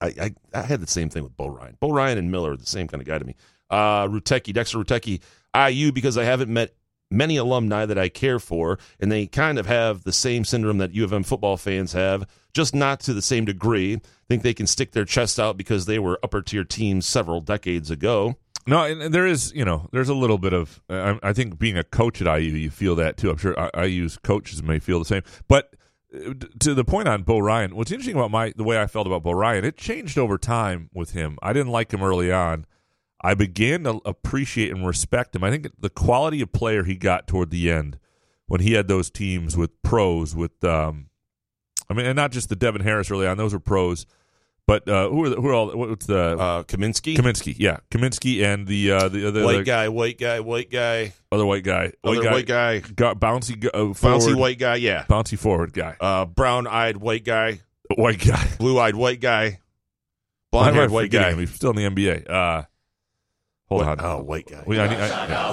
I, 0.01 0.07
I, 0.07 0.34
I 0.55 0.62
had 0.62 0.80
the 0.80 0.86
same 0.86 1.11
thing 1.11 1.22
with 1.22 1.36
Bo 1.36 1.48
Ryan. 1.48 1.76
Bo 1.80 1.90
Ryan 1.90 2.18
and 2.18 2.30
Miller 2.30 2.53
are 2.53 2.57
the 2.57 2.66
same 2.66 2.86
kind 2.86 3.01
of 3.01 3.09
guy 3.09 3.18
to 3.18 3.24
me. 3.24 3.34
Uh, 3.68 4.07
Rutecki, 4.07 4.53
Dexter 4.53 4.78
Rutecki, 4.78 5.20
IU, 5.55 5.92
because 5.92 6.16
I 6.16 6.24
haven't 6.24 6.53
met 6.53 6.74
many 7.11 7.36
alumni 7.36 7.86
that 7.86 7.98
I 7.98 8.09
care 8.09 8.38
for, 8.38 8.78
and 9.01 9.11
they 9.11 9.26
kind 9.26 9.59
of 9.59 9.66
have 9.66 10.05
the 10.05 10.12
same 10.12 10.44
syndrome 10.44 10.78
that 10.78 10.94
U 10.94 11.05
of 11.05 11.12
M 11.12 11.22
football 11.22 11.57
fans 11.57 11.92
have, 11.92 12.26
just 12.55 12.74
not 12.74 13.01
to 13.01 13.12
the 13.12 13.22
same 13.22 13.44
degree. 13.44 14.01
Think 14.28 14.42
they 14.42 14.55
can 14.55 14.66
stick 14.66 14.92
their 14.92 15.05
chest 15.05 15.40
out 15.40 15.57
because 15.57 15.86
they 15.86 15.98
were 15.98 16.18
upper 16.22 16.42
tier 16.42 16.64
teams 16.64 17.07
several 17.07 17.40
decades 17.40 17.90
ago. 17.90 18.36
No, 18.66 18.84
and 18.84 19.12
there 19.14 19.26
is, 19.26 19.52
you 19.54 19.64
know, 19.64 19.88
there's 19.90 20.08
a 20.08 20.14
little 20.14 20.38
bit 20.38 20.52
of. 20.52 20.82
I, 20.88 21.18
I 21.22 21.32
think 21.32 21.58
being 21.58 21.78
a 21.78 21.84
coach 21.84 22.20
at 22.20 22.26
IU, 22.40 22.52
you 22.52 22.70
feel 22.70 22.94
that 22.96 23.16
too. 23.16 23.30
I'm 23.30 23.36
sure 23.38 23.58
I- 23.58 23.84
IU's 23.86 24.18
coaches 24.18 24.62
may 24.62 24.78
feel 24.78 24.98
the 24.98 25.04
same. 25.04 25.22
But 25.48 25.74
uh, 26.14 26.34
to 26.61 26.74
the 26.74 26.84
point 26.84 27.08
on 27.08 27.22
Bo 27.22 27.38
Ryan, 27.38 27.74
what's 27.74 27.90
interesting 27.90 28.16
about 28.16 28.30
my 28.30 28.52
the 28.54 28.64
way 28.64 28.80
I 28.80 28.86
felt 28.86 29.06
about 29.06 29.22
Bo 29.22 29.32
Ryan, 29.32 29.64
it 29.64 29.76
changed 29.76 30.18
over 30.18 30.36
time 30.38 30.90
with 30.92 31.12
him. 31.12 31.38
I 31.42 31.52
didn't 31.52 31.72
like 31.72 31.92
him 31.92 32.02
early 32.02 32.30
on. 32.30 32.66
I 33.22 33.34
began 33.34 33.84
to 33.84 34.00
appreciate 34.04 34.70
and 34.72 34.86
respect 34.86 35.36
him. 35.36 35.44
I 35.44 35.50
think 35.50 35.68
the 35.78 35.90
quality 35.90 36.40
of 36.40 36.52
player 36.52 36.84
he 36.84 36.94
got 36.96 37.26
toward 37.26 37.50
the 37.50 37.70
end 37.70 37.98
when 38.46 38.61
he 38.61 38.72
had 38.72 38.88
those 38.88 39.11
teams 39.11 39.56
with 39.56 39.70
pros, 39.82 40.34
with 40.34 40.62
um, 40.64 41.08
I 41.88 41.94
mean, 41.94 42.06
and 42.06 42.16
not 42.16 42.32
just 42.32 42.48
the 42.48 42.56
Devin 42.56 42.82
Harris 42.82 43.11
early 43.11 43.26
on; 43.26 43.36
those 43.36 43.52
were 43.52 43.61
pros. 43.61 44.06
But 44.70 44.88
uh, 44.88 45.08
who 45.08 45.24
are 45.24 45.28
the, 45.30 45.34
who 45.40 45.48
are 45.48 45.52
all? 45.52 45.76
What's 45.76 46.06
the 46.06 46.38
uh, 46.38 46.62
Kaminsky? 46.62 47.16
Kaminsky, 47.16 47.56
yeah, 47.58 47.78
Kaminsky, 47.90 48.44
and 48.44 48.68
the 48.68 48.92
uh, 48.92 49.08
the 49.08 49.26
other 49.26 49.44
white 49.44 49.64
guy, 49.64 49.88
white 49.88 50.16
guy, 50.16 50.38
white 50.38 50.70
guy, 50.70 51.12
other 51.32 51.44
white 51.44 51.64
guy, 51.64 51.92
other 52.04 52.30
white 52.30 52.46
guy, 52.46 52.78
got 52.78 53.18
bouncy, 53.18 53.58
go- 53.58 53.70
uh, 53.74 53.92
bouncy 53.92 54.32
white 54.32 54.60
guy, 54.60 54.76
yeah, 54.76 55.06
bouncy 55.10 55.36
forward 55.36 55.72
guy, 55.72 55.96
uh, 56.00 56.24
brown 56.24 56.68
eyed 56.68 56.98
white 56.98 57.24
guy, 57.24 57.62
white 57.96 58.24
guy, 58.24 58.46
blue 58.60 58.78
eyed 58.78 58.94
white 58.94 59.20
guy, 59.20 59.58
Why 60.50 60.62
blonde 60.62 60.76
haired 60.76 60.90
white 60.92 61.10
guy. 61.10 61.30
him? 61.32 61.40
He's 61.40 61.50
still 61.52 61.70
in 61.70 61.76
the 61.76 61.90
NBA. 61.90 62.30
Uh, 62.30 62.62
hold 63.68 63.84
What- 63.86 63.98
on, 63.98 64.04
oh, 64.06 64.22
white 64.22 64.46
guy. 64.48 64.62
We, 64.68 64.78
I 64.78 64.86
need, 64.86 65.00
I, 65.00 65.26
yeah. 65.26 65.50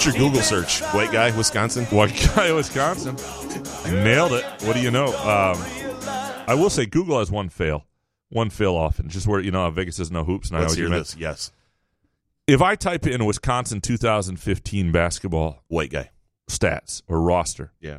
What's 0.00 0.16
your 0.16 0.28
Google 0.30 0.40
search? 0.40 0.80
White 0.94 1.12
guy, 1.12 1.36
Wisconsin. 1.36 1.84
White 1.94 2.14
guy, 2.34 2.50
Wisconsin. 2.54 3.16
Nailed 4.02 4.32
it. 4.32 4.46
What 4.62 4.74
do 4.74 4.80
you 4.80 4.90
know? 4.90 5.08
Um, 5.08 5.62
I 6.48 6.54
will 6.54 6.70
say 6.70 6.86
Google 6.86 7.18
has 7.18 7.30
one 7.30 7.50
fail, 7.50 7.84
one 8.30 8.48
fail 8.48 8.76
often. 8.76 9.10
Just 9.10 9.26
where 9.26 9.40
you 9.40 9.50
know 9.50 9.70
Vegas 9.70 9.98
does 9.98 10.10
no 10.10 10.24
hoops. 10.24 10.48
And 10.48 10.56
I 10.56 10.60
Let's 10.62 10.72
always 10.72 10.88
hear 10.88 10.98
this. 10.98 11.16
Yes, 11.18 11.52
If 12.46 12.62
I 12.62 12.76
type 12.76 13.06
in 13.06 13.26
Wisconsin 13.26 13.82
2015 13.82 14.90
basketball 14.90 15.64
white 15.68 15.90
guy. 15.90 16.08
stats 16.48 17.02
or 17.06 17.20
roster, 17.20 17.72
Yeah. 17.78 17.98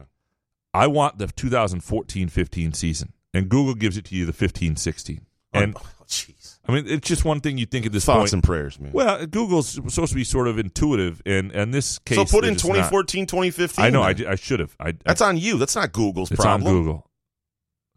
I 0.73 0.87
want 0.87 1.19
the 1.19 1.27
2014-15 1.27 2.75
season, 2.75 3.13
and 3.31 3.47
Google 3.47 3.75
gives 3.75 3.95
it 3.95 4.05
to 4.05 4.15
you 4.15 4.25
the 4.25 4.33
15-16. 4.33 5.19
And 5.53 5.77
jeez. 6.12 6.59
I 6.68 6.74
mean, 6.74 6.86
it's 6.88 7.07
just 7.07 7.26
one 7.26 7.39
thing 7.41 7.57
you 7.57 7.66
think 7.66 7.86
at 7.86 7.91
this 7.91 8.05
Thoughts 8.05 8.20
point. 8.20 8.34
and 8.34 8.43
prayers, 8.43 8.80
man. 8.80 8.91
Well, 8.91 9.26
Google's 9.26 9.70
supposed 9.70 10.09
to 10.09 10.16
be 10.16 10.24
sort 10.24 10.47
of 10.47 10.59
intuitive, 10.59 11.22
and 11.26 11.51
and 11.51 11.74
this 11.74 11.97
case. 11.99 12.18
so 12.18 12.26
put 12.26 12.45
in 12.45 12.53
just 12.53 12.66
not. 12.66 12.74
2014, 12.74 13.26
2015. 13.26 13.84
I 13.86 13.89
know. 13.89 14.03
I, 14.03 14.14
then. 14.14 14.28
I 14.28 14.36
should 14.36 14.59
have. 14.59 14.76
I, 14.80 14.93
That's 15.03 15.22
on 15.22 15.38
you. 15.38 15.57
That's 15.57 15.76
not 15.76 15.91
Google's 15.91 16.32
It's 16.32 16.39
problem. 16.39 16.68
on 16.68 16.74
Google. 16.74 17.07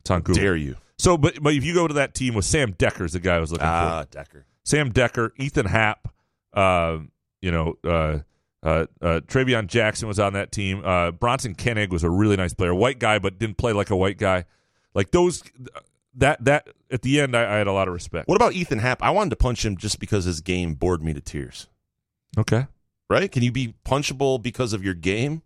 It's 0.00 0.10
on 0.10 0.22
Google. 0.22 0.42
Dare 0.42 0.56
you? 0.56 0.76
So, 0.98 1.18
but 1.18 1.42
but 1.42 1.54
if 1.54 1.64
you 1.64 1.74
go 1.74 1.86
to 1.86 1.94
that 1.94 2.14
team 2.14 2.34
with 2.34 2.44
Sam 2.44 2.72
Dekker's 2.72 3.12
the 3.12 3.20
guy 3.20 3.36
I 3.36 3.40
was 3.40 3.52
looking 3.52 3.66
for. 3.66 3.70
Ah, 3.70 4.04
for. 4.10 4.18
Dekker. 4.18 4.44
Sam 4.64 4.92
Dekker, 4.92 5.30
Ethan 5.36 5.66
Happ, 5.66 6.08
uh, 6.54 6.98
you 7.42 7.50
know, 7.50 7.74
uh, 7.84 8.18
uh, 8.62 8.86
uh, 9.02 9.20
Traevon 9.26 9.66
Jackson 9.66 10.08
was 10.08 10.18
on 10.18 10.32
that 10.32 10.52
team. 10.52 10.82
Uh, 10.84 11.10
Bronson 11.10 11.54
Koenig 11.54 11.92
was 11.92 12.02
a 12.02 12.08
really 12.08 12.36
nice 12.36 12.54
player, 12.54 12.74
white 12.74 12.98
guy, 12.98 13.18
but 13.18 13.38
didn't 13.38 13.58
play 13.58 13.72
like 13.72 13.90
a 13.90 13.96
white 13.96 14.16
guy. 14.16 14.46
Like 14.94 15.10
those, 15.10 15.42
that 16.16 16.44
that 16.44 16.68
at 16.90 17.02
the 17.02 17.20
end, 17.20 17.36
I, 17.36 17.54
I 17.54 17.56
had 17.58 17.66
a 17.66 17.72
lot 17.72 17.88
of 17.88 17.94
respect. 17.94 18.28
What 18.28 18.36
about 18.36 18.52
Ethan 18.54 18.78
Happ? 18.78 19.02
I 19.02 19.10
wanted 19.10 19.30
to 19.30 19.36
punch 19.36 19.64
him 19.64 19.76
just 19.76 19.98
because 19.98 20.24
his 20.24 20.40
game 20.40 20.74
bored 20.74 21.02
me 21.02 21.12
to 21.14 21.20
tears. 21.20 21.68
Okay, 22.36 22.66
Right? 23.10 23.30
Can 23.30 23.42
you 23.42 23.52
be 23.52 23.74
punchable 23.84 24.42
because 24.42 24.72
of 24.72 24.82
your 24.82 24.94
game? 24.94 25.42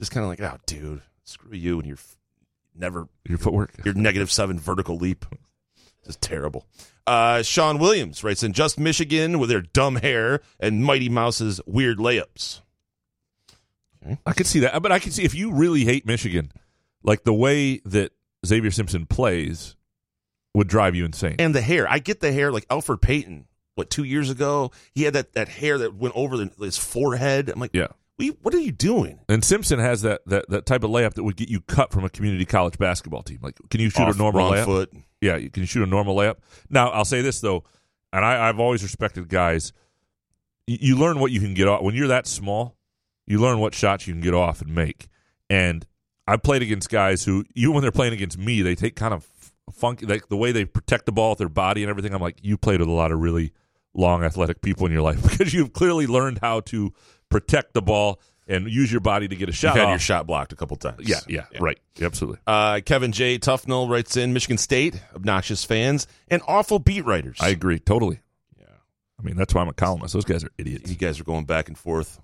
Just 0.00 0.10
kind 0.10 0.24
of 0.24 0.30
like, 0.30 0.40
oh, 0.40 0.58
dude, 0.66 1.02
screw 1.24 1.56
you 1.56 1.78
and 1.78 1.86
your 1.86 1.96
f- 1.96 2.16
never 2.74 3.08
your 3.28 3.38
footwork, 3.38 3.72
your 3.84 3.94
negative 3.94 4.30
seven 4.30 4.58
vertical 4.58 4.96
leap. 4.96 5.24
Just 6.04 6.20
terrible. 6.20 6.66
Uh, 7.06 7.42
Sean 7.42 7.78
Williams 7.78 8.22
writes 8.24 8.42
in 8.42 8.52
just 8.52 8.78
Michigan 8.78 9.38
with 9.38 9.48
their 9.48 9.60
dumb 9.60 9.96
hair 9.96 10.40
and 10.60 10.84
Mighty 10.84 11.08
Mouse's 11.08 11.60
weird 11.66 11.98
layups. 11.98 12.60
I 14.24 14.32
could 14.32 14.46
see 14.46 14.60
that, 14.60 14.80
but 14.80 14.92
I 14.92 14.98
could 14.98 15.12
see 15.12 15.24
if 15.24 15.34
you 15.34 15.52
really 15.52 15.84
hate 15.84 16.06
Michigan, 16.06 16.52
like 17.02 17.24
the 17.24 17.34
way 17.34 17.78
that 17.84 18.12
Zavier 18.46 18.72
Simpson 18.72 19.06
plays 19.06 19.76
would 20.54 20.68
drive 20.68 20.94
you 20.94 21.04
insane. 21.04 21.36
And 21.38 21.54
the 21.54 21.60
hair. 21.60 21.88
I 21.88 21.98
get 21.98 22.20
the 22.20 22.32
hair 22.32 22.50
like 22.52 22.66
Alfred 22.70 23.00
Payton, 23.00 23.46
what, 23.74 23.90
two 23.90 24.04
years 24.04 24.30
ago? 24.30 24.72
He 24.94 25.04
had 25.04 25.14
that, 25.14 25.34
that 25.34 25.48
hair 25.48 25.78
that 25.78 25.94
went 25.94 26.14
over 26.16 26.36
the, 26.36 26.50
his 26.58 26.78
forehead. 26.78 27.48
I'm 27.48 27.60
like, 27.60 27.70
yeah. 27.74 27.88
what, 28.16 28.36
what 28.42 28.54
are 28.54 28.60
you 28.60 28.72
doing? 28.72 29.20
And 29.28 29.44
Simpson 29.44 29.78
has 29.78 30.02
that, 30.02 30.22
that 30.26 30.48
that 30.48 30.66
type 30.66 30.82
of 30.82 30.90
layup 30.90 31.14
that 31.14 31.22
would 31.22 31.36
get 31.36 31.48
you 31.48 31.60
cut 31.60 31.92
from 31.92 32.04
a 32.04 32.08
community 32.08 32.44
college 32.44 32.78
basketball 32.78 33.22
team. 33.22 33.38
Like, 33.42 33.56
can 33.70 33.80
you 33.80 33.90
shoot 33.90 34.02
Off 34.02 34.14
a 34.14 34.18
normal 34.18 34.50
layup? 34.50 34.64
foot. 34.64 34.92
Yeah, 35.20 35.36
you 35.36 35.50
can 35.50 35.62
you 35.62 35.66
shoot 35.66 35.82
a 35.82 35.86
normal 35.86 36.16
layup. 36.16 36.36
Now, 36.70 36.90
I'll 36.90 37.04
say 37.04 37.20
this 37.20 37.40
though, 37.40 37.64
and 38.12 38.24
I, 38.24 38.48
I've 38.48 38.58
always 38.58 38.82
respected 38.82 39.28
guys. 39.28 39.72
You, 40.66 40.78
you 40.80 40.96
learn 40.96 41.18
what 41.20 41.30
you 41.30 41.40
can 41.40 41.54
get 41.54 41.68
off 41.68 41.82
when 41.82 41.94
you're 41.94 42.08
that 42.08 42.26
small. 42.26 42.76
You 43.26 43.40
learn 43.40 43.58
what 43.58 43.74
shots 43.74 44.06
you 44.06 44.14
can 44.14 44.22
get 44.22 44.34
off 44.34 44.62
and 44.62 44.74
make. 44.74 45.08
And 45.50 45.86
I 46.26 46.36
played 46.36 46.62
against 46.62 46.90
guys 46.90 47.24
who, 47.24 47.44
even 47.54 47.74
when 47.74 47.82
they're 47.82 47.92
playing 47.92 48.12
against 48.12 48.38
me, 48.38 48.62
they 48.62 48.74
take 48.74 48.96
kind 48.96 49.14
of 49.14 49.24
funky, 49.72 50.06
like 50.06 50.28
the 50.28 50.36
way 50.36 50.52
they 50.52 50.64
protect 50.64 51.06
the 51.06 51.12
ball 51.12 51.30
with 51.30 51.38
their 51.38 51.48
body 51.48 51.82
and 51.82 51.90
everything. 51.90 52.14
I'm 52.14 52.22
like, 52.22 52.38
you 52.42 52.56
played 52.56 52.80
with 52.80 52.88
a 52.88 52.92
lot 52.92 53.12
of 53.12 53.20
really 53.20 53.52
long 53.94 54.24
athletic 54.24 54.62
people 54.62 54.86
in 54.86 54.92
your 54.92 55.02
life 55.02 55.22
because 55.28 55.52
you've 55.52 55.72
clearly 55.72 56.06
learned 56.06 56.38
how 56.40 56.60
to 56.60 56.92
protect 57.28 57.74
the 57.74 57.82
ball 57.82 58.20
and 58.46 58.70
use 58.70 58.90
your 58.90 59.00
body 59.00 59.28
to 59.28 59.36
get 59.36 59.48
a 59.48 59.52
shot. 59.52 59.74
You've 59.74 59.80
had 59.80 59.84
off. 59.86 59.90
your 59.90 59.98
shot 59.98 60.26
blocked 60.26 60.52
a 60.52 60.56
couple 60.56 60.76
times. 60.76 61.06
Yeah, 61.06 61.20
yeah, 61.28 61.44
right. 61.60 61.78
Absolutely. 62.00 62.38
Uh, 62.46 62.80
Kevin 62.84 63.12
J. 63.12 63.38
Tufnell 63.38 63.90
writes 63.90 64.16
in 64.16 64.32
Michigan 64.32 64.56
State, 64.56 65.00
obnoxious 65.14 65.64
fans, 65.64 66.06
and 66.28 66.40
awful 66.48 66.78
beat 66.78 67.04
writers. 67.04 67.36
I 67.40 67.50
agree 67.50 67.78
totally. 67.78 68.20
Yeah, 68.58 68.66
I 69.18 69.22
mean 69.22 69.36
that's 69.36 69.54
why 69.54 69.60
I'm 69.60 69.68
a 69.68 69.74
columnist. 69.74 70.14
Those 70.14 70.24
guys 70.24 70.44
are 70.44 70.50
idiots. 70.56 70.90
You 70.90 70.96
guys 70.96 71.20
are 71.20 71.24
going 71.24 71.44
back 71.44 71.68
and 71.68 71.76
forth 71.76 72.20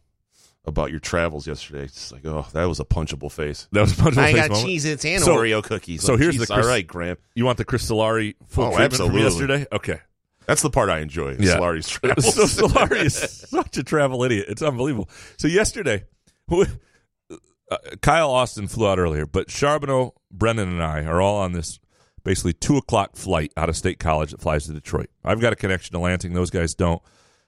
about 0.66 0.90
your 0.90 1.00
travels 1.00 1.46
yesterday. 1.46 1.84
It's 1.84 2.10
like, 2.12 2.24
oh, 2.24 2.46
that 2.52 2.64
was 2.64 2.80
a 2.80 2.84
punchable 2.84 3.30
face. 3.30 3.68
That 3.72 3.82
was 3.82 3.92
a 3.92 3.96
punchable 4.02 4.18
I 4.18 4.32
face 4.32 4.40
got 4.42 4.50
moment. 4.50 4.68
Cheez-Its 4.68 5.04
and 5.04 5.22
So- 5.22 5.36
Oreo 5.36 5.62
cookies. 5.62 6.02
So 6.02 6.14
Oh, 6.14 6.16
here's 6.16 6.36
the 6.38 6.46
Chris, 6.46 6.64
all 6.64 6.70
right, 6.70 6.86
Graham. 6.86 7.16
You 7.34 7.44
want 7.44 7.58
the 7.58 7.64
Chris 7.64 7.88
Solari 7.90 8.34
full 8.46 8.64
Oh, 8.64 8.68
treatment 8.68 8.92
absolutely. 8.92 9.18
from 9.20 9.24
yesterday? 9.30 9.66
Okay. 9.72 10.00
That's 10.46 10.62
the 10.62 10.70
part 10.70 10.90
I 10.90 11.00
enjoy. 11.00 11.36
Yeah. 11.38 11.56
Solari's 11.56 11.88
travels. 11.88 12.34
so 12.54 12.66
Solari 12.68 13.04
is 13.04 13.14
such 13.48 13.76
a 13.78 13.82
travel 13.82 14.22
idiot. 14.24 14.46
It's 14.48 14.62
unbelievable. 14.62 15.08
So 15.38 15.48
yesterday, 15.48 16.04
uh, 16.50 17.78
Kyle 18.02 18.30
Austin 18.30 18.68
flew 18.68 18.86
out 18.88 18.98
earlier, 18.98 19.26
but 19.26 19.48
Charboneau, 19.48 20.12
Brennan, 20.30 20.68
and 20.68 20.82
I 20.82 21.02
are 21.04 21.20
all 21.20 21.36
on 21.38 21.52
this 21.52 21.78
basically 22.24 22.52
two 22.54 22.76
o'clock 22.76 23.16
flight 23.16 23.52
out 23.56 23.68
of 23.68 23.76
State 23.76 23.98
College 23.98 24.30
that 24.32 24.40
flies 24.40 24.66
to 24.66 24.72
Detroit. 24.72 25.08
I've 25.24 25.40
got 25.40 25.52
a 25.52 25.56
connection 25.56 25.92
to 25.92 25.98
Lansing; 25.98 26.34
those 26.34 26.50
guys 26.50 26.74
don't. 26.74 27.02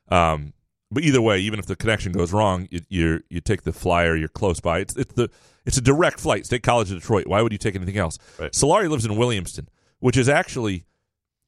Um, 0.08 0.52
but 0.90 1.02
either 1.02 1.20
way, 1.20 1.38
even 1.40 1.58
if 1.58 1.66
the 1.66 1.76
connection 1.76 2.12
goes 2.12 2.32
wrong, 2.32 2.68
you 2.70 2.80
you 2.88 3.20
you 3.28 3.40
take 3.40 3.62
the 3.62 3.72
flyer. 3.72 4.16
You're 4.16 4.28
close 4.28 4.60
by. 4.60 4.80
It's 4.80 4.96
it's 4.96 5.12
the 5.14 5.30
it's 5.64 5.76
a 5.76 5.80
direct 5.82 6.20
flight, 6.20 6.46
State 6.46 6.62
College 6.62 6.90
of 6.92 7.00
Detroit. 7.00 7.26
Why 7.26 7.42
would 7.42 7.52
you 7.52 7.58
take 7.58 7.74
anything 7.74 7.96
else? 7.98 8.18
Solari 8.38 8.88
lives 8.88 9.04
in 9.04 9.12
Williamston, 9.12 9.66
which 9.98 10.16
is 10.16 10.28
actually 10.28 10.84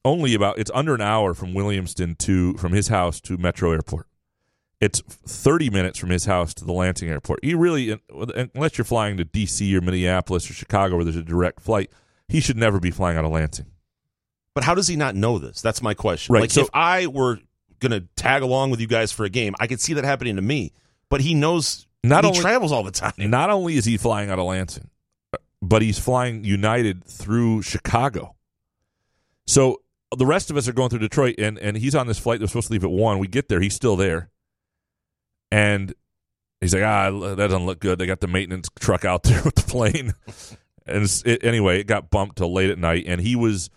only 0.05 0.33
about 0.33 0.57
it's 0.59 0.71
under 0.73 0.93
an 0.95 1.01
hour 1.01 1.33
from 1.33 1.53
Williamston 1.53 2.17
to 2.19 2.53
from 2.55 2.73
his 2.73 2.89
house 2.89 3.19
to 3.21 3.37
Metro 3.37 3.71
Airport. 3.71 4.07
It's 4.81 5.01
30 5.01 5.69
minutes 5.71 5.99
from 5.99 6.09
his 6.09 6.23
house 6.23 6.53
to 6.53 6.63
the 6.63 6.71
Lansing 6.71 7.09
Airport. 7.09 7.39
He 7.43 7.53
really, 7.53 7.99
unless 8.55 8.77
you're 8.77 8.85
flying 8.85 9.17
to 9.17 9.25
D.C. 9.25 9.75
or 9.75 9.81
Minneapolis 9.81 10.49
or 10.49 10.53
Chicago 10.53 10.95
where 10.95 11.03
there's 11.03 11.17
a 11.17 11.23
direct 11.23 11.59
flight, 11.59 11.91
he 12.29 12.39
should 12.39 12.55
never 12.55 12.79
be 12.79 12.89
flying 12.89 13.17
out 13.17 13.25
of 13.25 13.31
Lansing. 13.31 13.65
But 14.55 14.63
how 14.63 14.75
does 14.75 14.87
he 14.87 14.95
not 14.95 15.15
know 15.15 15.37
this? 15.37 15.61
That's 15.61 15.81
my 15.81 15.93
question. 15.93 16.33
Right, 16.33 16.41
Like, 16.41 16.51
so- 16.51 16.61
if 16.61 16.69
I 16.73 17.07
were 17.07 17.39
going 17.79 17.91
to 17.91 18.01
tag 18.15 18.41
along 18.43 18.71
with 18.71 18.79
you 18.79 18.87
guys 18.87 19.11
for 19.11 19.25
a 19.25 19.29
game, 19.29 19.55
I 19.59 19.67
could 19.67 19.81
see 19.81 19.93
that 19.93 20.03
happening 20.03 20.35
to 20.35 20.41
me. 20.41 20.71
But 21.09 21.21
he 21.21 21.33
knows 21.33 21.87
Not 22.03 22.23
he 22.23 22.29
only- 22.29 22.41
travels 22.41 22.71
all 22.71 22.83
the 22.83 22.91
time. 22.91 23.13
Not 23.17 23.49
only 23.49 23.75
is 23.75 23.85
he 23.85 23.97
flying 23.97 24.29
out 24.29 24.37
of 24.39 24.45
Lansing, 24.45 24.89
but 25.61 25.81
he's 25.81 25.97
flying 25.99 26.43
United 26.43 27.03
through 27.03 27.63
Chicago. 27.63 28.35
So 29.47 29.81
the 30.15 30.25
rest 30.25 30.49
of 30.51 30.57
us 30.57 30.67
are 30.67 30.73
going 30.73 30.89
through 30.89 30.99
Detroit, 30.99 31.35
and, 31.39 31.57
and 31.57 31.75
he's 31.77 31.95
on 31.95 32.07
this 32.07 32.19
flight 32.19 32.39
that's 32.39 32.51
supposed 32.51 32.67
to 32.67 32.73
leave 32.73 32.83
at 32.83 32.91
1. 32.91 33.19
We 33.19 33.27
get 33.27 33.49
there, 33.49 33.59
he's 33.59 33.73
still 33.73 33.95
there. 33.95 34.29
And 35.51 35.93
he's 36.61 36.73
like, 36.73 36.83
ah, 36.83 37.09
that 37.11 37.35
doesn't 37.37 37.65
look 37.65 37.79
good. 37.79 37.97
They 37.99 38.05
got 38.05 38.19
the 38.19 38.27
maintenance 38.27 38.69
truck 38.79 39.05
out 39.05 39.23
there 39.23 39.41
with 39.43 39.55
the 39.55 39.63
plane. 39.63 40.13
and 40.85 41.21
it, 41.25 41.43
anyway, 41.43 41.79
it 41.79 41.87
got 41.87 42.09
bumped 42.11 42.37
till 42.37 42.53
late 42.53 42.69
at 42.69 42.77
night, 42.77 43.05
and 43.07 43.19
he 43.21 43.35
was 43.35 43.69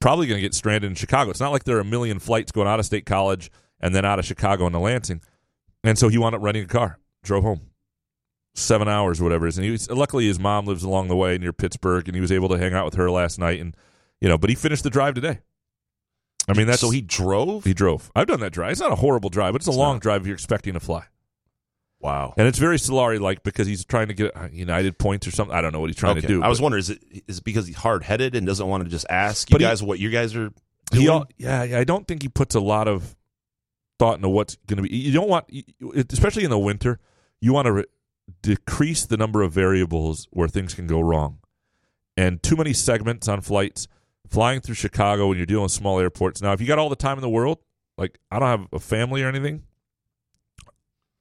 probably 0.00 0.26
going 0.26 0.38
to 0.38 0.42
get 0.42 0.54
stranded 0.54 0.90
in 0.90 0.94
Chicago. 0.94 1.30
It's 1.30 1.40
not 1.40 1.52
like 1.52 1.64
there 1.64 1.76
are 1.76 1.80
a 1.80 1.84
million 1.84 2.18
flights 2.18 2.52
going 2.52 2.68
out 2.68 2.80
of 2.80 2.86
State 2.86 3.06
College 3.06 3.50
and 3.80 3.94
then 3.94 4.04
out 4.04 4.18
of 4.18 4.24
Chicago 4.24 4.66
into 4.66 4.78
Lansing. 4.78 5.20
And 5.84 5.98
so 5.98 6.08
he 6.08 6.18
wound 6.18 6.34
up 6.34 6.42
renting 6.42 6.64
a 6.64 6.68
car, 6.68 6.98
drove 7.22 7.44
home 7.44 7.70
seven 8.54 8.88
hours 8.88 9.20
or 9.20 9.24
whatever 9.24 9.46
it 9.46 9.50
is. 9.50 9.58
And 9.58 9.64
he 9.64 9.70
was, 9.70 9.90
luckily 9.90 10.26
his 10.26 10.38
mom 10.38 10.66
lives 10.66 10.82
along 10.82 11.08
the 11.08 11.16
way 11.16 11.38
near 11.38 11.52
Pittsburgh, 11.52 12.08
and 12.08 12.14
he 12.14 12.20
was 12.20 12.32
able 12.32 12.48
to 12.48 12.58
hang 12.58 12.74
out 12.74 12.84
with 12.84 12.94
her 12.94 13.10
last 13.10 13.38
night. 13.38 13.60
And 13.60 13.76
you 14.20 14.28
know, 14.28 14.36
but 14.36 14.50
he 14.50 14.56
finished 14.56 14.82
the 14.84 14.90
drive 14.90 15.14
today. 15.14 15.40
I 16.48 16.54
mean, 16.54 16.66
that's 16.66 16.80
so 16.80 16.90
he 16.90 17.00
drove. 17.00 17.64
he 17.64 17.74
drove. 17.74 18.10
I've 18.14 18.26
done 18.26 18.40
that 18.40 18.52
drive. 18.52 18.72
It's 18.72 18.80
not 18.80 18.92
a 18.92 18.96
horrible 18.96 19.30
drive, 19.30 19.52
but 19.52 19.60
it's 19.60 19.68
a 19.68 19.72
long 19.72 19.98
drive 19.98 20.22
if 20.22 20.26
you're 20.26 20.34
expecting 20.34 20.74
to 20.74 20.80
fly. 20.80 21.04
Wow. 22.00 22.32
And 22.38 22.48
it's 22.48 22.58
very 22.58 22.76
Solari 22.76 23.20
like 23.20 23.42
because 23.42 23.66
he's 23.66 23.84
trying 23.84 24.08
to 24.08 24.14
get 24.14 24.32
United 24.52 24.98
points 24.98 25.26
or 25.26 25.30
something. 25.30 25.54
I 25.54 25.60
don't 25.60 25.72
know 25.72 25.80
what 25.80 25.90
he's 25.90 25.96
trying 25.96 26.12
Okay. 26.16 26.22
to 26.22 26.26
do. 26.26 26.42
I 26.42 26.48
was 26.48 26.60
wondering, 26.60 26.78
is 26.80 26.90
it 26.90 27.02
is 27.28 27.38
it 27.38 27.44
because 27.44 27.66
he's 27.66 27.76
hard 27.76 28.04
headed 28.04 28.34
and 28.34 28.46
doesn't 28.46 28.66
want 28.66 28.84
to 28.84 28.88
just 28.90 29.06
ask 29.10 29.50
you 29.50 29.54
But 29.54 29.60
he- 29.60 29.66
guys 29.66 29.82
what 29.82 29.98
you 29.98 30.08
guys 30.10 30.34
are 30.34 30.50
doing? 30.90 31.08
al- 31.08 31.28
yeah, 31.36 31.62
yeah, 31.62 31.78
I 31.78 31.84
don't 31.84 32.08
think 32.08 32.22
he 32.22 32.28
puts 32.28 32.54
a 32.54 32.60
lot 32.60 32.88
of 32.88 33.16
thought 33.98 34.16
into 34.16 34.30
what's 34.30 34.56
going 34.66 34.82
to 34.82 34.88
be. 34.88 34.96
You 34.96 35.12
don't 35.12 35.28
want, 35.28 35.44
especially 36.10 36.44
in 36.44 36.50
the 36.50 36.58
winter, 36.58 36.98
you 37.40 37.52
want 37.52 37.66
to 37.66 37.72
re- 37.72 37.84
decrease 38.42 39.04
the 39.04 39.16
number 39.18 39.42
of 39.42 39.52
variables 39.52 40.26
where 40.30 40.48
things 40.48 40.72
can 40.74 40.86
go 40.86 41.00
wrong. 41.00 41.38
And 42.16 42.42
too 42.42 42.56
many 42.56 42.72
segments 42.72 43.28
on 43.28 43.40
flights, 43.42 43.88
flying 44.26 44.60
through 44.60 44.76
Chicago 44.76 45.28
when 45.28 45.36
you're 45.36 45.46
dealing 45.46 45.64
with 45.64 45.72
small 45.72 46.00
airports. 46.00 46.40
Now, 46.40 46.52
if 46.52 46.60
you 46.62 46.66
got 46.66 46.78
all 46.78 46.88
the 46.88 46.96
time 46.96 47.18
in 47.18 47.22
the 47.22 47.28
world, 47.28 47.58
like 47.98 48.18
I 48.30 48.38
don't 48.38 48.48
have 48.48 48.66
a 48.72 48.78
family 48.78 49.22
or 49.22 49.28
anything, 49.28 49.64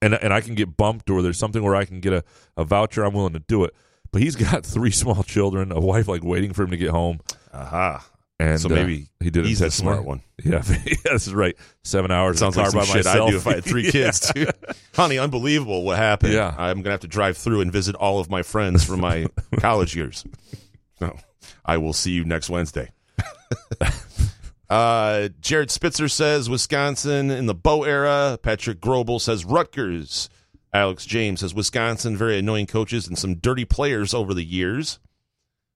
and 0.01 0.13
and 0.13 0.33
I 0.33 0.41
can 0.41 0.55
get 0.55 0.75
bumped 0.77 1.09
or 1.09 1.21
there's 1.21 1.37
something 1.37 1.63
where 1.63 1.75
I 1.75 1.85
can 1.85 1.99
get 1.99 2.13
a, 2.13 2.23
a 2.57 2.63
voucher, 2.63 3.03
I'm 3.03 3.13
willing 3.13 3.33
to 3.33 3.39
do 3.39 3.63
it. 3.63 3.73
But 4.11 4.21
he's 4.21 4.35
got 4.49 4.65
three 4.65 4.91
small 4.91 5.23
children, 5.23 5.71
a 5.71 5.79
wife 5.79 6.07
like 6.07 6.23
waiting 6.23 6.53
for 6.53 6.63
him 6.63 6.71
to 6.71 6.77
get 6.77 6.89
home. 6.89 7.19
Aha. 7.53 8.05
And 8.41 8.59
So 8.59 8.69
uh, 8.69 8.73
maybe 8.75 9.09
he 9.19 9.29
did 9.29 9.45
it 9.45 9.49
he's 9.49 9.59
the 9.59 9.65
intentionally. 9.65 9.93
smart 9.95 10.05
one. 10.07 10.21
Yeah, 10.45 10.63
yeah, 10.85 10.95
this 11.11 11.27
is 11.27 11.33
right. 11.33 11.57
Seven 11.83 12.09
hours 12.11 12.39
Sounds 12.39 12.55
in 12.55 12.61
a 12.61 12.63
like 12.63 12.71
some 12.71 12.79
by 12.79 12.85
shit 12.85 12.95
myself. 13.05 13.27
I'd 13.27 13.31
do 13.31 13.37
if 13.37 13.47
I 13.47 13.55
had 13.55 13.65
three 13.65 13.91
kids, 13.91 14.31
Yeah. 14.33 14.45
too. 14.45 14.51
Honey, 14.95 15.17
unbelievable 15.19 15.83
what 15.83 15.97
happened. 15.97 16.31
Yeah. 16.33 16.55
I'm 16.57 16.77
gonna 16.81 16.91
have 16.91 17.01
to 17.01 17.07
drive 17.09 17.35
through 17.37 17.59
and 17.59 17.69
visit 17.71 17.95
all 17.95 18.19
of 18.21 18.29
my 18.29 18.41
friends 18.41 18.85
from 18.85 19.01
my 19.01 19.25
college 19.57 19.95
years. 19.97 20.23
No, 21.01 21.17
I 21.65 21.75
will 21.77 21.91
see 21.91 22.11
you 22.11 22.23
next 22.23 22.49
Wednesday. 22.49 22.89
Uh, 24.69 25.29
Jared 25.41 25.71
Spitzer 25.71 26.07
says 26.07 26.49
Wisconsin 26.49 27.31
in 27.31 27.47
the 27.47 27.55
Bo 27.55 27.83
era. 27.83 28.37
Patrick 28.41 28.79
Grobel 28.79 29.19
says 29.19 29.45
Rutgers. 29.45 30.29
Alex 30.71 31.05
James 31.05 31.39
says 31.39 31.55
Wisconsin, 31.55 32.15
very 32.15 32.37
annoying 32.37 32.67
coaches 32.67 33.07
and 33.07 33.17
some 33.17 33.35
dirty 33.35 33.65
players 33.65 34.13
over 34.13 34.33
the 34.35 34.43
years. 34.43 34.99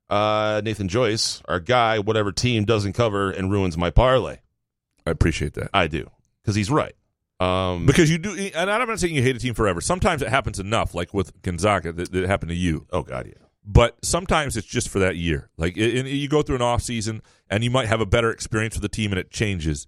Uh, 0.10 0.62
Nathan 0.64 0.88
Joyce, 0.88 1.42
our 1.46 1.60
guy, 1.60 1.98
whatever 1.98 2.32
team 2.32 2.66
doesn't 2.66 2.94
cover 2.94 3.32
and 3.32 3.52
ruins 3.52 3.76
my 3.78 3.90
parlay. 3.90 4.38
I 5.08 5.10
appreciate 5.12 5.54
that. 5.56 5.72
I 5.74 5.88
do 5.88 6.10
because 6.44 6.56
he's 6.56 6.70
right. 6.70 6.94
Um, 7.40 7.88
Because 7.88 8.12
you 8.12 8.20
do, 8.20 8.36
and 8.56 8.70
I'm 8.70 8.88
not 8.88 9.00
saying 9.00 9.16
you 9.16 9.24
hate 9.24 9.36
a 9.36 9.40
team 9.40 9.56
forever. 9.56 9.82
Sometimes 9.82 10.22
it 10.22 10.30
happens 10.30 10.60
enough, 10.60 10.94
like 10.94 11.14
with 11.14 11.42
Gonzaga, 11.42 11.92
that, 11.94 12.12
that 12.12 12.28
happened 12.28 12.50
to 12.50 12.56
you. 12.56 12.86
oh 12.92 13.02
god, 13.02 13.26
yeah. 13.26 13.34
But 13.66 14.04
sometimes 14.04 14.58
it's 14.58 14.68
just 14.68 14.90
for 14.90 15.00
that 15.00 15.16
year. 15.16 15.50
Like 15.58 15.78
it, 15.78 16.06
it- 16.06 16.08
you 16.08 16.28
go 16.28 16.42
through 16.42 16.58
an 16.58 16.62
off 16.62 16.82
season, 16.84 17.22
and 17.50 17.64
you 17.64 17.70
might 17.72 17.88
have 17.88 18.02
a 18.02 18.06
better 18.06 18.30
experience 18.32 18.76
with 18.76 18.82
the 18.82 18.90
team, 18.90 19.12
and 19.12 19.20
it 19.20 19.32
changes. 19.32 19.88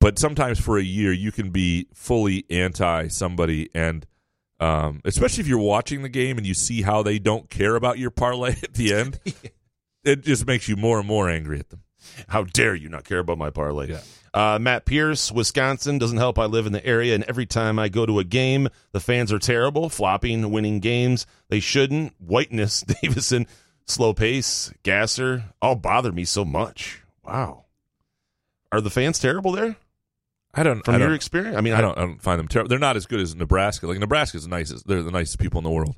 But 0.00 0.18
sometimes 0.18 0.58
for 0.58 0.78
a 0.78 0.82
year, 0.82 1.12
you 1.12 1.30
can 1.30 1.50
be 1.50 1.86
fully 1.94 2.44
anti 2.50 3.06
somebody, 3.08 3.70
and 3.74 4.04
um, 4.58 5.00
especially 5.04 5.42
if 5.42 5.46
you're 5.48 5.58
watching 5.58 6.02
the 6.02 6.08
game 6.08 6.38
and 6.38 6.46
you 6.46 6.54
see 6.54 6.82
how 6.82 7.02
they 7.04 7.18
don't 7.20 7.48
care 7.50 7.76
about 7.76 7.98
your 7.98 8.10
parlay 8.10 8.50
at 8.62 8.74
the 8.74 8.92
end, 8.94 9.20
it 10.04 10.22
just 10.22 10.46
makes 10.46 10.68
you 10.68 10.74
more 10.76 10.98
and 10.98 11.06
more 11.06 11.28
angry 11.30 11.60
at 11.60 11.70
them. 11.70 11.81
How 12.28 12.44
dare 12.44 12.74
you 12.74 12.88
not 12.88 13.04
care 13.04 13.18
about 13.18 13.38
my 13.38 13.50
parlay? 13.50 13.96
Uh, 14.34 14.58
Matt 14.60 14.86
Pierce, 14.86 15.30
Wisconsin 15.30 15.98
doesn't 15.98 16.16
help. 16.18 16.38
I 16.38 16.46
live 16.46 16.66
in 16.66 16.72
the 16.72 16.84
area, 16.86 17.14
and 17.14 17.22
every 17.24 17.44
time 17.46 17.78
I 17.78 17.88
go 17.88 18.06
to 18.06 18.18
a 18.18 18.24
game, 18.24 18.68
the 18.92 19.00
fans 19.00 19.30
are 19.32 19.38
terrible, 19.38 19.88
flopping, 19.90 20.50
winning 20.50 20.80
games. 20.80 21.26
They 21.48 21.60
shouldn't. 21.60 22.14
Whiteness, 22.18 22.80
Davison, 23.02 23.46
slow 23.86 24.14
pace, 24.14 24.72
Gasser, 24.82 25.44
all 25.60 25.74
bother 25.74 26.12
me 26.12 26.24
so 26.24 26.44
much. 26.44 27.02
Wow. 27.24 27.64
Are 28.70 28.80
the 28.80 28.90
fans 28.90 29.18
terrible 29.18 29.52
there? 29.52 29.76
I 30.54 30.62
don't. 30.62 30.84
From 30.84 30.94
I 30.94 30.98
your 30.98 31.08
don't- 31.08 31.14
experience? 31.16 31.56
I 31.56 31.60
mean, 31.60 31.74
I 31.74 31.80
don't. 31.82 31.96
I 31.98 32.02
don't 32.02 32.22
find 32.22 32.38
them 32.38 32.48
terrible. 32.48 32.68
They're 32.70 32.78
not 32.78 32.96
as 32.96 33.06
good 33.06 33.20
as 33.20 33.34
Nebraska. 33.34 33.86
Like 33.86 33.98
Nebraska's 33.98 34.44
the 34.44 34.48
nicest. 34.50 34.86
They're 34.86 35.02
the 35.02 35.10
nicest 35.10 35.38
people 35.38 35.58
in 35.58 35.64
the 35.64 35.70
world. 35.70 35.94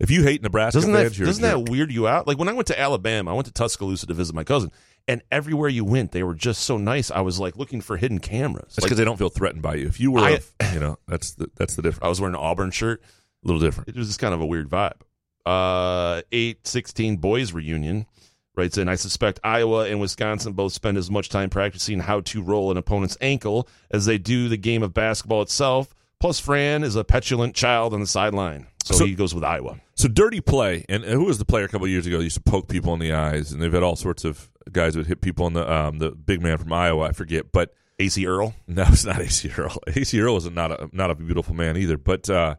If 0.00 0.10
you 0.10 0.22
hate 0.22 0.40
Nebraska 0.42 0.78
Doesn't 0.78 0.94
fans, 0.94 1.18
that 1.18 1.24
doesn't 1.26 1.42
that 1.42 1.68
weird 1.70 1.92
you 1.92 2.08
out? 2.08 2.26
Like 2.26 2.38
when 2.38 2.48
I 2.48 2.52
went 2.52 2.68
to 2.68 2.80
Alabama, 2.80 3.32
I 3.32 3.34
went 3.34 3.46
to 3.46 3.52
Tuscaloosa 3.52 4.06
to 4.06 4.14
visit 4.14 4.34
my 4.34 4.44
cousin, 4.44 4.72
and 5.08 5.22
everywhere 5.30 5.68
you 5.68 5.84
went, 5.84 6.12
they 6.12 6.22
were 6.22 6.34
just 6.34 6.62
so 6.62 6.76
nice. 6.78 7.10
I 7.10 7.20
was 7.20 7.38
like 7.40 7.56
looking 7.56 7.80
for 7.80 7.96
hidden 7.96 8.18
cameras. 8.20 8.74
That's 8.74 8.76
because 8.76 8.90
Like, 8.92 8.96
they 8.98 9.04
don't 9.04 9.16
feel 9.18 9.28
threatened 9.30 9.62
by 9.62 9.74
you. 9.76 9.86
If 9.86 9.98
you 10.00 10.12
were, 10.12 10.20
I- 10.20 10.40
a- 10.60 10.74
you 10.74 10.80
know, 10.80 10.98
that's 11.08 11.32
the 11.32 11.48
that's 11.56 11.76
the 11.76 11.82
difference. 11.82 12.04
I 12.04 12.08
was 12.08 12.20
wearing 12.20 12.34
an 12.34 12.40
Auburn 12.40 12.70
shirt. 12.70 13.02
A 13.44 13.46
little 13.48 13.60
different. 13.60 13.88
It 13.88 13.96
was 13.96 14.06
just 14.08 14.20
kind 14.20 14.34
of 14.34 14.40
a 14.40 14.46
weird 14.46 14.68
vibe. 14.68 15.00
Uh, 15.46 16.20
eight 16.32 16.66
sixteen 16.66 17.16
boys 17.16 17.52
reunion 17.52 18.06
writes 18.54 18.76
in. 18.76 18.88
I 18.88 18.96
suspect 18.96 19.40
Iowa 19.42 19.86
and 19.88 19.98
Wisconsin 20.00 20.52
both 20.52 20.72
spend 20.74 20.98
as 20.98 21.10
much 21.10 21.30
time 21.30 21.48
practicing 21.48 22.00
how 22.00 22.20
to 22.20 22.42
roll 22.42 22.70
an 22.70 22.76
opponent's 22.76 23.16
ankle 23.22 23.66
as 23.90 24.04
they 24.04 24.18
do 24.18 24.48
the 24.48 24.58
game 24.58 24.82
of 24.82 24.92
basketball 24.92 25.40
itself. 25.42 25.94
Plus, 26.20 26.38
Fran 26.38 26.84
is 26.84 26.96
a 26.96 27.04
petulant 27.04 27.54
child 27.54 27.94
on 27.94 28.00
the 28.00 28.06
sideline, 28.06 28.66
so, 28.84 28.94
So- 28.94 29.06
he 29.06 29.14
goes 29.14 29.34
with 29.34 29.42
Iowa. 29.42 29.80
So 29.94 30.08
dirty 30.08 30.40
play, 30.42 30.84
and 30.88 31.02
who 31.04 31.24
was 31.24 31.38
the 31.38 31.44
player 31.46 31.64
a 31.64 31.68
couple 31.68 31.86
of 31.86 31.90
years 31.90 32.06
ago? 32.06 32.20
used 32.20 32.36
to 32.36 32.42
poke 32.42 32.68
people 32.68 32.92
in 32.94 33.00
the 33.00 33.12
eyes, 33.14 33.52
and 33.52 33.62
they've 33.62 33.72
had 33.72 33.82
all 33.82 33.96
sorts 33.96 34.24
of 34.26 34.49
guys 34.72 34.94
that 34.94 35.06
hit 35.06 35.20
people 35.20 35.46
in 35.46 35.52
the 35.54 35.70
um 35.70 35.98
the 35.98 36.10
big 36.10 36.42
man 36.42 36.58
from 36.58 36.72
Iowa. 36.72 37.08
I 37.08 37.12
forget, 37.12 37.52
but 37.52 37.74
AC 37.98 38.26
Earl. 38.26 38.54
No, 38.66 38.84
it's 38.88 39.04
not 39.04 39.20
AC 39.20 39.50
Earl. 39.56 39.76
AC 39.86 40.20
Earl 40.20 40.36
is 40.36 40.50
not 40.50 40.70
a 40.72 40.88
not 40.92 41.10
a 41.10 41.14
beautiful 41.14 41.54
man 41.54 41.76
either. 41.76 41.96
But 41.98 42.28
uh, 42.30 42.56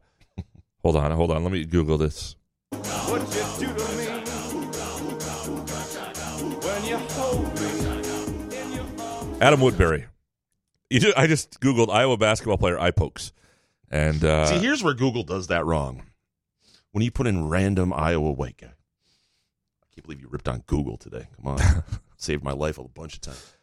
hold 0.84 0.95
on, 0.95 1.11
hold 1.11 1.32
on. 1.32 1.44
Let 1.44 1.52
me 1.52 1.65
Google 1.65 1.98
this. 1.98 2.36
What 2.72 3.22
you 3.60 3.68
do 3.68 3.73
to 3.73 3.98
me 3.98 4.07
when 6.64 6.86
you 6.86 6.98
hold 6.98 7.60
me 7.60 7.69
in 8.57 8.72
your 8.73 8.86
arms. 9.03 9.41
Adam 9.41 9.60
Woodbury. 9.61 10.06
You 10.90 10.99
ju- 10.99 11.14
I 11.15 11.28
just 11.28 11.60
googled 11.61 11.90
Iowa 11.90 12.18
basketball 12.18 12.57
player 12.57 12.80
eye 12.80 12.91
pokes, 12.91 13.32
And 13.90 14.23
uh, 14.23 14.45
See, 14.48 14.57
here's 14.60 14.84
where 14.84 14.94
Google 14.94 15.23
does 15.23 15.48
that 15.48 15.65
wrong. 15.65 16.03
When 16.91 17.03
you 17.03 17.11
put 17.11 17.28
in 17.28 17.48
random 17.49 17.94
Iowa 17.94 18.32
white 18.34 18.57
guy, 18.57 18.68
I 18.68 18.72
can't 19.93 20.03
believe 20.03 20.22
you 20.22 20.27
ripped 20.30 20.47
on 20.47 20.63
Google 20.68 20.97
today. 20.97 21.27
Come 21.38 21.47
on, 21.47 21.84
saved 22.18 22.43
my 22.43 22.53
life 22.53 22.77
a 22.77 22.84
bunch 22.84 23.15
of 23.15 23.22
times. 23.22 23.53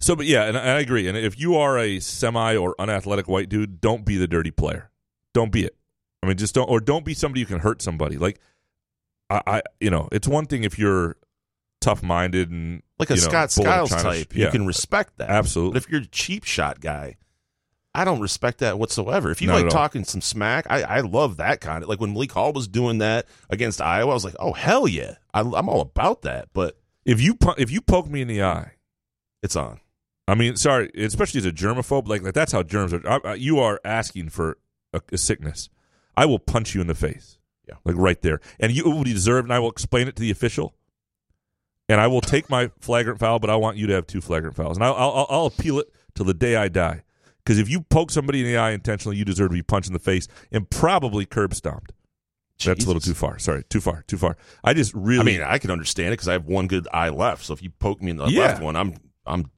So, 0.00 0.16
but 0.16 0.26
yeah, 0.26 0.44
and 0.44 0.58
I 0.58 0.80
agree. 0.80 1.06
And 1.06 1.16
if 1.16 1.38
you 1.38 1.56
are 1.56 1.78
a 1.78 2.00
semi 2.00 2.56
or 2.56 2.74
unathletic 2.78 3.28
white 3.28 3.48
dude, 3.48 3.80
don't 3.80 4.04
be 4.04 4.16
the 4.16 4.26
dirty 4.26 4.50
player. 4.50 4.90
Don't 5.32 5.52
be 5.52 5.64
it. 5.64 5.76
I 6.22 6.26
mean, 6.26 6.36
just 6.36 6.54
don't, 6.54 6.68
or 6.68 6.80
don't 6.80 7.04
be 7.04 7.14
somebody 7.14 7.40
who 7.40 7.46
can 7.46 7.60
hurt 7.60 7.82
somebody. 7.82 8.18
Like, 8.18 8.40
I, 9.30 9.42
I 9.46 9.62
you 9.80 9.90
know, 9.90 10.08
it's 10.10 10.26
one 10.26 10.46
thing 10.46 10.64
if 10.64 10.78
you're 10.78 11.16
tough 11.80 12.02
minded 12.02 12.50
and 12.50 12.82
Like 12.98 13.10
a 13.10 13.14
you 13.14 13.20
know, 13.20 13.28
Scott 13.28 13.52
Skiles 13.52 13.90
type, 13.90 14.34
you 14.34 14.48
can 14.48 14.66
respect 14.66 15.18
that. 15.18 15.30
Absolutely. 15.30 15.74
But 15.74 15.84
if 15.84 15.90
you're 15.90 16.00
a 16.00 16.06
cheap 16.06 16.44
shot 16.44 16.80
guy, 16.80 17.16
I 17.94 18.04
don't 18.04 18.20
respect 18.20 18.58
that 18.58 18.78
whatsoever. 18.78 19.30
If 19.30 19.42
you 19.42 19.48
Not 19.48 19.62
like 19.62 19.70
talking 19.70 20.04
some 20.04 20.22
smack, 20.22 20.66
I, 20.70 20.82
I 20.82 21.00
love 21.00 21.36
that 21.36 21.60
kind 21.60 21.82
of 21.82 21.88
like 21.88 22.00
when 22.00 22.12
Malik 22.14 22.32
Hall 22.32 22.52
was 22.52 22.66
doing 22.66 22.98
that 22.98 23.26
against 23.50 23.82
Iowa. 23.82 24.10
I 24.10 24.14
was 24.14 24.24
like, 24.24 24.36
oh 24.40 24.52
hell 24.52 24.88
yeah, 24.88 25.16
I, 25.34 25.40
I'm 25.40 25.68
all 25.68 25.82
about 25.82 26.22
that. 26.22 26.48
But 26.54 26.78
If 27.04 27.20
you 27.20 27.36
if 27.58 27.70
you 27.70 27.80
poke 27.82 28.08
me 28.08 28.22
in 28.22 28.28
the 28.28 28.42
eye, 28.42 28.72
it's 29.42 29.56
on. 29.56 29.80
I 30.26 30.34
mean, 30.34 30.56
sorry, 30.56 30.90
especially 30.96 31.38
as 31.38 31.46
a 31.46 31.52
germaphobe, 31.52 32.08
like, 32.08 32.22
like 32.22 32.32
that's 32.32 32.52
how 32.52 32.62
germs 32.62 32.94
are. 32.94 33.06
I, 33.06 33.20
I, 33.24 33.34
you 33.34 33.58
are 33.58 33.80
asking 33.84 34.30
for 34.30 34.56
a, 34.94 35.02
a 35.12 35.18
sickness. 35.18 35.68
I 36.16 36.26
will 36.26 36.38
punch 36.38 36.74
you 36.74 36.80
in 36.80 36.86
the 36.86 36.94
face. 36.94 37.38
Yeah. 37.68 37.76
like 37.84 37.94
right 37.96 38.20
there, 38.22 38.40
and 38.58 38.72
you 38.72 38.84
will 38.84 39.04
deserve. 39.04 39.44
And 39.44 39.52
I 39.52 39.60
will 39.60 39.70
explain 39.70 40.08
it 40.08 40.16
to 40.16 40.20
the 40.20 40.30
official, 40.32 40.74
and 41.88 42.00
I 42.00 42.08
will 42.08 42.20
take 42.20 42.50
my 42.50 42.70
flagrant 42.80 43.20
foul. 43.20 43.38
But 43.38 43.50
I 43.50 43.56
want 43.56 43.76
you 43.76 43.86
to 43.86 43.92
have 43.94 44.06
two 44.06 44.20
flagrant 44.20 44.56
fouls, 44.56 44.76
and 44.76 44.84
I'll 44.84 44.94
I'll, 44.94 45.26
I'll 45.28 45.46
appeal 45.46 45.78
it 45.78 45.86
till 46.14 46.26
the 46.26 46.34
day 46.34 46.56
I 46.56 46.68
die. 46.68 47.02
Because 47.44 47.58
if 47.58 47.68
you 47.68 47.80
poke 47.80 48.10
somebody 48.10 48.40
in 48.40 48.46
the 48.46 48.56
eye 48.56 48.70
intentionally, 48.70 49.16
you 49.16 49.24
deserve 49.24 49.50
to 49.50 49.54
be 49.54 49.62
punched 49.62 49.88
in 49.88 49.92
the 49.92 49.98
face 49.98 50.28
and 50.52 50.68
probably 50.70 51.26
curb 51.26 51.54
stomped. 51.54 51.92
That's 52.64 52.84
a 52.84 52.86
little 52.86 53.00
too 53.00 53.14
far. 53.14 53.40
Sorry, 53.40 53.64
too 53.68 53.80
far, 53.80 54.04
too 54.06 54.16
far. 54.16 54.36
I 54.62 54.72
just 54.74 54.94
really. 54.94 55.20
I 55.20 55.24
mean, 55.24 55.42
I 55.42 55.58
can 55.58 55.72
understand 55.72 56.08
it 56.08 56.12
because 56.12 56.28
I 56.28 56.34
have 56.34 56.46
one 56.46 56.68
good 56.68 56.86
eye 56.92 57.08
left. 57.08 57.44
So 57.44 57.52
if 57.54 57.62
you 57.62 57.70
poke 57.70 58.00
me 58.00 58.12
in 58.12 58.18
the 58.18 58.26
Yeah. 58.26 58.40
left 58.42 58.62
one, 58.62 58.76
I'm 58.76 58.94
I'm 59.26 59.50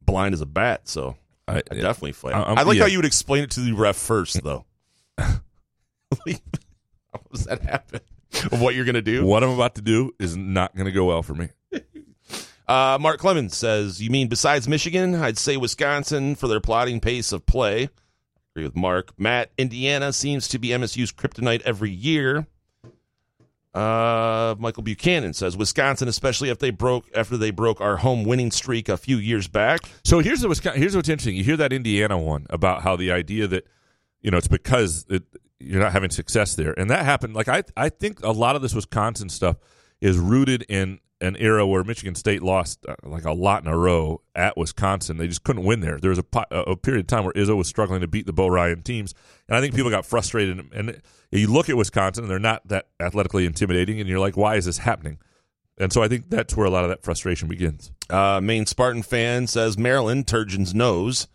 blind 0.00 0.32
as 0.32 0.40
a 0.40 0.46
bat. 0.46 0.88
So 0.88 1.16
I, 1.46 1.56
I 1.70 1.74
definitely 1.74 2.12
fight. 2.12 2.34
I- 2.34 2.54
I, 2.54 2.62
like 2.62 2.76
yeah. 2.78 2.84
how 2.84 2.88
you 2.88 2.98
would 2.98 3.04
explain 3.04 3.42
it 3.44 3.50
to 3.52 3.60
the 3.60 3.72
ref 3.72 3.96
first, 3.96 4.42
though. 4.42 4.64
how 5.18 5.34
does 7.30 7.44
that 7.44 7.60
happen? 7.62 8.00
What 8.50 8.74
you're 8.74 8.84
going 8.84 8.94
to 8.94 9.02
do? 9.02 9.24
what 9.24 9.42
I'm 9.42 9.50
about 9.50 9.74
to 9.76 9.82
do 9.82 10.12
is 10.18 10.36
not 10.36 10.74
going 10.74 10.86
to 10.86 10.92
go 10.92 11.04
well 11.04 11.22
for 11.22 11.34
me. 11.34 11.48
Uh, 12.68 12.98
Mark 13.00 13.18
Clemens 13.18 13.56
says, 13.56 14.02
"You 14.02 14.10
mean 14.10 14.28
besides 14.28 14.66
Michigan? 14.68 15.14
I'd 15.14 15.38
say 15.38 15.56
Wisconsin 15.56 16.34
for 16.34 16.48
their 16.48 16.60
plodding 16.60 17.00
pace 17.00 17.32
of 17.32 17.46
play." 17.46 17.88
Agree 18.54 18.64
with 18.64 18.76
Mark. 18.76 19.12
Matt, 19.18 19.50
Indiana 19.58 20.12
seems 20.12 20.48
to 20.48 20.58
be 20.58 20.68
MSU's 20.68 21.12
kryptonite 21.12 21.60
every 21.62 21.90
year. 21.90 22.46
Uh, 23.76 24.54
Michael 24.58 24.82
Buchanan 24.82 25.34
says 25.34 25.54
Wisconsin, 25.54 26.08
especially 26.08 26.48
if 26.48 26.58
they 26.58 26.70
broke 26.70 27.04
after 27.14 27.36
they 27.36 27.50
broke 27.50 27.82
our 27.82 27.98
home 27.98 28.24
winning 28.24 28.50
streak 28.50 28.88
a 28.88 28.96
few 28.96 29.18
years 29.18 29.46
back. 29.48 29.80
So 30.02 30.20
here's 30.20 30.40
the 30.40 30.48
Wisconsin, 30.48 30.80
here's 30.80 30.96
what's 30.96 31.10
interesting. 31.10 31.36
You 31.36 31.44
hear 31.44 31.58
that 31.58 31.74
Indiana 31.74 32.16
one 32.16 32.46
about 32.48 32.82
how 32.82 32.96
the 32.96 33.12
idea 33.12 33.46
that 33.48 33.66
you 34.22 34.30
know 34.30 34.38
it's 34.38 34.48
because 34.48 35.04
it, 35.10 35.24
you're 35.60 35.82
not 35.82 35.92
having 35.92 36.08
success 36.08 36.56
there, 36.56 36.72
and 36.78 36.88
that 36.88 37.04
happened. 37.04 37.34
Like 37.34 37.48
I 37.48 37.64
I 37.76 37.90
think 37.90 38.22
a 38.22 38.32
lot 38.32 38.56
of 38.56 38.62
this 38.62 38.74
Wisconsin 38.74 39.28
stuff 39.28 39.58
is 40.00 40.16
rooted 40.16 40.64
in 40.70 40.98
an 41.20 41.36
era 41.36 41.66
where 41.66 41.82
Michigan 41.82 42.14
State 42.14 42.42
lost 42.42 42.84
uh, 42.86 42.94
like 43.02 43.24
a 43.24 43.32
lot 43.32 43.62
in 43.62 43.68
a 43.68 43.76
row 43.76 44.20
at 44.34 44.56
Wisconsin. 44.56 45.16
They 45.16 45.28
just 45.28 45.44
couldn't 45.44 45.64
win 45.64 45.80
there. 45.80 45.98
There 45.98 46.10
was 46.10 46.18
a, 46.18 46.22
po- 46.22 46.44
a 46.50 46.76
period 46.76 47.00
of 47.00 47.06
time 47.06 47.24
where 47.24 47.32
Izzo 47.32 47.56
was 47.56 47.68
struggling 47.68 48.02
to 48.02 48.06
beat 48.06 48.26
the 48.26 48.32
Bo 48.32 48.48
Ryan 48.48 48.82
teams, 48.82 49.14
and 49.48 49.56
I 49.56 49.60
think 49.60 49.74
people 49.74 49.90
got 49.90 50.04
frustrated. 50.04 50.62
And 50.72 51.00
you 51.30 51.46
look 51.46 51.68
at 51.68 51.76
Wisconsin, 51.76 52.24
and 52.24 52.30
they're 52.30 52.38
not 52.38 52.66
that 52.68 52.88
athletically 53.00 53.46
intimidating, 53.46 53.98
and 54.00 54.08
you're 54.08 54.20
like, 54.20 54.36
why 54.36 54.56
is 54.56 54.66
this 54.66 54.78
happening? 54.78 55.18
And 55.78 55.92
so 55.92 56.02
I 56.02 56.08
think 56.08 56.30
that's 56.30 56.56
where 56.56 56.66
a 56.66 56.70
lot 56.70 56.84
of 56.84 56.90
that 56.90 57.02
frustration 57.02 57.48
begins. 57.48 57.90
Uh, 58.08 58.40
main 58.42 58.66
Spartan 58.66 59.02
fan 59.02 59.46
says 59.46 59.76
Maryland, 59.76 60.26
Turgeon's 60.26 60.74
nose. 60.74 61.28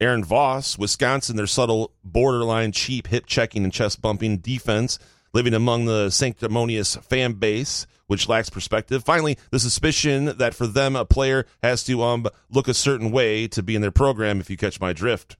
Aaron 0.00 0.24
Voss, 0.24 0.78
Wisconsin, 0.78 1.36
their 1.36 1.46
subtle, 1.46 1.92
borderline 2.02 2.72
cheap 2.72 3.08
hip 3.08 3.26
checking 3.26 3.64
and 3.64 3.72
chest 3.72 4.00
bumping 4.00 4.38
defense, 4.38 4.98
living 5.34 5.52
among 5.52 5.84
the 5.84 6.08
sanctimonious 6.08 6.96
fan 6.96 7.34
base, 7.34 7.86
which 8.10 8.28
lacks 8.28 8.50
perspective. 8.50 9.04
Finally, 9.04 9.38
the 9.52 9.60
suspicion 9.60 10.36
that 10.38 10.52
for 10.52 10.66
them 10.66 10.96
a 10.96 11.04
player 11.04 11.46
has 11.62 11.84
to 11.84 12.02
um 12.02 12.26
look 12.50 12.66
a 12.66 12.74
certain 12.74 13.12
way 13.12 13.46
to 13.46 13.62
be 13.62 13.76
in 13.76 13.82
their 13.82 13.92
program. 13.92 14.40
If 14.40 14.50
you 14.50 14.56
catch 14.56 14.80
my 14.80 14.92
drift, 14.92 15.36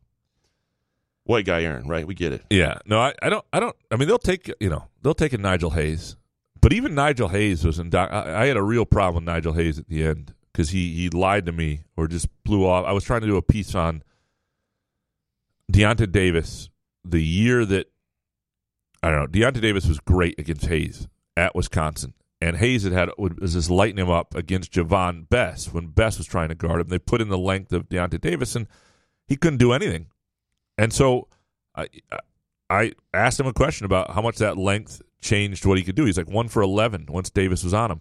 white 1.25 1.45
guy 1.45 1.65
Aaron, 1.65 1.89
right? 1.89 2.07
We 2.07 2.15
get 2.15 2.33
it. 2.33 2.45
Yeah, 2.49 2.79
no, 2.87 3.01
I, 3.01 3.13
I 3.21 3.29
don't, 3.29 3.45
I 3.53 3.59
don't. 3.59 3.75
I 3.91 3.97
mean, 3.97 4.07
they'll 4.07 4.19
take 4.19 4.53
you 4.61 4.71
know 4.71 4.85
they'll 5.03 5.15
take 5.15 5.33
a 5.33 5.39
Nigel 5.39 5.71
Hayes, 5.71 6.15
but 6.61 6.73
even 6.73 6.95
Nigel 6.95 7.27
Hayes 7.27 7.65
was 7.65 7.81
in. 7.81 7.93
I, 7.93 8.43
I 8.43 8.47
had 8.47 8.57
a 8.57 8.63
real 8.63 8.87
problem 8.87 9.25
with 9.25 9.35
Nigel 9.35 9.55
Hayes 9.55 9.81
at 9.81 9.89
the 9.89 10.05
end 10.05 10.33
because 10.53 10.71
he 10.71 10.95
he 10.95 11.11
lied 11.11 11.47
to 11.47 11.53
me 11.53 11.81
or 11.97 12.07
just 12.07 12.29
blew 12.45 12.65
off. 12.65 12.87
I 12.87 12.93
was 12.93 13.03
trying 13.03 13.23
to 13.23 13.27
do 13.27 13.37
a 13.37 13.43
piece 13.43 13.75
on 13.75 14.05
Deyonta 15.73 16.11
Davis 16.11 16.71
the 17.05 17.21
year 17.21 17.65
that 17.65 17.91
I 19.03 19.11
don't 19.11 19.19
know. 19.19 19.27
Deyonta 19.27 19.61
Davis 19.61 19.89
was 19.89 19.99
great 19.99 20.39
against 20.39 20.67
Hayes 20.67 21.09
at 21.37 21.57
Wisconsin, 21.57 22.15
and 22.41 22.57
Hayes 22.57 22.85
had 22.85 22.93
had 22.93 23.11
was 23.19 23.53
just 23.53 23.71
lighting 23.71 23.99
him 23.99 24.11
up 24.11 24.35
against 24.35 24.73
Javon 24.73 25.29
Bess 25.29 25.73
when 25.73 25.89
Bess 25.89 26.19
was 26.19 26.27
trying 26.27 26.49
to 26.49 26.55
guard 26.55 26.81
him. 26.81 26.89
They 26.89 26.99
put 26.99 27.21
in 27.21 27.29
the 27.29 27.39
length 27.39 27.73
of 27.73 27.89
Deyonta 27.89 28.21
Davis, 28.21 28.57
and 28.57 28.67
he 29.27 29.37
couldn't 29.37 29.59
do 29.59 29.73
anything. 29.73 30.07
And 30.79 30.93
so 30.93 31.29
I 31.75 31.89
I 32.71 32.93
asked 33.13 33.39
him 33.39 33.47
a 33.47 33.53
question 33.53 33.85
about 33.85 34.13
how 34.13 34.23
much 34.23 34.39
that 34.39 34.57
length 34.57 35.03
changed 35.21 35.67
what 35.67 35.77
he 35.77 35.85
could 35.85 35.97
do. 35.97 36.05
He's 36.07 36.17
like 36.17 36.31
one 36.31 36.49
for 36.49 36.63
eleven 36.63 37.07
once 37.09 37.29
Davis 37.31 37.63
was 37.63 37.75
on 37.75 37.91
him, 37.91 38.01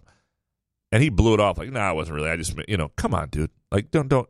and 0.90 1.02
he 1.02 1.08
blew 1.10 1.34
it 1.34 1.40
off 1.40 1.58
like, 1.58 1.70
"Nah, 1.70 1.90
it 1.90 1.94
wasn't 1.94 2.16
really. 2.16 2.30
I 2.30 2.36
just 2.36 2.54
you 2.66 2.76
know, 2.76 2.88
come 2.96 3.14
on, 3.14 3.28
dude. 3.28 3.50
Like, 3.70 3.90
don't 3.90 4.08
don't." 4.08 4.28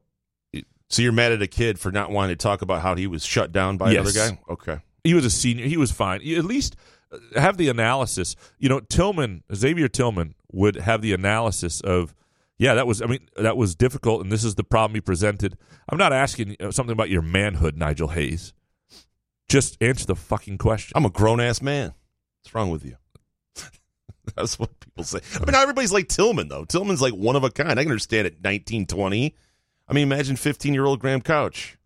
So 0.88 1.02
you're 1.02 1.12
mad 1.12 1.30
at 1.30 1.40
a 1.40 1.46
kid 1.46 1.78
for 1.78 1.92
not 1.92 2.10
wanting 2.10 2.36
to 2.36 2.42
talk 2.42 2.62
about 2.62 2.82
how 2.82 2.96
he 2.96 3.06
was 3.06 3.24
shut 3.24 3.52
down 3.52 3.76
by 3.76 3.92
Yes. 3.92 4.12
another 4.16 4.32
guy? 4.36 4.40
Okay. 4.50 4.78
He 5.04 5.14
was 5.14 5.24
a 5.24 5.30
senior. 5.30 5.66
He 5.66 5.76
was 5.76 5.92
fine. 5.92 6.20
At 6.20 6.44
least 6.44 6.74
have 7.36 7.56
the 7.56 7.68
analysis. 7.68 8.36
You 8.58 8.68
know, 8.68 8.80
Tillman, 8.80 9.42
Xavier 9.54 9.88
Tillman 9.88 10.34
would 10.52 10.76
have 10.76 11.02
the 11.02 11.12
analysis 11.12 11.80
of, 11.80 12.14
yeah, 12.58 12.74
that 12.74 12.86
was. 12.86 13.00
I 13.00 13.06
mean, 13.06 13.26
that 13.36 13.56
was 13.56 13.74
difficult, 13.74 14.22
and 14.22 14.30
this 14.30 14.44
is 14.44 14.54
the 14.54 14.64
problem 14.64 14.94
he 14.94 15.00
presented. 15.00 15.56
I'm 15.88 15.96
not 15.98 16.12
asking 16.12 16.56
something 16.70 16.92
about 16.92 17.08
your 17.08 17.22
manhood, 17.22 17.76
Nigel 17.76 18.08
Hayes. 18.08 18.52
Just 19.48 19.82
answer 19.82 20.06
the 20.06 20.14
fucking 20.14 20.58
question. 20.58 20.92
I'm 20.94 21.06
a 21.06 21.10
grown 21.10 21.40
ass 21.40 21.62
man. 21.62 21.94
What's 22.42 22.54
wrong 22.54 22.70
with 22.70 22.84
you? 22.84 22.96
That's 24.36 24.58
what 24.58 24.78
people 24.78 25.04
say. 25.04 25.20
I 25.34 25.38
mean, 25.40 25.52
not 25.52 25.62
everybody's 25.62 25.92
like 25.92 26.08
Tillman 26.08 26.48
though. 26.48 26.64
Tillman's 26.64 27.02
like 27.02 27.14
one 27.14 27.34
of 27.34 27.44
a 27.44 27.50
kind. 27.50 27.78
I 27.78 27.82
can 27.82 27.90
understand 27.90 28.26
it. 28.26 28.34
1920. 28.34 29.34
I 29.88 29.92
mean, 29.92 30.02
imagine 30.04 30.36
15 30.36 30.72
year 30.72 30.84
old 30.84 31.00
Graham 31.00 31.20
Couch. 31.20 31.78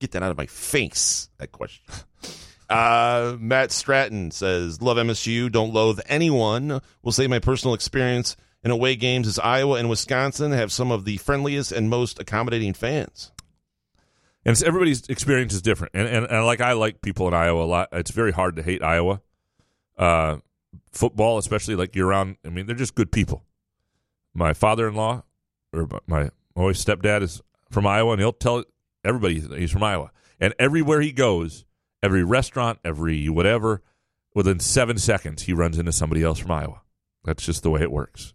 Get 0.00 0.10
that 0.12 0.22
out 0.22 0.30
of 0.30 0.36
my 0.36 0.46
face. 0.46 1.30
That 1.38 1.52
question. 1.52 1.84
Uh, 2.68 3.36
Matt 3.38 3.70
Stratton 3.70 4.30
says, 4.30 4.82
"Love 4.82 4.96
MSU. 4.96 5.50
Don't 5.50 5.72
loathe 5.72 6.00
anyone. 6.06 6.80
Will 7.02 7.12
say 7.12 7.26
my 7.26 7.38
personal 7.38 7.74
experience 7.74 8.36
in 8.64 8.70
away 8.70 8.96
games 8.96 9.28
is 9.28 9.38
Iowa 9.38 9.78
and 9.78 9.88
Wisconsin 9.88 10.50
have 10.52 10.72
some 10.72 10.90
of 10.90 11.04
the 11.04 11.18
friendliest 11.18 11.70
and 11.70 11.88
most 11.88 12.18
accommodating 12.18 12.74
fans. 12.74 13.30
and 14.44 14.60
everybody's 14.64 15.08
experience 15.08 15.54
is 15.54 15.62
different. 15.62 15.92
And, 15.94 16.08
and 16.08 16.26
and 16.26 16.44
like 16.44 16.60
I 16.60 16.72
like 16.72 17.00
people 17.02 17.28
in 17.28 17.34
Iowa 17.34 17.64
a 17.64 17.66
lot. 17.66 17.88
It's 17.92 18.10
very 18.10 18.32
hard 18.32 18.56
to 18.56 18.62
hate 18.62 18.82
Iowa. 18.82 19.20
Uh, 19.96 20.38
football, 20.90 21.38
especially 21.38 21.76
like 21.76 21.94
you're 21.94 22.08
around. 22.08 22.36
I 22.44 22.48
mean, 22.48 22.66
they're 22.66 22.74
just 22.76 22.94
good 22.94 23.12
people. 23.12 23.44
My 24.34 24.52
father-in-law 24.52 25.22
or 25.72 25.88
my 26.06 26.30
my 26.56 26.62
stepdad 26.72 27.22
is 27.22 27.40
from 27.70 27.86
Iowa, 27.86 28.12
and 28.12 28.20
he'll 28.20 28.32
tell 28.32 28.64
everybody 29.04 29.40
he's 29.40 29.70
from 29.70 29.82
Iowa. 29.82 30.10
And 30.40 30.54
everywhere 30.58 31.00
he 31.00 31.12
goes, 31.12 31.64
every 32.06 32.22
restaurant, 32.22 32.78
every 32.84 33.28
whatever, 33.28 33.82
within 34.32 34.60
seven 34.60 34.96
seconds, 34.96 35.42
he 35.42 35.52
runs 35.52 35.76
into 35.76 35.90
somebody 35.90 36.22
else 36.22 36.38
from 36.38 36.52
Iowa. 36.52 36.80
That's 37.24 37.44
just 37.44 37.64
the 37.64 37.70
way 37.70 37.82
it 37.82 37.90
works. 37.90 38.32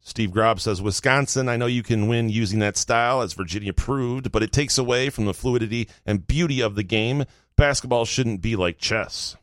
Steve 0.00 0.30
Grob 0.30 0.60
says, 0.60 0.80
Wisconsin, 0.80 1.48
I 1.48 1.56
know 1.56 1.66
you 1.66 1.82
can 1.82 2.06
win 2.06 2.28
using 2.28 2.60
that 2.60 2.76
style, 2.76 3.20
as 3.20 3.34
Virginia 3.34 3.72
proved, 3.74 4.30
but 4.30 4.42
it 4.44 4.52
takes 4.52 4.78
away 4.78 5.10
from 5.10 5.26
the 5.26 5.34
fluidity 5.34 5.88
and 6.06 6.26
beauty 6.26 6.62
of 6.62 6.76
the 6.76 6.84
game. 6.84 7.24
Basketball 7.56 8.04
shouldn't 8.04 8.40
be 8.40 8.54
like 8.54 8.78
chess. 8.78 9.36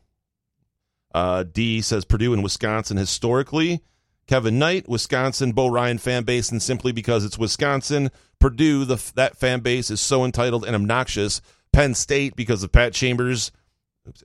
Uh, 1.14 1.44
D 1.44 1.82
says, 1.82 2.04
Purdue 2.06 2.32
and 2.32 2.42
Wisconsin 2.42 2.96
historically. 2.96 3.82
Kevin 4.26 4.58
Knight, 4.58 4.88
Wisconsin, 4.88 5.52
Bo 5.52 5.68
Ryan 5.68 5.98
fan 5.98 6.24
base, 6.24 6.50
and 6.50 6.62
simply 6.62 6.92
because 6.92 7.24
it's 7.24 7.38
Wisconsin. 7.38 8.10
Purdue, 8.40 8.86
the, 8.86 8.96
that 9.14 9.36
fan 9.36 9.60
base 9.60 9.90
is 9.90 10.00
so 10.00 10.24
entitled 10.24 10.64
and 10.64 10.74
obnoxious. 10.74 11.40
Penn 11.72 11.94
State, 11.94 12.34
because 12.34 12.62
of 12.62 12.72
Pat 12.72 12.94
Chambers 12.94 13.52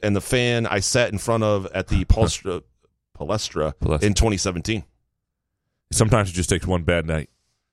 and 0.04 0.16
the 0.16 0.22
fan 0.22 0.66
I 0.68 0.80
sat 0.80 1.12
in 1.12 1.18
front 1.18 1.44
of 1.44 1.66
at 1.74 1.88
the 1.88 2.06
Palestra, 2.06 2.64
Palestra 3.18 3.74
in 4.04 4.14
2017. 4.14 4.84
Sometimes 5.92 6.30
it 6.30 6.34
just 6.34 6.50
takes 6.50 6.66
one 6.66 6.84
bad 6.84 7.06
night. 7.06 7.30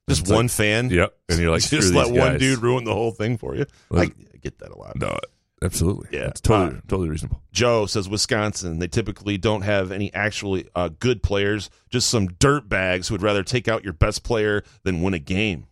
Just 0.09 0.23
It's 0.23 0.31
one 0.31 0.47
like- 0.47 0.51
fan? 0.51 0.91
Yep. 0.91 1.15
And 1.29 1.39
you're 1.39 1.51
like, 1.51 1.63
just 1.69 1.95
let 1.95 2.09
one 2.09 2.33
guys. 2.33 2.41
dude 2.41 2.61
ruin 2.63 2.85
the 2.85 2.95
whole 2.95 3.13
thing 3.13 3.37
for 3.39 3.55
you. 3.55 3.67
I, 3.93 4.03
I 4.03 4.11
get 4.41 4.59
that 4.59 4.71
a 4.71 4.77
lot. 4.79 4.97
No, 4.97 5.17
Absolutely. 5.63 6.09
Yeah, 6.17 6.29
It's 6.29 6.41
totally 6.41 6.79
Uh, 6.79 6.81
totally 6.89 7.09
reasonable. 7.09 7.43
Joe 7.53 7.87
says 7.87 8.09
Wisconsin. 8.09 8.79
They 8.79 8.87
typically 8.89 9.39
don't 9.39 9.63
have 9.63 9.91
any 9.93 10.13
actually 10.15 10.69
uh, 10.75 10.91
good 11.01 11.23
players, 11.23 11.69
just 11.91 12.09
some 12.09 12.29
dirt 12.29 12.69
bags 12.69 13.09
who 13.09 13.15
would 13.15 13.23
rather 13.23 13.43
take 13.43 13.67
out 13.69 13.83
your 13.85 13.93
best 13.93 14.23
player 14.23 14.63
than 14.85 15.03
win 15.03 15.15
a 15.15 15.19
game. 15.19 15.67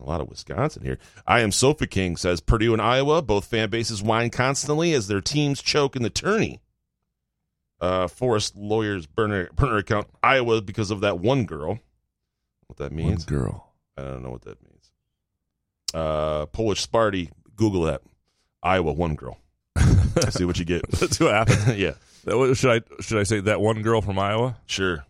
Getting 0.00 0.08
a 0.08 0.10
lot 0.10 0.20
of 0.20 0.28
Wisconsin 0.28 0.82
here. 0.84 0.98
I 1.26 1.40
am 1.40 1.52
Sofa 1.52 1.86
King 1.86 2.16
says 2.16 2.40
Purdue 2.40 2.72
and 2.72 2.82
Iowa, 2.82 3.22
both 3.22 3.44
fan 3.44 3.70
bases 3.70 4.02
whine 4.02 4.30
constantly 4.30 4.92
as 4.92 5.08
their 5.08 5.20
teams 5.20 5.62
choke 5.62 5.96
in 5.96 6.02
the 6.02 6.10
tourney. 6.10 6.60
Uh, 7.80 8.08
Foster 8.08 8.58
Loyer's 8.58 9.06
burner 9.06 9.48
burner 9.54 9.78
account 9.78 10.06
Iowa 10.22 10.60
because 10.60 10.90
of 10.90 11.00
that 11.00 11.18
one 11.18 11.44
girl. 11.44 11.78
What 12.66 12.78
that 12.78 12.92
means? 12.92 13.24
girl. 13.24 13.72
I 13.96 14.02
don't 14.02 14.22
know 14.22 14.30
what 14.30 14.42
that 14.42 14.62
means. 14.62 14.90
Uh, 15.92 16.46
Polish 16.46 16.86
Sparty. 16.86 17.30
Google 17.56 17.82
that. 17.82 18.02
Iowa 18.62 18.92
one 18.92 19.14
girl. 19.14 19.38
See 20.30 20.44
what 20.44 20.58
you 20.58 20.64
get. 20.64 20.88
That's 20.90 21.18
what 21.20 21.32
happened. 21.32 21.78
yeah. 21.78 21.92
That 22.24 22.54
Should 22.54 22.70
I 22.70 23.02
should 23.02 23.18
I 23.18 23.22
say 23.22 23.40
that 23.40 23.60
one 23.60 23.82
girl 23.82 24.02
from 24.02 24.18
Iowa? 24.18 24.56
Sure. 24.66 25.04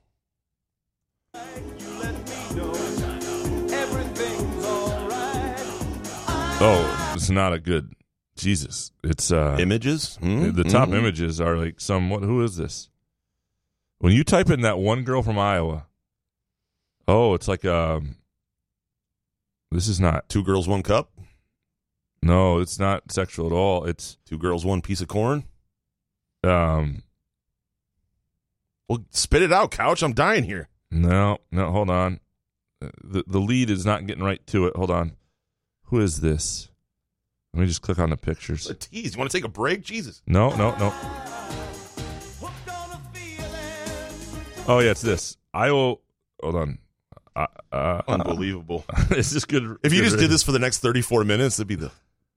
Oh, 6.63 7.13
it's 7.15 7.31
not 7.31 7.53
a 7.53 7.59
good. 7.59 7.95
Jesus, 8.37 8.93
it's 9.05 9.33
uh 9.33 9.57
Images? 9.59 10.17
Hmm? 10.17 10.51
The 10.53 10.65
top 10.65 10.89
Mhm. 10.89 10.99
images 10.99 11.41
are 11.41 11.57
like 11.57 11.81
some. 11.81 12.09
What? 12.11 12.23
Who 12.23 12.43
is 12.43 12.57
this? 12.57 12.89
When 13.99 14.13
you 14.13 14.25
type 14.25 14.49
in 14.51 14.63
that 14.63 14.79
one 14.79 15.03
girl 15.05 15.23
from 15.23 15.39
Iowa, 15.39 15.87
oh, 17.09 17.35
it's 17.35 17.49
like 17.49 17.65
um. 17.65 18.17
This 19.71 19.89
is 19.89 20.01
not 20.01 20.29
two 20.29 20.43
girls, 20.43 20.67
one 20.67 20.83
cup. 20.83 21.13
No, 22.23 22.59
it's 22.59 22.79
not 22.79 23.13
sexual 23.13 23.47
at 23.47 23.53
all. 23.53 23.85
It's 23.85 24.19
two 24.27 24.37
girls, 24.39 24.65
one 24.65 24.83
piece 24.83 25.01
of 25.01 25.09
corn. 25.09 25.45
Um. 26.45 27.03
Well, 28.89 29.05
spit 29.11 29.43
it 29.43 29.53
out, 29.53 29.71
couch. 29.71 30.03
I'm 30.03 30.13
dying 30.15 30.45
here. 30.45 30.69
No, 30.91 31.39
no, 31.53 31.71
hold 31.71 31.89
on. 31.91 32.21
The 32.81 33.25
the 33.27 33.39
lead 33.41 33.71
is 33.71 33.85
not 33.87 34.07
getting 34.07 34.25
right 34.25 34.45
to 34.49 34.67
it. 34.67 34.77
Hold 34.77 34.91
on. 34.91 35.13
Who 35.91 36.01
is 36.01 36.21
this? 36.21 36.69
Let 37.53 37.61
me 37.61 37.67
just 37.67 37.83
click 37.83 37.99
on 37.99 38.11
the 38.11 38.17
pictures. 38.17 38.71
A 38.71 38.75
tease. 38.75 39.15
You 39.15 39.19
want 39.19 39.29
to 39.31 39.37
take 39.37 39.45
a 39.45 39.49
break? 39.49 39.83
Jesus. 39.83 40.23
No, 40.25 40.51
no, 40.51 40.71
no. 40.79 40.95
Oh 44.69 44.79
yeah, 44.79 44.93
it's 44.93 45.01
this. 45.01 45.37
Iowa. 45.53 45.97
Hold 46.41 46.55
on. 46.55 46.79
Uh, 47.35 47.47
uh, 47.73 48.03
Unbelievable. 48.07 48.85
is 49.17 49.33
this 49.33 49.45
good? 49.45 49.79
If 49.83 49.93
you 49.93 50.01
good 50.01 50.11
just 50.11 50.19
did 50.19 50.31
this 50.31 50.45
for 50.45 50.53
the 50.53 50.61
next 50.61 50.79
34 50.79 51.25
minutes, 51.25 51.59
it'd 51.59 51.67
be 51.67 51.75
the 51.75 51.91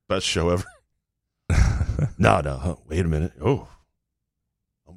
best 0.10 0.26
show 0.26 0.50
ever. 0.50 0.66
no, 2.18 2.42
no. 2.42 2.58
huh, 2.58 2.76
Wait 2.88 3.02
a 3.02 3.08
minute. 3.08 3.34
Oh. 3.40 3.68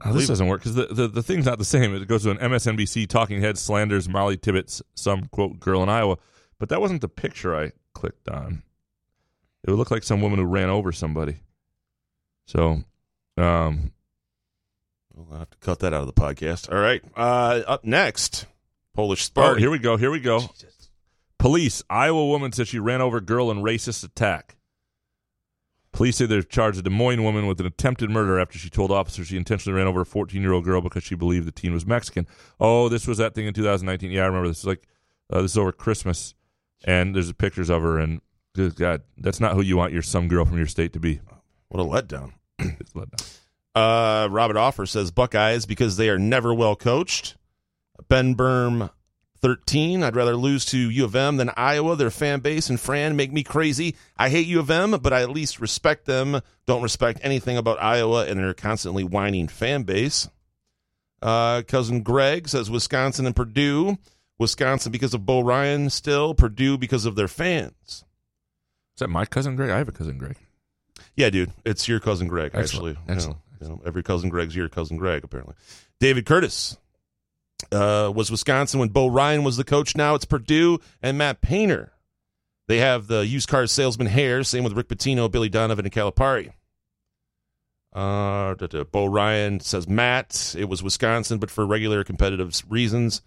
Oh, 0.05 0.13
this 0.13 0.29
doesn't 0.29 0.47
work 0.47 0.61
because 0.61 0.75
the, 0.75 0.87
the, 0.87 1.09
the 1.09 1.23
thing's 1.23 1.47
not 1.47 1.59
the 1.59 1.65
same. 1.65 1.95
It 1.95 2.07
goes 2.07 2.23
to 2.25 2.31
an 2.31 2.37
MSNBC 2.37 3.09
talking 3.09 3.41
head 3.41 3.57
slanders 3.57 4.09
Molly 4.09 4.37
Tibbetts, 4.37 4.83
some 4.95 5.27
quote 5.27 5.59
girl 5.59 5.83
in 5.83 5.89
Iowa, 5.89 6.19
but 6.59 6.69
that 6.69 6.83
wasn't 6.83 7.01
the 7.01 7.09
picture 7.09 7.57
I 7.57 7.73
clicked 7.97 8.29
on. 8.29 8.63
It 9.65 9.71
would 9.71 9.79
look 9.79 9.91
like 9.91 10.05
some 10.05 10.21
woman 10.21 10.39
who 10.39 10.45
ran 10.45 10.69
over 10.69 10.93
somebody. 10.93 11.39
So, 12.47 12.85
um, 13.39 13.93
Well, 15.15 15.27
I'll 15.33 15.39
have 15.39 15.51
to 15.51 15.59
cut 15.59 15.79
that 15.81 15.95
out 15.95 16.03
of 16.03 16.07
the 16.07 16.13
podcast. 16.13 16.71
All 16.71 16.79
right. 16.79 17.03
Uh, 17.17 17.63
up 17.67 17.85
next, 17.85 18.45
Polish 18.95 19.31
oh, 19.35 19.55
here 19.55 19.71
we 19.71 19.79
go. 19.79 19.97
Here 19.97 20.11
we 20.11 20.21
go. 20.21 20.43
Police: 21.39 21.83
Iowa 21.89 22.27
woman 22.27 22.53
says 22.53 22.69
she 22.69 22.79
ran 22.79 23.01
over 23.01 23.21
girl 23.21 23.51
in 23.51 23.63
racist 23.63 24.05
attack. 24.05 24.57
Police 25.93 26.17
say 26.17 26.27
they've 26.27 26.47
charged 26.47 26.79
a 26.79 26.83
Des 26.83 26.91
Moines 26.91 27.23
woman 27.23 27.47
with 27.47 27.59
an 27.59 27.67
attempted 27.67 28.11
murder 28.11 28.39
after 28.39 28.59
she 28.59 28.69
told 28.69 28.91
officers 28.91 29.29
she 29.29 29.39
intentionally 29.39 29.75
ran 29.75 29.87
over 29.87 30.03
a 30.03 30.07
14 30.07 30.43
year 30.43 30.53
old 30.53 30.65
girl 30.65 30.83
because 30.83 31.03
she 31.03 31.15
believed 31.15 31.47
the 31.47 31.53
teen 31.53 31.73
was 31.73 31.87
Mexican. 31.87 32.27
Oh, 32.61 32.91
this 32.91 33.07
was 33.07 33.17
that 33.17 33.35
thing 33.35 33.47
in 33.47 33.55
2019. 33.55 34.11
Yeah, 34.11 34.25
I 34.25 34.27
remember 34.27 34.49
this. 34.49 34.59
Is 34.59 34.67
like 34.67 34.87
uh, 35.33 35.41
this 35.41 35.53
is 35.53 35.59
over 35.59 35.73
Christmas, 35.73 36.35
and 36.85 37.15
there's 37.15 37.33
pictures 37.33 37.71
of 37.71 37.83
her. 37.83 37.99
And 37.99 38.21
good 38.55 38.77
God, 38.77 39.03
that's 39.19 39.41
not 39.41 39.55
who 39.55 39.63
you 39.63 39.77
want 39.77 39.93
your 39.93 40.03
some 40.03 40.29
girl 40.29 40.45
from 40.45 40.59
your 40.59 40.67
state 40.67 40.93
to 40.95 41.01
be. 41.01 41.21
What 41.69 41.81
a 41.81 41.85
letdown. 41.85 42.33
it's 42.59 42.93
a 42.93 42.99
letdown. 42.99 43.39
Uh, 43.75 44.29
Robert 44.31 44.57
Offer 44.57 44.87
says 44.87 45.11
Buckeyes 45.11 45.67
because 45.67 45.97
they 45.97 46.09
are 46.09 46.19
never 46.19 46.55
well 46.55 46.77
coached. 46.77 47.37
Ben 48.09 48.35
Berm, 48.35 48.91
13. 49.41 50.03
I'd 50.03 50.17
rather 50.17 50.37
lose 50.37 50.65
to 50.67 50.79
U 50.79 51.05
of 51.05 51.15
M 51.15 51.37
than 51.37 51.51
Iowa. 51.57 51.97
Their 51.97 52.11
fan 52.11 52.41
base 52.41 52.71
and 52.71 52.81
Fran 52.81 53.17
make 53.17 53.33
me 53.33 53.43
crazy. 53.43 53.97
I 54.17 54.29
hate 54.29 54.47
U 54.47 54.61
of 54.61 54.71
M, 54.71 54.93
but 55.03 55.13
I 55.13 55.23
at 55.23 55.31
least 55.31 55.61
respect 55.61 56.07
them. 56.07 56.41
Don't 56.67 56.83
respect 56.83 57.21
anything 57.23 57.57
about 57.57 57.83
Iowa 57.83 58.27
and 58.27 58.39
their 58.39 58.55
constantly 58.55 59.05
whining 59.05 59.49
fan 59.49 59.83
base. 59.83 60.29
Uh, 61.23 61.63
cousin 61.67 62.03
Greg 62.03 62.49
says 62.49 62.71
Wisconsin 62.71 63.27
and 63.27 63.37
Purdue. 63.37 63.99
Wisconsin 64.39 64.93
because 64.93 65.15
of 65.15 65.25
Bo 65.25 65.41
Ryan 65.41 65.91
still. 65.91 66.35
Purdue 66.35 66.79
because 66.79 67.07
of 67.07 67.17
their 67.17 67.29
fans. 67.29 67.75
Is 67.87 68.05
that 69.01 69.09
my 69.09 69.27
cousin 69.27 69.57
Greg? 69.57 69.71
I 69.71 69.79
have 69.79 69.89
a 69.89 69.93
cousin 69.93 70.19
Greg. 70.19 70.37
Yeah, 71.15 71.31
dude, 71.31 71.53
it's 71.65 71.89
your 71.89 72.01
cousin 72.01 72.29
Greg. 72.29 72.53
Excellent. 72.55 72.99
Actually, 72.99 73.15
Excellent. 73.15 73.39
You 73.61 73.69
know, 73.69 73.73
you 73.73 73.77
know, 73.77 73.83
every 73.87 74.03
cousin 74.03 74.29
Greg's 74.29 74.55
your 74.55 74.69
cousin 74.69 74.97
Greg. 74.97 75.25
Apparently, 75.25 75.55
David 76.01 76.27
Curtis 76.27 76.77
uh, 77.73 78.13
was 78.15 78.31
Wisconsin 78.31 78.81
when 78.81 78.91
Bo 78.91 79.07
Ryan 79.07 79.45
was 79.45 79.57
the 79.57 79.65
coach. 79.65 79.97
Now 79.97 80.15
it's 80.15 80.25
Purdue 80.25 80.79
and 81.03 81.17
Matt 81.19 81.41
Painter. 81.41 81.93
They 82.69 82.79
have 82.79 83.07
the 83.07 83.27
used 83.27 83.49
car 83.49 83.67
salesman 83.67 84.09
hair. 84.09 84.43
Same 84.43 84.65
with 84.65 84.73
Rick 84.75 84.89
Pitino, 84.89 85.31
Billy 85.31 85.49
Donovan, 85.49 85.85
and 85.85 85.95
Calipari. 85.95 86.53
Uh, 87.93 88.55
Bo 88.91 89.07
Ryan 89.07 89.61
says 89.61 89.89
Matt. 89.89 90.55
It 90.59 90.69
was 90.69 90.83
Wisconsin, 90.83 91.39
but 91.39 91.51
for 91.51 91.65
regular 91.65 92.05
competitive 92.05 92.63
reasons. 92.69 93.23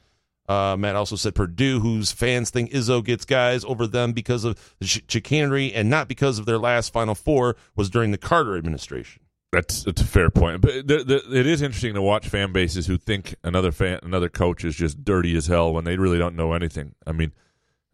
Uh, 0.49 0.75
Matt 0.75 0.95
also 0.95 1.15
said 1.15 1.35
Purdue, 1.35 1.79
whose 1.79 2.11
fans 2.11 2.49
think 2.49 2.71
Izzo 2.71 3.05
gets 3.05 3.23
guys 3.23 3.63
over 3.63 3.85
them 3.85 4.13
because 4.13 4.43
of 4.43 4.57
the 4.79 4.85
ch- 4.87 5.03
chicanery 5.07 5.71
and 5.71 5.91
not 5.91 6.07
because 6.07 6.39
of 6.39 6.47
their 6.47 6.57
last 6.57 6.91
Final 6.91 7.13
Four, 7.13 7.55
was 7.75 7.89
during 7.91 8.09
the 8.09 8.17
Carter 8.17 8.57
administration. 8.57 9.21
That's 9.51 9.83
that's 9.83 10.01
a 10.01 10.05
fair 10.05 10.29
point, 10.31 10.61
but 10.61 10.87
the, 10.87 11.03
the, 11.03 11.39
it 11.39 11.45
is 11.47 11.61
interesting 11.61 11.93
to 11.93 12.01
watch 12.01 12.27
fan 12.27 12.51
bases 12.51 12.87
who 12.87 12.97
think 12.97 13.35
another 13.43 13.71
fan, 13.71 13.99
another 14.03 14.27
coach 14.29 14.63
is 14.63 14.75
just 14.75 15.03
dirty 15.03 15.35
as 15.37 15.47
hell 15.47 15.71
when 15.73 15.85
they 15.85 15.97
really 15.97 16.17
don't 16.17 16.35
know 16.35 16.53
anything. 16.53 16.93
I 17.05 17.11
mean, 17.13 17.31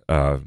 uh, 0.09 0.39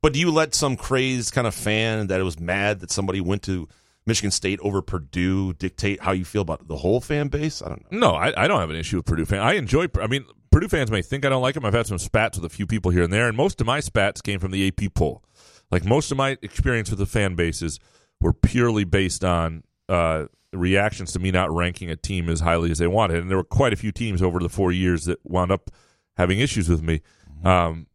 But 0.00 0.12
do 0.14 0.20
you 0.20 0.30
let 0.30 0.54
some 0.54 0.76
crazed 0.76 1.32
kind 1.34 1.46
of 1.46 1.54
fan 1.54 2.06
that 2.08 2.22
was 2.22 2.38
mad 2.40 2.80
that 2.80 2.90
somebody 2.90 3.20
went 3.20 3.42
to 3.44 3.68
Michigan 4.04 4.30
State 4.30 4.58
over 4.60 4.82
Purdue 4.82 5.52
dictate 5.54 6.00
how 6.02 6.12
you 6.12 6.24
feel 6.24 6.42
about 6.42 6.66
the 6.68 6.76
whole 6.76 7.00
fan 7.00 7.28
base? 7.28 7.62
I 7.62 7.68
don't 7.68 7.90
know. 7.92 7.98
no, 7.98 8.14
I, 8.14 8.44
I 8.44 8.48
don't 8.48 8.60
have 8.60 8.70
an 8.70 8.76
issue 8.76 8.96
with 8.96 9.06
Purdue 9.06 9.24
fans. 9.24 9.42
I 9.42 9.52
enjoy. 9.54 9.86
I 10.00 10.06
mean, 10.06 10.24
Purdue 10.52 10.68
fans 10.68 10.90
may 10.90 11.02
think 11.02 11.24
I 11.24 11.30
don't 11.30 11.42
like 11.42 11.54
them. 11.54 11.64
I've 11.64 11.72
had 11.72 11.86
some 11.86 11.98
spats 11.98 12.38
with 12.38 12.44
a 12.44 12.54
few 12.54 12.66
people 12.66 12.90
here 12.90 13.02
and 13.02 13.12
there, 13.12 13.26
and 13.26 13.36
most 13.36 13.60
of 13.60 13.66
my 13.66 13.80
spats 13.80 14.20
came 14.20 14.38
from 14.38 14.50
the 14.50 14.68
AP 14.68 14.94
poll. 14.94 15.24
Like 15.70 15.84
most 15.84 16.10
of 16.10 16.18
my 16.18 16.36
experience 16.42 16.90
with 16.90 16.98
the 16.98 17.06
fan 17.06 17.34
bases 17.34 17.80
were 18.20 18.34
purely 18.34 18.84
based 18.84 19.24
on 19.24 19.64
uh, 19.88 20.26
reactions 20.52 21.12
to 21.12 21.18
me 21.18 21.30
not 21.30 21.50
ranking 21.50 21.90
a 21.90 21.96
team 21.96 22.28
as 22.28 22.40
highly 22.40 22.70
as 22.70 22.78
they 22.78 22.86
wanted, 22.86 23.22
and 23.22 23.30
there 23.30 23.38
were 23.38 23.44
quite 23.44 23.72
a 23.72 23.76
few 23.76 23.90
teams 23.90 24.22
over 24.22 24.38
the 24.38 24.50
four 24.50 24.70
years 24.70 25.06
that 25.06 25.18
wound 25.24 25.50
up 25.50 25.70
having 26.16 26.38
issues 26.38 26.68
with 26.68 26.82
me. 26.82 27.00
Um, 27.44 27.86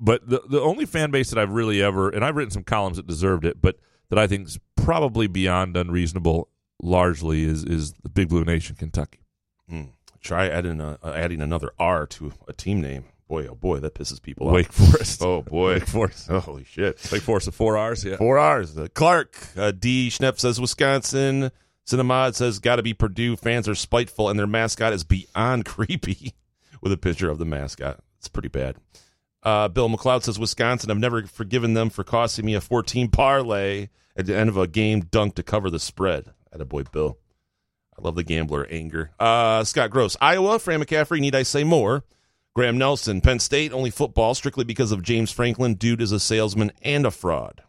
but 0.00 0.26
the 0.28 0.42
the 0.48 0.60
only 0.60 0.86
fan 0.86 1.10
base 1.10 1.30
that 1.30 1.38
I've 1.38 1.52
really 1.52 1.82
ever, 1.82 2.08
and 2.08 2.24
I've 2.24 2.36
written 2.36 2.50
some 2.50 2.64
columns 2.64 2.96
that 2.96 3.06
deserved 3.06 3.44
it, 3.44 3.60
but 3.60 3.76
that 4.08 4.18
I 4.18 4.26
think 4.26 4.48
is 4.48 4.58
probably 4.74 5.26
beyond 5.26 5.76
unreasonable, 5.76 6.48
largely 6.82 7.44
is 7.44 7.62
is 7.64 7.92
the 8.02 8.08
Big 8.08 8.28
Blue 8.28 8.44
Nation, 8.44 8.76
Kentucky. 8.76 9.20
Hmm. 9.68 9.82
Try 10.26 10.48
adding 10.48 10.80
a, 10.80 10.98
uh, 11.02 11.12
adding 11.12 11.40
another 11.40 11.70
R 11.78 12.06
to 12.08 12.32
a 12.48 12.52
team 12.52 12.80
name. 12.80 13.04
Boy, 13.28 13.46
oh 13.46 13.54
boy, 13.54 13.78
that 13.78 13.94
pisses 13.94 14.20
people 14.20 14.48
off. 14.48 14.54
Wake. 14.54 14.72
Forest. 14.72 15.22
Oh 15.22 15.42
boy, 15.42 15.74
Wake 15.74 15.86
Forest. 15.86 16.28
Holy 16.28 16.64
shit. 16.64 17.08
Wake 17.12 17.22
Forest 17.22 17.48
of 17.48 17.54
four 17.54 17.76
R's. 17.76 18.04
Yeah, 18.04 18.16
Four 18.16 18.38
R's. 18.38 18.76
Uh, 18.76 18.88
Clark 18.92 19.36
uh, 19.56 19.70
D. 19.70 20.08
Schnepp 20.08 20.38
says 20.40 20.60
Wisconsin. 20.60 21.50
Cinemod 21.86 22.34
says 22.34 22.58
got 22.58 22.76
to 22.76 22.82
be 22.82 22.92
Purdue. 22.92 23.36
Fans 23.36 23.68
are 23.68 23.76
spiteful 23.76 24.28
and 24.28 24.36
their 24.38 24.48
mascot 24.48 24.92
is 24.92 25.04
beyond 25.04 25.64
creepy. 25.66 26.34
With 26.82 26.92
a 26.92 26.96
picture 26.96 27.30
of 27.30 27.38
the 27.38 27.44
mascot, 27.44 28.00
it's 28.18 28.28
pretty 28.28 28.48
bad. 28.48 28.76
Uh, 29.42 29.68
Bill 29.68 29.88
McLeod 29.88 30.24
says 30.24 30.38
Wisconsin. 30.38 30.90
I've 30.90 30.98
never 30.98 31.22
forgiven 31.22 31.74
them 31.74 31.88
for 31.88 32.04
costing 32.04 32.44
me 32.44 32.54
a 32.54 32.60
14 32.60 33.08
parlay 33.08 33.88
at 34.16 34.26
the 34.26 34.36
end 34.36 34.48
of 34.48 34.56
a 34.56 34.66
game 34.66 35.00
dunk 35.00 35.36
to 35.36 35.42
cover 35.42 35.70
the 35.70 35.78
spread. 35.78 36.32
At 36.52 36.60
a 36.60 36.64
boy, 36.64 36.82
Bill. 36.82 37.18
I 37.98 38.02
love 38.02 38.14
the 38.14 38.24
gambler 38.24 38.66
anger. 38.70 39.10
Uh, 39.18 39.64
Scott 39.64 39.90
Gross, 39.90 40.16
Iowa. 40.20 40.58
Fran 40.58 40.82
McCaffery. 40.82 41.20
Need 41.20 41.34
I 41.34 41.42
say 41.42 41.64
more? 41.64 42.04
Graham 42.54 42.78
Nelson, 42.78 43.20
Penn 43.20 43.38
State. 43.38 43.72
Only 43.72 43.90
football 43.90 44.34
strictly 44.34 44.64
because 44.64 44.92
of 44.92 45.02
James 45.02 45.30
Franklin. 45.30 45.74
Dude 45.74 46.00
is 46.00 46.12
a 46.12 46.20
salesman 46.20 46.72
and 46.82 47.06
a 47.06 47.10
fraud. 47.10 47.62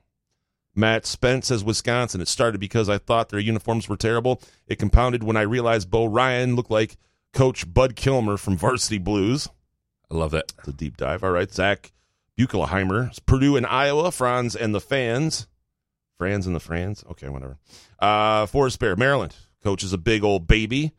Matt 0.76 1.06
Spence 1.06 1.48
says 1.48 1.64
Wisconsin. 1.64 2.22
It 2.22 2.28
started 2.28 2.60
because 2.60 2.88
I 2.88 2.98
thought 2.98 3.30
their 3.30 3.40
uniforms 3.40 3.90
were 3.90 3.98
terrible. 3.98 4.42
It 4.68 4.78
compounded 4.78 5.24
when 5.24 5.36
I 5.36 5.42
realized 5.42 5.90
Bo 5.90 6.06
Ryan 6.06 6.56
looked 6.56 6.70
like 6.70 6.98
Coach 7.34 7.72
Bud 7.74 7.96
Kilmer 7.96 8.38
from 8.38 8.58
Varsity 8.58 9.00
Blues. 9.00 9.50
I 10.12 10.16
love 10.16 10.32
that. 10.32 10.54
It's 10.60 10.68
a 10.68 10.74
deep 10.74 10.96
dive. 10.96 11.24
All 11.24 11.32
right, 11.32 11.52
Zach 11.52 11.92
Buchelheimer, 12.38 13.18
Purdue 13.26 13.58
and 13.58 13.66
Iowa, 13.66 14.12
Franz 14.12 14.56
and 14.56 14.74
the 14.74 14.80
fans. 14.80 15.48
Franz 16.18 16.48
and 16.48 16.56
the 16.56 16.60
Franz. 16.60 17.04
Okay, 17.12 17.30
whatever. 17.30 17.58
Uh, 18.00 18.46
Forest 18.46 18.80
Bear, 18.80 18.96
Maryland. 18.96 19.36
Coach 19.64 19.84
is 19.84 19.94
a 19.94 19.98
big 19.98 20.24
old 20.24 20.48
baby. 20.48 20.94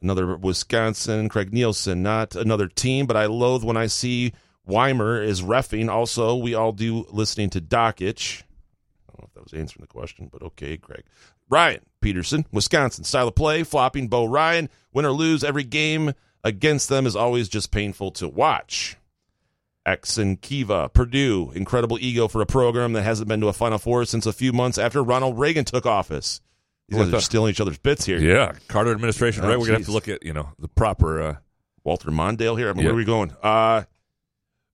Another 0.00 0.36
Wisconsin, 0.36 1.28
Craig 1.28 1.52
Nielsen. 1.52 2.02
Not 2.02 2.34
another 2.34 2.66
team, 2.66 3.06
but 3.06 3.16
I 3.16 3.26
loathe 3.26 3.62
when 3.62 3.76
I 3.76 3.86
see 3.86 4.32
Weimer 4.66 5.22
is 5.22 5.42
refing. 5.42 5.88
Also, 5.88 6.36
we 6.36 6.54
all 6.54 6.72
do 6.72 7.06
listening 7.10 7.50
to 7.50 7.60
Dakich. 7.60 8.42
I 8.42 9.12
don't 9.12 9.20
know 9.20 9.26
if 9.28 9.34
that 9.34 9.44
was 9.44 9.52
answering 9.52 9.82
the 9.82 9.92
question, 9.92 10.28
but 10.32 10.42
okay, 10.42 10.76
Craig. 10.76 11.04
Ryan 11.48 11.80
Peterson, 12.00 12.46
Wisconsin. 12.52 13.04
Style 13.04 13.28
of 13.28 13.34
play, 13.34 13.62
flopping 13.62 14.08
Bo 14.08 14.24
Ryan. 14.24 14.68
Win 14.92 15.04
or 15.04 15.12
lose, 15.12 15.44
every 15.44 15.64
game 15.64 16.12
against 16.44 16.88
them 16.88 17.06
is 17.06 17.16
always 17.16 17.48
just 17.48 17.70
painful 17.70 18.10
to 18.12 18.28
watch. 18.28 18.96
X 19.84 20.16
and 20.16 20.40
Kiva, 20.40 20.88
Purdue, 20.88 21.52
incredible 21.54 21.98
ego 22.00 22.28
for 22.28 22.40
a 22.40 22.46
program 22.46 22.92
that 22.92 23.02
hasn't 23.02 23.28
been 23.28 23.40
to 23.40 23.48
a 23.48 23.52
Final 23.52 23.78
Four 23.78 24.04
since 24.04 24.26
a 24.26 24.32
few 24.32 24.52
months 24.52 24.78
after 24.78 25.02
Ronald 25.02 25.38
Reagan 25.38 25.64
took 25.64 25.86
office. 25.86 26.40
These 26.92 27.04
guys 27.04 27.12
What 27.12 27.18
are 27.18 27.20
stealing 27.22 27.50
each 27.50 27.60
other's 27.60 27.78
bits 27.78 28.04
here. 28.06 28.18
Yeah, 28.18 28.52
Carter 28.68 28.90
administration, 28.92 29.44
Oh, 29.44 29.48
right? 29.48 29.58
We're 29.58 29.66
gonna 29.66 29.78
have 29.78 29.82
jeez. 29.82 29.86
to 29.86 29.92
look 29.92 30.08
at 30.08 30.22
you 30.24 30.32
know 30.32 30.50
the 30.58 30.68
proper. 30.68 31.20
Uh, 31.22 31.36
Walter 31.84 32.10
Mondale 32.12 32.56
here. 32.56 32.68
I 32.70 32.74
mean, 32.74 32.82
Yeah. 32.82 32.84
Where 32.90 32.92
are 32.94 32.96
we 32.96 33.04
going? 33.04 33.32
Uh, 33.42 33.82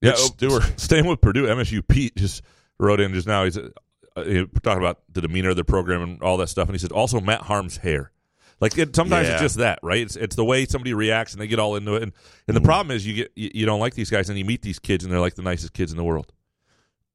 yeah, 0.02 0.10
Mitch 0.10 0.14
oh, 0.18 0.26
Stewart. 0.26 0.62
Staying 0.78 1.06
with 1.06 1.22
Purdue, 1.22 1.46
MSU 1.46 1.86
Pete 1.88 2.14
just 2.16 2.42
wrote 2.78 3.00
in 3.00 3.14
just 3.14 3.26
now. 3.26 3.44
He's 3.44 3.56
uh, 3.56 3.70
uh, 4.14 4.24
he- 4.24 4.46
talking 4.62 4.82
about 4.82 5.00
the 5.10 5.22
demeanor 5.22 5.48
of 5.48 5.56
the 5.56 5.64
program 5.64 6.02
and 6.02 6.22
all 6.22 6.36
that 6.36 6.48
stuff, 6.48 6.68
and 6.68 6.74
he 6.74 6.78
said 6.78 6.92
also 6.92 7.18
Matt 7.18 7.40
Haarms' 7.44 7.78
hair. 7.78 8.12
Like 8.60 8.76
it, 8.76 8.94
sometimes 8.94 9.26
Yeah. 9.26 9.34
it's 9.34 9.40
just 9.42 9.56
that, 9.56 9.78
right? 9.82 10.02
It's 10.02 10.16
it's 10.16 10.36
the 10.36 10.44
way 10.44 10.66
somebody 10.66 10.92
reacts 10.92 11.32
and 11.32 11.40
they 11.40 11.46
get 11.46 11.58
all 11.58 11.76
into 11.76 11.94
it. 11.94 12.02
And, 12.02 12.12
and 12.12 12.12
Mm-hmm. 12.48 12.54
the 12.62 12.66
problem 12.66 12.94
is 12.94 13.06
you 13.06 13.14
get 13.14 13.32
you, 13.34 13.50
you 13.54 13.64
don't 13.66 13.80
like 13.80 13.94
these 13.94 14.10
guys 14.10 14.28
and 14.28 14.38
you 14.38 14.44
meet 14.44 14.60
these 14.60 14.78
kids 14.78 15.02
and 15.02 15.10
they're 15.10 15.18
like 15.20 15.34
the 15.36 15.42
nicest 15.42 15.72
kids 15.72 15.90
in 15.92 15.96
the 15.96 16.04
world, 16.04 16.30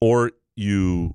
or 0.02 0.32
you 0.56 1.14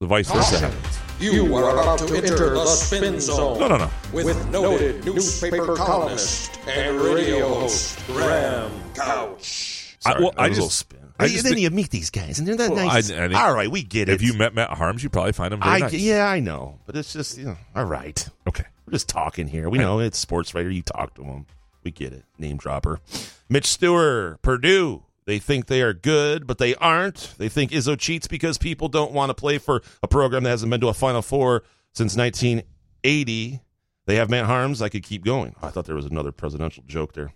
the 0.00 0.06
vice 0.06 0.28
versa. 0.32 0.58
happens. 0.58 0.98
You 1.18 1.54
are 1.56 1.70
about 1.70 1.98
to 2.00 2.14
enter 2.16 2.50
the 2.50 2.66
spin 2.66 3.20
zone. 3.20 3.58
No, 3.58 3.68
no, 3.68 3.76
no. 3.78 3.90
With 4.12 4.50
noted 4.50 5.04
newspaper 5.04 5.74
columnist 5.74 6.58
and 6.68 7.00
radio 7.00 7.48
host 7.54 7.98
Graham 8.06 8.70
Couch. 8.94 9.96
I, 10.04 10.18
well, 10.20 10.32
that 10.32 10.40
I 10.40 10.48
was 10.48 10.58
a 10.58 10.60
little 10.60 10.68
just, 10.68 10.78
spin. 10.78 10.98
I 11.18 11.28
just 11.28 11.44
then 11.44 11.54
think- 11.54 11.62
you 11.62 11.70
meet 11.70 11.90
these 11.90 12.10
guys, 12.10 12.38
and 12.38 12.46
they're 12.46 12.56
that 12.56 12.70
Well, 12.70 12.84
nice. 12.84 13.10
I- 13.10 13.24
I 13.24 13.28
think- 13.28 13.40
all 13.40 13.54
right, 13.54 13.70
we 13.70 13.82
get 13.82 14.08
it. 14.10 14.12
If 14.14 14.22
you 14.22 14.34
met 14.34 14.54
Matt 14.54 14.70
Haarms, 14.70 15.02
you 15.02 15.08
probably 15.08 15.32
find 15.32 15.54
him 15.54 15.60
very 15.60 15.76
I, 15.76 15.78
nice. 15.78 15.94
Yeah, 15.94 16.28
I 16.28 16.40
know, 16.40 16.78
but 16.84 16.96
it's 16.96 17.12
just 17.14 17.38
you 17.38 17.46
know, 17.46 17.56
all 17.74 17.84
right. 17.86 18.28
Okay, 18.46 18.64
we're 18.86 18.92
just 18.92 19.08
talking 19.08 19.48
here. 19.48 19.70
We 19.70 19.78
know 19.78 20.00
it's 20.00 20.18
sports 20.18 20.54
writer. 20.54 20.70
You 20.70 20.82
talk 20.82 21.14
to 21.14 21.24
him. 21.24 21.46
We 21.82 21.92
get 21.92 22.12
it. 22.12 22.24
Name 22.38 22.58
dropper. 22.58 23.00
Mitch 23.48 23.66
Stewart, 23.66 24.42
Purdue. 24.42 25.02
They 25.26 25.40
think 25.40 25.66
they 25.66 25.82
are 25.82 25.92
good, 25.92 26.46
but 26.46 26.58
they 26.58 26.76
aren't. 26.76 27.34
They 27.36 27.48
think 27.48 27.72
Izzo 27.72 27.98
cheats 27.98 28.28
because 28.28 28.58
people 28.58 28.88
don't 28.88 29.12
want 29.12 29.30
to 29.30 29.34
play 29.34 29.58
for 29.58 29.82
a 30.02 30.08
program 30.08 30.44
that 30.44 30.50
hasn't 30.50 30.70
been 30.70 30.80
to 30.80 30.88
a 30.88 30.94
Final 30.94 31.20
Four 31.22 31.64
since 31.92 32.16
1980. 32.16 33.60
They 34.06 34.14
have 34.14 34.30
Matt 34.30 34.46
Haarms. 34.46 34.80
I 34.80 34.88
could 34.88 35.02
keep 35.02 35.24
going. 35.24 35.56
I 35.60 35.70
thought 35.70 35.86
there 35.86 35.96
was 35.96 36.06
another 36.06 36.30
presidential 36.30 36.84
joke 36.86 37.14
there 37.14 37.32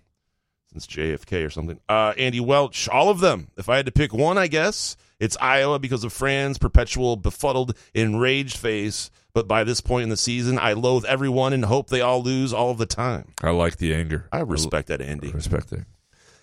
since 0.73 0.87
JFK 0.87 1.45
or 1.45 1.51
something. 1.51 1.81
Uh, 1.89 2.15
Andy 2.17 2.39
Welch, 2.39 2.89
all 2.89 3.11
of 3.11 3.19
them. 3.19 3.49
If 3.57 3.69
I 3.69 3.77
had 3.77 3.87
to 3.87 3.93
pick 3.93 4.13
one, 4.13 4.39
I 4.39 4.47
guess 4.47 4.97
it's 5.19 5.37
Iowa 5.41 5.81
because 5.81 6.05
of 6.05 6.13
Fran's 6.13 6.59
perpetual 6.59 7.17
befuddled, 7.17 7.77
enraged 7.93 8.57
face. 8.57 9.11
But 9.33 9.49
by 9.49 9.65
this 9.65 9.81
point 9.81 10.05
in 10.05 10.09
the 10.11 10.17
season, 10.17 10.59
I 10.59 10.73
loathe 10.73 11.05
everyone 11.07 11.53
and 11.53 11.65
hope 11.65 11.89
they 11.89 12.01
all 12.01 12.23
lose 12.23 12.53
all 12.53 12.71
of 12.71 12.79
the 12.79 12.87
time. 12.87 13.33
I 13.43 13.51
like 13.51 13.79
the 13.79 13.95
anger. 13.95 14.29
I 14.33 14.41
respect 14.41 14.89
that, 14.89 15.01
Andy. 15.01 15.31
respect 15.31 15.71
that. 15.71 15.87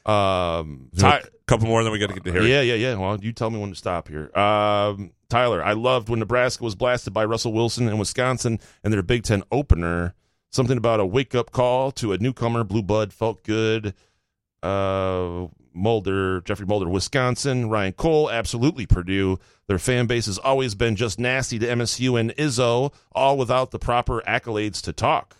Um, 0.07 0.89
Ty- 0.97 1.17
a 1.19 1.23
couple 1.47 1.67
more, 1.67 1.83
then 1.83 1.91
we 1.91 1.99
got 1.99 2.07
to 2.07 2.13
get 2.13 2.23
to 2.23 2.31
Harry. 2.31 2.49
yeah, 2.51 2.61
yeah, 2.61 2.75
yeah. 2.75 2.95
Well, 2.95 3.19
you 3.21 3.31
tell 3.33 3.49
me 3.49 3.59
when 3.59 3.69
to 3.69 3.75
stop 3.75 4.07
here. 4.07 4.35
Um, 4.37 5.11
Tyler, 5.29 5.63
I 5.63 5.73
loved 5.73 6.07
when 6.09 6.19
Nebraska 6.19 6.63
was 6.63 6.75
blasted 6.75 7.13
by 7.13 7.25
Russell 7.25 7.51
Wilson 7.53 7.87
and 7.89 7.99
Wisconsin 7.99 8.59
in 8.83 8.91
their 8.91 9.03
Big 9.03 9.23
Ten 9.23 9.43
opener. 9.51 10.13
Something 10.49 10.77
about 10.77 11.01
a 11.01 11.05
wake 11.05 11.35
up 11.35 11.51
call 11.51 11.91
to 11.93 12.13
a 12.13 12.17
newcomer, 12.17 12.63
Blue 12.63 12.81
Bud, 12.81 13.11
felt 13.11 13.43
good. 13.43 13.93
Uh, 14.63 15.47
Mulder, 15.73 16.41
Jeffrey 16.41 16.65
Mulder, 16.65 16.89
Wisconsin. 16.89 17.69
Ryan 17.69 17.93
Cole, 17.93 18.31
absolutely 18.31 18.85
Purdue. 18.85 19.37
Their 19.67 19.77
fan 19.77 20.07
base 20.07 20.25
has 20.25 20.37
always 20.37 20.73
been 20.73 20.95
just 20.95 21.19
nasty 21.19 21.59
to 21.59 21.67
MSU 21.67 22.19
and 22.19 22.31
Izzo, 22.37 22.93
all 23.11 23.37
without 23.37 23.71
the 23.71 23.79
proper 23.79 24.21
accolades 24.27 24.81
to 24.83 24.93
talk. 24.93 25.35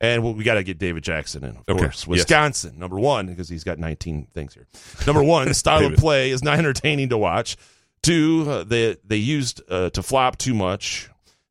And 0.00 0.22
we- 0.22 0.32
we 0.32 0.44
got 0.44 0.54
to 0.54 0.62
get 0.62 0.78
David 0.78 1.02
Jackson 1.04 1.42
in, 1.44 1.50
of 1.56 1.64
Okay, 1.68 1.78
course. 1.78 2.00
yes. 2.02 2.06
Wisconsin, 2.06 2.78
number 2.78 2.98
one, 2.98 3.26
because 3.26 3.48
he's 3.48 3.64
got 3.64 3.78
19 3.78 4.26
things 4.34 4.52
here. 4.54 4.66
Number 5.06 5.22
one, 5.22 5.48
the 5.48 5.54
style 5.54 5.86
of 5.86 5.94
play 5.96 6.30
is 6.30 6.42
not 6.44 6.58
entertaining 6.58 7.08
to 7.10 7.18
watch. 7.18 7.56
Two, 8.02 8.44
uh, 8.48 8.64
they 8.64 8.96
they 9.04 9.16
used 9.16 9.62
uh, 9.70 9.90
to 9.90 10.02
flop 10.02 10.36
too 10.38 10.54
much. 10.54 11.08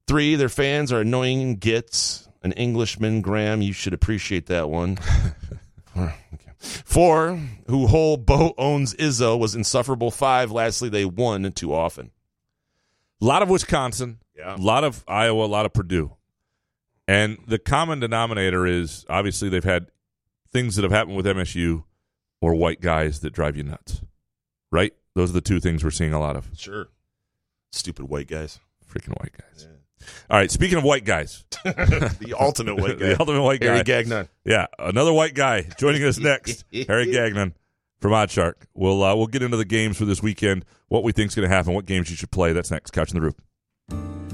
Three, 0.07 0.35
their 0.35 0.49
fans 0.49 0.91
are 0.93 1.01
annoying 1.01 1.55
gits. 1.55 2.21
An 2.43 2.51
Englishman, 2.51 3.21
Graham, 3.21 3.63
you 3.63 3.73
should 3.73 3.93
appreciate 3.95 4.45
that 4.45 4.69
one. 4.69 4.99
okay. 5.97 6.13
Four, 6.59 7.39
who 7.67 7.87
whole 7.87 8.17
boat 8.17 8.53
owns 8.59 8.93
Izzo 8.93 9.37
was 9.39 9.55
insufferable. 9.55 10.11
Five, 10.11 10.51
lastly, 10.51 10.89
they 10.89 11.05
won 11.05 11.51
too 11.53 11.73
often. 11.73 12.11
A 13.21 13.25
lot 13.25 13.41
of 13.41 13.49
Wisconsin, 13.49 14.19
Yeah. 14.37 14.55
a 14.55 14.57
lot 14.57 14.83
of 14.83 15.03
Iowa, 15.07 15.45
a 15.45 15.47
lot 15.47 15.65
of 15.65 15.73
Purdue. 15.73 16.11
And 17.07 17.37
the 17.47 17.59
common 17.59 17.99
denominator 17.99 18.65
is 18.65 19.05
obviously 19.09 19.49
they've 19.49 19.63
had 19.63 19.87
things 20.51 20.75
that 20.75 20.83
have 20.83 20.91
happened 20.91 21.17
with 21.17 21.25
MSU 21.25 21.83
or 22.41 22.55
white 22.55 22.81
guys 22.81 23.19
that 23.19 23.31
drive 23.31 23.55
you 23.55 23.63
nuts. 23.63 24.01
Right? 24.71 24.93
Those 25.13 25.29
are 25.29 25.33
the 25.33 25.41
two 25.41 25.59
things 25.59 25.83
we're 25.83 25.91
seeing 25.91 26.13
a 26.13 26.19
lot 26.19 26.35
of. 26.35 26.49
Sure. 26.57 26.87
Stupid 27.71 28.05
white 28.05 28.27
guys. 28.27 28.59
Freaking 28.89 29.19
white 29.21 29.33
guys. 29.37 29.67
All 30.29 30.37
right, 30.37 30.51
speaking 30.51 30.77
of 30.77 30.83
white 30.83 31.03
guys. 31.03 31.45
the 31.63 32.35
ultimate 32.39 32.75
white 32.75 32.99
guy. 32.99 33.07
the 33.07 33.19
ultimate 33.19 33.41
white 33.41 33.59
guy. 33.59 33.67
Harry 33.67 33.83
Gagnon. 33.83 34.29
Yeah, 34.43 34.67
another 34.77 35.13
white 35.13 35.33
guy 35.33 35.63
joining 35.77 36.03
us 36.03 36.19
next. 36.19 36.65
Harry 36.87 37.11
Gagnon 37.11 37.53
from 37.99 38.11
OddsShark. 38.11 38.55
We'll 38.73 39.03
uh, 39.03 39.15
we'll 39.15 39.27
get 39.27 39.41
into 39.41 39.57
the 39.57 39.65
games 39.65 39.97
for 39.97 40.05
this 40.05 40.21
weekend, 40.21 40.65
what 40.89 41.03
we 41.03 41.11
think 41.11 41.29
is 41.29 41.35
going 41.35 41.49
to 41.49 41.55
happen, 41.55 41.73
what 41.73 41.85
games 41.85 42.09
you 42.09 42.15
should 42.15 42.31
play. 42.31 42.53
That's 42.53 42.71
next. 42.71 42.91
Couch 42.91 43.11
in 43.11 43.19
the 43.19 43.21
Rube. 43.21 44.24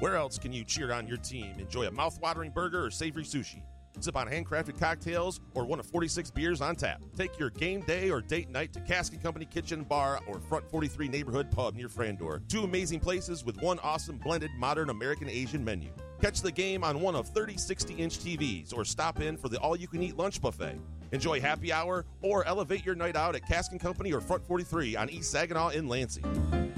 Where 0.00 0.16
else 0.16 0.38
can 0.38 0.50
you 0.50 0.64
cheer 0.64 0.94
on 0.94 1.06
your 1.06 1.18
team? 1.18 1.56
Enjoy 1.58 1.86
a 1.86 1.90
mouth-watering 1.90 2.52
burger 2.52 2.86
or 2.86 2.90
savory 2.90 3.22
sushi. 3.22 3.62
Sip 3.98 4.16
on 4.16 4.28
handcrafted 4.28 4.80
cocktails 4.80 5.40
or 5.54 5.66
one 5.66 5.78
of 5.78 5.84
46 5.84 6.30
beers 6.30 6.62
on 6.62 6.74
tap. 6.74 7.02
Take 7.18 7.38
your 7.38 7.50
game 7.50 7.82
day 7.82 8.08
or 8.08 8.22
date 8.22 8.48
night 8.48 8.72
to 8.72 8.80
Cask 8.80 9.20
Company 9.20 9.44
Kitchen 9.44 9.82
Bar 9.82 10.20
or 10.26 10.40
Front 10.40 10.70
43 10.70 11.08
Neighborhood 11.08 11.50
Pub 11.50 11.74
near 11.74 11.88
Frandor. 11.88 12.40
Two 12.48 12.64
amazing 12.64 13.00
places 13.00 13.44
with 13.44 13.60
one 13.60 13.78
awesome 13.80 14.16
blended 14.16 14.50
modern 14.56 14.88
American 14.88 15.28
Asian 15.28 15.62
menu. 15.62 15.90
Catch 16.22 16.40
the 16.40 16.52
game 16.52 16.82
on 16.82 17.02
one 17.02 17.14
of 17.14 17.28
30 17.28 17.56
60-inch 17.56 18.20
TVs 18.20 18.74
or 18.74 18.86
stop 18.86 19.20
in 19.20 19.36
for 19.36 19.50
the 19.50 19.58
all-you-can-eat 19.58 20.16
lunch 20.16 20.40
buffet. 20.40 20.80
Enjoy 21.12 21.42
happy 21.42 21.74
hour 21.74 22.06
or 22.22 22.46
elevate 22.46 22.86
your 22.86 22.94
night 22.94 23.16
out 23.16 23.34
at 23.34 23.46
Cask 23.46 23.78
Company 23.78 24.14
or 24.14 24.22
Front 24.22 24.46
43 24.46 24.96
on 24.96 25.10
East 25.10 25.30
Saginaw 25.30 25.70
in 25.70 25.88
Lansing. 25.88 26.69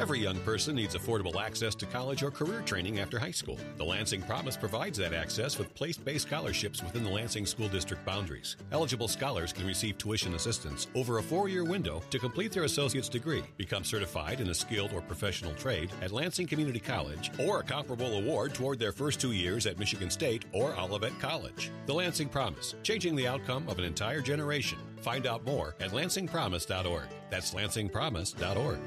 Every 0.00 0.18
young 0.18 0.38
person 0.40 0.74
needs 0.74 0.96
affordable 0.96 1.36
access 1.40 1.74
to 1.76 1.86
college 1.86 2.22
or 2.22 2.30
career 2.30 2.62
training 2.62 2.98
after 2.98 3.18
high 3.18 3.30
school. 3.30 3.58
The 3.76 3.84
Lansing 3.84 4.22
Promise 4.22 4.56
provides 4.56 4.98
that 4.98 5.12
access 5.12 5.58
with 5.58 5.74
place 5.74 5.96
based 5.96 6.26
scholarships 6.26 6.82
within 6.82 7.04
the 7.04 7.10
Lansing 7.10 7.46
School 7.46 7.68
District 7.68 8.04
boundaries. 8.04 8.56
Eligible 8.72 9.06
scholars 9.06 9.52
can 9.52 9.66
receive 9.66 9.98
tuition 9.98 10.34
assistance 10.34 10.86
over 10.94 11.18
a 11.18 11.22
four 11.22 11.48
year 11.48 11.64
window 11.64 12.02
to 12.10 12.18
complete 12.18 12.52
their 12.52 12.64
associate's 12.64 13.08
degree, 13.08 13.42
become 13.56 13.84
certified 13.84 14.40
in 14.40 14.48
a 14.48 14.54
skilled 14.54 14.92
or 14.92 15.02
professional 15.02 15.54
trade 15.54 15.90
at 16.00 16.10
Lansing 16.10 16.46
Community 16.46 16.80
College, 16.80 17.30
or 17.38 17.60
a 17.60 17.64
comparable 17.64 18.18
award 18.18 18.54
toward 18.54 18.78
their 18.78 18.92
first 18.92 19.20
two 19.20 19.32
years 19.32 19.66
at 19.66 19.78
Michigan 19.78 20.10
State 20.10 20.46
or 20.52 20.74
Olivet 20.78 21.18
College. 21.20 21.70
The 21.86 21.94
Lansing 21.94 22.28
Promise, 22.28 22.74
changing 22.82 23.14
the 23.14 23.28
outcome 23.28 23.68
of 23.68 23.78
an 23.78 23.84
entire 23.84 24.20
generation. 24.20 24.78
Find 25.02 25.26
out 25.26 25.44
more 25.44 25.76
at 25.80 25.90
lansingpromise.org. 25.90 27.08
That's 27.30 27.54
lansingpromise.org. 27.54 28.78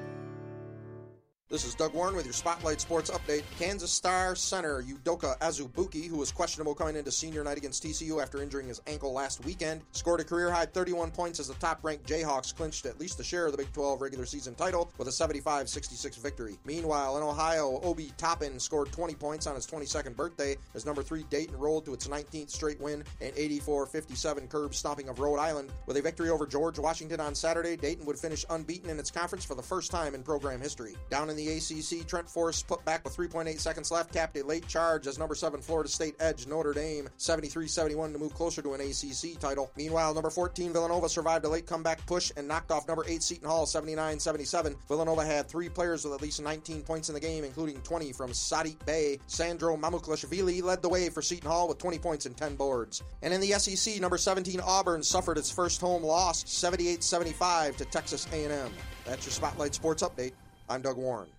This 1.47 1.63
is 1.63 1.75
Doug 1.75 1.93
Warren 1.93 2.15
with 2.15 2.25
your 2.25 2.33
Spotlight 2.33 2.81
Sports 2.81 3.11
Update. 3.11 3.43
Kansas 3.59 3.91
Star 3.91 4.35
center 4.35 4.81
Udoka 4.81 5.37
Azubuike, 5.37 6.07
who 6.07 6.17
was 6.17 6.31
questionable 6.31 6.73
coming 6.73 6.95
into 6.95 7.11
senior 7.11 7.43
night 7.43 7.59
against 7.59 7.83
TCU 7.83 8.19
after 8.19 8.41
injuring 8.41 8.67
his 8.67 8.81
ankle 8.87 9.13
last 9.13 9.45
weekend, 9.45 9.83
scored 9.91 10.19
a 10.19 10.23
career 10.23 10.49
high 10.49 10.65
31 10.65 11.11
points 11.11 11.39
as 11.39 11.47
the 11.47 11.53
top 11.55 11.83
ranked 11.83 12.07
Jayhawks 12.07 12.55
clinched 12.55 12.87
at 12.87 12.99
least 12.99 13.19
a 13.19 13.23
share 13.23 13.45
of 13.45 13.51
the 13.51 13.59
Big 13.59 13.71
12 13.73 14.01
regular 14.01 14.25
season 14.25 14.55
title 14.55 14.91
with 14.97 15.07
a 15.07 15.11
75 15.11 15.69
66 15.69 16.17
victory. 16.17 16.57
Meanwhile, 16.65 17.15
in 17.17 17.21
Ohio, 17.21 17.79
Obi 17.83 18.11
Toppin 18.17 18.59
scored 18.59 18.91
20 18.91 19.13
points 19.13 19.45
on 19.45 19.53
his 19.53 19.67
22nd 19.67 20.15
birthday 20.15 20.55
as 20.73 20.83
number 20.83 21.03
3 21.03 21.25
Dayton 21.29 21.59
rolled 21.59 21.85
to 21.85 21.93
its 21.93 22.07
19th 22.07 22.49
straight 22.49 22.81
win 22.81 23.03
and 23.21 23.31
84 23.35 23.85
57 23.85 24.47
curb 24.47 24.73
stomping 24.73 25.09
of 25.09 25.19
Rhode 25.19 25.37
Island. 25.37 25.71
With 25.85 25.97
a 25.97 26.01
victory 26.01 26.31
over 26.31 26.47
George 26.47 26.79
Washington 26.79 27.19
on 27.19 27.35
Saturday, 27.35 27.75
Dayton 27.75 28.07
would 28.07 28.17
finish 28.17 28.45
unbeaten 28.49 28.89
in 28.89 28.97
its 28.97 29.11
conference 29.11 29.45
for 29.45 29.53
the 29.53 29.61
first 29.61 29.91
time 29.91 30.15
in 30.15 30.23
program 30.23 30.59
history. 30.59 30.95
Down 31.11 31.29
in 31.29 31.35
the 31.35 31.44
the 31.45 31.57
ACC, 31.57 32.07
Trent 32.07 32.29
Forrest 32.29 32.67
put 32.67 32.83
back 32.85 33.03
with 33.03 33.15
3.8 33.15 33.59
seconds 33.59 33.91
left, 33.91 34.13
capped 34.13 34.37
a 34.37 34.43
late 34.43 34.67
charge 34.67 35.07
as 35.07 35.19
number 35.19 35.35
7 35.35 35.61
Florida 35.61 35.89
State 35.89 36.15
edged 36.19 36.47
Notre 36.47 36.73
Dame 36.73 37.07
73-71 37.17 38.13
to 38.13 38.19
move 38.19 38.33
closer 38.33 38.61
to 38.61 38.73
an 38.73 38.81
ACC 38.81 39.39
title. 39.39 39.71
Meanwhile, 39.77 40.13
number 40.13 40.29
14 40.29 40.73
Villanova 40.73 41.09
survived 41.09 41.45
a 41.45 41.49
late 41.49 41.67
comeback 41.67 42.05
push 42.05 42.31
and 42.37 42.47
knocked 42.47 42.71
off 42.71 42.87
number 42.87 43.05
8 43.07 43.21
Seton 43.21 43.47
Hall 43.47 43.65
79-77. 43.65 44.75
Villanova 44.87 45.25
had 45.25 45.47
three 45.47 45.69
players 45.69 46.03
with 46.03 46.13
at 46.13 46.21
least 46.21 46.41
19 46.41 46.81
points 46.81 47.09
in 47.09 47.15
the 47.15 47.21
game, 47.21 47.43
including 47.43 47.81
20 47.81 48.11
from 48.11 48.31
Sadiq 48.31 48.83
Bey. 48.85 49.19
Sandro 49.27 49.77
Mamukelashvili 49.77 50.63
led 50.63 50.81
the 50.81 50.89
way 50.89 51.09
for 51.09 51.21
Seton 51.21 51.49
Hall 51.49 51.67
with 51.67 51.77
20 51.77 51.99
points 51.99 52.25
and 52.25 52.35
10 52.35 52.55
boards. 52.55 53.03
And 53.21 53.33
in 53.33 53.41
the 53.41 53.51
SEC, 53.51 53.99
number 54.01 54.17
17 54.17 54.59
Auburn 54.61 55.03
suffered 55.03 55.37
its 55.37 55.51
first 55.51 55.81
home 55.81 56.03
loss 56.03 56.43
78-75 56.43 57.77
to 57.77 57.85
Texas 57.85 58.27
A&M. 58.31 58.71
That's 59.05 59.25
your 59.25 59.33
Spotlight 59.33 59.75
Sports 59.75 60.01
Update. 60.01 60.33
I'm 60.67 60.81
Doug 60.81 60.97
Warren. 60.97 61.29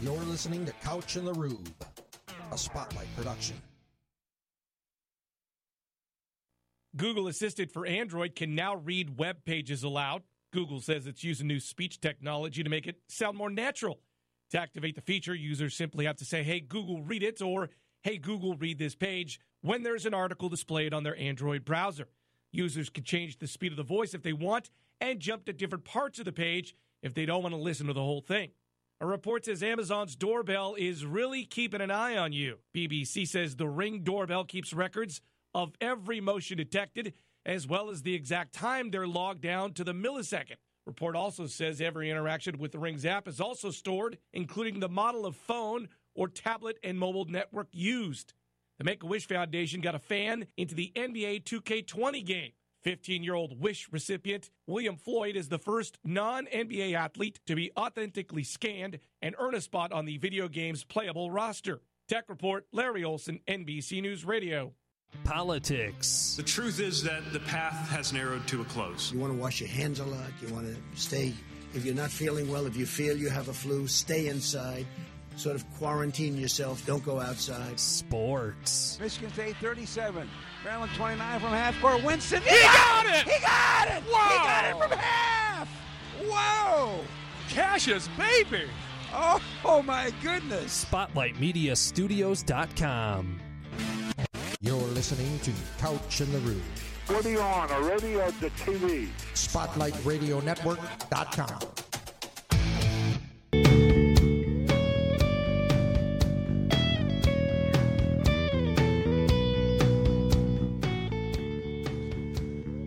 You're 0.00 0.14
listening 0.24 0.66
to 0.66 0.72
Couch 0.72 1.16
in 1.16 1.24
the 1.24 1.32
Rube, 1.32 1.70
a 2.52 2.58
Spotlight 2.58 3.06
production. 3.16 3.56
Google 6.94 7.28
Assistant 7.28 7.72
for 7.72 7.86
Android 7.86 8.36
can 8.36 8.54
now 8.54 8.76
read 8.76 9.18
web 9.18 9.44
pages 9.46 9.84
aloud. 9.84 10.22
Google 10.52 10.80
says 10.80 11.06
it's 11.06 11.24
using 11.24 11.46
new 11.46 11.60
speech 11.60 11.98
technology 11.98 12.62
to 12.62 12.68
make 12.68 12.86
it 12.86 12.96
sound 13.08 13.38
more 13.38 13.48
natural. 13.48 14.00
To 14.50 14.60
activate 14.60 14.96
the 14.96 15.00
feature, 15.00 15.34
users 15.34 15.74
simply 15.74 16.04
have 16.04 16.16
to 16.16 16.26
say, 16.26 16.42
Hey, 16.42 16.60
Google, 16.60 17.02
read 17.02 17.22
it, 17.22 17.40
or 17.40 17.70
Hey, 18.02 18.18
Google, 18.18 18.54
read 18.54 18.78
this 18.78 18.94
page 18.94 19.40
when 19.62 19.82
there's 19.82 20.04
an 20.04 20.12
article 20.12 20.50
displayed 20.50 20.92
on 20.92 21.04
their 21.04 21.16
Android 21.16 21.64
browser. 21.64 22.08
Users 22.52 22.90
can 22.90 23.02
change 23.02 23.38
the 23.38 23.46
speed 23.46 23.72
of 23.72 23.78
the 23.78 23.82
voice 23.82 24.12
if 24.12 24.22
they 24.22 24.34
want 24.34 24.68
and 25.00 25.20
jump 25.20 25.46
to 25.46 25.54
different 25.54 25.84
parts 25.84 26.18
of 26.18 26.26
the 26.26 26.32
page 26.32 26.76
if 27.02 27.14
they 27.14 27.24
don't 27.24 27.42
want 27.42 27.54
to 27.54 27.60
listen 27.60 27.86
to 27.86 27.94
the 27.94 28.00
whole 28.00 28.20
thing. 28.20 28.50
A 29.04 29.06
report 29.06 29.44
says 29.44 29.62
Amazon's 29.62 30.16
doorbell 30.16 30.76
is 30.78 31.04
really 31.04 31.44
keeping 31.44 31.82
an 31.82 31.90
eye 31.90 32.16
on 32.16 32.32
you. 32.32 32.60
BBC 32.74 33.28
says 33.28 33.54
the 33.54 33.68
Ring 33.68 34.00
doorbell 34.02 34.46
keeps 34.46 34.72
records 34.72 35.20
of 35.52 35.74
every 35.78 36.22
motion 36.22 36.56
detected, 36.56 37.12
as 37.44 37.66
well 37.66 37.90
as 37.90 38.00
the 38.00 38.14
exact 38.14 38.54
time 38.54 38.90
they're 38.90 39.06
logged 39.06 39.42
down 39.42 39.74
to 39.74 39.84
the 39.84 39.92
millisecond. 39.92 40.56
Report 40.86 41.16
also 41.16 41.46
says 41.46 41.82
every 41.82 42.10
interaction 42.10 42.56
with 42.56 42.72
the 42.72 42.78
Ring's 42.78 43.04
app 43.04 43.28
is 43.28 43.42
also 43.42 43.70
stored, 43.70 44.16
including 44.32 44.80
the 44.80 44.88
model 44.88 45.26
of 45.26 45.36
phone 45.36 45.90
or 46.14 46.26
tablet 46.26 46.78
and 46.82 46.98
mobile 46.98 47.26
network 47.26 47.68
used. 47.72 48.32
The 48.78 48.84
Make 48.84 49.02
a 49.02 49.06
Wish 49.06 49.28
Foundation 49.28 49.82
got 49.82 49.94
a 49.94 49.98
fan 49.98 50.46
into 50.56 50.74
the 50.74 50.90
NBA 50.96 51.44
2K20 51.44 52.24
game. 52.24 52.52
15 52.84 53.24
year 53.24 53.34
old 53.34 53.60
Wish 53.60 53.88
recipient 53.90 54.50
William 54.66 54.96
Floyd 54.96 55.36
is 55.36 55.48
the 55.48 55.58
first 55.58 55.98
non 56.04 56.46
NBA 56.46 56.94
athlete 56.94 57.40
to 57.46 57.56
be 57.56 57.72
authentically 57.76 58.44
scanned 58.44 58.98
and 59.22 59.34
earn 59.38 59.54
a 59.54 59.60
spot 59.60 59.90
on 59.90 60.04
the 60.04 60.18
video 60.18 60.48
game's 60.48 60.84
playable 60.84 61.30
roster. 61.30 61.80
Tech 62.06 62.28
Report, 62.28 62.66
Larry 62.72 63.02
Olson, 63.02 63.40
NBC 63.48 64.02
News 64.02 64.24
Radio. 64.26 64.74
Politics. 65.24 66.34
The 66.36 66.42
truth 66.42 66.80
is 66.80 67.02
that 67.04 67.32
the 67.32 67.40
path 67.40 67.88
has 67.88 68.12
narrowed 68.12 68.46
to 68.48 68.60
a 68.60 68.64
close. 68.66 69.10
You 69.12 69.18
want 69.18 69.32
to 69.32 69.38
wash 69.38 69.60
your 69.60 69.70
hands 69.70 70.00
a 70.00 70.04
lot. 70.04 70.28
You 70.42 70.52
want 70.52 70.66
to 70.66 71.00
stay. 71.00 71.32
If 71.72 71.84
you're 71.84 71.94
not 71.94 72.10
feeling 72.10 72.50
well, 72.50 72.66
if 72.66 72.76
you 72.76 72.84
feel 72.84 73.16
you 73.16 73.30
have 73.30 73.48
a 73.48 73.54
flu, 73.54 73.86
stay 73.86 74.28
inside. 74.28 74.86
Sort 75.36 75.56
of 75.56 75.64
quarantine 75.78 76.36
yourself. 76.38 76.84
Don't 76.86 77.04
go 77.04 77.20
outside. 77.20 77.78
Sports. 77.78 78.98
Michigan 79.00 79.30
State 79.32 79.56
37. 79.56 80.28
Maryland 80.64 80.92
29 80.94 81.40
from 81.40 81.50
half 81.50 81.78
court. 81.80 82.02
Winston. 82.04 82.40
He 82.42 82.60
got 82.62 83.06
it! 83.06 83.24
He 83.24 83.40
got 83.40 83.88
it! 83.88 84.02
Whoa! 84.04 84.28
He 84.28 84.36
got 84.38 84.64
it 84.64 84.76
from 84.78 84.90
half! 84.98 85.68
Whoa! 86.26 87.00
Cassius, 87.48 88.08
baby! 88.16 88.64
Oh, 89.12 89.40
oh 89.64 89.82
my 89.82 90.12
goodness! 90.22 90.84
SpotlightMediaStudios.com. 90.90 93.40
You're 94.60 94.76
listening 94.76 95.38
to 95.40 95.50
Couch 95.78 96.20
in 96.20 96.30
the 96.32 96.38
Rube. 96.38 96.62
What 97.06 97.26
are 97.26 97.30
you 97.30 97.40
on, 97.40 97.70
a 97.70 97.80
radio 97.82 98.24
or 98.24 98.30
the 98.32 98.48
TV? 98.50 99.08
SpotlightRadioNetwork.com. 99.34 101.83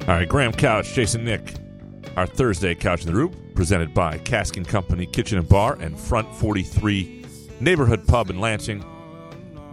All 0.07 0.13
right, 0.13 0.29
Graham 0.29 0.53
Couch, 0.53 0.93
Jason 0.93 1.25
Nick, 1.25 1.55
our 2.15 2.25
Thursday 2.25 2.73
Couch 2.73 3.01
in 3.01 3.07
the 3.07 3.13
Rube, 3.13 3.35
presented 3.55 3.93
by 3.93 4.17
Cask 4.19 4.55
and 4.55 4.65
Company 4.65 5.05
Kitchen 5.05 5.37
and 5.37 5.49
Bar 5.49 5.77
and 5.81 5.99
Front 5.99 6.33
43 6.35 7.25
Neighborhood 7.59 8.07
Pub 8.07 8.29
in 8.29 8.39
Lansing. 8.39 8.85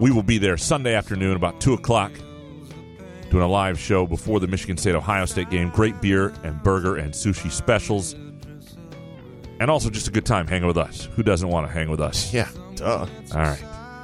We 0.01 0.11
will 0.11 0.24
be 0.24 0.39
there 0.39 0.56
Sunday 0.56 0.94
afternoon 0.94 1.36
about 1.36 1.61
2 1.61 1.74
o'clock 1.74 2.11
doing 3.31 3.44
a 3.44 3.48
live 3.48 3.78
show 3.78 4.09
before 4.09 4.40
the 4.40 4.48
Michigan 4.48 4.77
State 4.77 4.97
Ohio 4.97 5.24
State 5.24 5.51
game. 5.51 5.70
Great 5.70 6.01
beer 6.01 6.35
and 6.43 6.61
burger 6.65 6.97
and 6.97 7.15
sushi 7.15 7.51
specials. 7.51 8.15
And 9.61 9.70
also 9.70 9.89
just 9.89 10.09
a 10.09 10.11
good 10.11 10.27
time 10.27 10.48
hanging 10.48 10.66
with 10.66 10.78
us. 10.78 11.05
Who 11.15 11.23
doesn't 11.23 11.48
want 11.48 11.69
to 11.69 11.73
hang 11.73 11.89
with 11.89 12.01
us? 12.01 12.35
Yeah, 12.35 12.48
duh. 12.74 13.06
All 13.32 13.39
right. 13.39 13.62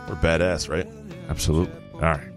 We're 0.09 0.15
badass, 0.15 0.69
right? 0.69 0.87
Absolutely. 1.29 1.75
All 1.95 2.01
right. 2.01 2.30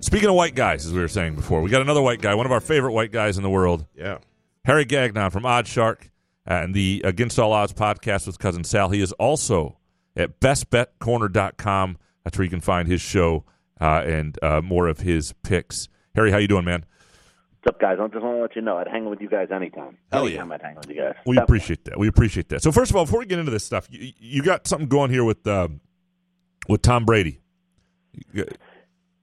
Speaking 0.00 0.28
of 0.28 0.34
white 0.34 0.54
guys, 0.54 0.86
as 0.86 0.92
we 0.92 1.00
were 1.00 1.08
saying 1.08 1.34
before, 1.34 1.60
we 1.62 1.70
got 1.70 1.82
another 1.82 2.02
white 2.02 2.20
guy, 2.20 2.34
one 2.34 2.46
of 2.46 2.52
our 2.52 2.60
favorite 2.60 2.92
white 2.92 3.12
guys 3.12 3.36
in 3.36 3.42
the 3.42 3.50
world. 3.50 3.86
Yeah. 3.94 4.18
Harry 4.64 4.84
Gagnon 4.84 5.30
from 5.30 5.44
OddsShark 5.44 6.10
and 6.44 6.74
the 6.74 7.02
Against 7.04 7.38
All 7.38 7.52
Odds 7.52 7.72
podcast 7.72 8.26
with 8.26 8.38
Cousin 8.38 8.62
Sal. 8.62 8.90
He 8.90 9.00
is 9.00 9.12
also 9.12 9.78
at 10.14 10.38
bestbetcorner.com. 10.40 11.98
That's 12.24 12.38
where 12.38 12.44
you 12.44 12.50
can 12.50 12.60
find 12.60 12.88
his 12.88 13.00
show 13.00 13.44
uh, 13.80 14.02
and 14.04 14.38
uh, 14.42 14.60
more 14.60 14.86
of 14.86 15.00
his 15.00 15.32
picks. 15.42 15.88
Harry, 16.14 16.30
how 16.30 16.38
you 16.38 16.48
doing, 16.48 16.64
man? 16.64 16.84
What's 17.62 17.74
up, 17.74 17.80
guys? 17.80 17.98
I 18.00 18.06
just 18.06 18.22
want 18.22 18.36
to 18.36 18.42
let 18.42 18.56
you 18.56 18.62
know 18.62 18.76
I'd 18.76 18.88
hang 18.88 19.08
with 19.10 19.20
you 19.20 19.28
guys 19.28 19.48
anytime. 19.50 19.98
Hell 20.12 20.26
anytime 20.26 20.52
I'd 20.52 20.62
hang 20.62 20.76
with 20.76 20.88
you 20.88 20.96
guys. 20.96 21.14
We 21.26 21.36
appreciate 21.38 21.84
that. 21.86 21.98
We 21.98 22.06
appreciate 22.06 22.48
that. 22.50 22.62
So 22.62 22.70
first 22.70 22.90
of 22.90 22.96
all, 22.96 23.04
before 23.06 23.20
we 23.20 23.26
get 23.26 23.38
into 23.38 23.50
this 23.50 23.64
stuff, 23.64 23.88
you, 23.90 24.12
you 24.18 24.42
got 24.42 24.68
something 24.68 24.88
going 24.88 25.10
here 25.10 25.24
with 25.24 25.44
uh, 25.46 25.68
with 26.68 26.82
Tom 26.82 27.04
Brady. 27.04 27.40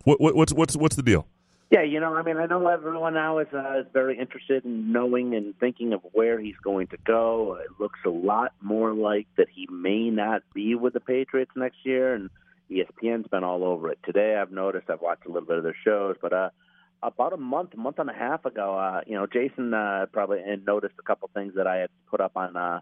What, 0.03 0.19
what, 0.19 0.35
what's 0.35 0.53
what's 0.53 0.75
what's 0.75 0.95
the 0.95 1.03
deal? 1.03 1.27
Yeah, 1.71 1.81
you 1.81 1.99
know, 1.99 2.13
I 2.13 2.21
mean, 2.21 2.37
I 2.37 2.45
know 2.45 2.67
everyone 2.67 3.15
now 3.15 3.39
is, 3.39 3.47
uh, 3.51 3.79
is 3.79 3.87
very 3.91 4.19
interested 4.19 4.63
in 4.63 4.91
knowing 4.91 5.33
and 5.33 5.57
thinking 5.59 5.91
of 5.93 6.01
where 6.11 6.39
he's 6.39 6.57
going 6.63 6.85
to 6.87 6.97
go. 6.97 7.57
It 7.59 7.71
looks 7.79 7.99
a 8.05 8.11
lot 8.11 8.51
more 8.61 8.93
like 8.93 9.25
that 9.37 9.47
he 9.51 9.67
may 9.71 10.11
not 10.11 10.43
be 10.53 10.75
with 10.75 10.93
the 10.93 10.99
Patriots 10.99 11.49
next 11.55 11.77
year, 11.83 12.13
and 12.13 12.29
ESPN's 12.69 13.27
been 13.27 13.43
all 13.43 13.63
over 13.63 13.89
it. 13.89 13.97
Today, 14.05 14.37
I've 14.39 14.51
noticed, 14.51 14.87
I've 14.91 15.01
watched 15.01 15.25
a 15.25 15.29
little 15.31 15.47
bit 15.47 15.57
of 15.57 15.63
their 15.63 15.75
shows, 15.83 16.15
but 16.21 16.31
uh, 16.31 16.49
about 17.01 17.33
a 17.33 17.37
month, 17.37 17.75
month 17.75 17.97
and 17.97 18.09
a 18.09 18.13
half 18.13 18.45
ago, 18.45 18.77
uh, 18.77 19.01
you 19.07 19.15
know, 19.15 19.25
Jason 19.25 19.73
uh, 19.73 20.05
probably 20.11 20.43
noticed 20.67 20.93
a 20.99 21.03
couple 21.03 21.27
things 21.33 21.53
that 21.55 21.65
I 21.65 21.77
had 21.77 21.89
put 22.07 22.21
up 22.21 22.33
on. 22.35 22.55
Uh, 22.55 22.81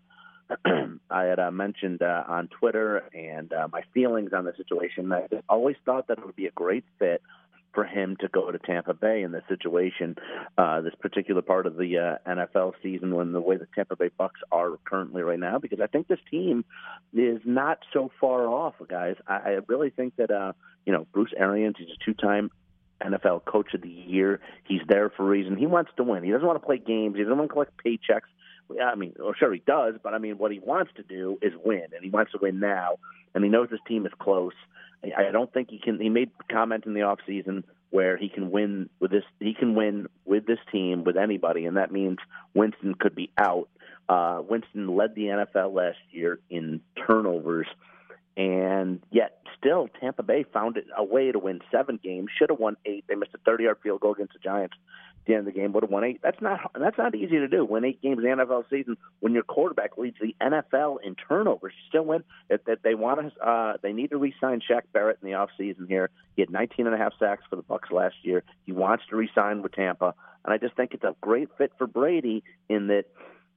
I 1.09 1.23
had 1.23 1.39
uh, 1.39 1.51
mentioned 1.51 2.01
uh, 2.01 2.23
on 2.27 2.47
Twitter 2.47 3.03
and 3.13 3.51
uh, 3.53 3.67
my 3.71 3.83
feelings 3.93 4.31
on 4.33 4.45
the 4.45 4.53
situation. 4.55 5.11
I 5.11 5.27
always 5.49 5.75
thought 5.85 6.07
that 6.07 6.19
it 6.19 6.25
would 6.25 6.35
be 6.35 6.47
a 6.47 6.51
great 6.51 6.85
fit 6.99 7.21
for 7.73 7.85
him 7.85 8.17
to 8.19 8.27
go 8.27 8.51
to 8.51 8.59
Tampa 8.59 8.93
Bay 8.93 9.21
in 9.21 9.31
this 9.31 9.43
situation, 9.47 10.15
uh, 10.57 10.81
this 10.81 10.93
particular 10.99 11.41
part 11.41 11.65
of 11.65 11.77
the 11.77 11.97
uh, 11.97 12.29
NFL 12.29 12.73
season, 12.83 13.15
when 13.15 13.31
the 13.31 13.39
way 13.39 13.57
the 13.57 13.67
Tampa 13.73 13.95
Bay 13.95 14.09
Bucks 14.17 14.41
are 14.51 14.77
currently 14.85 15.21
right 15.21 15.39
now, 15.39 15.57
because 15.57 15.79
I 15.79 15.87
think 15.87 16.07
this 16.07 16.19
team 16.29 16.65
is 17.13 17.39
not 17.45 17.79
so 17.93 18.11
far 18.19 18.47
off, 18.47 18.75
guys. 18.89 19.15
I, 19.27 19.35
I 19.35 19.59
really 19.67 19.89
think 19.89 20.15
that 20.17 20.31
uh, 20.31 20.53
you 20.85 20.93
know 20.93 21.07
Bruce 21.13 21.33
Arians, 21.37 21.75
he's 21.77 21.87
a 21.87 22.05
two-time 22.05 22.51
NFL 23.01 23.45
Coach 23.45 23.73
of 23.73 23.81
the 23.81 23.89
Year. 23.89 24.41
He's 24.65 24.81
there 24.87 25.09
for 25.09 25.23
a 25.23 25.29
reason. 25.29 25.55
He 25.55 25.65
wants 25.65 25.91
to 25.97 26.03
win. 26.03 26.23
He 26.23 26.31
doesn't 26.31 26.45
want 26.45 26.61
to 26.61 26.65
play 26.65 26.77
games. 26.77 27.15
He 27.15 27.23
doesn't 27.23 27.37
want 27.37 27.49
to 27.49 27.53
collect 27.53 27.71
paychecks. 27.83 28.27
I 28.79 28.95
mean, 28.95 29.13
well, 29.19 29.33
sure 29.37 29.53
he 29.53 29.61
does, 29.65 29.95
but 30.01 30.13
I 30.13 30.17
mean, 30.17 30.37
what 30.37 30.51
he 30.51 30.59
wants 30.59 30.91
to 30.95 31.03
do 31.03 31.37
is 31.41 31.53
win, 31.63 31.87
and 31.95 32.03
he 32.03 32.09
wants 32.09 32.31
to 32.33 32.39
win 32.41 32.59
now. 32.59 32.97
And 33.33 33.43
he 33.43 33.49
knows 33.49 33.69
his 33.69 33.79
team 33.87 34.05
is 34.05 34.11
close. 34.19 34.53
I 35.03 35.31
don't 35.31 35.51
think 35.51 35.69
he 35.69 35.79
can. 35.79 35.99
He 35.99 36.09
made 36.09 36.29
comment 36.51 36.85
in 36.85 36.93
the 36.93 37.01
off 37.01 37.19
season 37.25 37.63
where 37.89 38.17
he 38.17 38.29
can 38.29 38.51
win 38.51 38.89
with 38.99 39.11
this. 39.11 39.23
He 39.39 39.53
can 39.53 39.73
win 39.73 40.07
with 40.25 40.45
this 40.45 40.59
team 40.71 41.03
with 41.03 41.17
anybody, 41.17 41.65
and 41.65 41.77
that 41.77 41.91
means 41.91 42.17
Winston 42.53 42.93
could 42.95 43.15
be 43.15 43.31
out. 43.37 43.67
Uh, 44.07 44.41
Winston 44.47 44.95
led 44.95 45.15
the 45.15 45.23
NFL 45.23 45.73
last 45.73 45.97
year 46.11 46.39
in 46.49 46.81
turnovers, 47.07 47.67
and 48.37 49.01
yet 49.11 49.41
still 49.57 49.87
Tampa 49.99 50.23
Bay 50.23 50.45
found 50.53 50.77
it 50.77 50.85
a 50.95 51.03
way 51.03 51.31
to 51.31 51.39
win 51.39 51.61
seven 51.71 51.99
games. 52.01 52.29
Should 52.37 52.49
have 52.49 52.59
won 52.59 52.77
eight. 52.85 53.05
They 53.07 53.15
missed 53.15 53.33
a 53.33 53.49
30-yard 53.49 53.77
field 53.81 54.01
goal 54.01 54.13
against 54.13 54.33
the 54.33 54.39
Giants 54.39 54.75
the 55.25 55.33
end 55.33 55.47
of 55.47 55.53
the 55.53 55.59
game. 55.59 55.73
Would 55.73 55.83
have 55.83 55.91
won 55.91 56.03
eight. 56.03 56.19
That's 56.23 56.41
not 56.41 56.71
that's 56.79 56.97
not 56.97 57.15
easy 57.15 57.39
to 57.39 57.47
do. 57.47 57.65
Win 57.65 57.85
eight 57.85 58.01
games 58.01 58.17
in 58.17 58.23
the 58.23 58.43
NFL 58.43 58.69
season 58.69 58.97
when 59.19 59.33
your 59.33 59.43
quarterback 59.43 59.97
leads 59.97 60.17
the 60.19 60.35
NFL 60.41 60.97
in 61.03 61.15
turnovers. 61.15 61.73
You 61.77 61.89
still 61.89 62.05
win. 62.05 62.23
That 62.49 62.65
that 62.65 62.83
they 62.83 62.95
want 62.95 63.19
to 63.19 63.47
uh, 63.47 63.73
they 63.81 63.93
need 63.93 64.11
to 64.11 64.17
re-sign 64.17 64.61
Shaq 64.61 64.81
Barrett 64.93 65.19
in 65.21 65.29
the 65.29 65.35
off 65.35 65.49
season 65.57 65.87
here. 65.87 66.09
He 66.35 66.41
had 66.41 66.49
19 66.49 66.87
and 66.87 66.95
a 66.95 66.97
half 66.97 67.13
sacks 67.19 67.43
for 67.49 67.55
the 67.55 67.61
Bucks 67.61 67.91
last 67.91 68.15
year. 68.23 68.43
He 68.65 68.71
wants 68.71 69.03
to 69.09 69.15
re-sign 69.15 69.61
with 69.61 69.73
Tampa, 69.73 70.13
and 70.45 70.53
I 70.53 70.57
just 70.57 70.75
think 70.75 70.93
it's 70.93 71.03
a 71.03 71.15
great 71.21 71.49
fit 71.57 71.71
for 71.77 71.87
Brady 71.87 72.43
in 72.69 72.87
that 72.87 73.05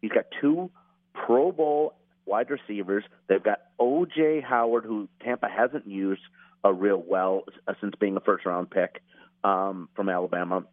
he's 0.03 0.13
got 0.13 0.27
two 0.41 0.71
Pro 1.15 1.53
Bowl 1.53 1.95
wide 2.27 2.51
receivers. 2.51 3.05
They've 3.29 3.43
got 3.43 3.61
O.J. 3.79 4.41
Howard, 4.41 4.85
who 4.85 5.09
Tampa 5.23 5.49
hasn't 5.49 5.87
used 5.87 6.23
a 6.63 6.73
real 6.73 7.03
well 7.07 7.45
uh, 7.69 7.75
since 7.81 7.95
being 8.01 8.17
a 8.17 8.21
first 8.21 8.47
round 8.47 8.71
pick 8.71 9.03
um, 9.45 9.89
from 9.95 10.09
Alabama, 10.09 10.65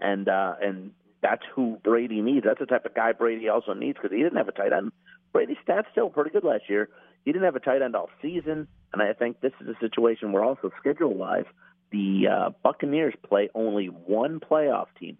and 0.00 0.28
uh, 0.28 0.54
and 0.60 0.92
that's 1.22 1.42
who 1.54 1.78
Brady 1.82 2.20
needs. 2.20 2.44
That's 2.44 2.60
the 2.60 2.66
type 2.66 2.84
of 2.84 2.94
guy 2.94 3.12
Brady 3.12 3.48
also 3.48 3.72
needs 3.72 3.98
because 4.00 4.14
he 4.14 4.22
didn't 4.22 4.36
have 4.36 4.48
a 4.48 4.52
tight 4.52 4.72
end. 4.72 4.92
Brady's 5.32 5.56
stats 5.66 5.90
still 5.92 6.10
pretty 6.10 6.30
good 6.30 6.44
last 6.44 6.64
year. 6.68 6.88
He 7.24 7.32
didn't 7.32 7.44
have 7.44 7.56
a 7.56 7.60
tight 7.60 7.82
end 7.82 7.96
all 7.96 8.10
season, 8.20 8.68
and 8.92 9.02
I 9.02 9.12
think 9.14 9.40
this 9.40 9.52
is 9.60 9.68
a 9.68 9.78
situation 9.80 10.32
where 10.32 10.44
also 10.44 10.70
schedule 10.78 11.14
wise, 11.14 11.46
the 11.90 12.28
uh, 12.30 12.50
Buccaneers 12.62 13.14
play 13.26 13.48
only 13.54 13.86
one 13.86 14.40
playoff 14.40 14.86
team, 14.98 15.16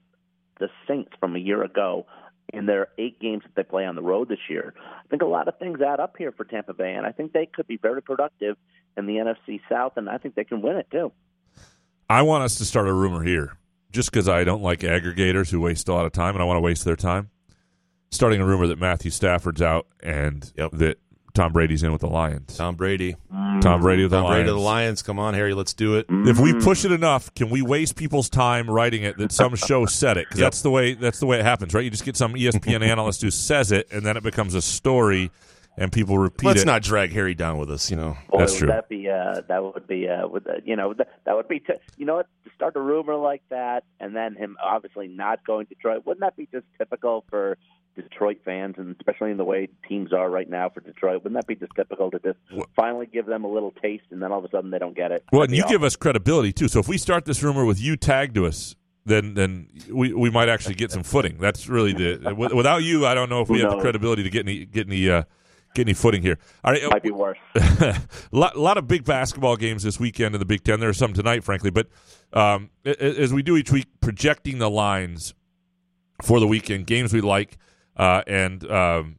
the 0.60 0.68
Saints 0.86 1.12
from 1.18 1.34
a 1.34 1.38
year 1.38 1.62
ago, 1.62 2.06
in 2.52 2.66
their 2.66 2.88
eight 2.98 3.18
games 3.20 3.42
that 3.44 3.54
they 3.56 3.62
play 3.62 3.86
on 3.86 3.96
the 3.96 4.02
road 4.02 4.28
this 4.28 4.38
year. 4.50 4.74
I 4.78 5.08
think 5.08 5.22
a 5.22 5.26
lot 5.26 5.48
of 5.48 5.58
things 5.58 5.80
add 5.80 6.00
up 6.00 6.16
here 6.18 6.32
for 6.32 6.44
Tampa 6.44 6.74
Bay, 6.74 6.92
and 6.92 7.06
I 7.06 7.12
think 7.12 7.32
they 7.32 7.46
could 7.46 7.66
be 7.66 7.78
very 7.78 8.02
productive 8.02 8.56
in 8.96 9.06
the 9.06 9.14
NFC 9.14 9.60
South, 9.68 9.94
and 9.96 10.08
I 10.08 10.18
think 10.18 10.34
they 10.34 10.44
can 10.44 10.60
win 10.62 10.76
it 10.76 10.86
too. 10.90 11.12
I 12.08 12.22
want 12.22 12.44
us 12.44 12.56
to 12.56 12.64
start 12.64 12.86
a 12.86 12.92
rumor 12.92 13.22
here, 13.22 13.56
just 13.94 14.10
because 14.10 14.28
I 14.28 14.44
don't 14.44 14.62
like 14.62 14.80
aggregators 14.80 15.50
who 15.50 15.60
waste 15.60 15.88
a 15.88 15.94
lot 15.94 16.04
of 16.04 16.12
time, 16.12 16.34
and 16.34 16.42
I 16.42 16.44
want 16.44 16.56
to 16.58 16.60
waste 16.62 16.84
their 16.84 16.96
time. 16.96 17.30
Starting 18.10 18.40
a 18.40 18.44
rumor 18.46 18.66
that 18.66 18.78
Matthew 18.78 19.10
Stafford's 19.10 19.62
out 19.62 19.86
and 20.02 20.52
Yep. 20.56 20.70
that 20.72 20.98
Tom 21.32 21.52
Brady's 21.52 21.82
in 21.82 21.90
with 21.90 22.00
the 22.02 22.06
Lions. 22.08 22.56
Tom 22.56 22.76
Brady. 22.76 23.16
Tom 23.60 23.80
Brady 23.80 24.02
with 24.02 24.12
the 24.12 24.18
Tom 24.20 24.26
Brady 24.30 24.44
Lions. 24.44 24.50
the 24.50 24.64
Lions. 24.64 25.02
Come 25.02 25.18
on, 25.18 25.34
Harry, 25.34 25.52
let's 25.52 25.72
do 25.74 25.96
it. 25.96 26.06
If 26.08 26.38
we 26.38 26.52
push 26.54 26.84
it 26.84 26.92
enough, 26.92 27.34
can 27.34 27.50
we 27.50 27.60
waste 27.60 27.96
people's 27.96 28.28
time 28.28 28.70
writing 28.70 29.02
it 29.02 29.16
that 29.18 29.32
some 29.32 29.56
show 29.56 29.84
said 29.86 30.16
it? 30.16 30.26
Because 30.28 30.38
Yep. 30.40 30.46
that's 30.46 30.62
the 30.62 30.70
way 30.70 30.94
that's 30.94 31.18
the 31.18 31.26
way 31.26 31.40
it 31.40 31.44
happens, 31.44 31.74
right? 31.74 31.82
You 31.82 31.90
just 31.90 32.04
get 32.04 32.16
some 32.16 32.34
ESPN 32.34 32.82
analyst 32.88 33.22
who 33.22 33.30
says 33.32 33.72
it, 33.72 33.88
and 33.90 34.04
then 34.06 34.16
it 34.16 34.22
becomes 34.22 34.54
a 34.54 34.62
story, 34.62 35.32
and 35.76 35.92
people 35.92 36.18
repeat 36.18 36.46
it. 36.46 36.48
Let's 36.48 36.62
it. 36.62 36.66
not 36.66 36.82
drag 36.82 37.12
Harry 37.12 37.34
down 37.34 37.58
with 37.58 37.70
us. 37.70 37.90
You 37.90 37.96
know, 37.96 38.16
Boy, 38.28 38.38
That's 38.38 38.56
true. 38.56 38.68
That 38.68 38.88
be 38.88 39.08
uh, 39.08 39.42
that 39.48 39.62
would 39.62 39.86
be 39.86 40.08
uh, 40.08 40.26
would, 40.28 40.46
uh, 40.46 40.54
you 40.64 40.76
know 40.76 40.94
that, 40.94 41.08
that 41.24 41.36
would 41.36 41.48
be 41.48 41.60
t- 41.60 41.74
you 41.96 42.06
know 42.06 42.16
what 42.16 42.26
to 42.44 42.50
start 42.54 42.76
a 42.76 42.80
rumor 42.80 43.16
like 43.16 43.42
that 43.50 43.84
and 44.00 44.14
then 44.14 44.34
him 44.34 44.56
obviously 44.62 45.08
not 45.08 45.44
going 45.46 45.66
to 45.66 45.74
Detroit. 45.74 46.06
Wouldn't 46.06 46.20
that 46.20 46.36
be 46.36 46.48
just 46.52 46.66
typical 46.78 47.24
for 47.28 47.58
Detroit 47.96 48.40
fans 48.44 48.74
and 48.78 48.96
especially 48.98 49.30
in 49.30 49.36
the 49.36 49.44
way 49.44 49.68
teams 49.88 50.12
are 50.12 50.28
right 50.30 50.48
now 50.48 50.68
for 50.68 50.80
Detroit? 50.80 51.22
Wouldn't 51.24 51.34
that 51.34 51.46
be 51.46 51.54
just 51.54 51.72
typical 51.74 52.10
to 52.10 52.18
just 52.18 52.38
finally 52.76 53.06
give 53.06 53.26
them 53.26 53.44
a 53.44 53.48
little 53.48 53.72
taste 53.82 54.04
and 54.10 54.22
then 54.22 54.32
all 54.32 54.38
of 54.38 54.44
a 54.44 54.50
sudden 54.50 54.70
they 54.70 54.78
don't 54.78 54.96
get 54.96 55.12
it? 55.12 55.24
Well, 55.32 55.40
That'd 55.40 55.50
and 55.50 55.56
you 55.56 55.64
awful. 55.64 55.74
give 55.74 55.84
us 55.84 55.96
credibility 55.96 56.52
too. 56.52 56.68
So 56.68 56.80
if 56.80 56.88
we 56.88 56.98
start 56.98 57.24
this 57.24 57.42
rumor 57.42 57.64
with 57.64 57.80
you 57.80 57.96
tagged 57.96 58.34
to 58.36 58.46
us, 58.46 58.76
then 59.06 59.34
then 59.34 59.68
we, 59.92 60.14
we 60.14 60.30
might 60.30 60.48
actually 60.48 60.74
get 60.74 60.90
some 60.90 61.02
footing. 61.02 61.36
That's 61.38 61.68
really 61.68 61.92
the 61.92 62.34
without 62.34 62.82
you, 62.82 63.06
I 63.06 63.14
don't 63.14 63.28
know 63.28 63.42
if 63.42 63.50
we 63.50 63.60
have 63.60 63.72
the 63.72 63.80
credibility 63.80 64.22
to 64.22 64.30
get 64.30 64.46
any 64.46 64.64
get 64.64 64.86
any 64.86 65.10
uh, 65.10 65.24
get 65.74 65.82
any 65.82 65.94
footing 65.94 66.22
here. 66.22 66.38
All 66.62 66.72
right, 66.72 66.82
might 66.90 67.02
be 67.02 67.10
worse. 67.10 67.38
a 67.54 68.00
lot, 68.32 68.56
lot 68.56 68.78
of 68.78 68.88
big 68.88 69.04
basketball 69.04 69.56
games 69.56 69.82
this 69.82 70.00
weekend 70.00 70.34
in 70.34 70.38
the 70.38 70.44
Big 70.44 70.64
Ten. 70.64 70.80
There 70.80 70.88
are 70.88 70.94
some 70.94 71.12
tonight, 71.12 71.44
frankly, 71.44 71.70
but 71.70 71.88
um, 72.32 72.70
as 72.84 73.32
we 73.32 73.42
do 73.42 73.56
each 73.56 73.70
week, 73.70 73.86
projecting 74.00 74.58
the 74.58 74.70
lines 74.70 75.34
for 76.22 76.40
the 76.40 76.46
weekend, 76.46 76.86
games 76.86 77.12
we 77.12 77.20
like 77.20 77.58
uh, 77.96 78.22
and 78.26 78.68
um, 78.70 79.18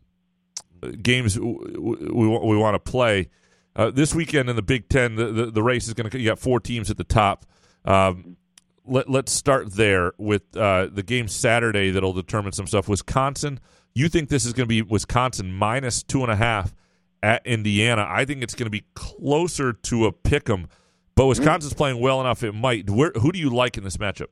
games 1.01 1.35
w- 1.35 1.59
w- 1.73 2.13
we, 2.13 2.27
we 2.27 2.57
want 2.57 2.75
to 2.75 2.79
play. 2.91 3.29
Uh, 3.75 3.91
this 3.91 4.15
weekend 4.15 4.49
in 4.49 4.55
the 4.55 4.61
Big 4.61 4.87
Ten, 4.87 5.15
the, 5.15 5.25
the, 5.25 5.51
the 5.51 5.63
race 5.63 5.87
is 5.87 5.93
going 5.93 6.09
to. 6.09 6.19
You 6.19 6.29
got 6.29 6.39
four 6.39 6.59
teams 6.61 6.89
at 6.89 6.97
the 6.97 7.03
top. 7.03 7.45
Um, 7.83 8.37
let, 8.85 9.09
let's 9.09 9.31
start 9.31 9.73
there 9.73 10.13
with 10.17 10.55
uh, 10.55 10.87
the 10.91 11.03
game 11.03 11.27
Saturday 11.27 11.91
that'll 11.91 12.13
determine 12.13 12.53
some 12.53 12.67
stuff. 12.67 12.87
Wisconsin. 12.87 13.59
You 13.97 14.09
think 14.09 14.27
this 14.27 14.45
is 14.45 14.51
going 14.51 14.65
to 14.65 14.67
be 14.67 14.81
Wisconsin 14.81 15.53
minus 15.53 16.03
two 16.03 16.21
and 16.21 16.29
a 16.29 16.35
half 16.35 16.75
at 17.23 17.47
Indiana? 17.47 18.05
I 18.07 18.25
think 18.25 18.43
it's 18.43 18.53
going 18.53 18.65
to 18.65 18.69
be 18.69 18.83
closer 18.93 19.71
to 19.71 20.05
a 20.05 20.11
pick 20.11 20.49
'em, 20.49 20.67
but 21.15 21.27
Wisconsin's 21.27 21.73
playing 21.73 22.01
well 22.01 22.19
enough. 22.19 22.43
It 22.43 22.51
might. 22.51 22.89
Where, 22.89 23.13
who 23.15 23.31
do 23.31 23.39
you 23.39 23.49
like 23.49 23.77
in 23.77 23.85
this 23.85 23.95
matchup? 23.95 24.27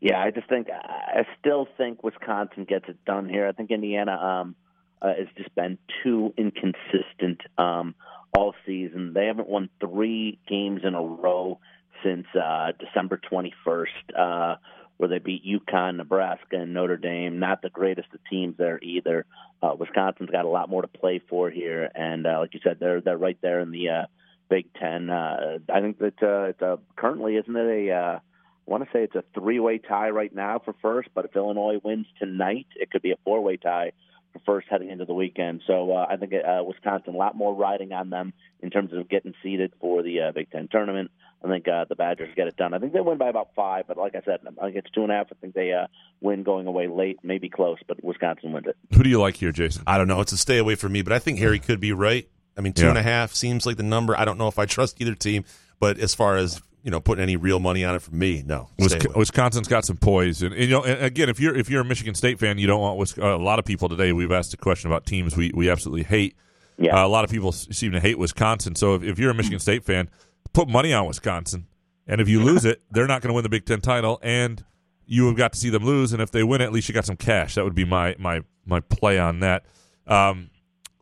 Yeah, 0.00 0.20
I 0.20 0.32
just 0.32 0.48
think 0.48 0.66
I 0.68 1.24
still 1.38 1.68
think 1.76 2.02
Wisconsin 2.02 2.64
gets 2.64 2.86
it 2.88 2.96
done 3.04 3.28
here. 3.28 3.46
I 3.46 3.52
think 3.52 3.70
Indiana 3.70 4.16
um, 4.18 4.56
uh, 5.00 5.14
has 5.16 5.28
just 5.36 5.54
been 5.54 5.78
too 6.02 6.34
inconsistent 6.36 7.40
um, 7.58 7.94
all 8.36 8.52
season. 8.66 9.12
They 9.14 9.26
haven't 9.26 9.48
won 9.48 9.68
three 9.78 10.40
games 10.48 10.80
in 10.82 10.96
a 10.96 11.02
row 11.02 11.60
since 12.02 12.26
uh, 12.34 12.72
December 12.80 13.20
21st, 13.30 13.86
uh, 14.18 14.56
where 15.02 15.08
they 15.08 15.18
beat 15.18 15.44
UConn, 15.44 15.96
Nebraska, 15.96 16.60
and 16.60 16.72
Notre 16.72 16.96
Dame. 16.96 17.40
Not 17.40 17.60
the 17.60 17.70
greatest 17.70 18.06
of 18.14 18.20
teams 18.30 18.54
there 18.56 18.78
either. 18.80 19.26
Uh, 19.60 19.74
Wisconsin's 19.76 20.30
got 20.30 20.44
a 20.44 20.48
lot 20.48 20.70
more 20.70 20.82
to 20.82 20.86
play 20.86 21.20
for 21.28 21.50
here, 21.50 21.90
and 21.92 22.24
uh, 22.24 22.38
like 22.38 22.54
you 22.54 22.60
said, 22.62 22.76
they're 22.78 23.00
they're 23.00 23.18
right 23.18 23.36
there 23.42 23.58
in 23.58 23.72
the 23.72 23.88
uh, 23.88 24.06
Big 24.48 24.72
Ten. 24.74 25.10
Uh, 25.10 25.58
I 25.68 25.80
think 25.80 25.98
that 25.98 26.22
uh, 26.22 26.50
it's 26.50 26.62
a, 26.62 26.78
currently 26.94 27.34
isn't 27.34 27.56
it 27.56 27.88
a 27.88 27.92
uh, 27.92 28.18
I 28.18 28.70
want 28.70 28.84
to 28.84 28.90
say 28.92 29.02
it's 29.02 29.16
a 29.16 29.24
three-way 29.34 29.78
tie 29.78 30.10
right 30.10 30.32
now 30.32 30.60
for 30.64 30.72
first, 30.80 31.08
but 31.16 31.24
if 31.24 31.34
Illinois 31.34 31.80
wins 31.82 32.06
tonight, 32.20 32.68
it 32.76 32.92
could 32.92 33.02
be 33.02 33.10
a 33.10 33.18
four-way 33.24 33.56
tie 33.56 33.90
for 34.32 34.38
first 34.46 34.68
heading 34.70 34.90
into 34.90 35.04
the 35.04 35.14
weekend. 35.14 35.62
So 35.66 35.90
uh, 35.96 36.06
I 36.08 36.16
think 36.16 36.32
uh, 36.32 36.62
Wisconsin 36.62 37.14
a 37.14 37.18
lot 37.18 37.36
more 37.36 37.52
riding 37.52 37.90
on 37.90 38.08
them 38.08 38.34
in 38.60 38.70
terms 38.70 38.92
of 38.92 39.08
getting 39.08 39.34
seeded 39.42 39.72
for 39.80 40.04
the 40.04 40.20
uh, 40.20 40.32
Big 40.32 40.48
Ten 40.52 40.68
tournament. 40.70 41.10
I 41.44 41.48
think 41.48 41.66
uh, 41.68 41.84
the 41.88 41.96
Badgers 41.96 42.34
get 42.36 42.46
it 42.46 42.56
done. 42.56 42.72
I 42.74 42.78
think 42.78 42.92
they 42.92 43.00
win 43.00 43.18
by 43.18 43.28
about 43.28 43.48
five, 43.56 43.86
but 43.88 43.96
like 43.96 44.14
I 44.14 44.20
said, 44.24 44.40
I 44.60 44.64
think 44.64 44.76
it's 44.76 44.90
two 44.90 45.02
and 45.02 45.10
a 45.10 45.16
half. 45.16 45.26
I 45.32 45.34
think 45.40 45.54
they 45.54 45.72
uh, 45.72 45.86
win 46.20 46.42
going 46.42 46.66
away 46.66 46.86
late, 46.86 47.18
maybe 47.22 47.48
close, 47.48 47.78
but 47.88 48.02
Wisconsin 48.04 48.52
wins 48.52 48.66
it. 48.68 48.76
Who 48.94 49.02
do 49.02 49.10
you 49.10 49.20
like 49.20 49.36
here, 49.36 49.50
Jason? 49.52 49.82
I 49.86 49.98
don't 49.98 50.08
know. 50.08 50.20
It's 50.20 50.32
a 50.32 50.36
stay 50.36 50.58
away 50.58 50.74
from 50.76 50.92
me, 50.92 51.02
but 51.02 51.12
I 51.12 51.18
think 51.18 51.38
Harry 51.40 51.58
could 51.58 51.80
be 51.80 51.92
right. 51.92 52.28
I 52.56 52.60
mean, 52.60 52.72
two 52.72 52.84
Yeah. 52.84 52.90
and 52.90 52.98
a 52.98 53.02
half 53.02 53.32
seems 53.34 53.66
like 53.66 53.76
the 53.76 53.82
number. 53.82 54.16
I 54.16 54.24
don't 54.24 54.38
know 54.38 54.48
if 54.48 54.58
I 54.58 54.66
trust 54.66 55.00
either 55.00 55.14
team, 55.14 55.44
but 55.80 55.98
as 55.98 56.14
far 56.14 56.36
as 56.36 56.60
you 56.84 56.90
know, 56.90 56.98
putting 56.98 57.22
any 57.22 57.36
real 57.36 57.60
money 57.60 57.84
on 57.84 57.94
it 57.94 58.02
for 58.02 58.12
me, 58.12 58.42
no. 58.44 58.68
Stay 58.80 58.98
Wisconsin's 59.14 59.68
got 59.68 59.84
some 59.84 59.96
poise, 59.96 60.42
and, 60.42 60.52
and, 60.52 60.64
you 60.64 60.70
know, 60.70 60.82
and 60.82 61.00
again, 61.04 61.28
if 61.28 61.38
you're 61.38 61.54
if 61.54 61.70
you're 61.70 61.82
a 61.82 61.84
Michigan 61.84 62.14
State 62.16 62.40
fan, 62.40 62.58
you 62.58 62.66
don't 62.66 62.80
want 62.80 62.98
Wis- 62.98 63.16
uh, 63.16 63.36
a 63.36 63.38
lot 63.38 63.60
of 63.60 63.64
people 63.64 63.88
today. 63.88 64.12
We've 64.12 64.32
asked 64.32 64.52
a 64.52 64.56
question 64.56 64.90
about 64.90 65.06
teams 65.06 65.36
we 65.36 65.52
we 65.54 65.70
absolutely 65.70 66.02
hate. 66.02 66.36
Yeah. 66.78 67.00
Uh, 67.00 67.06
a 67.06 67.08
lot 67.08 67.22
of 67.22 67.30
people 67.30 67.52
seem 67.52 67.92
to 67.92 68.00
hate 68.00 68.18
Wisconsin. 68.18 68.74
So 68.74 68.96
if, 68.96 69.04
if 69.04 69.18
you're 69.20 69.30
a 69.30 69.34
Michigan 69.34 69.60
State 69.60 69.84
fan, 69.84 70.08
put 70.52 70.68
money 70.68 70.92
on 70.92 71.06
Wisconsin, 71.06 71.66
and 72.06 72.20
if 72.20 72.28
you 72.28 72.42
lose 72.42 72.64
it, 72.64 72.82
they're 72.90 73.06
not 73.06 73.22
going 73.22 73.28
to 73.28 73.34
win 73.34 73.42
the 73.42 73.48
Big 73.48 73.64
Ten 73.64 73.80
title, 73.80 74.18
and 74.22 74.64
you 75.06 75.26
have 75.26 75.36
got 75.36 75.52
to 75.52 75.58
see 75.58 75.70
them 75.70 75.84
lose. 75.84 76.12
And 76.12 76.22
if 76.22 76.30
they 76.30 76.42
win, 76.42 76.60
at 76.60 76.72
least 76.72 76.88
you 76.88 76.94
got 76.94 77.04
some 77.04 77.16
cash. 77.16 77.54
That 77.54 77.64
would 77.64 77.74
be 77.74 77.84
my 77.84 78.16
my 78.18 78.42
my 78.64 78.80
play 78.80 79.18
on 79.18 79.40
that. 79.40 79.64
Um, 80.06 80.50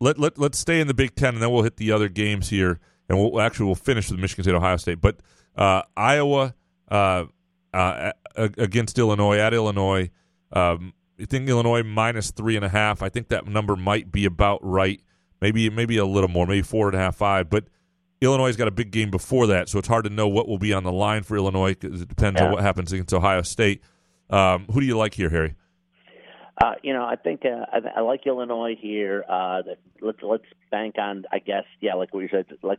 let 0.00 0.18
let 0.18 0.38
let's 0.38 0.58
stay 0.58 0.80
in 0.80 0.86
the 0.86 0.94
Big 0.94 1.14
Ten, 1.14 1.34
and 1.34 1.42
then 1.42 1.50
we'll 1.50 1.62
hit 1.62 1.76
the 1.76 1.92
other 1.92 2.08
games 2.08 2.48
here, 2.48 2.80
and 3.08 3.18
we'll 3.18 3.40
actually 3.40 3.66
we'll 3.66 3.74
finish 3.74 4.10
with 4.10 4.20
Michigan 4.20 4.44
State, 4.44 4.54
Ohio 4.54 4.76
State, 4.76 5.00
but 5.00 5.20
uh, 5.56 5.82
Iowa 5.96 6.54
uh, 6.90 7.24
uh, 7.72 8.12
against 8.36 8.98
Illinois 8.98 9.38
at 9.38 9.54
Illinois. 9.54 10.10
Um, 10.52 10.94
I 11.20 11.26
think 11.26 11.48
Illinois 11.48 11.82
minus 11.82 12.30
three 12.30 12.56
and 12.56 12.64
a 12.64 12.68
half. 12.68 13.02
I 13.02 13.10
think 13.10 13.28
that 13.28 13.46
number 13.46 13.76
might 13.76 14.10
be 14.10 14.24
about 14.24 14.60
right. 14.62 15.00
Maybe 15.40 15.68
maybe 15.70 15.96
a 15.98 16.04
little 16.04 16.28
more, 16.28 16.46
maybe 16.46 16.62
four 16.62 16.88
and 16.88 16.96
a 16.96 16.98
half, 16.98 17.16
five. 17.16 17.50
But 17.50 17.64
Illinois 18.20 18.54
got 18.56 18.68
a 18.68 18.72
big 18.72 18.90
game 18.90 19.10
before 19.10 19.46
that, 19.48 19.68
so 19.68 19.78
it's 19.78 19.88
hard 19.88 20.04
to 20.04 20.10
know 20.10 20.28
what 20.28 20.46
will 20.46 20.58
be 20.58 20.72
on 20.74 20.82
the 20.84 20.92
line 20.92 21.22
for 21.22 21.36
Illinois 21.36 21.74
because 21.74 22.02
it 22.02 22.08
depends 22.08 22.40
on 22.40 22.52
what 22.52 22.62
happens 22.62 22.92
against 22.92 23.14
Ohio 23.14 23.42
State. 23.42 23.82
Um, 24.28 24.66
who 24.70 24.80
do 24.80 24.86
you 24.86 24.96
like 24.98 25.14
here, 25.14 25.30
Harry? 25.30 25.56
Uh, 26.62 26.74
you 26.82 26.92
know, 26.92 27.04
I 27.04 27.16
think 27.16 27.42
uh, 27.46 27.64
I, 27.72 27.80
I 27.96 28.00
like 28.02 28.26
Illinois 28.26 28.76
here. 28.78 29.24
Uh, 29.26 29.62
that- 29.62 29.78
let's 30.02 30.18
let's 30.22 30.44
bank 30.70 30.96
on, 30.98 31.24
I 31.32 31.38
guess, 31.38 31.64
yeah, 31.80 31.94
like 31.94 32.12
what 32.12 32.20
you 32.20 32.28
said. 32.30 32.46
Like 32.62 32.78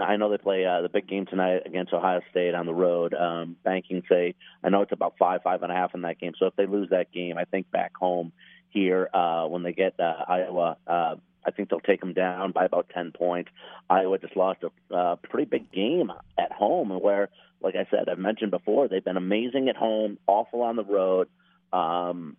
I 0.00 0.16
know 0.16 0.30
they 0.30 0.38
play 0.38 0.64
uh, 0.64 0.82
the 0.82 0.88
big 0.88 1.06
game 1.08 1.26
tonight 1.26 1.62
against 1.66 1.92
Ohio 1.92 2.20
State 2.30 2.54
on 2.54 2.66
the 2.66 2.74
road. 2.74 3.14
Um, 3.14 3.56
banking, 3.64 4.02
say, 4.08 4.34
I 4.62 4.68
know 4.70 4.82
it's 4.82 4.92
about 4.92 5.14
five, 5.18 5.42
five 5.42 5.62
and 5.62 5.70
a 5.72 5.74
half 5.74 5.94
in 5.94 6.02
that 6.02 6.18
game. 6.18 6.32
So 6.38 6.46
if 6.46 6.56
they 6.56 6.66
lose 6.66 6.90
that 6.90 7.12
game, 7.12 7.36
I 7.38 7.44
think 7.44 7.70
back 7.70 7.96
home 7.96 8.32
here 8.70 9.08
uh, 9.14 9.46
when 9.46 9.62
they 9.62 9.72
get 9.72 9.98
uh, 10.00 10.24
Iowa, 10.28 10.76
uh, 10.86 11.16
I 11.46 11.50
think 11.50 11.68
they'll 11.68 11.80
take 11.80 12.00
them 12.00 12.14
down 12.14 12.52
by 12.52 12.64
about 12.64 12.88
ten 12.92 13.12
points. 13.12 13.50
Iowa 13.90 14.18
just 14.18 14.36
lost 14.36 14.60
a 14.62 14.94
uh, 14.94 15.16
pretty 15.16 15.48
big 15.48 15.70
game 15.72 16.10
at 16.38 16.52
home, 16.52 16.90
where, 17.00 17.28
like 17.60 17.74
I 17.74 17.86
said, 17.90 18.08
I've 18.08 18.18
mentioned 18.18 18.50
before, 18.50 18.88
they've 18.88 19.04
been 19.04 19.16
amazing 19.16 19.68
at 19.68 19.76
home, 19.76 20.18
awful 20.26 20.62
on 20.62 20.76
the 20.76 20.84
road. 20.84 21.28
Um, 21.72 22.36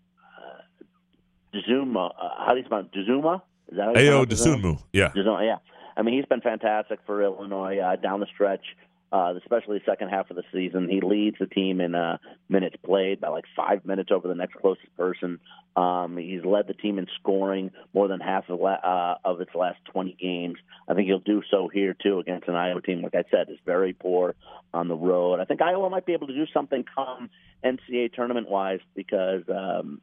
Zuma, 1.68 2.08
uh, 2.08 2.46
how 2.46 2.54
do 2.54 2.60
you 2.60 2.66
spell 2.66 2.80
it? 2.80 2.92
Dezuma? 2.92 3.42
Is 3.70 3.78
that 3.78 3.96
how 3.96 4.02
you 4.02 4.12
Ao 4.12 4.26
pronounce 4.26 4.32
his 4.32 4.46
name? 4.46 4.62
Dosunmu. 4.62 4.84
Yeah. 4.94 5.12
Yeah. 5.16 5.58
I 5.98 6.02
mean, 6.02 6.16
he's 6.16 6.26
been 6.26 6.42
fantastic 6.42 7.00
for 7.06 7.24
Illinois 7.24 7.80
uh, 7.80 7.96
down 7.96 8.20
the 8.20 8.26
stretch, 8.34 8.66
uh, 9.12 9.34
especially 9.38 9.80
the 9.80 9.92
second 9.92 10.10
half 10.10 10.30
of 10.30 10.36
the 10.36 10.44
season. 10.52 10.90
He 10.90 11.02
leads 11.02 11.38
the 11.40 11.46
team 11.46 11.80
in 11.80 11.96
uh, 11.96 12.18
minutes 12.50 12.76
played 12.84 13.22
by 13.22 13.30
like 13.30 13.46
five 13.56 13.86
minutes 13.86 14.10
over 14.12 14.28
the 14.28 14.36
next 14.36 14.56
closest 14.56 14.96
person. 14.98 15.40
Um, 15.76 16.18
he's 16.18 16.44
led 16.44 16.68
the 16.68 16.74
team 16.74 16.98
in 16.98 17.08
scoring 17.20 17.72
more 17.94 18.08
than 18.08 18.20
half 18.20 18.50
of, 18.50 18.60
la- 18.60 18.74
uh, 18.74 19.18
of 19.24 19.42
its 19.42 19.54
last 19.54 19.80
20 19.92 20.16
games. 20.20 20.58
I 20.88 20.94
think 20.94 21.08
he'll 21.08 21.20
do 21.20 21.42
so 21.52 21.68
here 21.68 21.96
too 22.02 22.20
against 22.20 22.48
an 22.48 22.56
Iowa 22.56 22.82
team, 22.82 23.02
like 23.02 23.16
I 23.16 23.24
said, 23.30 23.50
is 23.50 23.58
very 23.66 23.94
poor 23.94 24.36
on 24.74 24.88
the 24.88 24.96
road. 24.96 25.40
I 25.40 25.46
think 25.46 25.62
Iowa 25.62 25.90
might 25.90 26.06
be 26.06 26.14
able 26.14 26.28
to 26.28 26.36
do 26.36 26.46
something 26.54 26.84
come 26.96 27.30
NCAA 27.64 28.14
tournament 28.14 28.50
wise 28.50 28.80
because 28.96 29.44
um, 29.50 30.02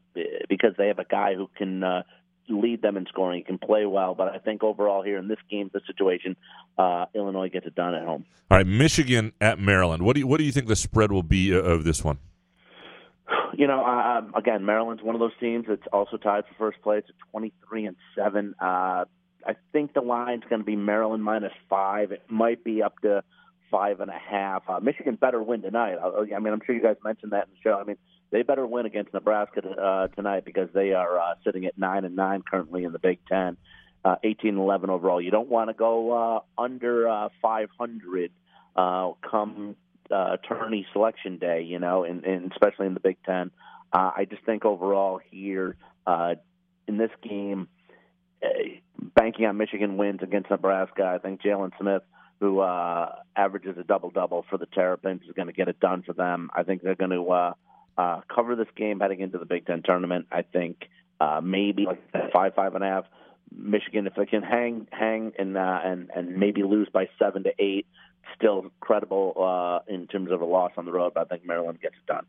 because 0.48 0.72
they 0.76 0.88
have 0.88 0.98
a 0.98 1.04
guy 1.04 1.34
who 1.34 1.48
can 1.56 1.84
uh, 1.84 2.02
lead 2.48 2.82
them 2.82 2.96
in 2.96 3.06
scoring. 3.06 3.38
He 3.38 3.44
can 3.44 3.58
play 3.58 3.86
well, 3.86 4.14
but 4.14 4.28
I 4.28 4.38
think 4.38 4.62
overall 4.62 5.02
here 5.02 5.18
in 5.18 5.28
this 5.28 5.38
game, 5.50 5.70
the 5.72 5.80
situation, 5.86 6.36
uh, 6.78 7.06
Illinois 7.14 7.48
gets 7.48 7.66
it 7.66 7.74
done 7.74 7.94
at 7.94 8.04
home. 8.04 8.24
All 8.50 8.58
right, 8.58 8.66
Michigan 8.66 9.32
at 9.40 9.58
Maryland. 9.58 10.02
What 10.02 10.14
do 10.14 10.20
you, 10.20 10.26
what 10.26 10.38
do 10.38 10.44
you 10.44 10.52
think 10.52 10.66
the 10.66 10.76
spread 10.76 11.12
will 11.12 11.22
be 11.22 11.52
of 11.52 11.84
this 11.84 12.04
one? 12.04 12.18
You 13.54 13.66
know, 13.66 13.84
uh, 13.84 14.18
um, 14.18 14.32
again, 14.34 14.64
Maryland's 14.64 15.02
one 15.02 15.14
of 15.14 15.20
those 15.20 15.36
teams 15.38 15.66
that's 15.68 15.86
also 15.92 16.16
tied 16.16 16.44
for 16.46 16.54
first 16.70 16.82
place 16.82 17.04
at 17.08 17.14
23 17.30 17.86
and 17.86 17.96
seven. 18.16 18.54
Uh, 18.60 19.04
I 19.46 19.56
think 19.72 19.94
the 19.94 20.00
line's 20.00 20.44
going 20.48 20.60
to 20.60 20.66
be 20.66 20.76
Maryland 20.76 21.22
minus 21.22 21.52
five. 21.68 22.12
It 22.12 22.22
might 22.28 22.64
be 22.64 22.82
up 22.82 22.98
to 23.02 23.22
five 23.70 24.00
and 24.00 24.10
a 24.10 24.18
half. 24.18 24.62
Uh, 24.68 24.80
Michigan 24.80 25.16
better 25.16 25.42
win 25.42 25.62
tonight. 25.62 25.96
I, 26.02 26.34
I 26.34 26.38
mean, 26.38 26.52
I'm 26.52 26.60
sure 26.64 26.74
you 26.74 26.82
guys 26.82 26.96
mentioned 27.04 27.32
that 27.32 27.48
in 27.48 27.54
the 27.54 27.60
show. 27.62 27.78
I 27.78 27.84
mean, 27.84 27.96
they 28.32 28.42
better 28.42 28.66
win 28.66 28.86
against 28.86 29.12
Nebraska 29.12 29.60
uh, 29.60 30.08
tonight 30.08 30.44
because 30.44 30.68
they 30.74 30.92
are 30.92 31.18
uh, 31.18 31.34
sitting 31.44 31.66
at 31.66 31.78
nine 31.78 32.04
and 32.04 32.16
nine 32.16 32.42
currently 32.42 32.84
in 32.84 32.92
the 32.92 32.98
Big 32.98 33.18
Ten, 33.28 33.58
uh, 34.04 34.16
18 34.24 34.50
and 34.50 34.58
11 34.58 34.90
overall. 34.90 35.20
You 35.20 35.30
don't 35.30 35.50
want 35.50 35.68
to 35.68 35.74
go 35.74 36.10
uh, 36.10 36.40
under 36.60 37.08
uh, 37.08 37.28
500 37.42 38.32
uh, 38.74 39.12
come 39.30 39.76
uh, 40.10 40.38
tourney 40.48 40.86
selection 40.92 41.38
day, 41.38 41.62
you 41.62 41.78
know, 41.78 42.04
and, 42.04 42.24
and 42.24 42.50
especially 42.50 42.86
in 42.86 42.94
the 42.94 43.00
Big 43.00 43.18
Ten. 43.24 43.50
Uh, 43.92 44.10
I 44.16 44.24
just 44.24 44.42
think 44.44 44.64
overall 44.64 45.20
here 45.30 45.76
uh, 46.06 46.34
in 46.88 46.96
this 46.96 47.10
game, 47.22 47.68
uh, 48.42 48.48
banking 49.14 49.44
on 49.44 49.58
Michigan 49.58 49.98
wins 49.98 50.20
against 50.22 50.50
Nebraska, 50.50 51.04
I 51.04 51.18
think 51.18 51.42
Jalen 51.42 51.72
Smith, 51.78 52.02
who 52.40 52.60
uh, 52.60 53.14
averages 53.36 53.76
a 53.78 53.84
double 53.84 54.10
double 54.10 54.44
for 54.48 54.56
the 54.56 54.66
Terrapins, 54.66 55.22
is 55.28 55.32
going 55.34 55.48
to 55.48 55.52
get 55.52 55.68
it 55.68 55.78
done 55.78 56.02
for 56.02 56.14
them. 56.14 56.50
I 56.54 56.62
think 56.62 56.82
they're 56.82 56.94
going 56.94 57.10
to 57.10 57.30
uh, 57.30 57.52
uh, 57.98 58.20
cover 58.34 58.56
this 58.56 58.68
game 58.76 59.00
heading 59.00 59.20
into 59.20 59.38
the 59.38 59.46
Big 59.46 59.66
Ten 59.66 59.82
tournament. 59.82 60.26
I 60.32 60.42
think 60.42 60.88
uh, 61.20 61.40
maybe 61.42 61.86
like 61.86 62.00
five, 62.32 62.54
five 62.54 62.74
and 62.74 62.82
a 62.84 62.86
half. 62.86 63.04
Michigan, 63.54 64.06
if 64.06 64.14
they 64.14 64.24
can 64.26 64.42
hang, 64.42 64.86
hang, 64.90 65.32
and 65.38 65.56
uh, 65.56 65.80
and 65.84 66.10
and 66.14 66.36
maybe 66.38 66.62
lose 66.62 66.88
by 66.92 67.08
seven 67.18 67.42
to 67.44 67.50
eight, 67.58 67.86
still 68.36 68.66
credible 68.80 69.34
uh, 69.36 69.92
in 69.92 70.06
terms 70.06 70.30
of 70.30 70.40
a 70.40 70.44
loss 70.46 70.72
on 70.78 70.86
the 70.86 70.92
road. 70.92 71.12
But 71.14 71.22
I 71.22 71.24
think 71.36 71.46
Maryland 71.46 71.80
gets 71.80 71.96
it 71.96 72.06
done. 72.06 72.24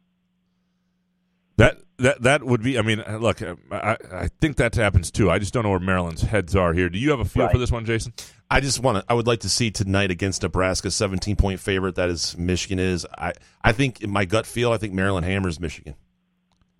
That 1.57 1.77
that 1.99 2.21
that 2.23 2.43
would 2.43 2.63
be. 2.63 2.77
I 2.77 2.81
mean, 2.81 3.03
look, 3.19 3.41
I 3.41 3.97
I 4.11 4.27
think 4.41 4.57
that 4.57 4.75
happens 4.75 5.11
too. 5.11 5.29
I 5.29 5.39
just 5.39 5.53
don't 5.53 5.63
know 5.63 5.69
where 5.69 5.79
Maryland's 5.79 6.23
heads 6.23 6.55
are 6.55 6.73
here. 6.73 6.89
Do 6.89 6.97
you 6.97 7.11
have 7.11 7.19
a 7.19 7.25
feel 7.25 7.43
Right. 7.43 7.51
for 7.51 7.57
this 7.59 7.71
one, 7.71 7.85
Jason? 7.85 8.13
I 8.53 8.59
just 8.59 8.79
want 8.79 8.97
to. 8.99 9.05
I 9.09 9.13
would 9.15 9.27
like 9.27 9.39
to 9.41 9.49
see 9.49 9.71
tonight 9.71 10.11
against 10.11 10.43
Nebraska, 10.43 10.91
seventeen 10.91 11.35
point 11.35 11.59
favorite. 11.59 11.95
That 11.95 12.09
is 12.09 12.37
Michigan 12.37 12.79
is. 12.79 13.05
I 13.17 13.33
I 13.63 13.71
think 13.71 14.01
in 14.01 14.09
my 14.11 14.25
gut 14.25 14.45
feel, 14.45 14.71
I 14.71 14.77
think 14.77 14.93
Maryland 14.93 15.25
hammers 15.25 15.59
Michigan. 15.59 15.95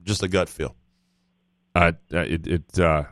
Just 0.03 0.21
a 0.23 0.27
gut 0.27 0.49
feel. 0.49 0.75
Uh, 1.75 1.93
uh, 2.13 2.19
it 2.19 2.45
it 2.47 2.79
uh, 2.79 3.03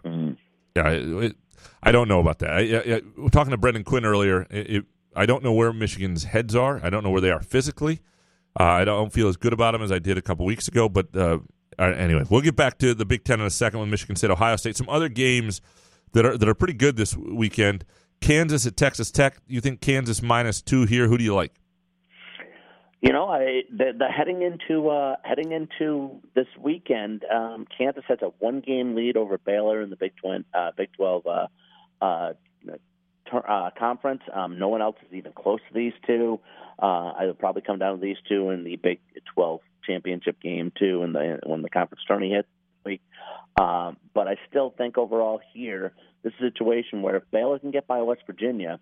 yeah. 0.75 0.89
It, 0.89 1.23
it- 1.23 1.35
I 1.83 1.91
don't 1.91 2.07
know 2.07 2.19
about 2.19 2.39
that. 2.39 2.51
I, 2.51 2.59
I, 2.59 2.95
I, 2.97 3.01
we're 3.17 3.29
talking 3.29 3.51
to 3.51 3.57
Brendan 3.57 3.83
Quinn 3.83 4.05
earlier. 4.05 4.43
It, 4.51 4.69
it, 4.69 4.85
I 5.15 5.25
don't 5.25 5.43
know 5.43 5.53
where 5.53 5.73
Michigan's 5.73 6.23
heads 6.25 6.55
are. 6.55 6.79
I 6.83 6.91
don't 6.91 7.03
know 7.03 7.09
where 7.09 7.21
they 7.21 7.31
are 7.31 7.41
physically. 7.41 8.01
Uh, 8.59 8.63
I 8.63 8.85
don't 8.85 9.11
feel 9.11 9.27
as 9.27 9.35
good 9.37 9.51
about 9.51 9.71
them 9.71 9.81
as 9.81 9.91
I 9.91 9.97
did 9.97 10.15
a 10.17 10.21
couple 10.21 10.45
weeks 10.45 10.67
ago. 10.67 10.87
But 10.89 11.15
uh, 11.15 11.39
uh, 11.79 11.83
anyway, 11.83 12.23
we'll 12.29 12.41
get 12.41 12.55
back 12.55 12.77
to 12.79 12.93
the 12.93 13.05
Big 13.05 13.23
Ten 13.23 13.39
in 13.39 13.47
a 13.47 13.49
second 13.49 13.79
with 13.79 13.89
Michigan 13.89 14.15
State, 14.15 14.29
Ohio 14.29 14.55
State. 14.57 14.77
Some 14.77 14.89
other 14.89 15.09
games 15.09 15.59
that 16.13 16.23
are 16.23 16.37
that 16.37 16.47
are 16.47 16.53
pretty 16.53 16.73
good 16.75 16.97
this 16.97 17.15
weekend. 17.17 17.83
Kansas 18.21 18.65
at 18.65 18.77
Texas 18.77 19.11
Tech. 19.11 19.37
You 19.47 19.59
think 19.61 19.81
Kansas 19.81 20.21
minus 20.21 20.61
two 20.61 20.85
here? 20.85 21.07
Who 21.07 21.17
do 21.17 21.23
you 21.23 21.35
like? 21.35 21.53
You 23.01 23.11
know, 23.11 23.27
I 23.27 23.63
the, 23.71 23.93
the 23.97 24.07
heading 24.07 24.43
into 24.43 24.89
uh, 24.89 25.15
heading 25.23 25.51
into 25.51 26.21
this 26.35 26.45
weekend, 26.59 27.23
um, 27.25 27.65
Kansas 27.75 28.03
has 28.07 28.19
a 28.21 28.27
one 28.39 28.61
game 28.61 28.95
lead 28.95 29.17
over 29.17 29.39
Baylor 29.39 29.81
in 29.81 29.89
the 29.89 29.95
Big 29.95 30.13
Twin 30.21 30.45
uh, 30.53 30.71
Big 30.77 30.89
Twelve 30.95 31.25
uh, 31.25 31.47
uh, 31.99 32.33
uh, 33.33 33.69
conference. 33.77 34.21
Um, 34.31 34.59
no 34.59 34.67
one 34.67 34.83
else 34.83 34.97
is 35.07 35.13
even 35.13 35.33
close 35.33 35.59
to 35.67 35.73
these 35.73 35.93
two. 36.05 36.39
Uh, 36.81 37.11
I 37.17 37.25
would 37.25 37.39
probably 37.39 37.63
come 37.63 37.79
down 37.79 37.95
to 37.95 38.01
these 38.01 38.17
two 38.29 38.51
in 38.51 38.63
the 38.63 38.75
Big 38.75 38.99
Twelve 39.33 39.61
championship 39.83 40.39
game 40.39 40.71
too, 40.77 41.01
in 41.01 41.13
the 41.13 41.39
when 41.43 41.63
the 41.63 41.69
conference 41.69 42.03
tourney 42.07 42.29
hits 42.29 42.47
week. 42.85 43.01
Um, 43.59 43.97
but 44.13 44.27
I 44.27 44.37
still 44.49 44.73
think 44.77 44.97
overall 44.97 45.39
here, 45.53 45.93
this 46.23 46.33
is 46.33 46.41
a 46.41 46.51
situation 46.51 47.01
where 47.01 47.15
if 47.17 47.23
Baylor 47.31 47.59
can 47.59 47.71
get 47.71 47.87
by 47.87 48.01
West 48.01 48.21
Virginia, 48.25 48.79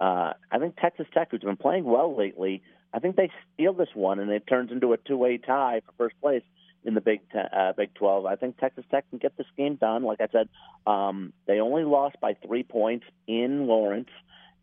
uh, 0.00 0.32
I 0.50 0.58
think 0.58 0.76
Texas 0.76 1.06
Tech, 1.12 1.28
who's 1.30 1.40
been 1.40 1.56
playing 1.56 1.84
well 1.84 2.16
lately, 2.16 2.62
I 2.92 2.98
think 2.98 3.16
they 3.16 3.30
steal 3.54 3.72
this 3.72 3.88
one 3.94 4.18
and 4.18 4.30
it 4.30 4.46
turns 4.46 4.70
into 4.70 4.92
a 4.92 4.96
two-way 4.96 5.38
tie 5.38 5.82
for 5.86 5.92
first 5.96 6.20
place 6.20 6.42
in 6.84 6.94
the 6.94 7.00
Big 7.00 7.20
Ten, 7.30 7.46
uh, 7.56 7.72
Big 7.76 7.94
12. 7.94 8.26
I 8.26 8.36
think 8.36 8.58
Texas 8.58 8.84
Tech 8.90 9.08
can 9.10 9.18
get 9.18 9.36
this 9.36 9.46
game 9.56 9.76
done. 9.76 10.02
Like 10.02 10.20
I 10.20 10.28
said, 10.32 10.48
um, 10.86 11.32
they 11.46 11.60
only 11.60 11.84
lost 11.84 12.16
by 12.20 12.34
three 12.34 12.62
points 12.62 13.06
in 13.26 13.66
Lawrence, 13.66 14.10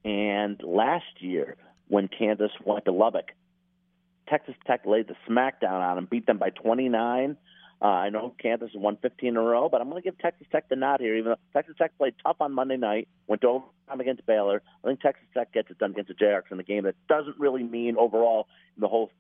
and 0.03 0.61
last 0.63 1.21
year 1.21 1.55
when 1.87 2.07
Kansas 2.07 2.51
went 2.63 2.85
to 2.85 2.91
Lubbock, 2.91 3.31
Texas 4.27 4.55
Tech 4.67 4.85
laid 4.85 5.07
the 5.07 5.15
smackdown 5.27 5.81
on 5.81 5.95
them, 5.95 6.07
beat 6.09 6.25
them 6.25 6.37
by 6.37 6.49
29. 6.49 7.37
Uh, 7.81 7.85
I 7.85 8.09
know 8.09 8.35
Kansas 8.41 8.71
has 8.73 8.81
won 8.81 8.97
15 9.01 9.29
in 9.29 9.37
a 9.37 9.41
row, 9.41 9.69
but 9.69 9.79
I'm 9.79 9.89
going 9.89 10.01
to 10.01 10.05
give 10.05 10.17
Texas 10.17 10.47
Tech 10.51 10.67
the 10.67 10.75
nod 10.75 10.99
here. 10.99 11.15
Even 11.15 11.31
though 11.31 11.37
Texas 11.53 11.75
Tech 11.77 11.97
played 11.97 12.13
tough 12.21 12.35
on 12.41 12.53
Monday 12.53 12.75
night, 12.75 13.07
went 13.27 13.41
to 13.41 13.47
overtime 13.47 14.01
against 14.01 14.25
Baylor, 14.25 14.61
I 14.83 14.87
think 14.87 14.99
Texas 14.99 15.25
Tech 15.33 15.53
gets 15.53 15.71
it 15.71 15.77
done 15.77 15.91
against 15.91 16.09
the 16.09 16.13
Jayhawks 16.13 16.51
in 16.51 16.59
a 16.59 16.63
game 16.63 16.83
that 16.83 16.95
doesn't 17.07 17.39
really 17.39 17.63
mean 17.63 17.95
overall 17.97 18.47
in 18.75 18.81
the 18.81 18.89
whole 18.89 19.11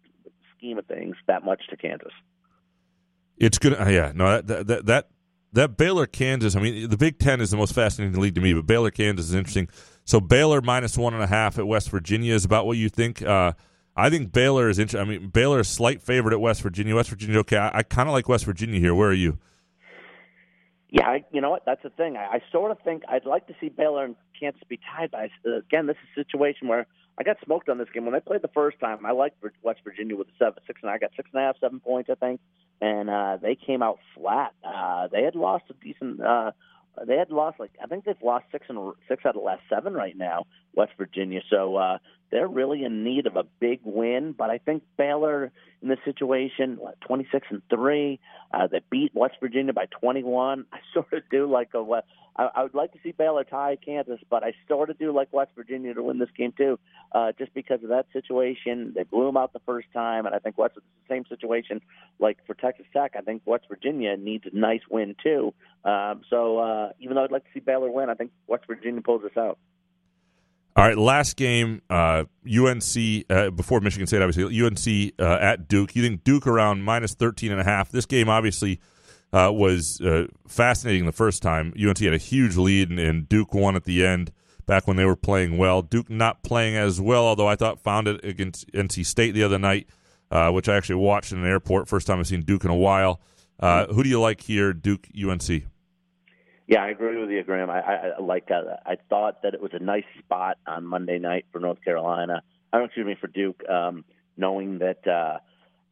scheme 0.57 0.77
of 0.77 0.85
things 0.87 1.15
that 1.27 1.45
much 1.45 1.61
to 1.69 1.77
Kansas. 1.77 2.11
It's 3.37 3.57
good. 3.57 3.79
Uh, 3.79 3.87
yeah, 3.87 4.11
no, 4.13 4.41
that 4.41 4.67
that 4.67 4.85
that 4.85 5.09
that 5.53 5.77
Baylor 5.77 6.05
Kansas. 6.05 6.55
I 6.55 6.59
mean, 6.59 6.89
the 6.89 6.97
Big 6.97 7.17
Ten 7.17 7.39
is 7.39 7.51
the 7.51 7.57
most 7.57 7.73
fascinating 7.73 8.19
league 8.19 8.35
to 8.35 8.41
me, 8.41 8.53
but 8.53 8.67
Baylor 8.67 8.91
Kansas 8.91 9.29
is 9.29 9.35
interesting. 9.35 9.69
So 10.03 10.19
Baylor 10.19 10.61
minus 10.61 10.97
one 10.97 11.13
and 11.13 11.23
a 11.23 11.27
half 11.27 11.57
at 11.57 11.65
West 11.65 11.89
Virginia 11.89 12.33
is 12.33 12.43
about 12.43 12.65
what 12.65 12.77
you 12.77 12.89
think. 12.89 13.21
Uh, 13.21 13.53
I 13.95 14.09
think 14.09 14.31
Baylor 14.31 14.69
is 14.69 14.79
interesting. 14.79 15.01
I 15.01 15.17
mean, 15.17 15.29
Baylor 15.29 15.59
is 15.59 15.67
slight 15.67 16.01
favorite 16.01 16.33
at 16.33 16.39
West 16.39 16.61
Virginia. 16.61 16.95
West 16.95 17.09
Virginia, 17.09 17.39
okay. 17.39 17.57
I, 17.57 17.79
I 17.79 17.83
kind 17.83 18.07
of 18.07 18.13
like 18.13 18.29
West 18.29 18.45
Virginia 18.45 18.79
here. 18.79 18.95
Where 18.95 19.09
are 19.09 19.13
you? 19.13 19.37
Yeah, 20.89 21.07
I, 21.07 21.25
you 21.31 21.41
know 21.41 21.51
what? 21.51 21.63
That's 21.65 21.83
the 21.83 21.89
thing. 21.91 22.17
I, 22.17 22.25
I 22.25 22.41
sort 22.51 22.71
of 22.71 22.79
think 22.79 23.03
I'd 23.07 23.25
like 23.25 23.47
to 23.47 23.53
see 23.59 23.69
Baylor 23.69 24.05
and 24.05 24.15
Kansas 24.39 24.61
be 24.67 24.79
tied, 24.95 25.11
but 25.11 25.19
I, 25.19 25.29
again, 25.57 25.85
this 25.85 25.97
is 25.97 26.17
a 26.17 26.23
situation 26.23 26.67
where 26.67 26.87
I 27.19 27.23
got 27.23 27.37
smoked 27.43 27.69
on 27.69 27.77
this 27.77 27.89
game 27.93 28.05
when 28.05 28.13
they 28.13 28.21
played 28.21 28.41
the 28.41 28.47
first 28.47 28.79
time. 28.79 29.05
I 29.05 29.11
liked 29.11 29.43
West 29.61 29.81
Virginia 29.83 30.15
with 30.15 30.29
a 30.29 30.31
seven, 30.39 30.63
six, 30.65 30.79
and 30.81 30.89
I 30.89 30.97
got 30.97 31.11
six 31.15 31.29
and 31.33 31.43
a 31.43 31.45
half, 31.45 31.57
seven 31.59 31.79
points, 31.79 32.09
I 32.09 32.15
think, 32.15 32.39
and 32.81 33.09
uh, 33.09 33.37
they 33.41 33.55
came 33.55 33.83
out 33.83 33.99
flat. 34.15 34.53
Uh, 34.63 35.07
they 35.11 35.23
had 35.23 35.35
lost 35.35 35.65
a 35.69 35.73
decent. 35.73 36.21
Uh, 36.21 36.51
they 37.05 37.17
had 37.17 37.29
lost 37.29 37.59
like 37.59 37.71
I 37.83 37.87
think 37.87 38.05
they've 38.05 38.15
lost 38.23 38.45
six 38.51 38.65
and 38.69 38.93
six 39.07 39.25
out 39.25 39.35
of 39.35 39.41
the 39.41 39.45
last 39.45 39.61
seven 39.69 39.93
right 39.93 40.17
now, 40.17 40.45
West 40.73 40.93
Virginia. 40.97 41.41
So 41.49 41.75
uh, 41.75 41.97
they're 42.31 42.47
really 42.47 42.83
in 42.83 43.03
need 43.03 43.25
of 43.25 43.35
a 43.35 43.43
big 43.59 43.79
win. 43.83 44.33
But 44.37 44.49
I 44.49 44.57
think 44.57 44.83
Baylor 44.97 45.51
in 45.81 45.89
this 45.89 45.99
situation, 46.05 46.77
what, 46.77 46.99
26 47.01 47.47
and 47.49 47.61
three, 47.69 48.19
uh, 48.53 48.67
they 48.67 48.81
beat 48.89 49.11
West 49.13 49.35
Virginia 49.39 49.73
by 49.73 49.85
21. 49.85 50.65
I 50.73 50.77
sort 50.93 51.13
of 51.13 51.23
do 51.29 51.49
like 51.49 51.69
a. 51.73 51.83
West- 51.83 52.07
I, 52.35 52.49
I 52.55 52.63
would 52.63 52.73
like 52.73 52.93
to 52.93 52.99
see 53.03 53.11
Baylor 53.11 53.43
tie 53.43 53.77
Kansas, 53.83 54.19
but 54.29 54.43
I 54.43 54.53
sort 54.67 54.89
of 54.89 54.97
do 54.97 55.11
like 55.11 55.31
West 55.33 55.51
Virginia 55.55 55.93
to 55.93 56.03
win 56.03 56.19
this 56.19 56.29
game 56.37 56.53
too, 56.57 56.79
uh, 57.11 57.33
just 57.37 57.53
because 57.53 57.83
of 57.83 57.89
that 57.89 58.05
situation. 58.13 58.93
They 58.95 59.03
blew 59.03 59.25
them 59.25 59.37
out 59.37 59.51
the 59.51 59.59
first 59.65 59.87
time, 59.93 60.25
and 60.25 60.33
I 60.33 60.39
think 60.39 60.57
West 60.57 60.75
the 60.75 60.81
same 61.09 61.25
situation 61.27 61.81
like 62.19 62.37
for 62.47 62.53
Texas 62.53 62.85
Tech. 62.93 63.15
I 63.17 63.21
think 63.21 63.41
West 63.45 63.65
Virginia 63.67 64.15
needs 64.15 64.45
a 64.51 64.55
nice 64.55 64.81
win 64.89 65.15
too. 65.21 65.53
Um, 65.83 66.21
so 66.29 66.59
uh, 66.59 66.91
even 66.99 67.15
though 67.15 67.23
I'd 67.23 67.31
like 67.31 67.43
to 67.43 67.49
see 67.53 67.59
Baylor 67.59 67.91
win, 67.91 68.09
I 68.09 68.13
think 68.13 68.31
West 68.47 68.65
Virginia 68.67 69.01
pulls 69.01 69.23
this 69.23 69.37
out. 69.37 69.57
All 70.75 70.85
right, 70.85 70.97
last 70.97 71.35
game, 71.35 71.81
uh, 71.89 72.23
UNC 72.45 73.25
uh, 73.29 73.49
before 73.49 73.81
Michigan 73.81 74.07
State, 74.07 74.21
obviously 74.21 74.63
UNC 74.63 75.13
uh, 75.19 75.37
at 75.41 75.67
Duke. 75.67 75.95
You 75.95 76.03
think 76.03 76.23
Duke 76.23 76.47
around 76.47 76.83
minus 76.83 77.15
13 77.15 77.51
and 77.51 77.59
a 77.59 77.63
half? 77.63 77.91
This 77.91 78.05
game 78.05 78.29
obviously 78.29 78.79
uh, 79.33 79.51
was 79.51 79.99
uh, 79.99 80.27
fascinating 80.47 81.05
the 81.05 81.11
first 81.11 81.41
time. 81.41 81.73
UNC 81.77 81.97
had 81.99 82.13
a 82.13 82.17
huge 82.17 82.55
lead, 82.55 82.89
and, 82.89 82.99
and 82.99 83.27
Duke 83.27 83.53
won 83.53 83.75
at 83.75 83.83
the 83.83 84.05
end. 84.05 84.31
Back 84.67 84.87
when 84.87 84.97
they 84.97 85.05
were 85.05 85.15
playing 85.15 85.57
well, 85.57 85.81
Duke 85.81 86.11
not 86.11 86.43
playing 86.43 86.75
as 86.75 87.01
well. 87.01 87.25
Although 87.25 87.47
I 87.47 87.55
thought 87.55 87.79
found 87.79 88.07
it 88.07 88.23
against 88.23 88.71
NC 88.71 89.03
State 89.03 89.31
the 89.31 89.41
other 89.41 89.57
night, 89.57 89.89
uh, 90.29 90.51
which 90.51 90.69
I 90.69 90.77
actually 90.77 90.97
watched 90.97 91.31
in 91.31 91.39
an 91.39 91.45
airport. 91.45 91.87
First 91.87 92.05
time 92.05 92.19
I've 92.19 92.27
seen 92.27 92.43
Duke 92.43 92.65
in 92.65 92.69
a 92.69 92.75
while. 92.75 93.19
Who 93.59 94.03
do 94.03 94.09
you 94.09 94.21
like 94.21 94.41
here, 94.41 94.71
Duke 94.71 95.07
UNC? 95.19 95.63
Yeah, 96.69 96.83
I 96.83 96.89
agree 96.89 97.19
with 97.19 97.31
you, 97.31 97.43
Graham. 97.43 97.71
I, 97.71 97.81
I, 97.81 97.95
I 98.19 98.21
like. 98.21 98.49
Uh, 98.51 98.75
I 98.85 98.97
thought 99.09 99.41
that 99.41 99.55
it 99.55 99.61
was 99.61 99.71
a 99.73 99.79
nice 99.83 100.05
spot 100.19 100.57
on 100.67 100.85
Monday 100.85 101.17
night 101.17 101.45
for 101.51 101.59
North 101.59 101.83
Carolina. 101.83 102.43
I 102.71 102.83
excuse 102.83 103.07
me 103.07 103.15
for 103.19 103.27
Duke, 103.27 103.67
um, 103.67 104.05
knowing 104.37 104.77
that 104.79 105.07
uh, 105.07 105.39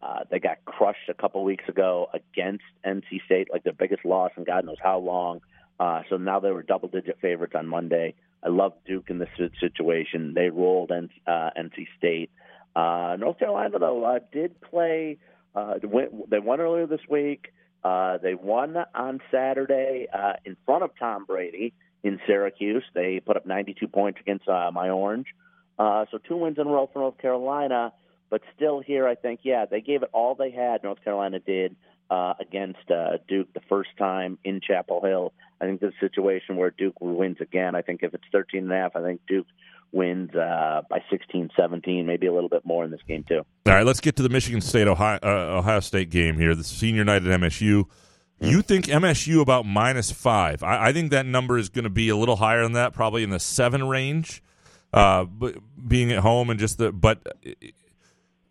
uh, 0.06 0.20
they 0.30 0.40
got 0.40 0.64
crushed 0.66 1.10
a 1.10 1.16
couple 1.16 1.44
weeks 1.44 1.66
ago 1.68 2.10
against 2.14 2.64
NC 2.86 3.26
State, 3.26 3.48
like 3.52 3.64
their 3.64 3.74
biggest 3.74 4.06
loss 4.06 4.32
in 4.38 4.44
God 4.44 4.66
knows 4.66 4.78
how 4.84 5.00
long. 5.00 5.42
Uh, 5.80 6.04
so 6.12 6.18
now 6.18 6.40
they 6.40 6.52
were 6.52 6.62
double-digit 6.64 7.18
favorites 7.22 7.56
on 7.58 7.68
Monday. 7.68 8.14
I 8.44 8.50
love 8.50 8.74
Duke 8.86 9.10
in 9.10 9.18
this 9.18 9.30
situation. 9.60 10.34
They 10.36 10.50
rolled 10.52 10.92
N- 10.92 11.10
uh, 11.26 11.50
NC 11.60 11.88
State. 11.98 12.30
Uh, 12.76 13.18
North 13.20 13.40
Carolina, 13.40 13.80
though, 13.80 14.04
uh, 14.06 14.20
did 14.32 14.62
play. 14.62 15.18
Uh, 15.56 15.76
they 16.30 16.40
won 16.40 16.62
earlier 16.62 16.86
this 16.86 17.02
week. 17.10 17.48
Uh, 17.84 18.18
they 18.18 18.36
won 18.36 18.76
on 18.94 19.22
Saturday 19.32 20.08
uh, 20.12 20.34
in 20.46 20.58
front 20.66 20.84
of 20.84 20.92
Tom 21.00 21.26
Brady 21.26 21.74
in 22.04 22.20
Syracuse. 22.28 22.84
They 22.94 23.20
put 23.20 23.38
up 23.38 23.46
92 23.46 23.88
points 23.88 24.20
against 24.20 24.48
uh, 24.48 24.72
my 24.74 24.90
Orange. 24.90 25.28
Uh, 25.80 26.06
so 26.12 26.18
two 26.18 26.38
wins 26.38 26.58
in 26.58 26.68
a 26.68 26.70
row 26.70 26.90
for 26.92 27.00
North 27.00 27.18
Carolina, 27.20 27.94
but 28.30 28.42
still 28.56 28.80
here, 28.80 29.08
I 29.08 29.16
think, 29.16 29.42
yeah, 29.44 29.66
they 29.66 29.82
gave 29.82 30.04
it 30.04 30.10
all 30.12 30.36
they 30.36 30.52
had. 30.52 30.84
North 30.84 31.04
Carolina 31.04 31.40
did 31.40 31.76
uh, 32.10 32.34
against 32.40 32.90
uh, 32.90 33.18
Duke 33.28 33.54
the 33.54 33.62
first 33.70 33.90
time 33.98 34.38
in 34.44 34.60
Chapel 34.62 35.02
Hill. 35.04 35.34
I 35.62 35.66
think 35.66 35.82
this 35.82 35.94
situation 36.00 36.56
where 36.56 36.72
Duke 36.72 37.00
wins 37.00 37.38
again. 37.42 37.76
I 37.76 37.82
think 37.82 38.02
if 38.04 38.14
it's 38.14 38.24
13 38.32 38.64
and 38.64 38.72
a 38.72 38.76
half, 38.76 38.96
I 38.96 39.02
think 39.02 39.22
Duke 39.28 39.48
wins 39.92 40.34
uh, 40.36 40.82
by 40.90 41.04
16, 41.10 41.50
17, 41.58 42.06
maybe 42.06 42.28
a 42.28 42.34
little 42.34 42.50
bit 42.50 42.66
more 42.66 42.84
in 42.84 42.92
this 42.92 43.02
game 43.08 43.24
too. 43.28 43.46
All 43.66 43.74
right, 43.74 43.86
let's 43.86 44.00
get 44.00 44.16
to 44.18 44.24
the 44.24 44.30
Michigan 44.30 44.62
State 44.62 44.88
Ohio, 44.88 45.20
uh, 45.24 45.58
Ohio 45.60 45.80
State 45.80 46.10
game 46.10 46.38
here. 46.38 46.56
The 46.56 46.64
senior 46.64 47.04
night 47.04 47.26
at 47.26 47.40
MSU. 47.40 47.86
You 48.40 48.62
think 48.62 48.86
MSU 48.86 49.42
about 49.42 49.66
minus 49.66 50.12
five? 50.12 50.62
I, 50.62 50.88
I 50.88 50.94
think 50.94 51.10
that 51.12 51.26
number 51.26 51.58
is 51.58 51.70
going 51.70 51.86
to 51.86 51.90
be 51.90 52.10
a 52.10 52.16
little 52.16 52.36
higher 52.36 52.62
than 52.62 52.74
that, 52.74 52.94
probably 52.94 53.24
in 53.24 53.32
the 53.32 53.40
seven 53.40 53.88
range. 53.88 54.44
Uh, 54.94 55.26
but 55.26 55.56
being 55.88 56.12
at 56.12 56.20
home 56.20 56.50
and 56.50 56.60
just 56.60 56.78
the, 56.78 56.92
but 56.92 57.20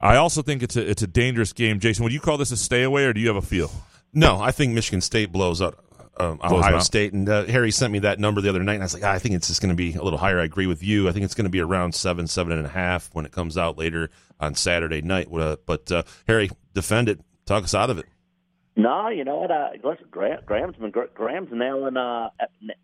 I 0.01 0.17
also 0.17 0.43
think 0.43 0.63
it's 0.63 0.77
a 0.77 0.89
it's 0.89 1.03
a 1.03 1.07
dangerous 1.07 1.53
game. 1.53 1.81
Jason, 1.81 2.03
would 2.03 2.13
you 2.13 2.21
call 2.21 2.37
this 2.37 2.51
a 2.51 2.57
stay 2.57 2.83
away, 2.83 3.05
or 3.05 3.13
do 3.13 3.21
you 3.21 3.29
have 3.29 3.37
a 3.37 3.43
feel? 3.43 3.71
No, 4.13 4.41
I 4.41 4.51
think 4.51 4.73
Michigan 4.73 5.01
State 5.01 5.33
blows 5.33 5.63
out 5.63 5.79
um, 6.19 6.41
Ohio 6.43 6.77
out. 6.77 6.83
State. 6.83 7.13
And 7.13 7.29
uh, 7.29 7.45
Harry 7.45 7.71
sent 7.71 7.93
me 7.93 7.99
that 8.01 8.19
number 8.19 8.41
the 8.41 8.49
other 8.49 8.63
night, 8.63 8.75
and 8.75 8.83
I 8.83 8.87
was 8.87 8.95
like, 8.95 9.05
ah, 9.05 9.13
I 9.13 9.19
think 9.19 9.35
it's 9.35 9.49
just 9.49 9.61
going 9.61 9.71
to 9.71 9.77
be 9.77 9.95
a 9.95 10.03
little 10.03 10.19
higher. 10.19 10.41
I 10.41 10.45
agree 10.45 10.67
with 10.67 10.83
you. 10.83 11.09
I 11.09 11.13
think 11.13 11.25
it's 11.25 11.35
going 11.35 11.45
to 11.47 11.51
be 11.51 11.61
around 11.61 11.95
seven, 11.95 12.27
seven 12.27 12.57
and 12.57 12.65
a 12.67 12.71
half 12.71 13.11
when 13.13 13.25
it 13.27 13.33
comes 13.33 13.57
out 13.59 13.77
later 13.79 14.11
on 14.41 14.55
Saturday 14.55 15.03
night. 15.03 15.29
Uh, 15.33 15.57
but 15.67 15.91
uh, 15.93 16.03
Harry, 16.29 16.51
defend 16.75 17.09
it. 17.09 17.21
Talk 17.47 17.65
us 17.65 17.75
out 17.75 17.91
of 17.91 17.99
it. 17.99 18.07
No, 18.79 19.09
you 19.09 19.25
know 19.25 19.37
what? 19.37 19.51
Uh, 19.51 19.71
listen, 19.85 20.07
Graham, 20.11 20.41
Graham's 20.45 20.77
been 20.77 20.93
Graham's 21.15 21.49
nailing. 21.51 21.97
Uh, 21.97 22.29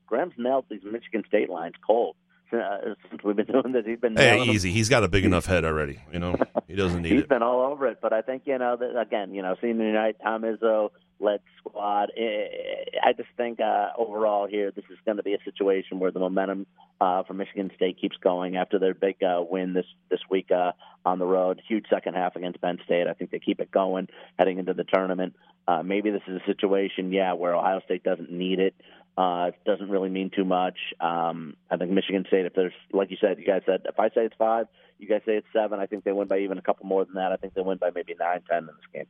Graham's 0.06 0.32
nailed 0.38 0.64
these 0.70 0.80
Michigan 0.84 1.22
State 1.28 1.50
lines 1.50 1.74
cold 1.86 2.16
uh, 2.50 2.94
since 3.10 3.22
we've 3.22 3.36
been 3.36 3.44
doing 3.52 3.72
this. 3.72 3.84
He's 3.84 3.98
been 3.98 4.16
Hey, 4.16 4.30
nailing 4.32 4.46
them. 4.46 4.54
easy. 4.56 4.72
He's 4.72 4.88
got 4.88 5.04
a 5.04 5.08
big 5.08 5.26
enough 5.26 5.44
head 5.44 5.66
already. 5.66 6.00
You 6.10 6.18
know, 6.18 6.36
he 6.66 6.76
doesn't 6.76 7.02
need 7.02 7.12
He's 7.12 7.20
it. 7.22 7.28
been 7.28 7.42
all 7.42 7.60
over 7.70 7.86
it, 7.88 7.98
but 8.00 8.14
I 8.14 8.22
think 8.22 8.44
you 8.46 8.56
know 8.56 8.76
that 8.76 8.98
again, 8.98 9.34
you 9.34 9.42
know, 9.42 9.54
senior 9.60 9.92
night, 9.92 10.16
Tom 10.22 10.42
Izzo 10.42 10.90
led 11.22 11.40
squad. 11.58 12.10
I 12.16 13.12
just 13.16 13.28
think 13.36 13.60
uh, 13.60 13.88
overall 13.96 14.46
here, 14.46 14.70
this 14.70 14.84
is 14.90 14.98
going 15.04 15.16
to 15.16 15.22
be 15.22 15.34
a 15.34 15.42
situation 15.44 15.98
where 15.98 16.10
the 16.10 16.20
momentum 16.20 16.66
uh, 17.00 17.22
for 17.24 17.34
Michigan 17.34 17.70
State 17.76 18.00
keeps 18.00 18.16
going 18.18 18.56
after 18.56 18.78
their 18.78 18.94
big 18.94 19.22
uh, 19.22 19.42
win 19.48 19.72
this 19.72 19.86
this 20.10 20.20
week 20.30 20.50
uh, 20.50 20.72
on 21.04 21.18
the 21.18 21.26
road. 21.26 21.60
Huge 21.66 21.86
second 21.88 22.14
half 22.14 22.36
against 22.36 22.60
Penn 22.60 22.78
State. 22.84 23.06
I 23.06 23.12
think 23.12 23.30
they 23.30 23.38
keep 23.38 23.60
it 23.60 23.70
going 23.70 24.08
heading 24.38 24.58
into 24.58 24.74
the 24.74 24.84
tournament. 24.84 25.34
Uh, 25.66 25.82
maybe 25.82 26.10
this 26.10 26.22
is 26.26 26.40
a 26.42 26.46
situation, 26.46 27.12
yeah, 27.12 27.34
where 27.34 27.54
Ohio 27.54 27.80
State 27.84 28.02
doesn't 28.02 28.30
need 28.30 28.58
it. 28.58 28.74
Uh, 29.16 29.50
it 29.50 29.64
doesn't 29.64 29.90
really 29.90 30.08
mean 30.08 30.30
too 30.34 30.44
much. 30.44 30.78
Um, 31.00 31.54
I 31.70 31.76
think 31.76 31.90
Michigan 31.90 32.24
State, 32.26 32.46
if 32.46 32.54
there's, 32.54 32.72
like 32.92 33.10
you 33.10 33.18
said, 33.20 33.38
you 33.38 33.44
guys 33.44 33.62
said, 33.66 33.82
if 33.84 34.00
I 34.00 34.08
say 34.08 34.24
it's 34.24 34.34
five, 34.38 34.66
you 34.98 35.06
guys 35.06 35.20
say 35.26 35.36
it's 35.36 35.46
seven. 35.52 35.80
I 35.80 35.86
think 35.86 36.04
they 36.04 36.12
win 36.12 36.28
by 36.28 36.38
even 36.38 36.58
a 36.58 36.62
couple 36.62 36.86
more 36.86 37.04
than 37.04 37.14
that. 37.14 37.30
I 37.30 37.36
think 37.36 37.54
they 37.54 37.60
win 37.60 37.78
by 37.78 37.90
maybe 37.94 38.14
nine, 38.18 38.40
ten 38.48 38.60
in 38.60 38.66
this 38.66 38.74
game. 38.92 39.06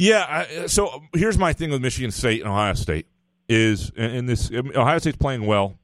Yeah. 0.00 0.26
I, 0.28 0.66
so 0.66 1.02
here's 1.14 1.38
my 1.38 1.52
thing 1.52 1.70
with 1.70 1.82
Michigan 1.82 2.10
State 2.10 2.40
and 2.40 2.50
Ohio 2.50 2.74
State 2.74 3.06
is, 3.48 3.92
and 3.96 4.28
this 4.28 4.50
Ohio 4.50 4.98
State's 4.98 5.16
playing 5.18 5.46
well. 5.46 5.76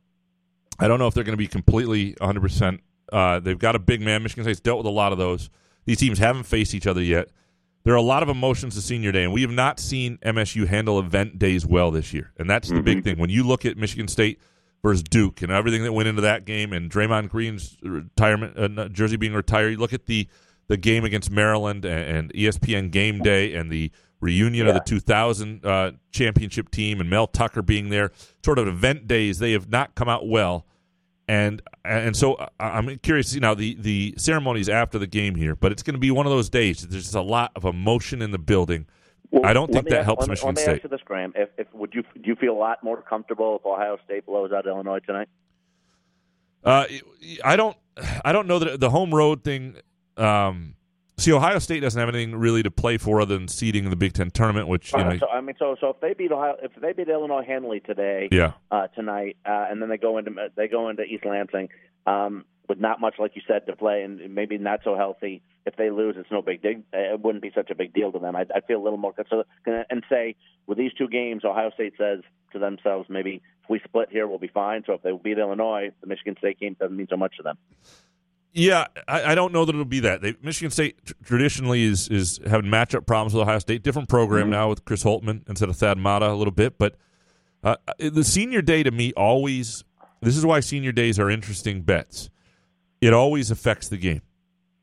I 0.78 0.88
don't 0.88 0.98
know 0.98 1.06
if 1.06 1.14
they're 1.14 1.24
going 1.24 1.32
to 1.32 1.38
be 1.38 1.46
completely 1.46 2.14
100. 2.18 2.40
percent 2.40 2.80
uh, 3.12 3.40
They've 3.40 3.58
got 3.58 3.76
a 3.76 3.78
big 3.78 4.00
man. 4.00 4.22
Michigan 4.22 4.44
State's 4.44 4.60
dealt 4.60 4.78
with 4.78 4.86
a 4.86 4.90
lot 4.90 5.12
of 5.12 5.18
those. 5.18 5.50
These 5.84 5.98
teams 5.98 6.18
haven't 6.18 6.44
faced 6.44 6.74
each 6.74 6.86
other 6.86 7.02
yet. 7.02 7.28
There 7.84 7.94
are 7.94 7.98
a 7.98 8.02
lot 8.02 8.24
of 8.24 8.28
emotions 8.28 8.74
to 8.74 8.80
senior 8.80 9.12
day, 9.12 9.22
and 9.22 9.32
we 9.32 9.42
have 9.42 9.52
not 9.52 9.78
seen 9.78 10.18
MSU 10.18 10.66
handle 10.66 10.98
event 10.98 11.38
days 11.38 11.64
well 11.64 11.92
this 11.92 12.12
year. 12.12 12.32
And 12.36 12.50
that's 12.50 12.68
the 12.68 12.82
big 12.82 13.04
thing. 13.04 13.16
When 13.16 13.30
you 13.30 13.44
look 13.46 13.64
at 13.64 13.76
Michigan 13.76 14.08
State 14.08 14.40
versus 14.82 15.04
Duke 15.04 15.40
and 15.40 15.52
everything 15.52 15.84
that 15.84 15.92
went 15.92 16.08
into 16.08 16.22
that 16.22 16.44
game, 16.44 16.72
and 16.72 16.90
Draymond 16.90 17.28
Green's 17.28 17.76
retirement 17.82 18.58
uh, 18.58 18.88
jersey 18.88 19.16
being 19.16 19.34
retired, 19.34 19.70
you 19.70 19.76
look 19.76 19.92
at 19.92 20.06
the 20.06 20.26
the 20.68 20.76
game 20.76 21.04
against 21.04 21.30
Maryland 21.30 21.84
and, 21.84 22.16
and 22.16 22.34
ESPN 22.34 22.90
Game 22.90 23.20
Day 23.20 23.54
and 23.54 23.70
the 23.70 23.92
reunion 24.20 24.66
of 24.66 24.74
the 24.74 24.80
2000 24.80 25.64
uh, 25.64 25.92
championship 26.10 26.70
team 26.70 27.00
and 27.00 27.10
Mel 27.10 27.26
Tucker 27.26 27.62
being 27.62 27.90
there, 27.90 28.12
sort 28.44 28.58
of 28.58 28.66
event 28.68 29.06
days. 29.08 29.38
They 29.38 29.52
have 29.52 29.68
not 29.68 29.94
come 29.94 30.08
out 30.08 30.26
well 30.28 30.66
and 31.28 31.60
and 31.84 32.16
so 32.16 32.36
I- 32.60 32.78
I'm 32.78 32.98
curious. 32.98 33.34
You 33.34 33.40
know, 33.40 33.54
the 33.56 33.74
the 33.74 34.14
ceremonies 34.16 34.68
after 34.68 34.96
the 34.98 35.08
game 35.08 35.34
here, 35.34 35.56
but 35.56 35.72
it's 35.72 35.82
going 35.82 35.94
to 35.94 36.00
be 36.00 36.12
one 36.12 36.24
of 36.24 36.30
those 36.30 36.48
days. 36.48 36.86
There's 36.86 37.02
just 37.02 37.16
a 37.16 37.20
lot 37.20 37.50
of 37.56 37.64
emotion 37.64 38.22
in 38.22 38.30
the 38.30 38.38
building. 38.38 38.86
I 39.42 39.52
don't 39.52 39.72
think 39.72 39.88
that 39.88 39.98
ask- 39.98 40.04
helps 40.04 40.20
let 40.20 40.28
Michigan 40.28 40.48
let 40.50 40.56
me 40.56 40.62
State. 40.62 40.74
ask 40.76 40.82
you 40.84 40.88
this, 40.88 41.00
Graham. 41.04 41.32
If, 41.34 41.48
if 41.58 41.66
would 41.74 41.94
you 41.94 42.02
do 42.14 42.20
you 42.22 42.36
feel 42.36 42.52
a 42.52 42.56
lot 42.56 42.84
more 42.84 43.02
comfortable 43.02 43.56
if 43.56 43.66
Ohio 43.66 43.98
State 44.04 44.24
blows 44.24 44.52
out 44.52 44.66
Illinois 44.68 45.00
tonight? 45.00 45.28
Uh, 46.62 46.84
I 47.44 47.56
don't. 47.56 47.76
I 48.24 48.30
don't 48.30 48.46
know 48.46 48.60
that 48.60 48.78
the 48.78 48.90
home 48.90 49.12
road 49.12 49.42
thing. 49.42 49.74
Um, 50.16 50.75
see, 51.18 51.32
Ohio 51.32 51.58
State 51.58 51.80
doesn't 51.80 51.98
have 51.98 52.08
anything 52.08 52.36
really 52.36 52.62
to 52.62 52.70
play 52.70 52.98
for 52.98 53.20
other 53.20 53.36
than 53.36 53.48
seeding 53.48 53.84
in 53.84 53.90
the 53.90 53.96
Big 53.96 54.12
Ten 54.12 54.30
tournament, 54.30 54.68
which 54.68 54.92
you 54.92 54.98
know. 54.98 55.18
so 55.18 55.28
I 55.28 55.40
mean, 55.40 55.56
so 55.58 55.76
so 55.80 55.90
if 55.90 56.00
they 56.00 56.14
beat 56.14 56.32
Ohio, 56.32 56.56
if 56.62 56.72
they 56.80 56.92
beat 56.92 57.08
Illinois 57.08 57.44
handily 57.46 57.80
today, 57.80 58.28
Yeah. 58.30 58.52
uh, 58.70 58.88
tonight, 58.88 59.36
uh, 59.46 59.66
and 59.70 59.80
then 59.80 59.88
they 59.88 59.98
go 59.98 60.18
into 60.18 60.32
they 60.56 60.68
go 60.68 60.88
into 60.88 61.02
East 61.04 61.24
Lansing 61.24 61.68
um, 62.06 62.44
with 62.68 62.78
not 62.80 63.00
much, 63.00 63.14
like 63.18 63.32
you 63.34 63.42
said, 63.46 63.66
to 63.66 63.76
play, 63.76 64.02
and 64.02 64.34
maybe 64.34 64.58
not 64.58 64.80
so 64.84 64.96
healthy. 64.96 65.42
If 65.64 65.74
they 65.76 65.90
lose, 65.90 66.14
it's 66.16 66.30
no 66.30 66.42
big 66.42 66.62
deal. 66.62 66.82
It 66.92 67.20
wouldn't 67.20 67.42
be 67.42 67.50
such 67.54 67.70
a 67.70 67.74
big 67.74 67.92
deal 67.92 68.12
to 68.12 68.18
them. 68.20 68.36
I, 68.36 68.46
I 68.54 68.60
feel 68.60 68.80
a 68.80 68.84
little 68.84 68.98
more 68.98 69.14
so, 69.28 69.42
and 69.66 70.04
say 70.08 70.36
with 70.66 70.78
these 70.78 70.92
two 70.92 71.08
games, 71.08 71.44
Ohio 71.44 71.70
State 71.70 71.94
says 71.98 72.20
to 72.52 72.58
themselves, 72.60 73.08
maybe 73.08 73.42
if 73.64 73.70
we 73.70 73.80
split 73.84 74.08
here, 74.10 74.28
we'll 74.28 74.38
be 74.38 74.46
fine. 74.48 74.84
So 74.86 74.92
if 74.92 75.02
they 75.02 75.10
beat 75.12 75.38
Illinois, 75.38 75.90
the 76.00 76.06
Michigan 76.06 76.36
State 76.38 76.60
game 76.60 76.76
doesn't 76.78 76.96
mean 76.96 77.08
so 77.10 77.16
much 77.16 77.36
to 77.38 77.42
them. 77.42 77.58
Yeah, 78.56 78.86
I, 79.06 79.32
I 79.32 79.34
don't 79.34 79.52
know 79.52 79.66
that 79.66 79.74
it'll 79.74 79.84
be 79.84 80.00
that. 80.00 80.22
They, 80.22 80.34
Michigan 80.40 80.70
State 80.70 81.04
tr- 81.04 81.12
traditionally 81.22 81.84
is 81.84 82.08
is 82.08 82.40
having 82.46 82.70
matchup 82.70 83.06
problems 83.06 83.34
with 83.34 83.42
Ohio 83.42 83.58
State. 83.58 83.82
Different 83.82 84.08
program 84.08 84.44
mm-hmm. 84.44 84.52
now 84.52 84.70
with 84.70 84.86
Chris 84.86 85.04
Holtmann 85.04 85.46
instead 85.46 85.68
of 85.68 85.76
Thad 85.76 85.98
Matta 85.98 86.30
a 86.30 86.32
little 86.32 86.54
bit, 86.54 86.78
but 86.78 86.96
uh, 87.62 87.76
uh, 87.86 87.92
the 87.98 88.24
senior 88.24 88.62
day 88.62 88.82
to 88.82 88.90
me 88.90 89.12
always. 89.12 89.84
This 90.22 90.38
is 90.38 90.46
why 90.46 90.60
senior 90.60 90.90
days 90.90 91.18
are 91.18 91.28
interesting 91.28 91.82
bets. 91.82 92.30
It 93.02 93.12
always 93.12 93.50
affects 93.50 93.88
the 93.88 93.98
game, 93.98 94.22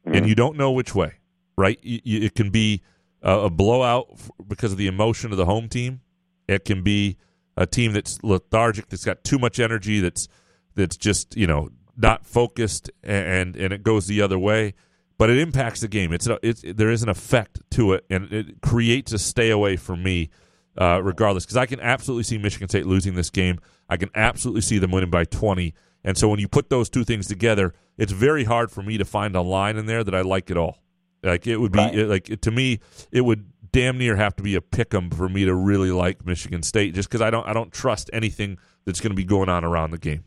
and 0.05 0.17
mm-hmm. 0.17 0.25
you 0.27 0.35
don't 0.35 0.55
know 0.55 0.71
which 0.71 0.93
way. 0.93 1.13
Right? 1.57 1.79
It 1.81 2.35
can 2.35 2.51
be 2.51 2.83
a, 3.23 3.39
a 3.39 3.49
blowout 3.49 4.07
f- 4.13 4.29
because 4.47 4.71
of 4.71 4.77
the 4.77 4.85
emotion 4.85 5.31
of 5.31 5.37
the 5.37 5.45
home 5.45 5.67
team. 5.67 6.01
It 6.47 6.63
can 6.63 6.83
be 6.83 7.17
a 7.57 7.65
team 7.65 7.93
that's 7.93 8.23
lethargic, 8.23 8.89
that's 8.89 9.03
got 9.03 9.23
too 9.23 9.39
much 9.39 9.59
energy, 9.59 9.99
that's 9.99 10.27
that's 10.75 10.95
just 10.95 11.35
you 11.35 11.47
know 11.47 11.69
not 11.95 12.25
focused, 12.25 12.89
and 13.03 13.55
and 13.55 13.73
it 13.73 13.83
goes 13.83 14.07
the 14.07 14.21
other 14.21 14.39
way. 14.39 14.73
But 15.17 15.29
it 15.29 15.37
impacts 15.37 15.79
the 15.81 15.87
game. 15.87 16.11
It's, 16.11 16.27
a, 16.27 16.39
it's 16.41 16.63
there 16.67 16.89
is 16.89 17.03
an 17.03 17.09
effect 17.09 17.61
to 17.71 17.93
it, 17.93 18.03
and 18.09 18.31
it 18.33 18.61
creates 18.61 19.13
a 19.13 19.19
stay 19.19 19.51
away 19.51 19.77
for 19.77 19.95
me, 19.95 20.31
uh, 20.75 21.01
regardless. 21.03 21.45
Because 21.45 21.55
I 21.57 21.67
can 21.67 21.79
absolutely 21.79 22.23
see 22.23 22.37
Michigan 22.39 22.67
State 22.67 22.87
losing 22.87 23.13
this 23.15 23.29
game. 23.29 23.59
I 23.87 23.95
can 23.97 24.09
absolutely 24.15 24.61
see 24.61 24.79
them 24.79 24.91
winning 24.91 25.11
by 25.11 25.25
twenty. 25.25 25.75
And 26.03 26.17
so 26.17 26.27
when 26.27 26.39
you 26.39 26.47
put 26.49 26.69
those 26.69 26.89
two 26.89 27.03
things 27.05 27.27
together, 27.27 27.73
it's 27.97 28.11
very 28.11 28.43
hard 28.43 28.71
for 28.71 28.81
me 28.81 28.97
to 28.97 29.05
find 29.05 29.35
a 29.35 29.41
line 29.41 29.77
in 29.77 29.85
there 29.85 30.03
that 30.03 30.13
I 30.15 30.21
like 30.21 30.51
at 30.51 30.57
all. 30.57 30.79
Like 31.21 31.47
it 31.47 31.57
would 31.57 31.71
be 31.71 31.79
it- 31.93 32.09
like 32.09 32.41
to 32.41 32.51
me, 32.51 32.79
it 33.11 33.21
would 33.21 33.45
damn 33.71 33.97
near 33.97 34.15
have 34.17 34.35
to 34.37 34.43
be 34.43 34.55
a 34.55 34.61
pick 34.61 34.93
'em 34.93 35.09
for 35.11 35.29
me 35.29 35.45
to 35.45 35.53
really 35.55 35.91
like 35.91 36.25
Michigan 36.25 36.63
State, 36.63 36.95
just 36.95 37.07
because 37.07 37.21
I 37.21 37.29
don't 37.29 37.47
I 37.47 37.53
don't 37.53 37.71
trust 37.71 38.09
anything 38.11 38.57
that's 38.83 38.99
going 38.99 39.11
to 39.11 39.15
be 39.15 39.23
going 39.23 39.47
on 39.47 39.63
around 39.63 39.91
the 39.91 39.97
game. 39.99 40.23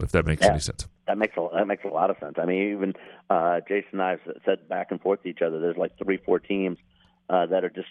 If 0.00 0.12
that 0.12 0.26
makes 0.26 0.42
Yeah. 0.42 0.50
any 0.50 0.60
sense. 0.60 0.88
That 1.06 1.18
makes 1.18 1.36
a 1.36 1.48
that 1.54 1.66
makes 1.66 1.84
a 1.84 1.88
lot 1.88 2.10
of 2.10 2.18
sense. 2.18 2.34
I 2.38 2.44
mean, 2.46 2.72
even 2.72 2.94
uh, 3.30 3.60
Jason 3.68 3.90
and 3.92 4.02
I 4.02 4.10
have 4.10 4.20
said 4.44 4.68
back 4.68 4.88
and 4.90 5.00
forth 5.00 5.22
to 5.22 5.28
each 5.28 5.40
other. 5.40 5.60
There's 5.60 5.76
like 5.76 5.96
three, 6.02 6.16
four 6.16 6.38
teams 6.40 6.78
uh, 7.30 7.46
that 7.46 7.64
are 7.64 7.70
just 7.70 7.88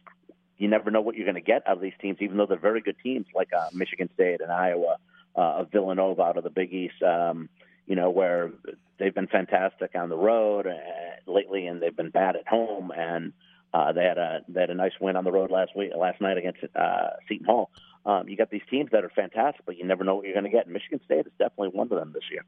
you 0.57 0.67
never 0.67 0.91
know 0.91 1.01
what 1.01 1.15
you're 1.15 1.25
going 1.25 1.35
to 1.35 1.41
get 1.41 1.67
out 1.67 1.77
of 1.77 1.81
these 1.81 1.93
teams, 2.01 2.17
even 2.21 2.37
though 2.37 2.45
they're 2.45 2.57
very 2.57 2.81
good 2.81 2.95
teams, 3.03 3.25
like 3.33 3.49
uh, 3.53 3.67
Michigan 3.73 4.09
State 4.13 4.41
and 4.41 4.51
Iowa, 4.51 4.97
uh, 5.35 5.63
Villanova 5.65 6.21
out 6.21 6.37
of 6.37 6.43
the 6.43 6.49
Big 6.49 6.73
East. 6.73 7.01
Um, 7.01 7.49
you 7.87 7.95
know, 7.95 8.09
where 8.09 8.51
they've 8.97 9.13
been 9.13 9.27
fantastic 9.27 9.91
on 9.95 10.09
the 10.09 10.17
road 10.17 10.65
uh, 10.67 11.31
lately, 11.31 11.67
and 11.67 11.81
they've 11.81 11.95
been 11.95 12.09
bad 12.09 12.35
at 12.35 12.47
home. 12.47 12.91
And 12.95 13.33
uh, 13.73 13.91
they 13.91 14.03
had 14.03 14.17
a 14.17 14.41
they 14.47 14.61
had 14.61 14.69
a 14.69 14.75
nice 14.75 14.93
win 14.99 15.15
on 15.15 15.23
the 15.23 15.31
road 15.31 15.51
last 15.51 15.75
week, 15.75 15.91
last 15.97 16.19
night 16.21 16.37
against 16.37 16.59
uh, 16.75 17.09
Seton 17.27 17.45
Hall. 17.45 17.69
Um, 18.05 18.29
you 18.29 18.37
got 18.37 18.49
these 18.51 18.61
teams 18.69 18.91
that 18.91 19.03
are 19.03 19.09
fantastic, 19.09 19.65
but 19.65 19.77
you 19.77 19.85
never 19.85 20.03
know 20.03 20.15
what 20.15 20.25
you're 20.25 20.33
going 20.35 20.43
to 20.45 20.49
get. 20.51 20.65
And 20.65 20.73
Michigan 20.73 20.99
State 21.05 21.25
is 21.25 21.31
definitely 21.39 21.69
one 21.69 21.87
of 21.91 21.97
them 21.97 22.11
this 22.13 22.23
year. 22.31 22.43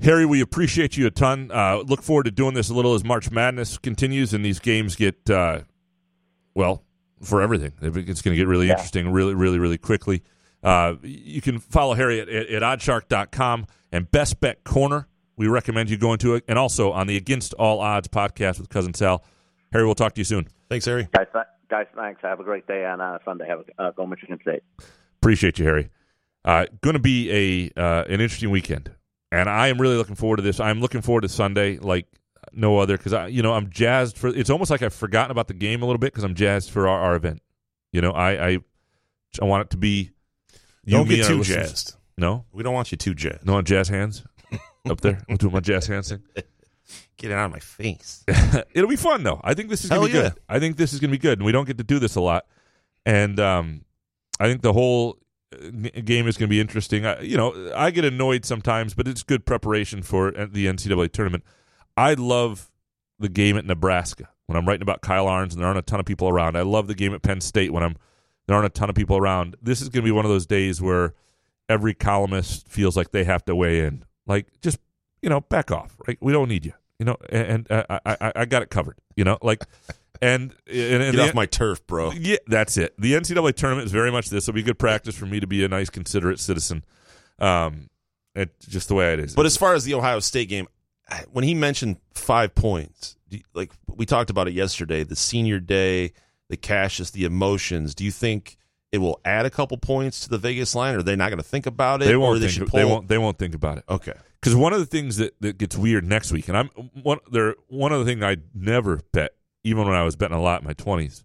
Harry, 0.00 0.26
we 0.26 0.40
appreciate 0.40 0.96
you 0.96 1.06
a 1.06 1.10
ton. 1.12 1.50
Uh, 1.52 1.76
look 1.86 2.02
forward 2.02 2.24
to 2.24 2.32
doing 2.32 2.54
this 2.54 2.68
a 2.68 2.74
little 2.74 2.94
as 2.94 3.04
March 3.04 3.30
Madness 3.30 3.78
continues 3.78 4.34
and 4.34 4.44
these 4.44 4.58
games 4.58 4.96
get, 4.96 5.30
uh, 5.30 5.60
well, 6.54 6.82
for 7.22 7.40
everything. 7.40 7.72
It's 7.80 8.20
going 8.20 8.32
to 8.34 8.36
get 8.36 8.48
really 8.48 8.66
Yeah. 8.66 8.72
interesting 8.72 9.10
really, 9.12 9.34
really, 9.34 9.60
really 9.60 9.78
quickly. 9.78 10.22
Uh, 10.60 10.94
you 11.02 11.40
can 11.40 11.60
follow 11.60 11.94
Harry 11.94 12.20
at, 12.20 12.28
at, 12.28 12.48
at 12.48 12.62
oddshark.com 12.62 13.66
and 13.92 14.10
Best 14.10 14.40
Bet 14.40 14.64
Corner. 14.64 15.06
We 15.36 15.46
recommend 15.46 15.88
you 15.88 15.96
going 15.96 16.18
to 16.18 16.34
it. 16.34 16.44
And 16.48 16.58
also 16.58 16.90
on 16.90 17.06
the 17.06 17.16
Against 17.16 17.54
All 17.54 17.78
Odds 17.80 18.08
podcast 18.08 18.58
with 18.58 18.68
Cousin 18.70 18.94
Sal. 18.94 19.22
Harry, 19.72 19.84
we'll 19.84 19.94
talk 19.94 20.14
to 20.14 20.20
you 20.20 20.24
soon. 20.24 20.48
Thanks, 20.68 20.84
Harry. 20.86 21.08
Guys, 21.14 21.26
th- 21.32 21.44
Guys, 21.72 21.86
thanks. 21.96 22.20
Have 22.20 22.38
a 22.38 22.44
great 22.44 22.66
day 22.66 22.84
on 22.84 23.00
uh, 23.00 23.16
Sunday. 23.24 23.46
Have 23.48 23.60
a, 23.78 23.82
uh, 23.82 23.90
go 23.92 24.06
Michigan 24.06 24.38
State. 24.42 24.62
Appreciate 25.22 25.58
you, 25.58 25.64
Harry. 25.64 25.88
Uh, 26.44 26.66
going 26.82 26.92
to 26.92 27.00
be 27.00 27.70
a 27.74 27.80
uh, 27.80 28.04
an 28.04 28.20
interesting 28.20 28.50
weekend, 28.50 28.90
and 29.30 29.48
I 29.48 29.68
am 29.68 29.80
really 29.80 29.96
looking 29.96 30.14
forward 30.14 30.36
to 30.36 30.42
this. 30.42 30.60
I'm 30.60 30.82
looking 30.82 31.00
forward 31.00 31.22
to 31.22 31.30
Sunday 31.30 31.78
like 31.78 32.04
no 32.52 32.76
other 32.76 32.98
because 32.98 33.14
I, 33.14 33.28
you 33.28 33.42
know, 33.42 33.54
I'm 33.54 33.70
jazzed 33.70 34.18
for. 34.18 34.28
It's 34.28 34.50
almost 34.50 34.70
like 34.70 34.82
I've 34.82 34.92
forgotten 34.92 35.30
about 35.30 35.48
the 35.48 35.54
game 35.54 35.80
a 35.80 35.86
little 35.86 35.98
bit 35.98 36.12
because 36.12 36.24
I'm 36.24 36.34
jazzed 36.34 36.70
for 36.70 36.86
our, 36.86 37.00
our 37.00 37.16
event. 37.16 37.40
You 37.90 38.02
know, 38.02 38.10
I, 38.10 38.48
I 38.48 38.58
I 39.40 39.44
want 39.46 39.62
it 39.62 39.70
to 39.70 39.78
be. 39.78 40.10
You, 40.84 40.98
Don't 40.98 41.08
me, 41.08 41.16
get 41.16 41.26
too 41.26 41.42
jazzed. 41.42 41.96
No, 42.18 42.44
We 42.52 42.62
don't 42.62 42.74
want 42.74 42.92
you 42.92 42.98
too 42.98 43.14
jazzed. 43.14 43.46
no 43.46 43.62
jazz 43.62 43.88
hands 43.88 44.26
up 44.90 45.00
there. 45.00 45.22
I'm 45.26 45.38
doing 45.38 45.54
my 45.54 45.60
jazz 45.60 45.86
hands 45.86 46.10
thing. 46.10 46.22
Get 47.16 47.30
it 47.30 47.34
out 47.34 47.46
of 47.46 47.52
my 47.52 47.58
face. 47.58 48.24
It'll 48.74 48.88
be 48.88 48.96
fun 48.96 49.22
though. 49.22 49.40
I 49.44 49.54
think 49.54 49.70
this 49.70 49.84
is 49.84 49.90
gonna 49.90 50.06
be 50.06 50.12
yeah. 50.12 50.22
good. 50.22 50.32
I 50.48 50.58
think 50.58 50.76
this 50.76 50.92
is 50.92 51.00
gonna 51.00 51.12
be 51.12 51.18
good, 51.18 51.38
and 51.38 51.46
we 51.46 51.52
don't 51.52 51.66
get 51.66 51.78
to 51.78 51.84
do 51.84 51.98
this 51.98 52.16
a 52.16 52.20
lot. 52.20 52.46
And 53.06 53.38
um, 53.40 53.84
I 54.40 54.48
think 54.48 54.62
the 54.62 54.72
whole 54.72 55.18
uh, 55.52 55.90
game 56.04 56.26
is 56.26 56.36
gonna 56.36 56.48
be 56.48 56.60
interesting. 56.60 57.06
I, 57.06 57.20
you 57.20 57.36
know, 57.36 57.72
I 57.76 57.90
get 57.90 58.04
annoyed 58.04 58.44
sometimes, 58.44 58.94
but 58.94 59.06
it's 59.06 59.22
good 59.22 59.44
preparation 59.44 60.02
for 60.02 60.36
uh, 60.38 60.46
the 60.50 60.66
NCAA 60.66 61.12
tournament. 61.12 61.44
I 61.96 62.14
love 62.14 62.70
the 63.18 63.28
game 63.28 63.56
at 63.56 63.64
Nebraska 63.64 64.28
when 64.46 64.56
I'm 64.56 64.66
writing 64.66 64.82
about 64.82 65.00
Kyle 65.00 65.28
Ahrens 65.28 65.54
and 65.54 65.60
there 65.60 65.68
aren't 65.68 65.78
a 65.78 65.82
ton 65.82 66.00
of 66.00 66.06
people 66.06 66.28
around. 66.28 66.56
I 66.56 66.62
love 66.62 66.86
the 66.86 66.94
game 66.94 67.14
at 67.14 67.22
Penn 67.22 67.40
State 67.40 67.72
when 67.72 67.82
I'm 67.82 67.96
there 68.46 68.56
aren't 68.56 68.66
a 68.66 68.70
ton 68.70 68.90
of 68.90 68.96
people 68.96 69.16
around. 69.16 69.56
This 69.62 69.80
is 69.80 69.88
going 69.88 70.02
to 70.02 70.06
be 70.06 70.12
one 70.12 70.24
of 70.24 70.30
those 70.30 70.46
days 70.46 70.82
where 70.82 71.14
every 71.68 71.94
columnist 71.94 72.68
feels 72.68 72.96
like 72.96 73.12
they 73.12 73.24
have 73.24 73.44
to 73.44 73.54
weigh 73.54 73.80
in. 73.80 74.04
Like, 74.26 74.48
just 74.60 74.78
you 75.22 75.30
know, 75.30 75.40
back 75.40 75.70
off. 75.70 75.96
Right? 76.06 76.18
We 76.20 76.32
don't 76.32 76.48
need 76.48 76.66
you. 76.66 76.72
You 77.02 77.06
know, 77.06 77.16
and, 77.30 77.66
and 77.68 77.72
uh, 77.72 77.98
I, 78.06 78.16
I 78.20 78.32
I 78.36 78.44
got 78.44 78.62
it 78.62 78.70
covered. 78.70 78.96
You 79.16 79.24
know, 79.24 79.38
like. 79.42 79.64
And, 80.20 80.54
and, 80.68 81.02
and 81.02 81.16
Get 81.16 81.22
the- 81.22 81.28
off 81.30 81.34
my 81.34 81.46
turf, 81.46 81.84
bro. 81.88 82.12
yeah, 82.12 82.36
that's 82.46 82.76
it. 82.76 82.94
The 82.96 83.14
NCAA 83.14 83.56
tournament 83.56 83.86
is 83.86 83.90
very 83.90 84.12
much 84.12 84.30
this. 84.30 84.44
It'll 84.44 84.54
be 84.54 84.62
good 84.62 84.78
practice 84.78 85.16
for 85.16 85.26
me 85.26 85.40
to 85.40 85.48
be 85.48 85.64
a 85.64 85.68
nice, 85.68 85.90
considerate 85.90 86.38
citizen. 86.38 86.84
Um, 87.40 87.90
it's 88.36 88.66
just 88.66 88.86
the 88.86 88.94
way 88.94 89.12
it 89.14 89.18
is. 89.18 89.34
But 89.34 89.46
as 89.46 89.56
far 89.56 89.74
as 89.74 89.82
the 89.82 89.94
Ohio 89.94 90.20
State 90.20 90.48
game, 90.48 90.68
when 91.32 91.42
he 91.42 91.54
mentioned 91.54 91.96
five 92.14 92.54
points, 92.54 93.16
like 93.52 93.72
we 93.88 94.06
talked 94.06 94.30
about 94.30 94.46
it 94.46 94.54
yesterday, 94.54 95.02
the 95.02 95.16
senior 95.16 95.58
day, 95.58 96.12
the 96.48 96.56
Cassius, 96.56 97.10
the 97.10 97.24
emotions. 97.24 97.92
Do 97.92 98.04
you 98.04 98.12
think 98.12 98.58
it 98.92 98.98
will 98.98 99.20
add 99.24 99.44
a 99.44 99.50
couple 99.50 99.76
points 99.76 100.20
to 100.20 100.28
the 100.28 100.38
Vegas 100.38 100.76
line, 100.76 100.94
or 100.94 100.98
are 100.98 101.02
they 101.02 101.16
not 101.16 101.30
going 101.30 101.38
to 101.38 101.48
think 101.48 101.66
about 101.66 102.00
it? 102.00 102.04
they 102.04 102.16
won't 102.16 102.40
they 102.40 102.48
think. 102.48 102.70
they 102.70 102.84
won't. 102.84 103.08
They 103.08 103.18
won't 103.18 103.38
think 103.38 103.56
about 103.56 103.78
it. 103.78 103.84
Okay. 103.88 104.14
Because 104.42 104.56
one 104.56 104.72
of 104.72 104.80
the 104.80 104.86
things 104.86 105.18
that, 105.18 105.40
that 105.40 105.56
gets 105.56 105.76
weird 105.76 106.04
next 106.04 106.32
week, 106.32 106.48
and 106.48 106.56
I'm 106.56 106.68
one 107.02 107.18
there. 107.30 107.54
One 107.68 107.92
of 107.92 108.00
the 108.00 108.04
things 108.04 108.22
I 108.24 108.38
never 108.52 109.00
bet, 109.12 109.36
even 109.62 109.86
when 109.86 109.94
I 109.94 110.02
was 110.02 110.16
betting 110.16 110.36
a 110.36 110.42
lot 110.42 110.62
in 110.62 110.66
my 110.66 110.72
twenties, 110.72 111.24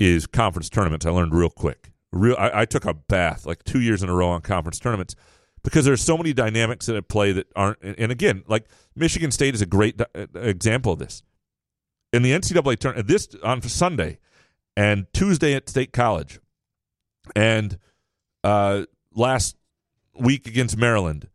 is 0.00 0.26
conference 0.26 0.70
tournaments. 0.70 1.04
I 1.04 1.10
learned 1.10 1.34
real 1.34 1.50
quick. 1.50 1.92
Real, 2.12 2.36
I, 2.38 2.62
I 2.62 2.64
took 2.64 2.86
a 2.86 2.94
bath 2.94 3.44
like 3.44 3.62
two 3.64 3.80
years 3.80 4.02
in 4.02 4.08
a 4.08 4.14
row 4.14 4.28
on 4.28 4.40
conference 4.40 4.78
tournaments 4.78 5.14
because 5.62 5.84
there's 5.84 6.00
so 6.00 6.16
many 6.16 6.32
dynamics 6.32 6.86
that 6.86 6.96
at 6.96 7.08
play 7.08 7.32
that 7.32 7.46
aren't. 7.54 7.82
And, 7.82 8.10
again, 8.10 8.42
like 8.46 8.68
Michigan 8.96 9.30
State 9.30 9.54
is 9.54 9.60
a 9.60 9.66
great 9.66 10.00
uh, 10.00 10.06
example 10.34 10.92
of 10.92 10.98
this. 10.98 11.22
In 12.14 12.22
the 12.22 12.30
NCAA 12.30 12.78
tournament, 12.78 13.06
this 13.06 13.28
on 13.42 13.60
Sunday 13.60 14.18
and 14.76 15.06
Tuesday 15.12 15.54
at 15.54 15.68
State 15.68 15.92
College, 15.92 16.38
and 17.36 17.78
uh, 18.44 18.84
last 19.12 19.56
week 20.18 20.46
against 20.46 20.78
Maryland, 20.78 21.28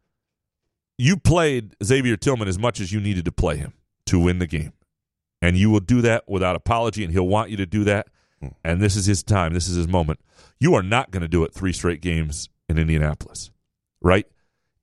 you 0.99 1.15
played 1.15 1.77
Xavier 1.81 2.17
Tillman 2.17 2.49
as 2.49 2.59
much 2.59 2.81
as 2.81 2.91
you 2.91 2.99
needed 2.99 3.23
to 3.23 3.31
play 3.31 3.55
him 3.55 3.71
to 4.05 4.19
win 4.19 4.39
the 4.39 4.45
game. 4.45 4.73
And 5.41 5.55
you 5.55 5.69
will 5.69 5.79
do 5.79 6.01
that 6.01 6.27
without 6.27 6.57
apology, 6.57 7.05
and 7.05 7.13
he'll 7.13 7.25
want 7.25 7.49
you 7.49 7.55
to 7.55 7.65
do 7.65 7.85
that. 7.85 8.07
Hmm. 8.41 8.49
And 8.65 8.81
this 8.81 8.97
is 8.97 9.05
his 9.05 9.23
time. 9.23 9.53
This 9.53 9.69
is 9.69 9.77
his 9.77 9.87
moment. 9.87 10.19
You 10.59 10.75
are 10.75 10.83
not 10.83 11.09
going 11.09 11.21
to 11.21 11.29
do 11.29 11.45
it 11.45 11.53
three 11.53 11.71
straight 11.71 12.01
games 12.01 12.49
in 12.67 12.77
Indianapolis, 12.77 13.49
right? 14.01 14.27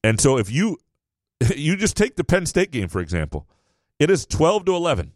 And 0.02 0.18
so 0.18 0.38
if 0.38 0.50
you 0.50 0.78
you 1.54 1.76
just 1.76 1.98
take 1.98 2.16
the 2.16 2.24
Penn 2.24 2.46
State 2.46 2.70
game 2.70 2.88
for 2.88 3.02
example, 3.02 3.46
it 3.98 4.08
is 4.08 4.24
12 4.24 4.64
to 4.64 4.74
11. 4.74 5.12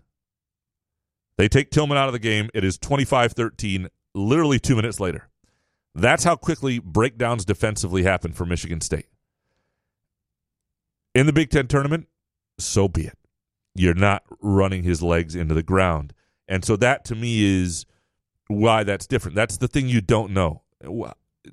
They 1.38 1.48
take 1.48 1.70
Tillman 1.70 1.96
out 1.96 2.08
of 2.08 2.12
the 2.12 2.18
game. 2.18 2.50
It 2.52 2.62
is 2.62 2.76
25-13 2.76 3.88
literally 4.14 4.58
2 4.58 4.76
minutes 4.76 5.00
later. 5.00 5.28
That's 5.94 6.24
how 6.24 6.36
quickly 6.36 6.78
breakdowns 6.78 7.46
defensively 7.46 8.02
happen 8.02 8.32
for 8.32 8.44
Michigan 8.44 8.82
State. 8.82 9.06
In 11.14 11.26
the 11.26 11.32
Big 11.32 11.50
Ten 11.50 11.66
tournament, 11.66 12.06
so 12.58 12.88
be 12.88 13.06
it. 13.06 13.18
You're 13.74 13.94
not 13.94 14.22
running 14.40 14.82
his 14.82 15.02
legs 15.02 15.34
into 15.34 15.54
the 15.54 15.62
ground. 15.62 16.12
And 16.48 16.64
so 16.64 16.76
that 16.76 17.04
to 17.06 17.14
me 17.14 17.44
is 17.62 17.86
why 18.48 18.84
that's 18.84 19.06
different. 19.06 19.36
That's 19.36 19.56
the 19.56 19.68
thing 19.68 19.88
you 19.88 20.00
don't 20.00 20.32
know. 20.32 20.62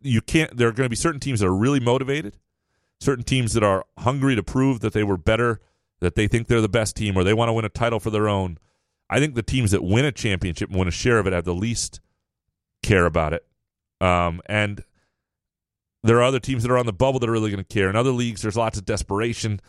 You 0.01 0.21
can't, 0.21 0.57
there 0.57 0.67
are 0.67 0.71
going 0.71 0.85
to 0.85 0.89
be 0.89 0.95
certain 0.95 1.19
teams 1.19 1.39
that 1.39 1.47
are 1.47 1.55
really 1.55 1.79
motivated, 1.79 2.37
certain 2.99 3.23
teams 3.23 3.53
that 3.53 3.63
are 3.63 3.85
hungry 3.99 4.35
to 4.35 4.43
prove 4.43 4.79
that 4.81 4.93
they 4.93 5.03
were 5.03 5.17
better, 5.17 5.61
that 5.99 6.15
they 6.15 6.27
think 6.27 6.47
they're 6.47 6.61
the 6.61 6.67
best 6.67 6.95
team, 6.95 7.15
or 7.15 7.23
they 7.23 7.33
want 7.33 7.49
to 7.49 7.53
win 7.53 7.65
a 7.65 7.69
title 7.69 7.99
for 7.99 8.09
their 8.09 8.27
own. 8.27 8.57
I 9.09 9.19
think 9.19 9.35
the 9.35 9.43
teams 9.43 9.71
that 9.71 9.83
win 9.83 10.05
a 10.05 10.11
championship 10.11 10.69
and 10.69 10.77
win 10.77 10.87
a 10.87 10.91
share 10.91 11.19
of 11.19 11.27
it 11.27 11.33
have 11.33 11.45
the 11.45 11.53
least 11.53 11.99
care 12.83 13.05
about 13.05 13.33
it. 13.33 13.45
Um, 14.01 14.41
and 14.47 14.83
there 16.03 16.17
are 16.17 16.23
other 16.23 16.39
teams 16.39 16.63
that 16.63 16.71
are 16.71 16.77
on 16.77 16.85
the 16.85 16.93
bubble 16.93 17.19
that 17.19 17.29
are 17.29 17.33
really 17.33 17.51
going 17.51 17.63
to 17.63 17.73
care. 17.73 17.89
In 17.89 17.95
other 17.95 18.11
leagues, 18.11 18.41
there's 18.41 18.57
lots 18.57 18.77
of 18.77 18.85
desperation. 18.85 19.59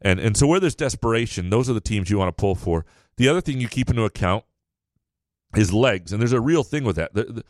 And, 0.00 0.20
and 0.20 0.36
so 0.36 0.46
where 0.46 0.60
there's 0.60 0.74
desperation, 0.74 1.50
those 1.50 1.68
are 1.68 1.72
the 1.72 1.80
teams 1.80 2.10
you 2.10 2.18
want 2.18 2.28
to 2.28 2.40
pull 2.40 2.54
for. 2.54 2.84
The 3.16 3.28
other 3.28 3.40
thing 3.40 3.60
you 3.60 3.68
keep 3.68 3.90
into 3.90 4.04
account 4.04 4.44
is 5.56 5.72
legs. 5.72 6.12
And 6.12 6.20
there's 6.20 6.32
a 6.32 6.40
real 6.40 6.62
thing 6.62 6.84
with 6.84 6.96
that. 6.96 7.14
The- 7.14 7.24
the- 7.24 7.44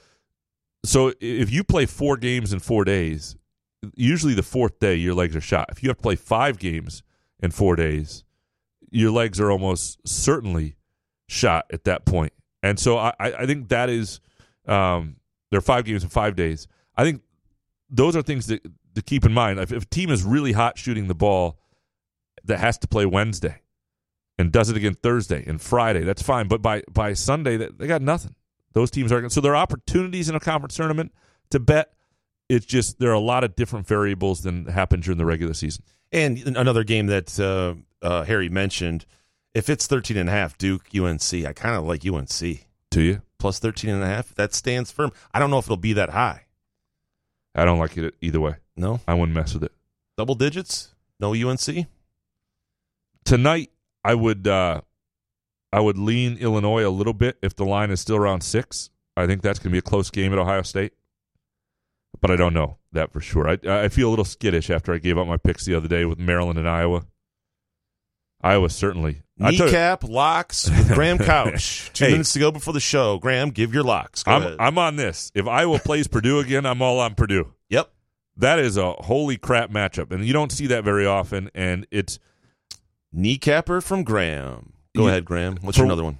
so 0.85 1.13
if 1.21 1.51
you 1.51 1.65
play 1.65 1.87
four 1.87 2.17
games 2.17 2.53
in 2.53 2.61
four 2.61 2.85
days, 2.85 3.37
usually 3.97 4.35
the 4.35 4.43
fourth 4.45 4.79
day 4.79 4.95
your 4.95 5.15
legs 5.15 5.35
are 5.35 5.41
shot. 5.41 5.69
If 5.71 5.83
you 5.83 5.89
have 5.91 5.97
to 5.99 6.03
play 6.03 6.17
five 6.17 6.59
games 6.59 7.03
in 7.41 7.51
four 7.51 7.77
days, 7.77 8.25
your 8.91 9.11
legs 9.11 9.41
are 9.41 9.51
almost 9.51 9.99
certainly 10.09 10.77
shot 11.29 11.67
at 11.73 11.85
that 11.85 12.07
point. 12.07 12.33
And 12.63 12.79
so 12.79 12.97
I, 12.97 13.13
I 13.21 13.45
think 13.47 13.69
that 13.69 13.91
is 13.91 14.21
um, 14.67 15.17
there 15.51 15.59
are 15.59 15.63
five 15.63 15.85
games 15.85 16.03
in 16.03 16.09
five 16.09 16.37
days. 16.37 16.67
I 16.97 17.05
think 17.05 17.23
those 17.91 18.17
are 18.17 18.23
things 18.23 18.47
that 18.47 18.63
to 18.95 19.03
keep 19.03 19.25
in 19.25 19.33
mind. 19.33 19.59
If, 19.59 19.73
if 19.73 19.85
a 19.85 19.87
team 19.87 20.11
is 20.11 20.23
really 20.25 20.53
hot 20.53 20.79
shooting 20.79 21.09
the 21.09 21.15
ball 21.15 21.59
that 22.45 22.59
has 22.59 22.79
to 22.79 22.89
play 22.89 23.07
Wednesday 23.07 23.63
and 24.39 24.53
does 24.53 24.71
it 24.71 24.77
again 24.77 24.95
Thursday 24.95 25.45
and 25.47 25.61
Friday, 25.61 26.05
that's 26.05 26.23
fine. 26.23 26.49
But 26.49 26.63
by 26.63 26.83
by 26.91 27.15
Sunday, 27.15 27.57
they, 27.57 27.87
got 27.87 28.03
nothing. 28.03 28.35
Those 28.73 28.91
teams 28.91 29.13
are 29.13 29.29
so 29.31 29.41
there 29.41 29.53
are 29.53 29.63
opportunities 29.63 30.29
in 30.29 30.35
a 30.35 30.41
conference 30.41 30.77
tournament 30.77 31.13
to 31.51 31.61
bet. 31.61 31.93
It's 32.49 32.67
just 32.67 32.99
there 32.99 33.11
are 33.11 33.15
a 33.15 33.21
lot 33.21 33.45
of 33.45 33.57
different 33.57 33.87
variables 33.87 34.43
than 34.43 34.67
happen 34.67 35.01
during 35.01 35.19
the 35.19 35.27
regular 35.27 35.55
season. 35.55 35.85
And 36.13 36.39
another 36.57 36.85
game 36.85 37.07
that 37.09 37.39
uh, 37.39 37.75
uh, 38.01 38.25
Harry 38.25 38.49
mentioned, 38.49 39.05
if 39.55 39.69
it's 39.69 39.87
13 39.87 40.17
and 40.17 40.29
a 40.29 40.33
half, 40.33 40.57
Duke, 40.57 40.87
UNC, 40.99 41.35
I 41.45 41.53
kind 41.53 41.77
of 41.77 41.85
like 41.85 42.07
UNC. 42.07 42.67
Do 42.91 43.03
you? 43.03 43.23
Plus 43.39 43.59
13 43.59 43.91
and 43.91 44.03
a 44.03 44.07
half, 44.07 44.35
that 44.37 44.55
stands 44.55 44.91
firm. 44.91 45.13
I 45.33 45.39
don't 45.39 45.51
know 45.51 45.59
if 45.59 45.67
it'll 45.67 45.77
be 45.77 45.93
that 45.93 46.11
high. 46.11 46.47
I 47.55 47.65
don't 47.65 47.79
like 47.79 47.97
it 47.97 48.15
either 48.21 48.41
way. 48.41 48.57
No? 48.77 49.01
I 49.09 49.15
wouldn't 49.15 49.35
mess 49.35 49.55
with 49.55 49.65
it. 49.65 49.73
Double 50.17 50.35
digits? 50.35 50.95
No 51.21 51.35
UNC? 51.35 51.87
Tonight, 53.25 53.71
I 54.05 54.15
would 54.15 54.47
uh, 54.47 54.81
I 55.73 55.81
would 55.81 55.99
lean 55.99 56.39
Illinois 56.39 56.87
a 56.87 56.91
little 56.91 57.13
bit 57.13 57.39
if 57.43 57.55
the 57.57 57.65
line 57.65 57.91
is 57.91 58.01
still 58.01 58.17
around 58.17 58.43
six. 58.43 58.91
I 59.17 59.27
think 59.27 59.43
that's 59.43 59.59
going 59.59 59.71
to 59.71 59.75
be 59.75 59.79
a 59.79 59.83
close 59.83 60.11
game 60.11 60.33
at 60.33 60.39
Ohio 60.39 60.63
State, 60.63 60.93
but 62.21 62.31
I 62.31 62.37
don't 62.37 62.55
know 62.55 62.79
that 62.93 63.13
for 63.13 63.21
sure. 63.21 63.49
I 63.49 63.59
I 63.65 63.89
feel 63.89 64.09
a 64.09 64.11
little 64.11 64.25
skittish 64.25 64.71
after 64.71 64.95
I 64.95 64.99
gave 64.99 65.19
up 65.19 65.27
my 65.27 65.37
picks 65.37 65.65
the 65.65 65.75
other 65.75 65.89
day 65.89 66.05
with 66.05 66.19
Maryland 66.19 66.59
and 66.59 66.69
Iowa. 66.69 67.05
Iowa 68.41 68.71
certainly 68.71 69.23
I 69.41 69.51
tell 69.51 69.53
you- 69.53 69.65
Kneecap 69.73 70.05
locks 70.05 70.69
with 70.71 70.93
Graham 70.95 71.19
Couch. 71.19 71.91
Two 71.93 72.05
Hey. 72.05 72.11
minutes 72.13 72.33
to 72.35 72.39
go 72.39 72.51
before 72.53 72.73
the 72.73 72.81
show. 72.81 73.19
Graham, 73.19 73.51
give 73.51 73.75
your 73.75 73.83
locks. 73.83 74.23
Go 74.23 74.33
I'm 74.33 74.43
ahead. 74.43 74.57
I'm 74.61 74.79
on 74.79 74.97
this. 74.97 75.31
If 75.35 75.47
Iowa 75.49 75.79
plays 75.81 76.07
Purdue 76.09 76.39
again, 76.39 76.65
I'm 76.67 76.81
all 76.83 77.01
on 77.01 77.15
Purdue. 77.15 77.53
Yep. 77.71 77.91
That 78.37 78.59
is 78.61 78.77
a 78.77 78.93
holy 78.93 79.37
crap 79.37 79.71
matchup, 79.71 80.13
and 80.13 80.25
you 80.25 80.33
don't 80.33 80.53
see 80.53 80.69
that 80.69 80.85
very 80.85 81.05
often. 81.07 81.51
And 81.55 81.87
it's 81.91 82.21
Kneecapper 83.15 83.83
from 83.83 84.05
Graham. 84.05 84.73
Go 84.97 85.07
ahead, 85.09 85.25
Graham. 85.25 85.59
What's 85.61 85.77
for- 85.79 85.85
your 85.85 85.93
another 85.93 86.05
one? 86.05 86.19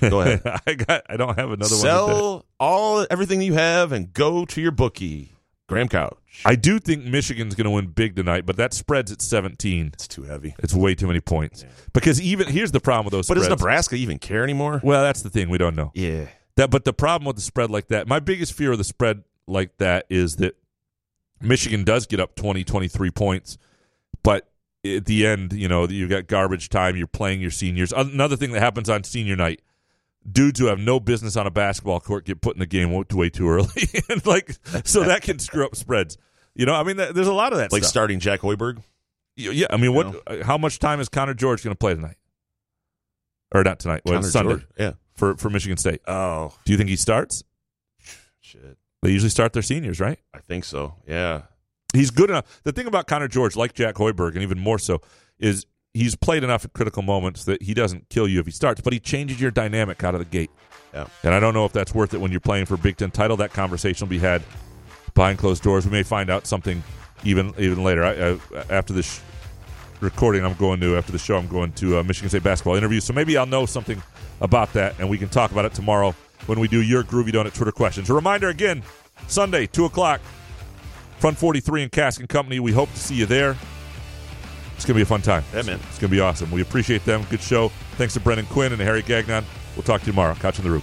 Go 0.10 0.20
ahead. 0.20 0.42
I 0.66 0.74
got. 0.74 1.02
I 1.08 1.16
don't 1.16 1.36
have 1.38 1.50
another 1.50 1.74
one. 1.76 1.82
today. 1.82 1.82
Sell 1.82 2.44
all 2.58 3.06
everything 3.10 3.40
you 3.40 3.54
have 3.54 3.92
and 3.92 4.12
go 4.12 4.44
to 4.46 4.60
your 4.60 4.72
bookie. 4.72 5.32
Graham 5.66 5.88
Couch. 5.88 6.18
I 6.44 6.56
do 6.56 6.78
think 6.78 7.04
Michigan's 7.04 7.54
going 7.54 7.64
to 7.64 7.70
win 7.70 7.86
big 7.86 8.16
tonight, 8.16 8.44
but 8.44 8.56
that 8.56 8.74
spread's 8.74 9.10
at 9.10 9.22
17. 9.22 9.90
It's 9.94 10.06
too 10.06 10.24
heavy. 10.24 10.54
It's 10.58 10.74
way 10.74 10.94
too 10.94 11.06
many 11.06 11.20
points. 11.20 11.64
Because 11.92 12.20
even 12.20 12.48
here's 12.48 12.72
the 12.72 12.80
problem 12.80 13.06
with 13.06 13.12
those 13.12 13.28
But 13.28 13.34
does. 13.34 13.48
Nebraska 13.48 13.96
even 13.96 14.18
care 14.18 14.44
anymore? 14.44 14.80
Well, 14.82 15.02
that's 15.02 15.22
the 15.22 15.30
thing 15.30 15.48
we 15.48 15.58
don't 15.58 15.76
know. 15.76 15.90
Yeah. 15.94 16.26
That 16.56 16.70
but 16.70 16.84
the 16.84 16.92
problem 16.92 17.26
with 17.26 17.36
the 17.36 17.42
spread 17.42 17.70
like 17.70 17.88
that, 17.88 18.06
my 18.06 18.20
biggest 18.20 18.52
fear 18.52 18.72
of 18.72 18.78
the 18.78 18.84
spread 18.84 19.24
like 19.46 19.76
that 19.78 20.06
is 20.10 20.36
that 20.36 20.56
Michigan 21.40 21.84
does 21.84 22.06
get 22.06 22.20
up 22.20 22.36
20 22.36 22.62
23 22.64 23.10
points, 23.10 23.58
but 24.22 24.48
at 24.84 25.06
the 25.06 25.26
end, 25.26 25.52
you 25.52 25.66
know, 25.66 25.88
you've 25.88 26.10
got 26.10 26.26
garbage 26.26 26.68
time, 26.68 26.96
you're 26.96 27.06
playing 27.06 27.40
your 27.40 27.50
seniors. 27.50 27.92
Another 27.92 28.36
thing 28.36 28.52
that 28.52 28.60
happens 28.60 28.88
on 28.90 29.02
senior 29.02 29.34
night, 29.34 29.62
dudes 30.30 30.58
who 30.58 30.66
have 30.66 30.78
no 30.78 31.00
business 31.00 31.36
on 31.36 31.46
a 31.46 31.50
basketball 31.50 32.00
court 32.00 32.24
get 32.24 32.40
put 32.40 32.56
in 32.56 32.60
the 32.60 32.66
game 32.66 32.92
way, 32.92 33.04
way 33.12 33.30
too 33.30 33.48
early, 33.48 33.88
and 34.08 34.24
like 34.26 34.56
so 34.84 35.04
that 35.04 35.22
can 35.22 35.38
screw 35.38 35.64
up 35.64 35.76
spreads. 35.76 36.18
You 36.54 36.66
know, 36.66 36.74
I 36.74 36.84
mean, 36.84 36.96
there's 36.96 37.26
a 37.26 37.32
lot 37.32 37.52
of 37.52 37.58
that. 37.58 37.72
Like 37.72 37.82
stuff. 37.82 37.90
starting 37.90 38.20
Jack 38.20 38.40
Hoiberg. 38.40 38.82
Yeah, 39.36 39.66
I 39.70 39.76
mean, 39.76 39.94
what? 39.94 40.14
Uh, 40.26 40.44
how 40.44 40.56
much 40.56 40.78
time 40.78 41.00
is 41.00 41.08
Conner 41.08 41.34
George 41.34 41.64
going 41.64 41.74
to 41.74 41.78
play 41.78 41.94
tonight? 41.94 42.16
Or 43.52 43.64
not 43.64 43.80
tonight? 43.80 44.02
Well, 44.04 44.22
Sunday. 44.22 44.52
George, 44.52 44.66
yeah. 44.78 44.92
for 45.14 45.36
for 45.36 45.50
Michigan 45.50 45.76
State. 45.76 46.00
Oh, 46.06 46.54
do 46.64 46.72
you 46.72 46.78
think 46.78 46.88
he 46.88 46.96
starts? 46.96 47.42
Shit, 48.40 48.78
they 49.02 49.10
usually 49.10 49.30
start 49.30 49.52
their 49.52 49.62
seniors, 49.62 50.00
right? 50.00 50.18
I 50.32 50.38
think 50.38 50.64
so. 50.64 50.94
Yeah, 51.06 51.42
he's 51.92 52.10
good 52.10 52.30
enough. 52.30 52.60
The 52.62 52.72
thing 52.72 52.86
about 52.86 53.08
Conner 53.08 53.28
George, 53.28 53.56
like 53.56 53.74
Jack 53.74 53.96
Hoiberg, 53.96 54.34
and 54.34 54.42
even 54.42 54.58
more 54.58 54.78
so, 54.78 55.00
is 55.38 55.66
he's 55.94 56.16
played 56.16 56.42
enough 56.44 56.64
at 56.64 56.72
critical 56.72 57.02
moments 57.02 57.44
that 57.44 57.62
he 57.62 57.72
doesn't 57.72 58.08
kill 58.10 58.28
you 58.28 58.40
if 58.40 58.46
he 58.46 58.52
starts, 58.52 58.80
but 58.80 58.92
he 58.92 58.98
changes 58.98 59.40
your 59.40 59.52
dynamic 59.52 60.02
out 60.04 60.14
of 60.14 60.18
the 60.18 60.24
gate. 60.26 60.50
Yeah. 60.92 61.06
And 61.22 61.32
I 61.32 61.40
don't 61.40 61.54
know 61.54 61.64
if 61.64 61.72
that's 61.72 61.94
worth 61.94 62.12
it 62.12 62.20
when 62.20 62.30
you're 62.30 62.40
playing 62.40 62.66
for 62.66 62.76
Big 62.76 62.96
Ten 62.96 63.10
title. 63.10 63.36
That 63.38 63.52
conversation 63.52 64.06
will 64.06 64.10
be 64.10 64.18
had 64.18 64.42
behind 65.14 65.38
closed 65.38 65.62
doors. 65.62 65.86
We 65.86 65.92
may 65.92 66.02
find 66.02 66.28
out 66.28 66.46
something 66.46 66.82
even 67.24 67.54
even 67.58 67.82
later. 67.82 68.04
I, 68.04 68.32
I, 68.32 68.38
after 68.70 68.92
this 68.92 69.22
recording, 70.00 70.44
I'm 70.44 70.54
going 70.54 70.80
to 70.80 70.96
after 70.96 71.12
the 71.12 71.18
show. 71.18 71.36
I'm 71.36 71.48
going 71.48 71.72
to 71.74 71.98
a 71.98 72.04
Michigan 72.04 72.28
State 72.28 72.42
basketball 72.42 72.76
interview, 72.76 73.00
so 73.00 73.12
maybe 73.12 73.36
I'll 73.36 73.46
know 73.46 73.66
something 73.66 74.02
about 74.40 74.72
that, 74.74 74.98
and 74.98 75.08
we 75.08 75.18
can 75.18 75.28
talk 75.28 75.52
about 75.52 75.64
it 75.64 75.74
tomorrow 75.74 76.14
when 76.46 76.60
we 76.60 76.68
do 76.68 76.82
your 76.82 77.02
Groovy 77.02 77.30
Donut 77.30 77.54
Twitter 77.54 77.72
questions. 77.72 78.10
A 78.10 78.14
reminder 78.14 78.48
again: 78.48 78.82
Sunday, 79.26 79.66
two 79.66 79.86
o'clock, 79.86 80.20
Front 81.18 81.38
43 81.38 81.84
and 81.84 81.92
Cask 81.92 82.20
and 82.20 82.28
Company. 82.28 82.60
We 82.60 82.72
hope 82.72 82.90
to 82.92 82.98
see 83.00 83.14
you 83.14 83.26
there. 83.26 83.56
It's 84.76 84.84
going 84.84 84.94
to 84.94 84.98
be 84.98 85.02
a 85.02 85.06
fun 85.06 85.22
time. 85.22 85.44
Yeah, 85.54 85.62
man. 85.62 85.80
It's 85.88 85.98
going 85.98 86.08
to 86.10 86.16
be 86.16 86.20
awesome. 86.20 86.50
We 86.50 86.62
appreciate 86.62 87.04
them. 87.04 87.24
Good 87.30 87.40
show. 87.40 87.68
Thanks 87.96 88.14
to 88.14 88.20
Brendan 88.20 88.46
Quinn 88.46 88.72
and 88.72 88.80
Harry 88.80 89.02
Gagnon. 89.02 89.44
We'll 89.76 89.82
talk 89.82 90.00
to 90.02 90.06
you 90.06 90.12
tomorrow. 90.12 90.34
Couch 90.34 90.58
on 90.58 90.64
the 90.64 90.70
Rube. 90.70 90.82